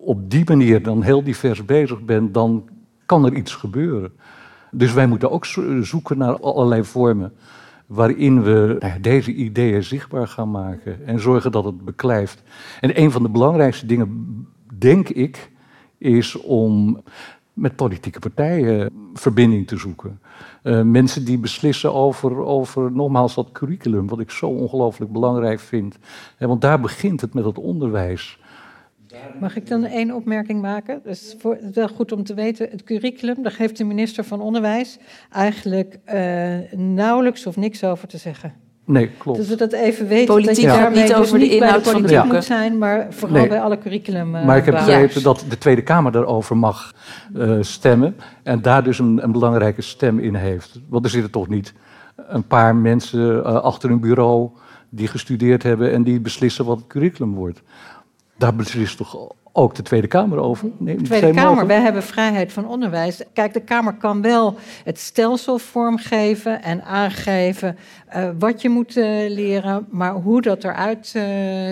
op 0.00 0.30
die 0.30 0.44
manier 0.44 0.82
dan 0.82 1.02
heel 1.02 1.22
divers 1.22 1.64
bezig 1.64 2.04
bent, 2.04 2.34
dan 2.34 2.68
kan 3.06 3.24
er 3.24 3.34
iets 3.34 3.54
gebeuren. 3.54 4.12
Dus 4.70 4.92
wij 4.92 5.06
moeten 5.06 5.30
ook 5.30 5.44
zoeken 5.80 6.18
naar 6.18 6.40
allerlei 6.40 6.84
vormen 6.84 7.32
waarin 7.86 8.42
we 8.42 8.76
nou 8.78 9.00
deze 9.00 9.32
ideeën 9.32 9.84
zichtbaar 9.84 10.28
gaan 10.28 10.50
maken 10.50 11.06
en 11.06 11.20
zorgen 11.20 11.52
dat 11.52 11.64
het 11.64 11.84
beklijft. 11.84 12.42
En 12.80 13.00
een 13.00 13.10
van 13.10 13.22
de 13.22 13.28
belangrijkste 13.28 13.86
dingen, 13.86 14.26
denk 14.78 15.08
ik, 15.08 15.50
is 15.98 16.36
om 16.40 17.02
met 17.52 17.76
politieke 17.76 18.18
partijen 18.18 18.90
verbinding 19.14 19.66
te 19.66 19.76
zoeken. 19.76 20.20
Uh, 20.62 20.82
mensen 20.82 21.24
die 21.24 21.38
beslissen 21.38 21.94
over, 21.94 22.36
over, 22.36 22.92
nogmaals, 22.92 23.34
dat 23.34 23.52
curriculum, 23.52 24.08
wat 24.08 24.20
ik 24.20 24.30
zo 24.30 24.46
ongelooflijk 24.46 25.12
belangrijk 25.12 25.60
vind. 25.60 25.98
want 26.38 26.60
daar 26.60 26.80
begint 26.80 27.20
het 27.20 27.34
met 27.34 27.44
het 27.44 27.58
onderwijs. 27.58 28.38
Mag 29.40 29.56
ik 29.56 29.68
dan 29.68 29.84
één 29.84 30.14
opmerking 30.14 30.60
maken? 30.60 31.00
Dat 31.04 31.12
is 31.12 31.34
voor, 31.38 31.58
wel 31.72 31.88
goed 31.88 32.12
om 32.12 32.24
te 32.24 32.34
weten. 32.34 32.68
Het 32.70 32.82
curriculum, 32.82 33.42
daar 33.42 33.52
geeft 33.52 33.76
de 33.76 33.84
minister 33.84 34.24
van 34.24 34.40
Onderwijs 34.40 34.98
eigenlijk 35.30 35.98
uh, 36.14 36.78
nauwelijks 36.78 37.46
of 37.46 37.56
niks 37.56 37.84
over 37.84 38.08
te 38.08 38.18
zeggen. 38.18 38.54
Nee, 38.84 39.10
klopt. 39.18 39.38
Dus 39.38 39.48
we 39.48 39.56
dat 39.56 39.72
even 39.72 40.08
weten. 40.08 40.26
Politiek 40.34 40.66
dat 40.66 40.76
je 40.76 40.88
niet 40.92 41.06
dus 41.06 41.16
over 41.16 41.38
de 41.38 41.48
inhoud 41.48 41.84
de 41.84 41.90
van 41.90 42.02
de 42.02 42.08
boeken. 42.08 42.26
moet 42.26 42.44
zijn, 42.44 42.78
maar 42.78 43.06
vooral 43.10 43.38
nee. 43.38 43.48
bij 43.48 43.60
alle 43.60 43.78
curriculum. 43.78 44.34
Uh, 44.34 44.44
maar 44.44 44.56
ik 44.56 44.64
heb 44.64 44.74
begrepen 44.74 45.22
dat 45.22 45.44
de 45.48 45.58
Tweede 45.58 45.82
Kamer 45.82 46.12
daarover 46.12 46.56
mag 46.56 46.94
uh, 47.36 47.56
stemmen 47.60 48.16
en 48.42 48.62
daar 48.62 48.84
dus 48.84 48.98
een, 48.98 49.22
een, 49.22 49.32
belangrijke 49.32 49.82
stem 49.82 50.18
in 50.18 50.34
heeft. 50.34 50.80
Want 50.88 51.04
er 51.04 51.10
zitten 51.10 51.30
toch 51.30 51.48
niet 51.48 51.72
een 52.16 52.46
paar 52.46 52.76
mensen 52.76 53.44
achter 53.62 53.90
een 53.90 54.00
bureau 54.00 54.50
die 54.88 55.08
gestudeerd 55.08 55.62
hebben 55.62 55.92
en 55.92 56.02
die 56.02 56.20
beslissen 56.20 56.64
wat 56.64 56.76
het 56.76 56.86
curriculum 56.86 57.34
wordt. 57.34 57.62
Daar 58.36 58.54
beslist 58.54 58.96
toch 58.96 59.32
ook 59.52 59.74
de 59.74 59.82
Tweede 59.82 60.06
Kamer 60.06 60.38
over? 60.38 60.70
Nee, 60.78 60.96
de 60.96 61.02
Tweede 61.02 61.30
Kamer, 61.30 61.66
wij 61.66 61.80
hebben 61.80 62.02
vrijheid 62.02 62.52
van 62.52 62.68
onderwijs. 62.68 63.22
Kijk, 63.32 63.52
de 63.52 63.60
Kamer 63.60 63.94
kan 63.94 64.22
wel 64.22 64.56
het 64.84 64.98
stelsel 64.98 65.58
vormgeven 65.58 66.62
en 66.62 66.84
aangeven 66.84 67.76
uh, 68.14 68.28
wat 68.38 68.62
je 68.62 68.68
moet 68.68 68.96
uh, 68.96 69.04
leren, 69.28 69.86
maar 69.90 70.12
hoe 70.12 70.42
dat 70.42 70.64
eruit 70.64 71.12
uh, 71.16 71.22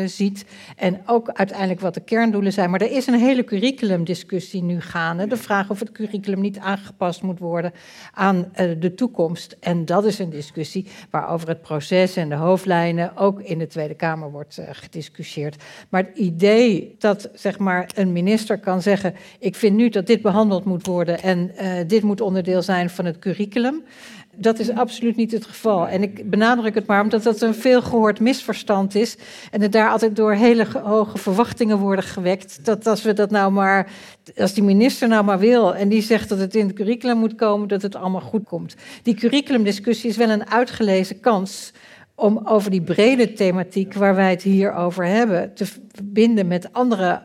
ziet. 0.06 0.44
En 0.77 1.01
ook 1.06 1.28
uiteindelijk 1.28 1.81
wat 1.81 1.94
de 1.94 2.01
kerndoelen 2.01 2.52
zijn. 2.52 2.70
Maar 2.70 2.81
er 2.81 2.90
is 2.90 3.06
een 3.06 3.19
hele 3.19 3.44
curriculumdiscussie 3.44 4.62
nu 4.62 4.81
gaande. 4.81 5.27
De 5.27 5.36
vraag 5.36 5.70
of 5.70 5.81
het 5.81 5.93
curriculum 5.93 6.40
niet 6.40 6.59
aangepast 6.59 7.23
moet 7.23 7.39
worden 7.39 7.73
aan 8.12 8.52
de 8.78 8.93
toekomst. 8.94 9.56
En 9.61 9.85
dat 9.85 10.05
is 10.05 10.19
een 10.19 10.31
discussie 10.31 10.86
waarover 11.11 11.48
het 11.48 11.62
proces 11.62 12.16
en 12.16 12.28
de 12.28 12.35
hoofdlijnen 12.35 13.16
ook 13.16 13.40
in 13.40 13.59
de 13.59 13.66
Tweede 13.66 13.94
Kamer 13.94 14.31
wordt 14.31 14.61
gediscussieerd. 14.70 15.62
Maar 15.89 16.05
het 16.05 16.16
idee 16.16 16.94
dat 16.98 17.31
zeg 17.35 17.59
maar, 17.59 17.90
een 17.94 18.12
minister 18.12 18.59
kan 18.59 18.82
zeggen: 18.82 19.15
Ik 19.39 19.55
vind 19.55 19.77
nu 19.77 19.89
dat 19.89 20.06
dit 20.06 20.23
behandeld 20.23 20.65
moet 20.65 20.86
worden 20.86 21.23
en 21.23 21.51
dit 21.86 22.02
moet 22.02 22.20
onderdeel 22.20 22.62
zijn 22.62 22.90
van 22.90 23.05
het 23.05 23.19
curriculum. 23.19 23.82
Dat 24.36 24.59
is 24.59 24.70
absoluut 24.70 25.16
niet 25.16 25.32
het 25.32 25.47
geval. 25.47 25.89
En 25.89 26.02
ik 26.02 26.31
benadruk 26.31 26.74
het 26.74 26.86
maar 26.86 27.02
omdat 27.02 27.23
dat 27.23 27.40
een 27.40 27.55
veelgehoord 27.55 28.20
misverstand 28.20 28.94
is. 28.94 29.16
En 29.51 29.62
er 29.62 29.70
daar 29.70 29.90
altijd 29.90 30.16
door 30.16 30.32
hele 30.32 30.66
hoge 30.82 31.19
verwachtingen 31.19 31.78
worden 31.78 32.05
gewekt. 32.05 32.65
Dat 32.65 32.86
als 32.86 33.02
we 33.02 33.12
dat 33.12 33.31
nou 33.31 33.52
maar, 33.52 33.90
als 34.36 34.55
die 34.55 34.62
minister 34.62 35.09
nou 35.09 35.24
maar 35.24 35.39
wil 35.39 35.74
en 35.74 35.89
die 35.89 36.02
zegt 36.02 36.28
dat 36.28 36.39
het 36.39 36.55
in 36.55 36.66
het 36.66 36.77
curriculum 36.77 37.19
moet 37.19 37.35
komen, 37.35 37.69
dat 37.69 37.82
het 37.82 37.94
allemaal 37.94 38.20
goed 38.20 38.44
komt. 38.44 38.77
Die 39.02 39.15
curriculumdiscussie 39.15 40.11
is 40.11 40.16
wel 40.16 40.31
een 40.31 40.51
uitgelezen 40.51 41.20
kans 41.20 41.73
om 42.15 42.40
over 42.44 42.70
die 42.70 42.82
brede 42.82 43.32
thematiek 43.32 43.94
waar 43.94 44.15
wij 44.15 44.31
het 44.31 44.43
hier 44.43 44.74
over 44.74 45.06
hebben 45.06 45.55
te 45.55 45.66
verbinden 45.93 46.47
met 46.47 46.73
andere 46.73 47.23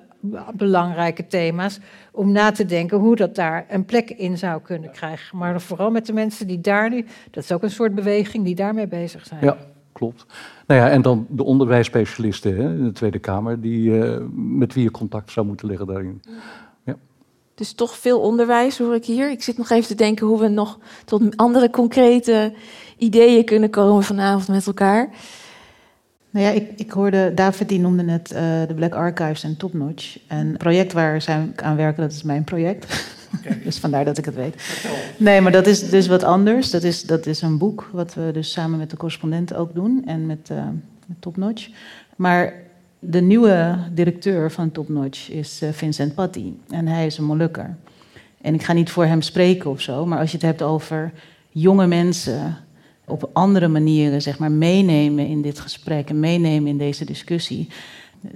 belangrijke 0.53 1.27
thema's 1.27 1.79
om 2.11 2.31
na 2.31 2.51
te 2.51 2.65
denken 2.65 2.97
hoe 2.97 3.15
dat 3.15 3.35
daar 3.35 3.65
een 3.69 3.85
plek 3.85 4.09
in 4.09 4.37
zou 4.37 4.61
kunnen 4.61 4.91
krijgen. 4.91 5.37
Maar 5.37 5.61
vooral 5.61 5.91
met 5.91 6.05
de 6.05 6.13
mensen 6.13 6.47
die 6.47 6.61
daar 6.61 6.89
nu, 6.89 7.05
dat 7.31 7.43
is 7.43 7.51
ook 7.51 7.63
een 7.63 7.71
soort 7.71 7.95
beweging 7.95 8.43
die 8.45 8.55
daarmee 8.55 8.87
bezig 8.87 9.25
zijn. 9.25 9.45
Ja, 9.45 9.57
klopt. 9.91 10.25
Nou 10.67 10.81
ja, 10.81 10.89
en 10.89 11.01
dan 11.01 11.25
de 11.29 11.43
onderwijsspecialisten 11.43 12.55
hè, 12.55 12.63
in 12.63 12.83
de 12.83 12.91
Tweede 12.91 13.19
Kamer, 13.19 13.61
die, 13.61 13.89
uh, 13.89 14.17
met 14.33 14.73
wie 14.73 14.83
je 14.83 14.91
contact 14.91 15.31
zou 15.31 15.45
moeten 15.45 15.67
liggen 15.67 15.87
daarin. 15.87 16.21
Ja. 16.83 16.95
Dus 17.55 17.73
toch 17.73 17.97
veel 17.97 18.19
onderwijs 18.19 18.77
hoor 18.77 18.95
ik 18.95 19.05
hier. 19.05 19.31
Ik 19.31 19.43
zit 19.43 19.57
nog 19.57 19.69
even 19.69 19.87
te 19.87 19.95
denken 19.95 20.27
hoe 20.27 20.39
we 20.39 20.47
nog 20.47 20.79
tot 21.05 21.37
andere 21.37 21.69
concrete 21.69 22.53
ideeën 22.97 23.45
kunnen 23.45 23.69
komen 23.69 24.03
vanavond 24.03 24.47
met 24.47 24.67
elkaar. 24.67 25.09
Nou 26.29 26.45
ja, 26.45 26.51
ik, 26.51 26.71
ik 26.75 26.91
hoorde, 26.91 27.31
David 27.35 27.69
die 27.69 27.79
noemde 27.79 28.03
net 28.03 28.31
uh, 28.33 28.39
de 28.67 28.73
Black 28.75 28.93
Archives 28.93 29.43
en 29.43 29.57
Topnotch. 29.57 30.17
Een 30.27 30.57
project 30.57 30.93
waar 30.93 31.21
zij 31.21 31.51
aan 31.55 31.75
werken, 31.75 32.01
dat 32.01 32.11
is 32.11 32.23
mijn 32.23 32.43
project. 32.43 33.07
dus 33.63 33.77
vandaar 33.77 34.05
dat 34.05 34.17
ik 34.17 34.25
het 34.25 34.35
weet. 34.35 34.55
Nee, 35.17 35.41
maar 35.41 35.51
dat 35.51 35.67
is 35.67 35.89
dus 35.89 36.07
wat 36.07 36.23
anders. 36.23 36.69
Dat 36.69 36.83
is, 36.83 37.03
dat 37.03 37.25
is 37.25 37.41
een 37.41 37.57
boek 37.57 37.89
wat 37.93 38.13
we 38.13 38.29
dus 38.33 38.51
samen 38.51 38.79
met 38.79 38.89
de 38.89 38.97
correspondenten 38.97 39.57
ook 39.57 39.73
doen 39.73 40.03
en 40.05 40.25
met, 40.25 40.49
uh, 40.51 40.63
met 41.05 41.21
Topnotch. 41.21 41.69
Maar 42.15 42.53
de 42.99 43.21
nieuwe 43.21 43.77
directeur 43.93 44.51
van 44.51 44.71
Topnotch 44.71 45.29
is 45.29 45.61
uh, 45.63 45.69
Vincent 45.71 46.15
Patti. 46.15 46.59
En 46.69 46.87
hij 46.87 47.05
is 47.05 47.17
een 47.17 47.25
Molukker. 47.25 47.75
En 48.41 48.53
ik 48.53 48.63
ga 48.63 48.73
niet 48.73 48.91
voor 48.91 49.05
hem 49.05 49.21
spreken 49.21 49.69
of 49.69 49.81
zo, 49.81 50.05
maar 50.05 50.19
als 50.19 50.31
je 50.31 50.37
het 50.37 50.45
hebt 50.45 50.61
over 50.61 51.11
jonge 51.49 51.87
mensen 51.87 52.57
op 53.09 53.29
andere 53.33 53.67
manieren 53.67 54.21
zeg 54.21 54.39
maar, 54.39 54.51
meenemen 54.51 55.27
in 55.27 55.41
dit 55.41 55.59
gesprek 55.59 56.09
en 56.09 56.19
meenemen 56.19 56.69
in 56.69 56.77
deze 56.77 57.05
discussie. 57.05 57.67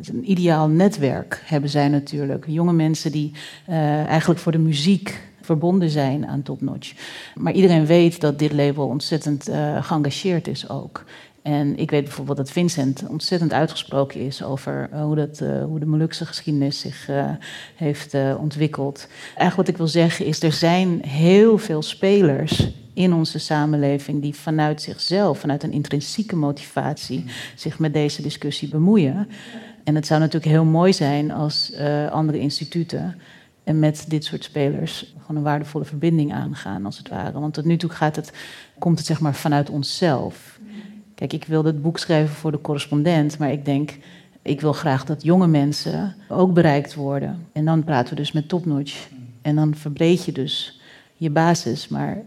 Een 0.02 0.32
ideaal 0.32 0.68
netwerk 0.68 1.42
hebben 1.46 1.70
zij 1.70 1.88
natuurlijk. 1.88 2.46
Jonge 2.48 2.74
mensen 2.74 3.12
die 3.12 3.32
uh, 3.70 4.06
eigenlijk 4.06 4.40
voor 4.40 4.52
de 4.52 4.58
muziek 4.58 5.22
verbonden 5.42 5.90
zijn 5.90 6.28
aan 6.28 6.42
Top 6.42 6.62
Notch. 6.62 6.94
Maar 7.36 7.54
iedereen 7.54 7.86
weet 7.86 8.22
dat 8.22 8.40
dit 8.40 8.52
label 8.54 8.88
ontzettend 8.88 9.50
uh, 9.50 9.84
geëngageerd 9.84 10.48
is 10.48 10.70
ook. 10.70 11.04
En 11.44 11.78
ik 11.78 11.92
weet 11.92 12.04
bijvoorbeeld 12.04 12.38
dat 12.38 12.52
Vincent 12.52 13.04
ontzettend 13.08 13.54
uitgesproken 13.54 14.20
is 14.20 14.44
over 14.44 14.90
uh, 14.94 15.04
hoe, 15.04 15.16
dat, 15.16 15.40
uh, 15.42 15.64
hoe 15.64 15.80
de 15.80 15.86
Molukse 15.86 16.26
geschiedenis 16.26 16.80
zich 16.80 17.10
uh, 17.10 17.30
heeft 17.76 18.16
ontwikkeld. 18.38 19.08
Eigenlijk 19.26 19.56
wat 19.56 19.68
ik 19.68 19.78
wil 19.78 19.88
zeggen 19.88 20.26
is, 20.26 20.44
er 20.44 20.52
zijn 20.52 21.02
heel 21.06 21.58
veel 21.58 21.82
spelers 21.82 22.72
in 22.94 23.14
onze 23.14 23.40
samenleving 23.40 24.22
die 24.22 24.36
vanuit 24.36 24.82
zichzelf, 24.82 25.40
vanuit 25.40 25.64
een 25.64 25.72
intrinsieke 25.72 26.36
motivatie, 26.36 27.26
zich 27.56 27.80
met 27.80 27.94
deze 27.94 28.22
discussie 28.22 28.70
bemoeien. 28.70 29.28
En 29.84 29.96
het 29.96 30.06
zou 30.06 30.20
natuurlijk 30.20 30.52
heel 30.52 30.66
mooi 30.66 30.94
zijn 30.94 31.32
als 31.32 31.74
andere 32.10 32.40
instituten 32.40 33.16
en 33.64 33.80
met 33.80 34.06
dit 34.08 34.26
soort 34.26 34.44
spelers 34.44 35.14
gewoon 35.22 35.38
een 35.38 35.44
waardevolle 35.44 35.86
verbinding 35.86 36.34
aangaan, 36.34 36.86
als 36.86 36.98
het 36.98 37.10
ware. 37.10 37.40
Want 37.40 37.54
tot 37.54 37.66
nu 37.66 37.78
toe 37.78 37.90
gaat 37.90 38.16
het, 38.16 38.32
komt 38.80 38.98
het 38.98 39.08
zeg 39.08 39.20
maar 39.20 39.36
vanuit 39.36 39.70
onszelf. 39.70 40.53
Kijk, 41.16 41.34
ik 41.34 41.46
wilde 41.46 41.68
het 41.68 41.82
boek 41.82 41.98
schrijven 41.98 42.36
voor 42.36 42.52
de 42.52 42.62
correspondent, 42.62 43.38
maar 43.38 43.52
ik 43.52 43.66
denk, 43.66 43.98
ik 44.42 44.62
wil 44.62 44.74
graag 44.74 45.06
dat 45.06 45.24
jonge 45.24 45.48
mensen 45.48 46.16
ook 46.30 46.54
bereikt 46.54 46.94
worden. 46.94 47.48
En 47.52 47.66
dan 47.66 47.84
praten 47.84 48.10
we 48.10 48.16
dus 48.16 48.32
met 48.32 48.50
topnotch. 48.50 49.08
En 49.42 49.56
dan 49.56 49.76
verbreed 49.76 50.26
je 50.26 50.32
dus 50.32 50.82
je 51.16 51.30
basis. 51.30 51.88
Maar 51.88 52.24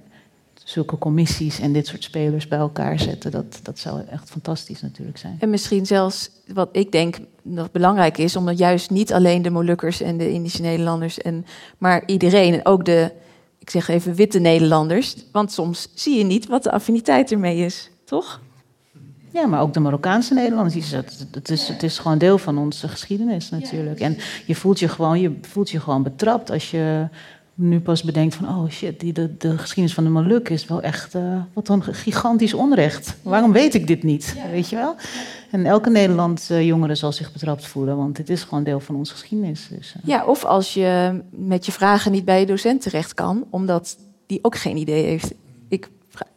zulke 0.69 0.99
commissies 0.99 1.61
en 1.61 1.73
dit 1.73 1.87
soort 1.87 2.05
spelers 2.05 2.49
bij 2.49 2.59
elkaar 2.59 2.99
zetten. 2.99 3.31
Dat, 3.31 3.61
dat 3.63 3.79
zou 3.79 4.03
echt 4.11 4.31
fantastisch 4.31 4.83
natuurlijk 4.83 5.19
zijn. 5.19 5.37
En 5.41 5.51
misschien 5.51 5.87
zelfs, 5.87 6.31
wat 6.47 6.69
ik 6.73 6.93
denk 6.93 7.17
dat 7.43 7.73
belangrijk 7.73 8.19
is, 8.19 8.37
omdat 8.37 8.59
juist 8.59 8.91
niet 8.91 9.13
alleen 9.13 9.43
de 9.43 9.51
Molukkers 9.51 10.01
en 10.01 10.17
de 10.17 10.31
Indische 10.31 10.63
Nederlanders, 10.63 11.19
en, 11.19 11.47
maar 11.79 12.03
iedereen, 12.07 12.55
en 12.55 12.67
ook 12.67 12.85
de, 12.85 13.13
ik 13.59 13.71
zeg 13.71 13.89
even 13.89 14.15
witte 14.15 14.39
Nederlanders, 14.39 15.17
want 15.33 15.53
soms 15.53 15.89
zie 15.95 16.19
je 16.19 16.25
niet 16.25 16.47
wat 16.47 16.63
de 16.63 16.71
affiniteit 16.71 17.33
ermee 17.33 17.59
is, 17.59 17.91
toch? 18.05 18.41
Ja, 19.37 19.47
maar 19.47 19.61
ook 19.61 19.75
de 19.75 19.81
Marokkaanse 19.81 20.35
Nederlanders. 20.35 20.91
Het 21.31 21.51
is, 21.51 21.69
het 21.69 21.83
is 21.83 21.99
gewoon 21.99 22.19
deel 22.19 22.39
van 22.39 22.59
onze 22.59 22.89
geschiedenis 22.89 23.51
natuurlijk. 23.51 24.01
En 24.01 24.17
je 24.47 24.55
voelt 24.55 24.79
je 24.79 24.89
gewoon, 24.89 25.21
je 25.21 25.39
voelt 25.41 25.71
je 25.71 25.81
gewoon 25.81 26.03
betrapt 26.03 26.51
als 26.51 26.71
je 26.71 27.09
nu 27.55 27.81
pas 27.81 28.03
bedenkt 28.03 28.35
van, 28.35 28.49
oh 28.49 28.71
shit, 28.71 29.01
die, 29.01 29.13
de, 29.13 29.37
de 29.37 29.59
geschiedenis 29.59 29.95
van 29.95 30.05
de 30.05 30.11
Moluk 30.11 30.49
is 30.49 30.67
wel 30.67 30.83
echt, 30.83 31.15
uh, 31.15 31.43
wat 31.53 31.69
een 31.69 31.83
gigantisch 31.83 32.55
onrecht. 32.55 33.17
Waarom 33.23 33.53
weet 33.53 33.75
ik 33.75 33.87
dit 33.87 34.03
niet, 34.03 34.37
weet 34.51 34.69
je 34.69 34.77
wel? 34.77 34.95
En 35.51 35.67
elke 35.67 35.91
Nederlandse 35.91 36.67
jongere 36.67 36.95
zal 36.95 37.13
zich 37.13 37.33
betrapt 37.33 37.67
voelen, 37.67 37.97
want 37.97 38.17
dit 38.17 38.31
is 38.31 38.43
gewoon 38.43 38.65
deel 38.65 38.81
van 38.81 38.97
onze 38.97 39.13
geschiedenis. 39.13 39.69
Dus, 39.71 39.95
uh. 39.97 40.03
Ja, 40.05 40.25
of 40.25 40.45
als 40.45 40.75
je 40.75 41.21
met 41.31 41.67
je 41.67 41.73
vragen 41.73 42.13
niet 42.13 42.25
bij 42.25 42.41
je 42.41 42.47
docent 42.47 42.83
terecht 42.83 43.15
kan, 43.15 43.45
omdat 43.51 43.97
die 44.27 44.39
ook 44.43 44.57
geen 44.57 44.77
idee 44.77 45.05
heeft. 45.05 45.33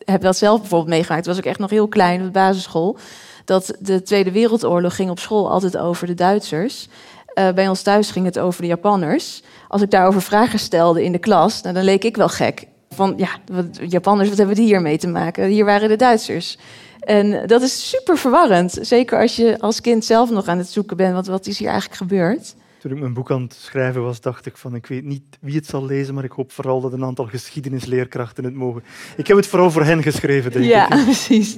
Heb 0.05 0.21
dat 0.21 0.37
zelf 0.37 0.59
bijvoorbeeld 0.59 0.89
meegemaakt, 0.89 1.25
was 1.25 1.37
ik 1.37 1.45
echt 1.45 1.59
nog 1.59 1.69
heel 1.69 1.87
klein 1.87 2.19
op 2.19 2.25
de 2.25 2.31
basisschool, 2.31 2.97
dat 3.45 3.73
de 3.79 4.01
Tweede 4.01 4.31
Wereldoorlog 4.31 4.95
ging 4.95 5.09
op 5.09 5.19
school 5.19 5.49
altijd 5.49 5.77
over 5.77 6.07
de 6.07 6.13
Duitsers. 6.13 6.87
Uh, 7.35 7.51
bij 7.51 7.67
ons 7.67 7.81
thuis 7.81 8.11
ging 8.11 8.25
het 8.25 8.39
over 8.39 8.61
de 8.61 8.67
Japanners 8.67 9.41
als 9.69 9.81
ik 9.81 9.91
daarover 9.91 10.21
vragen 10.21 10.59
stelde 10.59 11.03
in 11.03 11.11
de 11.11 11.17
klas, 11.17 11.61
nou, 11.61 11.75
dan 11.75 11.83
leek 11.83 12.03
ik 12.03 12.17
wel 12.17 12.29
gek. 12.29 12.67
Van 12.89 13.13
ja, 13.17 13.29
wat, 13.51 13.79
Japanners, 13.89 14.29
wat 14.29 14.37
hebben 14.37 14.55
die 14.55 14.65
hiermee 14.65 14.97
te 14.97 15.07
maken? 15.07 15.47
Hier 15.47 15.65
waren 15.65 15.89
de 15.89 15.95
Duitsers. 15.95 16.57
En 16.99 17.47
dat 17.47 17.61
is 17.61 17.89
super 17.89 18.17
verwarrend. 18.17 18.77
Zeker 18.81 19.21
als 19.21 19.35
je 19.35 19.59
als 19.59 19.81
kind 19.81 20.05
zelf 20.05 20.29
nog 20.29 20.47
aan 20.47 20.57
het 20.57 20.69
zoeken 20.69 20.97
bent, 20.97 21.13
wat, 21.13 21.27
wat 21.27 21.47
is 21.47 21.57
hier 21.57 21.67
eigenlijk 21.67 21.97
gebeurd? 21.97 22.55
Toen 22.79 22.91
ik 22.91 22.99
mijn 22.99 23.13
boek 23.13 23.31
aan 23.31 23.41
het 23.41 23.53
schrijven 23.53 24.01
was, 24.01 24.21
dacht 24.21 24.45
ik 24.45 24.57
van 24.57 24.75
ik 24.75 24.85
weet 24.85 25.03
niet 25.03 25.37
wie 25.41 25.55
het 25.55 25.65
zal 25.65 25.85
lezen, 25.85 26.13
maar 26.13 26.23
ik 26.23 26.31
hoop 26.31 26.51
vooral 26.51 26.81
dat 26.81 26.93
een 26.93 27.03
aantal 27.03 27.25
geschiedenisleerkrachten 27.25 28.43
het 28.43 28.53
mogen. 28.53 28.83
Ik 29.17 29.27
heb 29.27 29.37
het 29.37 29.47
vooral 29.47 29.71
voor 29.71 29.83
hen 29.83 30.03
geschreven, 30.03 30.51
denk 30.51 30.65
ja, 30.65 30.85
ik. 30.85 30.93
Ja, 30.93 31.03
precies. 31.03 31.57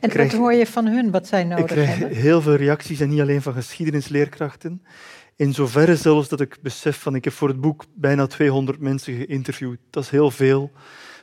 En 0.00 0.08
krijg, 0.08 0.30
wat 0.30 0.40
hoor 0.40 0.52
je 0.52 0.66
van 0.66 0.86
hun, 0.86 1.10
wat 1.10 1.26
zij 1.26 1.44
nodig 1.44 1.64
ik 1.64 1.70
krijg 1.70 1.98
hebben? 1.98 2.16
heel 2.16 2.42
veel 2.42 2.54
reacties 2.54 3.00
en 3.00 3.08
niet 3.08 3.20
alleen 3.20 3.42
van 3.42 3.52
geschiedenisleerkrachten. 3.52 4.82
In 5.36 5.54
zoverre 5.54 5.96
zelfs 5.96 6.28
dat 6.28 6.40
ik 6.40 6.58
besef 6.62 7.00
van 7.00 7.14
ik 7.14 7.24
heb 7.24 7.32
voor 7.32 7.48
het 7.48 7.60
boek 7.60 7.84
bijna 7.94 8.26
200 8.26 8.80
mensen 8.80 9.16
geïnterviewd. 9.16 9.78
Dat 9.90 10.02
is 10.02 10.10
heel 10.10 10.30
veel, 10.30 10.70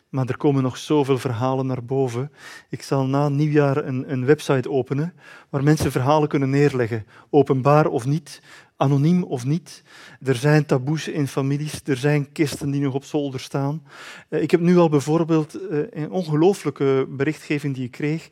maar 0.09 0.25
er 0.27 0.37
komen 0.37 0.63
nog 0.63 0.77
zoveel 0.77 1.17
verhalen 1.17 1.65
naar 1.65 1.83
boven. 1.83 2.31
Ik 2.69 2.81
zal 2.81 3.05
na 3.05 3.29
nieuwjaar 3.29 3.77
een, 3.77 4.11
een 4.11 4.25
website 4.25 4.69
openen 4.69 5.13
waar 5.49 5.63
mensen 5.63 5.91
verhalen 5.91 6.29
kunnen 6.29 6.49
neerleggen, 6.49 7.05
openbaar 7.29 7.85
of 7.85 8.05
niet, 8.05 8.41
anoniem 8.79 9.23
of 9.23 9.45
niet. 9.45 9.83
Er 10.23 10.35
zijn 10.35 10.65
taboes 10.65 11.07
in 11.07 11.27
families, 11.27 11.81
er 11.85 11.97
zijn 11.97 12.31
kisten 12.31 12.71
die 12.71 12.81
nog 12.81 12.93
op 12.93 13.03
zolder 13.03 13.39
staan. 13.39 13.83
Ik 14.29 14.51
heb 14.51 14.59
nu 14.59 14.77
al 14.77 14.89
bijvoorbeeld 14.89 15.59
een 15.91 16.11
ongelooflijke 16.11 17.05
berichtgeving 17.09 17.75
die 17.75 17.85
ik 17.85 17.91
kreeg 17.91 18.29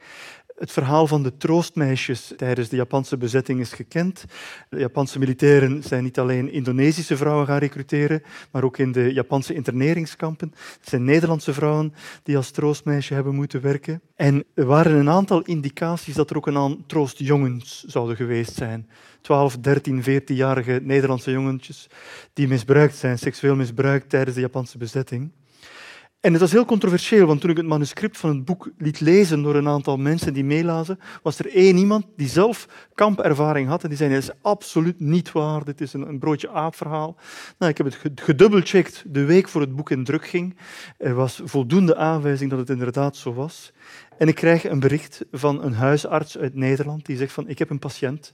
Het 0.58 0.72
verhaal 0.72 1.08
van 1.08 1.24
de 1.24 1.38
troostmeisjes 1.38 2.34
tijdens 2.38 2.70
de 2.70 2.76
Japanse 2.76 3.18
bezetting 3.18 3.60
is 3.60 3.74
gekend. 3.74 4.26
De 4.70 4.80
Japanse 4.80 5.20
militairen 5.20 5.84
zijn 5.84 6.04
niet 6.04 6.20
alleen 6.20 6.52
Indonesische 6.52 7.18
vrouwen 7.18 7.46
gaan 7.46 7.58
recruteren, 7.58 8.24
maar 8.52 8.64
ook 8.64 8.78
in 8.78 8.92
de 8.92 9.14
Japanse 9.14 9.54
interneringskampen. 9.54 10.54
Het 10.80 10.90
zijn 10.90 11.04
Nederlandse 11.04 11.54
vrouwen 11.54 11.94
die 12.24 12.38
als 12.38 12.52
troostmeisje 12.52 13.14
hebben 13.14 13.36
moeten 13.36 13.62
werken. 13.62 14.02
En 14.16 14.44
er 14.54 14.66
waren 14.66 14.96
een 14.96 15.10
aantal 15.10 15.42
indicaties 15.42 16.16
dat 16.16 16.30
er 16.30 16.38
ook 16.38 16.48
een 16.48 16.58
aantal 16.58 16.84
troostjongens 16.88 17.84
zouden 17.84 18.16
geweest 18.16 18.56
zijn. 18.56 18.90
12, 19.28 19.58
13, 19.58 20.02
14-jarige 20.02 20.80
Nederlandse 20.84 21.32
jongetjes 21.32 21.88
die 22.34 22.48
misbruikt 22.48 22.96
zijn, 22.96 23.18
seksueel 23.18 23.56
misbruikt 23.56 24.10
tijdens 24.10 24.36
de 24.36 24.42
Japanse 24.42 24.78
bezetting. 24.78 25.32
En 26.20 26.32
het 26.32 26.42
was 26.42 26.52
heel 26.52 26.66
controversieel, 26.66 27.28
want 27.28 27.42
toen 27.42 27.50
ik 27.50 27.58
het 27.58 27.66
manuscript 27.66 28.18
van 28.18 28.30
het 28.30 28.46
boek 28.46 28.70
liet 28.78 29.00
lezen 29.00 29.42
door 29.42 29.56
een 29.56 29.68
aantal 29.68 29.98
mensen 29.98 30.34
die 30.34 30.44
meelazen, 30.44 31.00
was 31.22 31.40
er 31.40 31.56
één 31.56 31.78
iemand 31.78 32.06
die 32.16 32.28
zelf 32.28 32.68
kampervaring 32.94 33.68
had 33.68 33.84
en 33.84 33.90
die 33.90 33.98
zei, 33.98 34.14
het 34.14 34.24
is 34.24 34.32
absoluut 34.42 35.00
niet 35.00 35.32
waar, 35.32 35.64
dit 35.64 35.82
is 35.82 35.94
een 35.94 36.20
broodje 36.20 36.50
aapverhaal. 36.50 37.16
Nou, 37.58 37.72
ik 37.72 37.78
heb 37.78 37.86
het 37.86 38.20
gedubbelcheckt 38.22 39.04
de 39.08 39.26
week 39.26 39.48
voor 39.48 39.62
het 39.62 39.76
boek 39.76 39.92
in 39.92 40.04
druk 40.04 40.28
ging. 40.28 40.58
Er 40.98 41.14
was 41.14 41.42
voldoende 41.44 41.96
aanwijzing 41.96 42.50
dat 42.50 42.60
het 42.60 42.70
inderdaad 42.70 43.16
zo 43.16 43.34
was. 43.34 43.72
En 44.18 44.28
ik 44.28 44.36
krijg 44.36 44.64
een 44.64 44.80
bericht 44.80 45.26
van 45.32 45.64
een 45.64 45.74
huisarts 45.74 46.38
uit 46.38 46.56
Nederland 46.56 47.06
die 47.06 47.18
zegt 47.18 47.34
van, 47.34 47.48
ik 47.48 47.60
heb 47.60 47.70
een 47.70 47.80
patiënt 47.80 48.34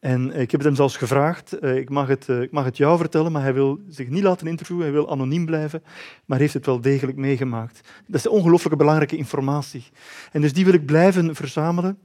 en 0.00 0.34
ik 0.34 0.50
heb 0.50 0.62
hem 0.62 0.74
zelfs 0.74 0.96
gevraagd, 0.96 1.52
eh, 1.52 1.76
ik 1.76 1.90
mag, 1.90 2.08
het, 2.08 2.28
eh, 2.28 2.40
ik 2.40 2.50
mag 2.50 2.64
het 2.64 2.76
jou 2.76 2.98
vertellen, 2.98 3.32
maar 3.32 3.42
hij 3.42 3.54
wil 3.54 3.80
zich 3.88 4.08
niet 4.08 4.22
laten 4.22 4.46
interviewen, 4.46 4.84
hij 4.84 4.92
wil 4.92 5.10
anoniem 5.10 5.46
blijven, 5.46 5.82
maar 6.24 6.38
heeft 6.38 6.54
het 6.54 6.66
wel 6.66 6.80
degelijk 6.80 7.18
meegemaakt. 7.18 7.88
Dat 8.06 8.20
is 8.20 8.26
ongelooflijk 8.26 8.76
belangrijke 8.76 9.16
informatie. 9.16 9.84
En 10.32 10.40
dus 10.40 10.52
die 10.52 10.64
wil 10.64 10.74
ik 10.74 10.86
blijven 10.86 11.34
verzamelen. 11.34 11.98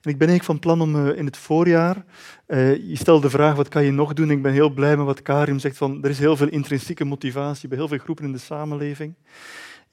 En 0.00 0.12
ik 0.12 0.18
ben 0.18 0.28
eigenlijk 0.28 0.44
van 0.44 0.58
plan 0.58 0.80
om 0.80 1.06
eh, 1.06 1.18
in 1.18 1.26
het 1.26 1.36
voorjaar, 1.36 2.04
je 2.46 2.96
stelt 2.96 3.22
de 3.22 3.30
vraag 3.30 3.54
wat 3.54 3.68
kan 3.68 3.84
je 3.84 3.90
nog 3.90 4.12
doen, 4.12 4.30
ik 4.30 4.42
ben 4.42 4.52
heel 4.52 4.70
blij 4.70 4.96
met 4.96 5.06
wat 5.06 5.22
Karim 5.22 5.58
zegt, 5.58 5.76
van, 5.76 6.02
er 6.02 6.10
is 6.10 6.18
heel 6.18 6.36
veel 6.36 6.48
intrinsieke 6.48 7.04
motivatie 7.04 7.68
bij 7.68 7.78
heel 7.78 7.88
veel 7.88 7.98
groepen 7.98 8.24
in 8.24 8.32
de 8.32 8.38
samenleving. 8.38 9.14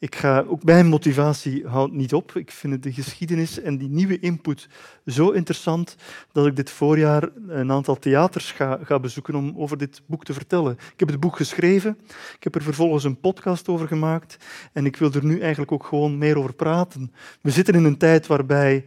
Ik 0.03 0.15
ga, 0.15 0.45
ook 0.47 0.63
mijn 0.63 0.87
motivatie 0.87 1.67
houdt 1.67 1.93
niet 1.93 2.13
op. 2.13 2.35
Ik 2.35 2.51
vind 2.51 2.83
de 2.83 2.93
geschiedenis 2.93 3.59
en 3.59 3.77
die 3.77 3.89
nieuwe 3.89 4.19
input 4.19 4.69
zo 5.05 5.29
interessant 5.29 5.95
dat 6.31 6.45
ik 6.45 6.55
dit 6.55 6.69
voorjaar 6.69 7.29
een 7.47 7.71
aantal 7.71 7.99
theaters 7.99 8.51
ga, 8.51 8.79
ga 8.83 8.99
bezoeken 8.99 9.35
om 9.35 9.53
over 9.55 9.77
dit 9.77 10.01
boek 10.05 10.23
te 10.23 10.33
vertellen. 10.33 10.71
Ik 10.71 10.99
heb 10.99 11.07
het 11.07 11.19
boek 11.19 11.35
geschreven, 11.35 11.97
ik 12.35 12.43
heb 12.43 12.55
er 12.55 12.61
vervolgens 12.61 13.03
een 13.03 13.19
podcast 13.19 13.67
over 13.67 13.87
gemaakt 13.87 14.37
en 14.73 14.85
ik 14.85 14.95
wil 14.95 15.11
er 15.13 15.25
nu 15.25 15.39
eigenlijk 15.39 15.71
ook 15.71 15.85
gewoon 15.85 16.17
meer 16.17 16.37
over 16.37 16.53
praten. 16.53 17.11
We 17.41 17.51
zitten 17.51 17.73
in 17.73 17.83
een 17.83 17.97
tijd 17.97 18.27
waarbij 18.27 18.85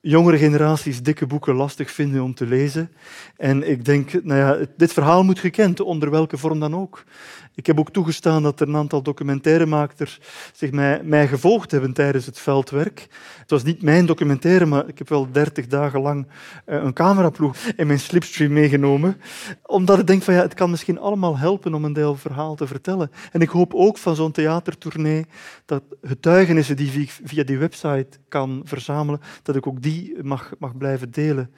jongere 0.00 0.38
generaties 0.38 1.02
dikke 1.02 1.26
boeken 1.26 1.54
lastig 1.54 1.90
vinden 1.90 2.22
om 2.22 2.34
te 2.34 2.46
lezen. 2.46 2.90
En 3.36 3.70
ik 3.70 3.84
denk, 3.84 4.22
nou 4.22 4.40
ja, 4.40 4.66
dit 4.76 4.92
verhaal 4.92 5.24
moet 5.24 5.38
gekend, 5.38 5.80
onder 5.80 6.10
welke 6.10 6.38
vorm 6.38 6.60
dan 6.60 6.76
ook. 6.76 7.04
Ik 7.54 7.66
heb 7.66 7.78
ook 7.78 7.90
toegestaan 7.90 8.42
dat 8.42 8.60
er 8.60 8.68
een 8.68 8.76
aantal 8.76 9.02
documentairemakers 9.02 10.20
zich 10.52 10.70
mij, 10.70 11.02
mij 11.04 11.28
gevolgd 11.28 11.70
hebben 11.70 11.92
tijdens 11.92 12.26
het 12.26 12.38
veldwerk. 12.38 13.06
Het 13.38 13.50
was 13.50 13.62
niet 13.62 13.82
mijn 13.82 14.06
documentaire, 14.06 14.66
maar 14.66 14.88
ik 14.88 14.98
heb 14.98 15.08
wel 15.08 15.32
dertig 15.32 15.66
dagen 15.66 16.00
lang 16.00 16.26
eh, 16.64 16.82
een 16.82 16.92
cameraploeg 16.92 17.56
in 17.76 17.86
mijn 17.86 18.00
slipstream 18.00 18.52
meegenomen. 18.52 19.20
Omdat 19.62 19.98
ik 19.98 20.06
denk 20.06 20.22
van 20.22 20.34
ja, 20.34 20.40
het 20.40 20.54
kan 20.54 20.70
misschien 20.70 20.98
allemaal 20.98 21.38
helpen 21.38 21.74
om 21.74 21.84
een 21.84 21.92
deel 21.92 22.16
verhaal 22.16 22.54
te 22.54 22.66
vertellen. 22.66 23.10
En 23.32 23.40
ik 23.40 23.48
hoop 23.48 23.74
ook 23.74 23.98
van 23.98 24.16
zo'n 24.16 24.32
theatertournee 24.32 25.26
dat 25.64 25.82
getuigenissen 26.02 26.76
die 26.76 27.00
ik 27.00 27.10
via 27.24 27.42
die 27.42 27.58
website 27.58 28.18
kan 28.28 28.60
verzamelen, 28.64 29.20
dat 29.42 29.56
ik 29.56 29.66
ook 29.66 29.82
die 29.82 30.22
mag, 30.22 30.52
mag 30.58 30.76
blijven 30.76 31.10
delen 31.10 31.50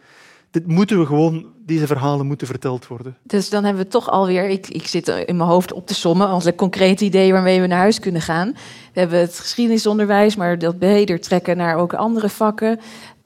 dit 0.50 0.66
moeten 0.66 0.98
we 0.98 1.06
gewoon, 1.06 1.46
deze 1.66 1.86
verhalen 1.86 2.26
moeten 2.26 2.46
verteld 2.46 2.86
worden. 2.86 3.16
Dus 3.22 3.50
dan 3.50 3.64
hebben 3.64 3.82
we 3.82 3.88
toch 3.88 4.10
alweer, 4.10 4.48
ik, 4.48 4.68
ik 4.68 4.86
zit 4.86 5.08
in 5.08 5.36
mijn 5.36 5.48
hoofd 5.48 5.72
op 5.72 5.86
te 5.86 5.94
sommen, 5.94 6.26
als 6.26 6.44
een 6.44 6.54
concreet 6.54 7.30
waarmee 7.30 7.60
we 7.60 7.66
naar 7.66 7.78
huis 7.78 8.00
kunnen 8.00 8.20
gaan. 8.20 8.52
We 8.92 9.00
hebben 9.00 9.18
het 9.18 9.38
geschiedenisonderwijs, 9.38 10.36
maar 10.36 10.58
dat 10.58 10.78
breder 10.78 11.20
trekken 11.20 11.56
naar 11.56 11.76
ook 11.76 11.94
andere 11.94 12.28
vakken. 12.28 12.80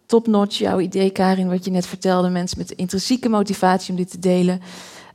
Topnotch, 0.07 0.59
jouw 0.59 0.81
idee, 0.81 1.11
Karin, 1.11 1.49
wat 1.49 1.65
je 1.65 1.71
net 1.71 1.87
vertelde, 1.87 2.29
mensen 2.29 2.59
met 2.59 2.71
intrinsieke 2.71 3.29
motivatie 3.29 3.91
om 3.91 3.97
dit 3.97 4.11
te 4.11 4.19
delen. 4.19 4.61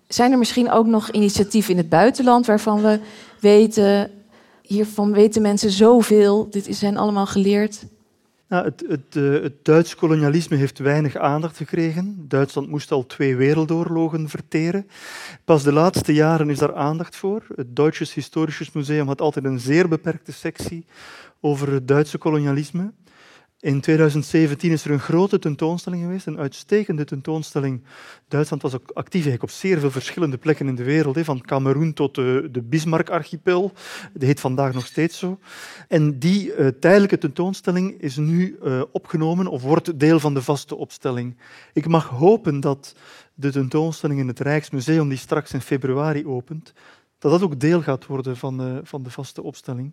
Zijn 0.07 0.31
er 0.31 0.37
misschien 0.37 0.71
ook 0.71 0.85
nog 0.85 1.11
initiatieven 1.11 1.71
in 1.71 1.77
het 1.77 1.89
buitenland 1.89 2.45
waarvan 2.45 2.81
we 2.81 2.99
weten, 3.39 4.11
hiervan 4.61 5.11
weten 5.11 5.41
mensen 5.41 5.71
zoveel, 5.71 6.47
dit 6.49 6.67
zijn 6.69 6.97
allemaal 6.97 7.25
geleerd? 7.25 7.83
Nou, 8.49 8.65
het, 8.65 8.83
het, 8.87 9.15
uh, 9.15 9.41
het, 9.41 9.65
Duits 9.65 9.95
kolonialisme 9.95 10.57
heeft 10.57 10.79
weinig 10.79 11.15
aandacht 11.15 11.57
gekregen. 11.57 12.25
Duitsland 12.27 12.69
moest 12.69 12.91
al 12.91 13.05
twee 13.05 13.35
wereldoorlogen 13.35 14.29
verteren. 14.29 14.87
Pas 15.45 15.63
de 15.63 15.73
laatste 15.73 16.13
jaren 16.13 16.49
is 16.49 16.57
daar 16.57 16.75
aandacht 16.75 17.15
voor. 17.15 17.45
Het 17.55 17.75
Deutsches 17.75 18.13
Historisches 18.13 18.71
Museum 18.71 19.07
had 19.07 19.21
altijd 19.21 19.45
een 19.45 19.59
zeer 19.59 19.87
beperkte 19.87 20.31
sectie 20.31 20.85
over 21.41 21.71
het 21.71 21.87
Duitse 21.87 22.17
kolonialisme. 22.17 22.91
In 23.61 23.81
2017 23.81 24.71
is 24.71 24.85
er 24.85 24.91
een 24.91 24.99
grote 24.99 25.39
tentoonstelling 25.39 26.03
geweest, 26.03 26.25
een 26.25 26.39
uitstekende 26.39 27.03
tentoonstelling. 27.03 27.83
Duitsland 28.27 28.61
was 28.61 28.75
ook 28.75 28.91
actief 28.93 29.41
op 29.41 29.49
zeer 29.49 29.79
veel 29.79 29.91
verschillende 29.91 30.37
plekken 30.37 30.67
in 30.67 30.75
de 30.75 30.83
wereld, 30.83 31.17
van 31.19 31.41
Cameroen 31.41 31.93
tot 31.93 32.15
de, 32.15 32.61
Bismarck-archipel. 32.63 33.71
Dat 34.13 34.21
heet 34.21 34.39
vandaag 34.39 34.73
nog 34.73 34.85
steeds 34.85 35.17
zo. 35.17 35.39
En 35.87 36.19
die 36.19 36.55
uh, 36.55 36.67
tijdelijke 36.67 37.17
tentoonstelling 37.17 38.01
is 38.01 38.17
nu 38.17 38.57
uh, 38.63 38.81
opgenomen 38.91 39.47
of 39.47 39.61
wordt 39.61 39.99
deel 39.99 40.19
van 40.19 40.33
de 40.33 40.41
vaste 40.41 40.75
opstelling. 40.75 41.37
Ik 41.73 41.87
mag 41.87 42.07
hopen 42.07 42.59
dat 42.59 42.95
de 43.33 43.51
tentoonstelling 43.51 44.19
in 44.19 44.27
het 44.27 44.39
Rijksmuseum, 44.39 45.09
die 45.09 45.17
straks 45.17 45.53
in 45.53 45.61
februari 45.61 46.25
opent, 46.25 46.73
dat 47.19 47.31
dat 47.31 47.41
ook 47.41 47.59
deel 47.59 47.81
gaat 47.81 48.05
worden 48.05 48.37
van 48.37 48.57
de, 48.57 48.79
van 48.83 49.03
de 49.03 49.11
vaste 49.11 49.43
opstelling. 49.43 49.91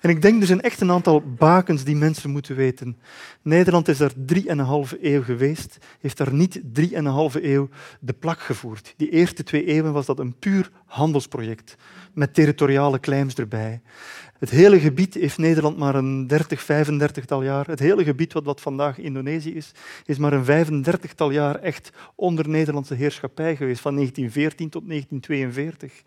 En 0.00 0.10
ik 0.10 0.22
denk, 0.22 0.40
er 0.40 0.46
zijn 0.46 0.60
echt 0.60 0.80
een 0.80 0.90
aantal 0.90 1.22
bakens 1.38 1.84
die 1.84 1.96
mensen 1.96 2.30
moeten 2.30 2.56
weten. 2.56 2.98
Nederland 3.42 3.88
is 3.88 3.98
daar 3.98 4.12
drieënhalve 4.16 4.98
eeuw 5.00 5.22
geweest, 5.22 5.78
heeft 6.00 6.16
daar 6.16 6.32
niet 6.32 6.60
drieënhalve 6.72 7.52
eeuw 7.52 7.68
de 8.00 8.12
plak 8.12 8.40
gevoerd. 8.40 8.94
Die 8.96 9.10
eerste 9.10 9.42
twee 9.42 9.64
eeuwen 9.64 9.92
was 9.92 10.06
dat 10.06 10.18
een 10.18 10.34
puur 10.38 10.70
handelsproject, 10.88 11.76
met 12.12 12.34
territoriale 12.34 13.00
claims 13.00 13.34
erbij. 13.34 13.80
Het 14.38 14.50
hele 14.50 14.80
gebied 14.80 15.14
heeft 15.14 15.38
Nederland 15.38 15.76
maar 15.76 15.94
een 15.94 16.26
30, 16.26 16.62
35-tal 16.62 17.42
jaar. 17.42 17.66
Het 17.66 17.78
hele 17.78 18.04
gebied 18.04 18.32
wat, 18.32 18.44
wat 18.44 18.60
vandaag 18.60 18.98
Indonesië 18.98 19.54
is, 19.54 19.72
is 20.04 20.18
maar 20.18 20.32
een 20.32 20.84
35-tal 20.84 21.30
jaar 21.30 21.54
echt 21.54 21.90
onder 22.14 22.48
Nederlandse 22.48 22.94
heerschappij 22.94 23.56
geweest, 23.56 23.80
van 23.80 23.94
1914 23.94 24.68
tot 24.68 24.88
1942. 24.88 26.02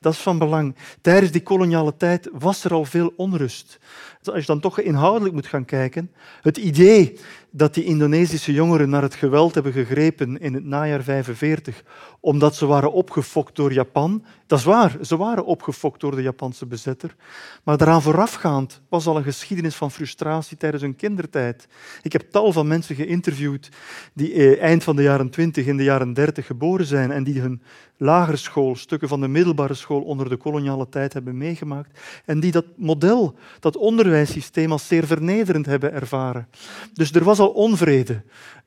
Dat 0.00 0.12
is 0.12 0.18
van 0.18 0.38
belang. 0.38 0.74
Tijdens 1.00 1.32
die 1.32 1.42
koloniale 1.42 1.96
tijd 1.96 2.28
was 2.32 2.64
er 2.64 2.72
al 2.72 2.84
veel 2.84 3.12
onrust. 3.16 3.78
Als 4.22 4.40
je 4.40 4.46
dan 4.46 4.60
toch 4.60 4.80
inhoudelijk 4.80 5.34
moet 5.34 5.46
gaan 5.46 5.64
kijken, 5.64 6.12
het 6.40 6.56
idee 6.56 7.18
dat 7.54 7.74
die 7.74 7.84
Indonesische 7.84 8.52
jongeren 8.52 8.88
naar 8.88 9.02
het 9.02 9.14
geweld 9.14 9.54
hebben 9.54 9.72
gegrepen 9.72 10.40
in 10.40 10.54
het 10.54 10.64
najaar 10.64 11.02
45, 11.02 11.84
omdat 12.20 12.56
ze 12.56 12.66
waren 12.66 12.92
opgefokt 12.92 13.56
door 13.56 13.72
Japan. 13.72 14.24
Dat 14.52 14.60
is 14.60 14.66
waar, 14.66 14.96
ze 15.02 15.16
waren 15.16 15.44
opgefokt 15.44 16.00
door 16.00 16.16
de 16.16 16.22
Japanse 16.22 16.66
bezetter. 16.66 17.14
Maar 17.62 17.76
daaraan 17.76 18.02
voorafgaand 18.02 18.80
was 18.88 19.06
al 19.06 19.16
een 19.16 19.22
geschiedenis 19.22 19.74
van 19.74 19.90
frustratie 19.90 20.56
tijdens 20.56 20.82
hun 20.82 20.96
kindertijd. 20.96 21.68
Ik 22.02 22.12
heb 22.12 22.30
tal 22.30 22.52
van 22.52 22.66
mensen 22.66 22.94
geïnterviewd 22.94 23.68
die 24.14 24.32
eh, 24.32 24.62
eind 24.62 24.84
van 24.84 24.96
de 24.96 25.02
jaren 25.02 25.30
20, 25.30 25.66
in 25.66 25.76
de 25.76 25.82
jaren 25.82 26.12
30 26.12 26.46
geboren 26.46 26.86
zijn 26.86 27.10
en 27.10 27.24
die 27.24 27.40
hun 27.40 27.62
lagere 27.96 28.36
school, 28.36 28.76
stukken 28.76 29.08
van 29.08 29.20
de 29.20 29.28
middelbare 29.28 29.74
school 29.74 30.00
onder 30.00 30.28
de 30.28 30.36
koloniale 30.36 30.88
tijd 30.88 31.12
hebben 31.12 31.36
meegemaakt 31.36 32.00
en 32.24 32.40
die 32.40 32.52
dat 32.52 32.64
model, 32.76 33.34
dat 33.60 33.76
onderwijssysteem 33.76 34.72
als 34.72 34.86
zeer 34.86 35.06
vernederend 35.06 35.66
hebben 35.66 35.92
ervaren. 35.92 36.48
Dus 36.92 37.12
er 37.12 37.24
was 37.24 37.38
al 37.38 37.48
onvrede, 37.48 38.22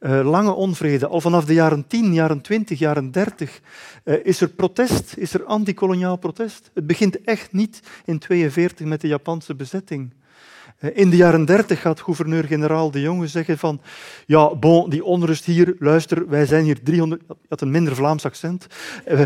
lange 0.09 0.53
onvrede. 0.53 1.07
Al 1.07 1.21
vanaf 1.21 1.45
de 1.45 1.53
jaren 1.53 1.87
10, 1.87 2.13
jaren 2.13 2.41
20, 2.41 2.79
jaren 2.79 3.11
30 3.11 3.61
uh, 4.03 4.25
is 4.25 4.41
er 4.41 4.49
protest, 4.49 5.13
is 5.17 5.33
er 5.33 5.43
antikoloniaal 5.43 6.17
protest. 6.17 6.71
Het 6.73 6.87
begint 6.87 7.21
echt 7.21 7.53
niet 7.53 7.79
in 8.05 8.19
42 8.19 8.85
met 8.85 9.01
de 9.01 9.07
Japanse 9.07 9.55
bezetting. 9.55 10.13
Eh, 10.77 10.89
in 10.93 11.09
de 11.09 11.15
jaren 11.15 11.45
30 11.45 11.81
gaat 11.81 12.01
gouverneur-generaal 12.01 12.91
De 12.91 13.01
Jonge 13.01 13.27
zeggen 13.27 13.57
van 13.57 13.81
ja, 14.25 14.55
bon, 14.55 14.89
die 14.89 15.03
onrust 15.03 15.45
hier, 15.45 15.75
luister, 15.79 16.29
wij 16.29 16.45
zijn 16.45 16.63
hier 16.63 16.83
300... 16.83 17.21
Hij 17.27 17.35
had 17.49 17.61
een 17.61 17.71
minder 17.71 17.95
Vlaams 17.95 18.25
accent. 18.25 18.67
Eh, 19.05 19.21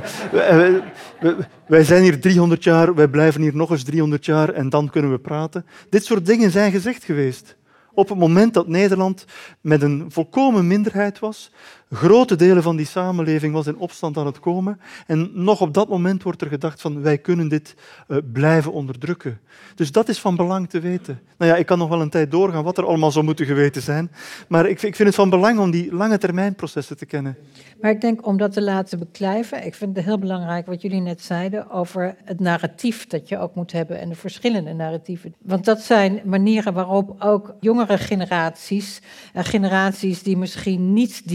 wij 1.68 1.84
zijn 1.84 2.04
hier 2.04 2.20
300 2.20 2.64
jaar, 2.64 2.96
wij 2.96 3.08
blijven 3.08 3.42
hier 3.42 3.56
nog 3.56 3.72
eens 3.72 3.84
300 3.84 4.26
jaar 4.26 4.50
en 4.50 4.70
dan 4.70 4.90
kunnen 4.90 5.12
we 5.12 5.20
praten. 5.20 5.66
Dit 5.90 6.06
soort 6.06 6.26
dingen 6.26 6.52
zijn 6.52 6.72
gezegd 6.72 7.04
geweest. 7.04 7.58
Op 8.00 8.10
het 8.10 8.18
moment 8.18 8.54
dat 8.54 8.68
Nederland 8.68 9.26
met 9.62 9.82
een 9.82 10.06
volkomen 10.12 10.68
minderheid 10.68 11.20
was, 11.20 11.52
Grote 11.92 12.36
delen 12.36 12.64
van 12.64 12.76
die 12.76 12.86
samenleving 12.86 13.54
was 13.54 13.68
in 13.68 13.78
opstand 13.78 14.18
aan 14.18 14.26
het 14.26 14.40
komen. 14.40 14.80
En 15.08 15.32
nog 15.34 15.62
op 15.62 15.74
dat 15.74 15.90
moment 15.90 16.24
wordt 16.24 16.42
er 16.42 16.48
gedacht 16.48 16.82
van 16.82 17.02
wij 17.02 17.18
kunnen 17.18 17.48
dit 17.48 17.76
uh, 18.08 18.18
blijven 18.32 18.72
onderdrukken. 18.72 19.40
Dus 19.76 19.92
dat 19.92 20.10
is 20.10 20.20
van 20.20 20.36
belang 20.36 20.70
te 20.70 20.80
weten. 20.80 21.20
Nou 21.38 21.52
ja, 21.52 21.58
ik 21.58 21.66
kan 21.66 21.78
nog 21.78 21.90
wel 21.90 22.02
een 22.02 22.10
tijd 22.10 22.32
doorgaan 22.32 22.64
wat 22.64 22.78
er 22.78 22.86
allemaal 22.86 23.12
zou 23.12 23.26
moeten 23.26 23.46
geweten 23.46 23.82
zijn. 23.82 24.12
Maar 24.48 24.66
ik, 24.66 24.82
ik 24.82 24.96
vind 24.96 25.08
het 25.08 25.16
van 25.16 25.30
belang 25.30 25.60
om 25.60 25.72
die 25.72 25.94
lange 25.94 26.18
termijn 26.18 26.56
processen 26.56 26.98
te 26.98 27.06
kennen. 27.06 27.38
Maar 27.82 27.92
ik 27.92 28.02
denk 28.02 28.26
om 28.26 28.38
dat 28.38 28.54
te 28.54 28.62
laten 28.62 29.00
beklijven, 29.00 29.66
ik 29.66 29.76
vind 29.76 29.96
het 29.96 30.06
heel 30.06 30.20
belangrijk 30.20 30.66
wat 30.66 30.82
jullie 30.82 31.02
net 31.02 31.22
zeiden 31.22 31.70
over 31.70 32.16
het 32.24 32.40
narratief 32.40 33.08
dat 33.08 33.30
je 33.30 33.38
ook 33.38 33.56
moet 33.56 33.72
hebben 33.72 34.00
en 34.00 34.10
de 34.10 34.16
verschillende 34.16 34.74
narratieven. 34.74 35.36
Want 35.42 35.66
dat 35.66 35.82
zijn 35.82 36.22
manieren 36.26 36.74
waarop 36.74 37.16
ook 37.20 37.56
jongere 37.60 37.98
generaties, 37.98 39.02
uh, 39.36 39.44
generaties 39.44 40.24
die 40.24 40.38
misschien 40.38 40.94
niet 40.94 41.28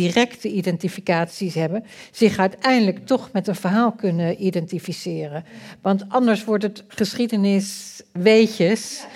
identificaties 0.48 1.54
hebben, 1.54 1.84
zich 2.10 2.38
uiteindelijk 2.38 3.06
toch 3.06 3.28
met 3.32 3.48
een 3.48 3.54
verhaal 3.54 3.92
kunnen 3.92 4.44
identificeren. 4.44 5.44
Want 5.82 6.04
anders 6.08 6.44
wordt 6.44 6.62
het 6.62 6.84
geschiedenis 6.88 8.02
weetjes 8.12 9.06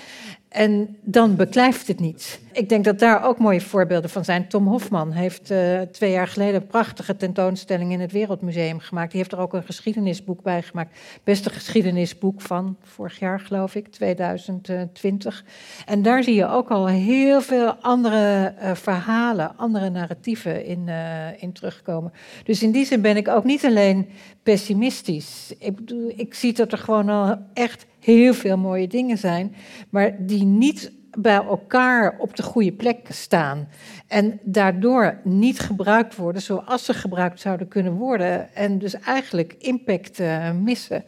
en 0.49 0.97
dan 1.01 1.37
beklijft 1.37 1.87
het 1.87 2.01
niet. 2.01 2.41
Ik 2.53 2.69
denk 2.69 2.85
dat 2.85 2.99
daar 2.99 3.25
ook 3.25 3.39
mooie 3.39 3.61
voorbeelden 3.61 4.11
van 4.11 4.25
zijn. 4.25 4.49
Tom 4.49 4.67
Hofman 4.67 5.13
heeft 5.13 5.51
uh, 5.51 5.81
twee 5.81 6.11
jaar 6.11 6.27
geleden 6.27 6.55
een 6.55 6.67
prachtige 6.67 7.17
tentoonstelling 7.17 7.93
in 7.93 8.01
het 8.01 8.13
Wereldmuseum 8.13 8.79
gemaakt. 8.79 9.11
Die 9.11 9.21
heeft 9.21 9.33
er 9.33 9.39
ook 9.39 9.53
een 9.53 9.63
geschiedenisboek 9.63 10.43
bij 10.43 10.63
gemaakt. 10.63 10.99
Beste 11.25 11.51
geschiedenisboek 11.51 12.41
van 12.41 12.77
vorig 12.83 13.19
jaar, 13.19 13.41
geloof 13.41 13.75
ik, 13.75 13.89
2020. 13.89 15.45
En 15.87 16.03
daar 16.03 16.23
zie 16.23 16.35
je 16.35 16.49
ook 16.49 16.71
al 16.71 16.87
heel 16.87 17.41
veel 17.41 17.73
andere 17.73 18.55
uh, 18.63 18.75
verhalen, 18.75 19.57
andere 19.57 19.91
narratieven 19.91 20.65
in, 20.65 20.85
uh, 20.87 21.43
in 21.43 21.53
terugkomen. 21.53 22.13
Dus 22.45 22.63
in 22.63 22.71
die 22.71 22.87
zin 22.87 23.01
ben 23.01 23.17
ik 23.17 23.29
ook 23.29 23.45
niet 23.45 23.65
alleen 23.65 24.09
pessimistisch. 24.43 25.55
Ik, 25.59 25.79
ik 26.17 26.35
zie 26.35 26.53
dat 26.53 26.73
er 26.73 26.79
gewoon 26.79 27.09
al 27.09 27.37
echt 27.55 27.87
heel 28.01 28.35
veel 28.35 28.57
mooie 28.57 28.89
dingen 28.89 29.19
zijn, 29.19 29.55
maar 29.91 30.27
die 30.27 30.45
niet 30.45 30.93
bij 31.19 31.35
elkaar 31.35 32.17
op 32.19 32.37
de 32.37 32.43
goede 32.43 32.73
plek 32.73 33.07
staan. 33.09 33.69
En 34.07 34.41
daardoor 34.43 35.21
niet 35.25 35.59
gebruikt 35.59 36.17
worden 36.17 36.43
zoals 36.43 36.85
ze 36.85 36.95
gebruikt 36.95 37.41
zouden 37.41 37.69
kunnen 37.69 37.93
worden. 37.93 38.55
En 38.55 38.79
dus 38.79 38.95
eigenlijk 38.95 39.55
impact 39.59 40.21
uh, 40.21 40.51
missen. 40.53 41.05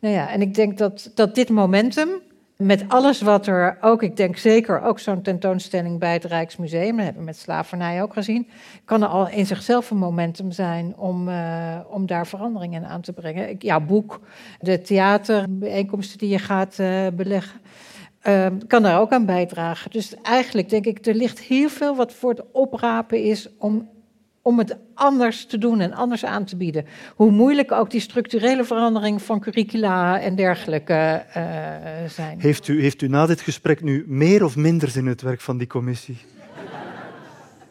Nou 0.00 0.14
ja, 0.14 0.30
en 0.30 0.40
ik 0.40 0.54
denk 0.54 0.78
dat, 0.78 1.10
dat 1.14 1.34
dit 1.34 1.48
momentum, 1.48 2.08
met 2.62 2.84
alles 2.88 3.20
wat 3.20 3.46
er 3.46 3.78
ook, 3.80 4.02
ik 4.02 4.16
denk 4.16 4.36
zeker 4.36 4.82
ook 4.82 4.98
zo'n 4.98 5.22
tentoonstelling 5.22 5.98
bij 5.98 6.12
het 6.12 6.24
Rijksmuseum, 6.24 6.96
dat 6.96 7.04
hebben 7.04 7.20
we 7.22 7.26
met 7.26 7.36
slavernij 7.36 8.02
ook 8.02 8.12
gezien, 8.12 8.48
kan 8.84 9.02
er 9.02 9.08
al 9.08 9.28
in 9.28 9.46
zichzelf 9.46 9.90
een 9.90 9.98
momentum 9.98 10.50
zijn 10.50 10.96
om, 10.96 11.28
uh, 11.28 11.78
om 11.90 12.06
daar 12.06 12.26
veranderingen 12.26 12.84
aan 12.84 13.00
te 13.00 13.12
brengen. 13.12 13.56
Jouw 13.58 13.80
boek, 13.80 14.20
de 14.60 14.80
theaterbijeenkomsten 14.80 16.18
die 16.18 16.28
je 16.28 16.38
gaat 16.38 16.78
uh, 16.80 17.06
beleggen, 17.12 17.60
uh, 18.22 18.46
kan 18.66 18.82
daar 18.82 19.00
ook 19.00 19.12
aan 19.12 19.26
bijdragen. 19.26 19.90
Dus 19.90 20.14
eigenlijk 20.22 20.68
denk 20.68 20.84
ik, 20.84 21.06
er 21.06 21.14
ligt 21.14 21.38
heel 21.38 21.68
veel 21.68 21.96
wat 21.96 22.12
voor 22.12 22.30
het 22.30 22.42
oprapen 22.52 23.22
is 23.22 23.48
om 23.58 23.88
om 24.48 24.58
het 24.58 24.76
anders 24.94 25.46
te 25.46 25.58
doen 25.58 25.80
en 25.80 25.92
anders 25.92 26.24
aan 26.24 26.44
te 26.44 26.56
bieden. 26.56 26.84
Hoe 27.14 27.30
moeilijk 27.30 27.72
ook 27.72 27.90
die 27.90 28.00
structurele 28.00 28.64
verandering 28.64 29.22
van 29.22 29.40
curricula 29.40 30.20
en 30.20 30.34
dergelijke 30.34 31.24
uh, 31.36 31.42
zijn. 32.08 32.40
Heeft 32.40 32.68
u, 32.68 32.82
heeft 32.82 33.02
u 33.02 33.08
na 33.08 33.26
dit 33.26 33.40
gesprek 33.40 33.82
nu 33.82 34.04
meer 34.06 34.44
of 34.44 34.56
minder 34.56 34.88
zin 34.88 35.02
in 35.02 35.08
het 35.08 35.22
werk 35.22 35.40
van 35.40 35.58
die 35.58 35.66
commissie? 35.66 36.16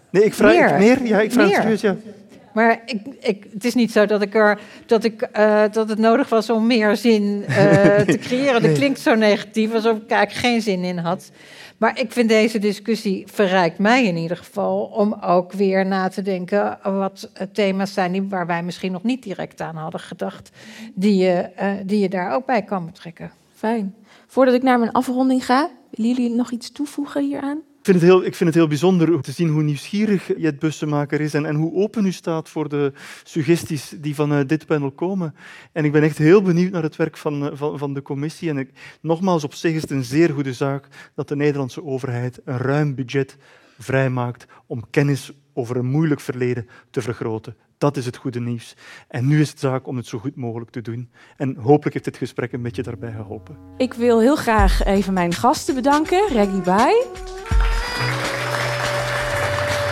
Nee, 0.10 0.24
ik 0.24 0.34
vraag 0.34 0.54
meer. 0.54 0.80
meer? 0.80 1.08
Ja, 1.08 1.22
ik 1.22 1.32
vraag 1.32 1.50
serieus, 1.50 1.82
ja. 1.82 1.96
Maar 2.54 2.82
ik, 2.86 3.02
ik, 3.20 3.48
het 3.54 3.66
is 3.66 3.74
niet 3.74 3.92
zo 3.92 4.06
dat, 4.06 4.22
ik 4.22 4.36
er, 4.36 4.60
dat, 4.86 5.04
ik, 5.04 5.28
uh, 5.38 5.64
dat 5.72 5.90
het 5.90 5.98
nodig 6.00 6.30
was 6.30 6.50
om 6.50 6.68
meer 6.68 6.96
zin 6.96 7.24
uh, 7.50 7.56
te 7.96 8.18
creëren. 8.22 8.62
Dat 8.62 8.72
klinkt 8.72 9.00
zo 9.00 9.16
negatief, 9.16 9.74
alsof 9.74 9.98
ik 9.98 10.10
eigenlijk 10.10 10.46
geen 10.46 10.62
zin 10.62 10.84
in 10.84 10.98
had. 10.98 11.32
Maar 11.78 12.00
ik 12.00 12.12
vind 12.12 12.30
deze 12.30 12.60
discussie 12.60 13.24
verrijkt 13.28 13.80
mij 13.80 14.06
in 14.06 14.18
ieder 14.18 14.38
geval 14.38 14.84
om 14.86 15.14
ook 15.14 15.52
weer 15.52 15.86
na 15.86 16.08
te 16.08 16.22
denken 16.22 16.80
wat 16.84 17.30
thema's 17.54 17.94
zijn 17.94 18.30
waar 18.30 18.48
wij 18.48 18.64
misschien 18.64 18.92
nog 18.92 19.04
niet 19.04 19.24
direct 19.24 19.62
aan 19.62 19.76
hadden 19.76 20.00
gedacht, 20.00 20.50
die 20.94 21.16
je, 21.16 21.50
uh, 21.62 21.72
die 21.86 22.00
je 22.00 22.10
daar 22.10 22.34
ook 22.34 22.46
bij 22.46 22.62
kan 22.64 22.86
betrekken. 22.86 23.32
Fijn. 23.54 23.96
Voordat 24.28 24.54
ik 24.54 24.64
naar 24.64 24.80
mijn 24.80 24.92
afronding 24.92 25.46
ga, 25.46 25.70
willen 25.90 26.12
jullie 26.14 26.36
nog 26.36 26.52
iets 26.52 26.72
toevoegen 26.72 27.24
hieraan? 27.24 27.62
Ik 27.88 27.94
vind, 27.94 28.06
het 28.06 28.14
heel, 28.14 28.26
ik 28.26 28.36
vind 28.36 28.50
het 28.50 28.60
heel 28.60 28.68
bijzonder 28.68 29.14
om 29.14 29.22
te 29.22 29.32
zien 29.32 29.50
hoe 29.50 29.64
nieuwsgierig 29.64 30.38
Jet 30.38 30.60
Bussemaker 30.60 31.22
is 31.22 31.34
en, 31.34 31.56
hoe 31.56 31.74
open 31.74 32.06
u 32.06 32.12
staat 32.12 32.50
voor 32.50 32.70
de 32.70 32.94
suggesties 33.24 33.94
die 33.98 34.16
van 34.16 34.34
uh, 34.34 34.40
dit 34.48 34.66
panel 34.66 34.92
komen. 34.92 35.36
En 35.72 35.86
ik 35.86 35.92
ben 35.92 36.04
echt 36.04 36.18
heel 36.18 36.42
benieuwd 36.42 36.72
naar 36.72 36.84
het 36.84 36.96
werk 36.96 37.18
van, 37.18 37.44
uh, 37.44 37.50
van, 37.54 37.78
van 37.78 37.94
de 37.94 38.02
commissie. 38.02 38.50
En 38.50 38.58
ik, 38.58 38.70
nogmaals, 39.02 39.44
op 39.44 39.54
zich 39.54 39.74
is 39.74 39.82
het 39.82 39.92
een 39.92 40.04
zeer 40.04 40.30
goede 40.30 40.54
zaak 40.54 40.88
dat 41.16 41.28
de 41.28 41.36
Nederlandse 41.36 41.84
overheid 41.84 42.40
een 42.46 42.58
ruim 42.58 42.96
budget 42.96 43.38
vrijmaakt 43.80 44.46
om 44.66 44.90
kennis 44.90 45.32
over 45.54 45.76
een 45.76 45.90
moeilijk 45.90 46.22
verleden 46.22 46.68
te 46.90 47.02
vergroten. 47.02 47.56
Dat 47.78 47.98
is 47.98 48.06
het 48.06 48.18
goede 48.18 48.40
nieuws. 48.40 48.76
En 49.08 49.28
nu 49.28 49.42
is 49.42 49.50
het 49.50 49.60
zaak 49.60 49.88
om 49.88 49.98
het 49.98 50.08
zo 50.08 50.18
goed 50.18 50.36
mogelijk 50.36 50.72
te 50.72 50.82
doen. 50.82 51.10
En 51.38 51.56
hopelijk 51.56 51.94
heeft 51.94 52.06
dit 52.06 52.18
gesprek 52.18 52.52
een 52.52 52.62
beetje 52.62 52.84
daarbij 52.84 53.12
geholpen. 53.12 53.58
Ik 53.78 53.94
wil 53.94 54.20
heel 54.20 54.36
graag 54.36 54.84
even 54.84 55.14
mijn 55.14 55.34
gasten 55.34 55.76
bedanken. 55.76 56.28
Reggie 56.28 56.62
Bai. 56.62 56.94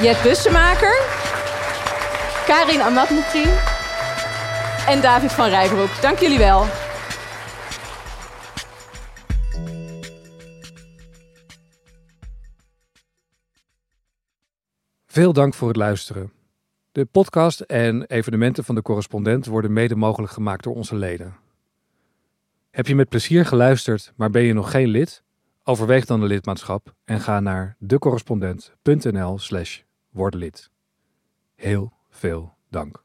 Jet 0.01 0.23
Bussemaker. 0.23 1.01
Karin 2.45 2.81
Amatmoutrin. 2.81 3.49
En 4.88 5.01
David 5.01 5.31
van 5.31 5.49
Rijbroek. 5.49 6.01
Dank 6.01 6.19
jullie 6.19 6.38
wel. 6.38 6.65
Veel 15.05 15.34
dank 15.34 15.53
voor 15.53 15.67
het 15.67 15.77
luisteren. 15.77 16.31
De 16.91 17.05
podcast 17.05 17.59
en 17.59 18.05
evenementen 18.05 18.63
van 18.63 18.76
de 18.76 18.81
correspondent 18.81 19.45
worden 19.45 19.73
mede 19.73 19.95
mogelijk 19.95 20.34
gemaakt 20.34 20.63
door 20.63 20.76
onze 20.76 20.95
leden. 20.95 21.35
Heb 22.72 22.88
je 22.88 22.95
met 22.95 23.09
plezier 23.09 23.45
geluisterd, 23.45 24.13
maar 24.15 24.30
ben 24.30 24.43
je 24.43 24.53
nog 24.53 24.72
geen 24.72 24.88
lid? 24.88 25.23
Overweeg 25.63 26.05
dan 26.05 26.19
de 26.19 26.26
lidmaatschap 26.26 26.93
en 27.03 27.19
ga 27.19 27.39
naar 27.39 27.76
decorrespondent.nl/slash 27.80 29.85
word 30.15 30.33
lid. 30.35 30.69
Heel 31.55 31.93
veel 32.09 32.55
dank. 32.69 33.05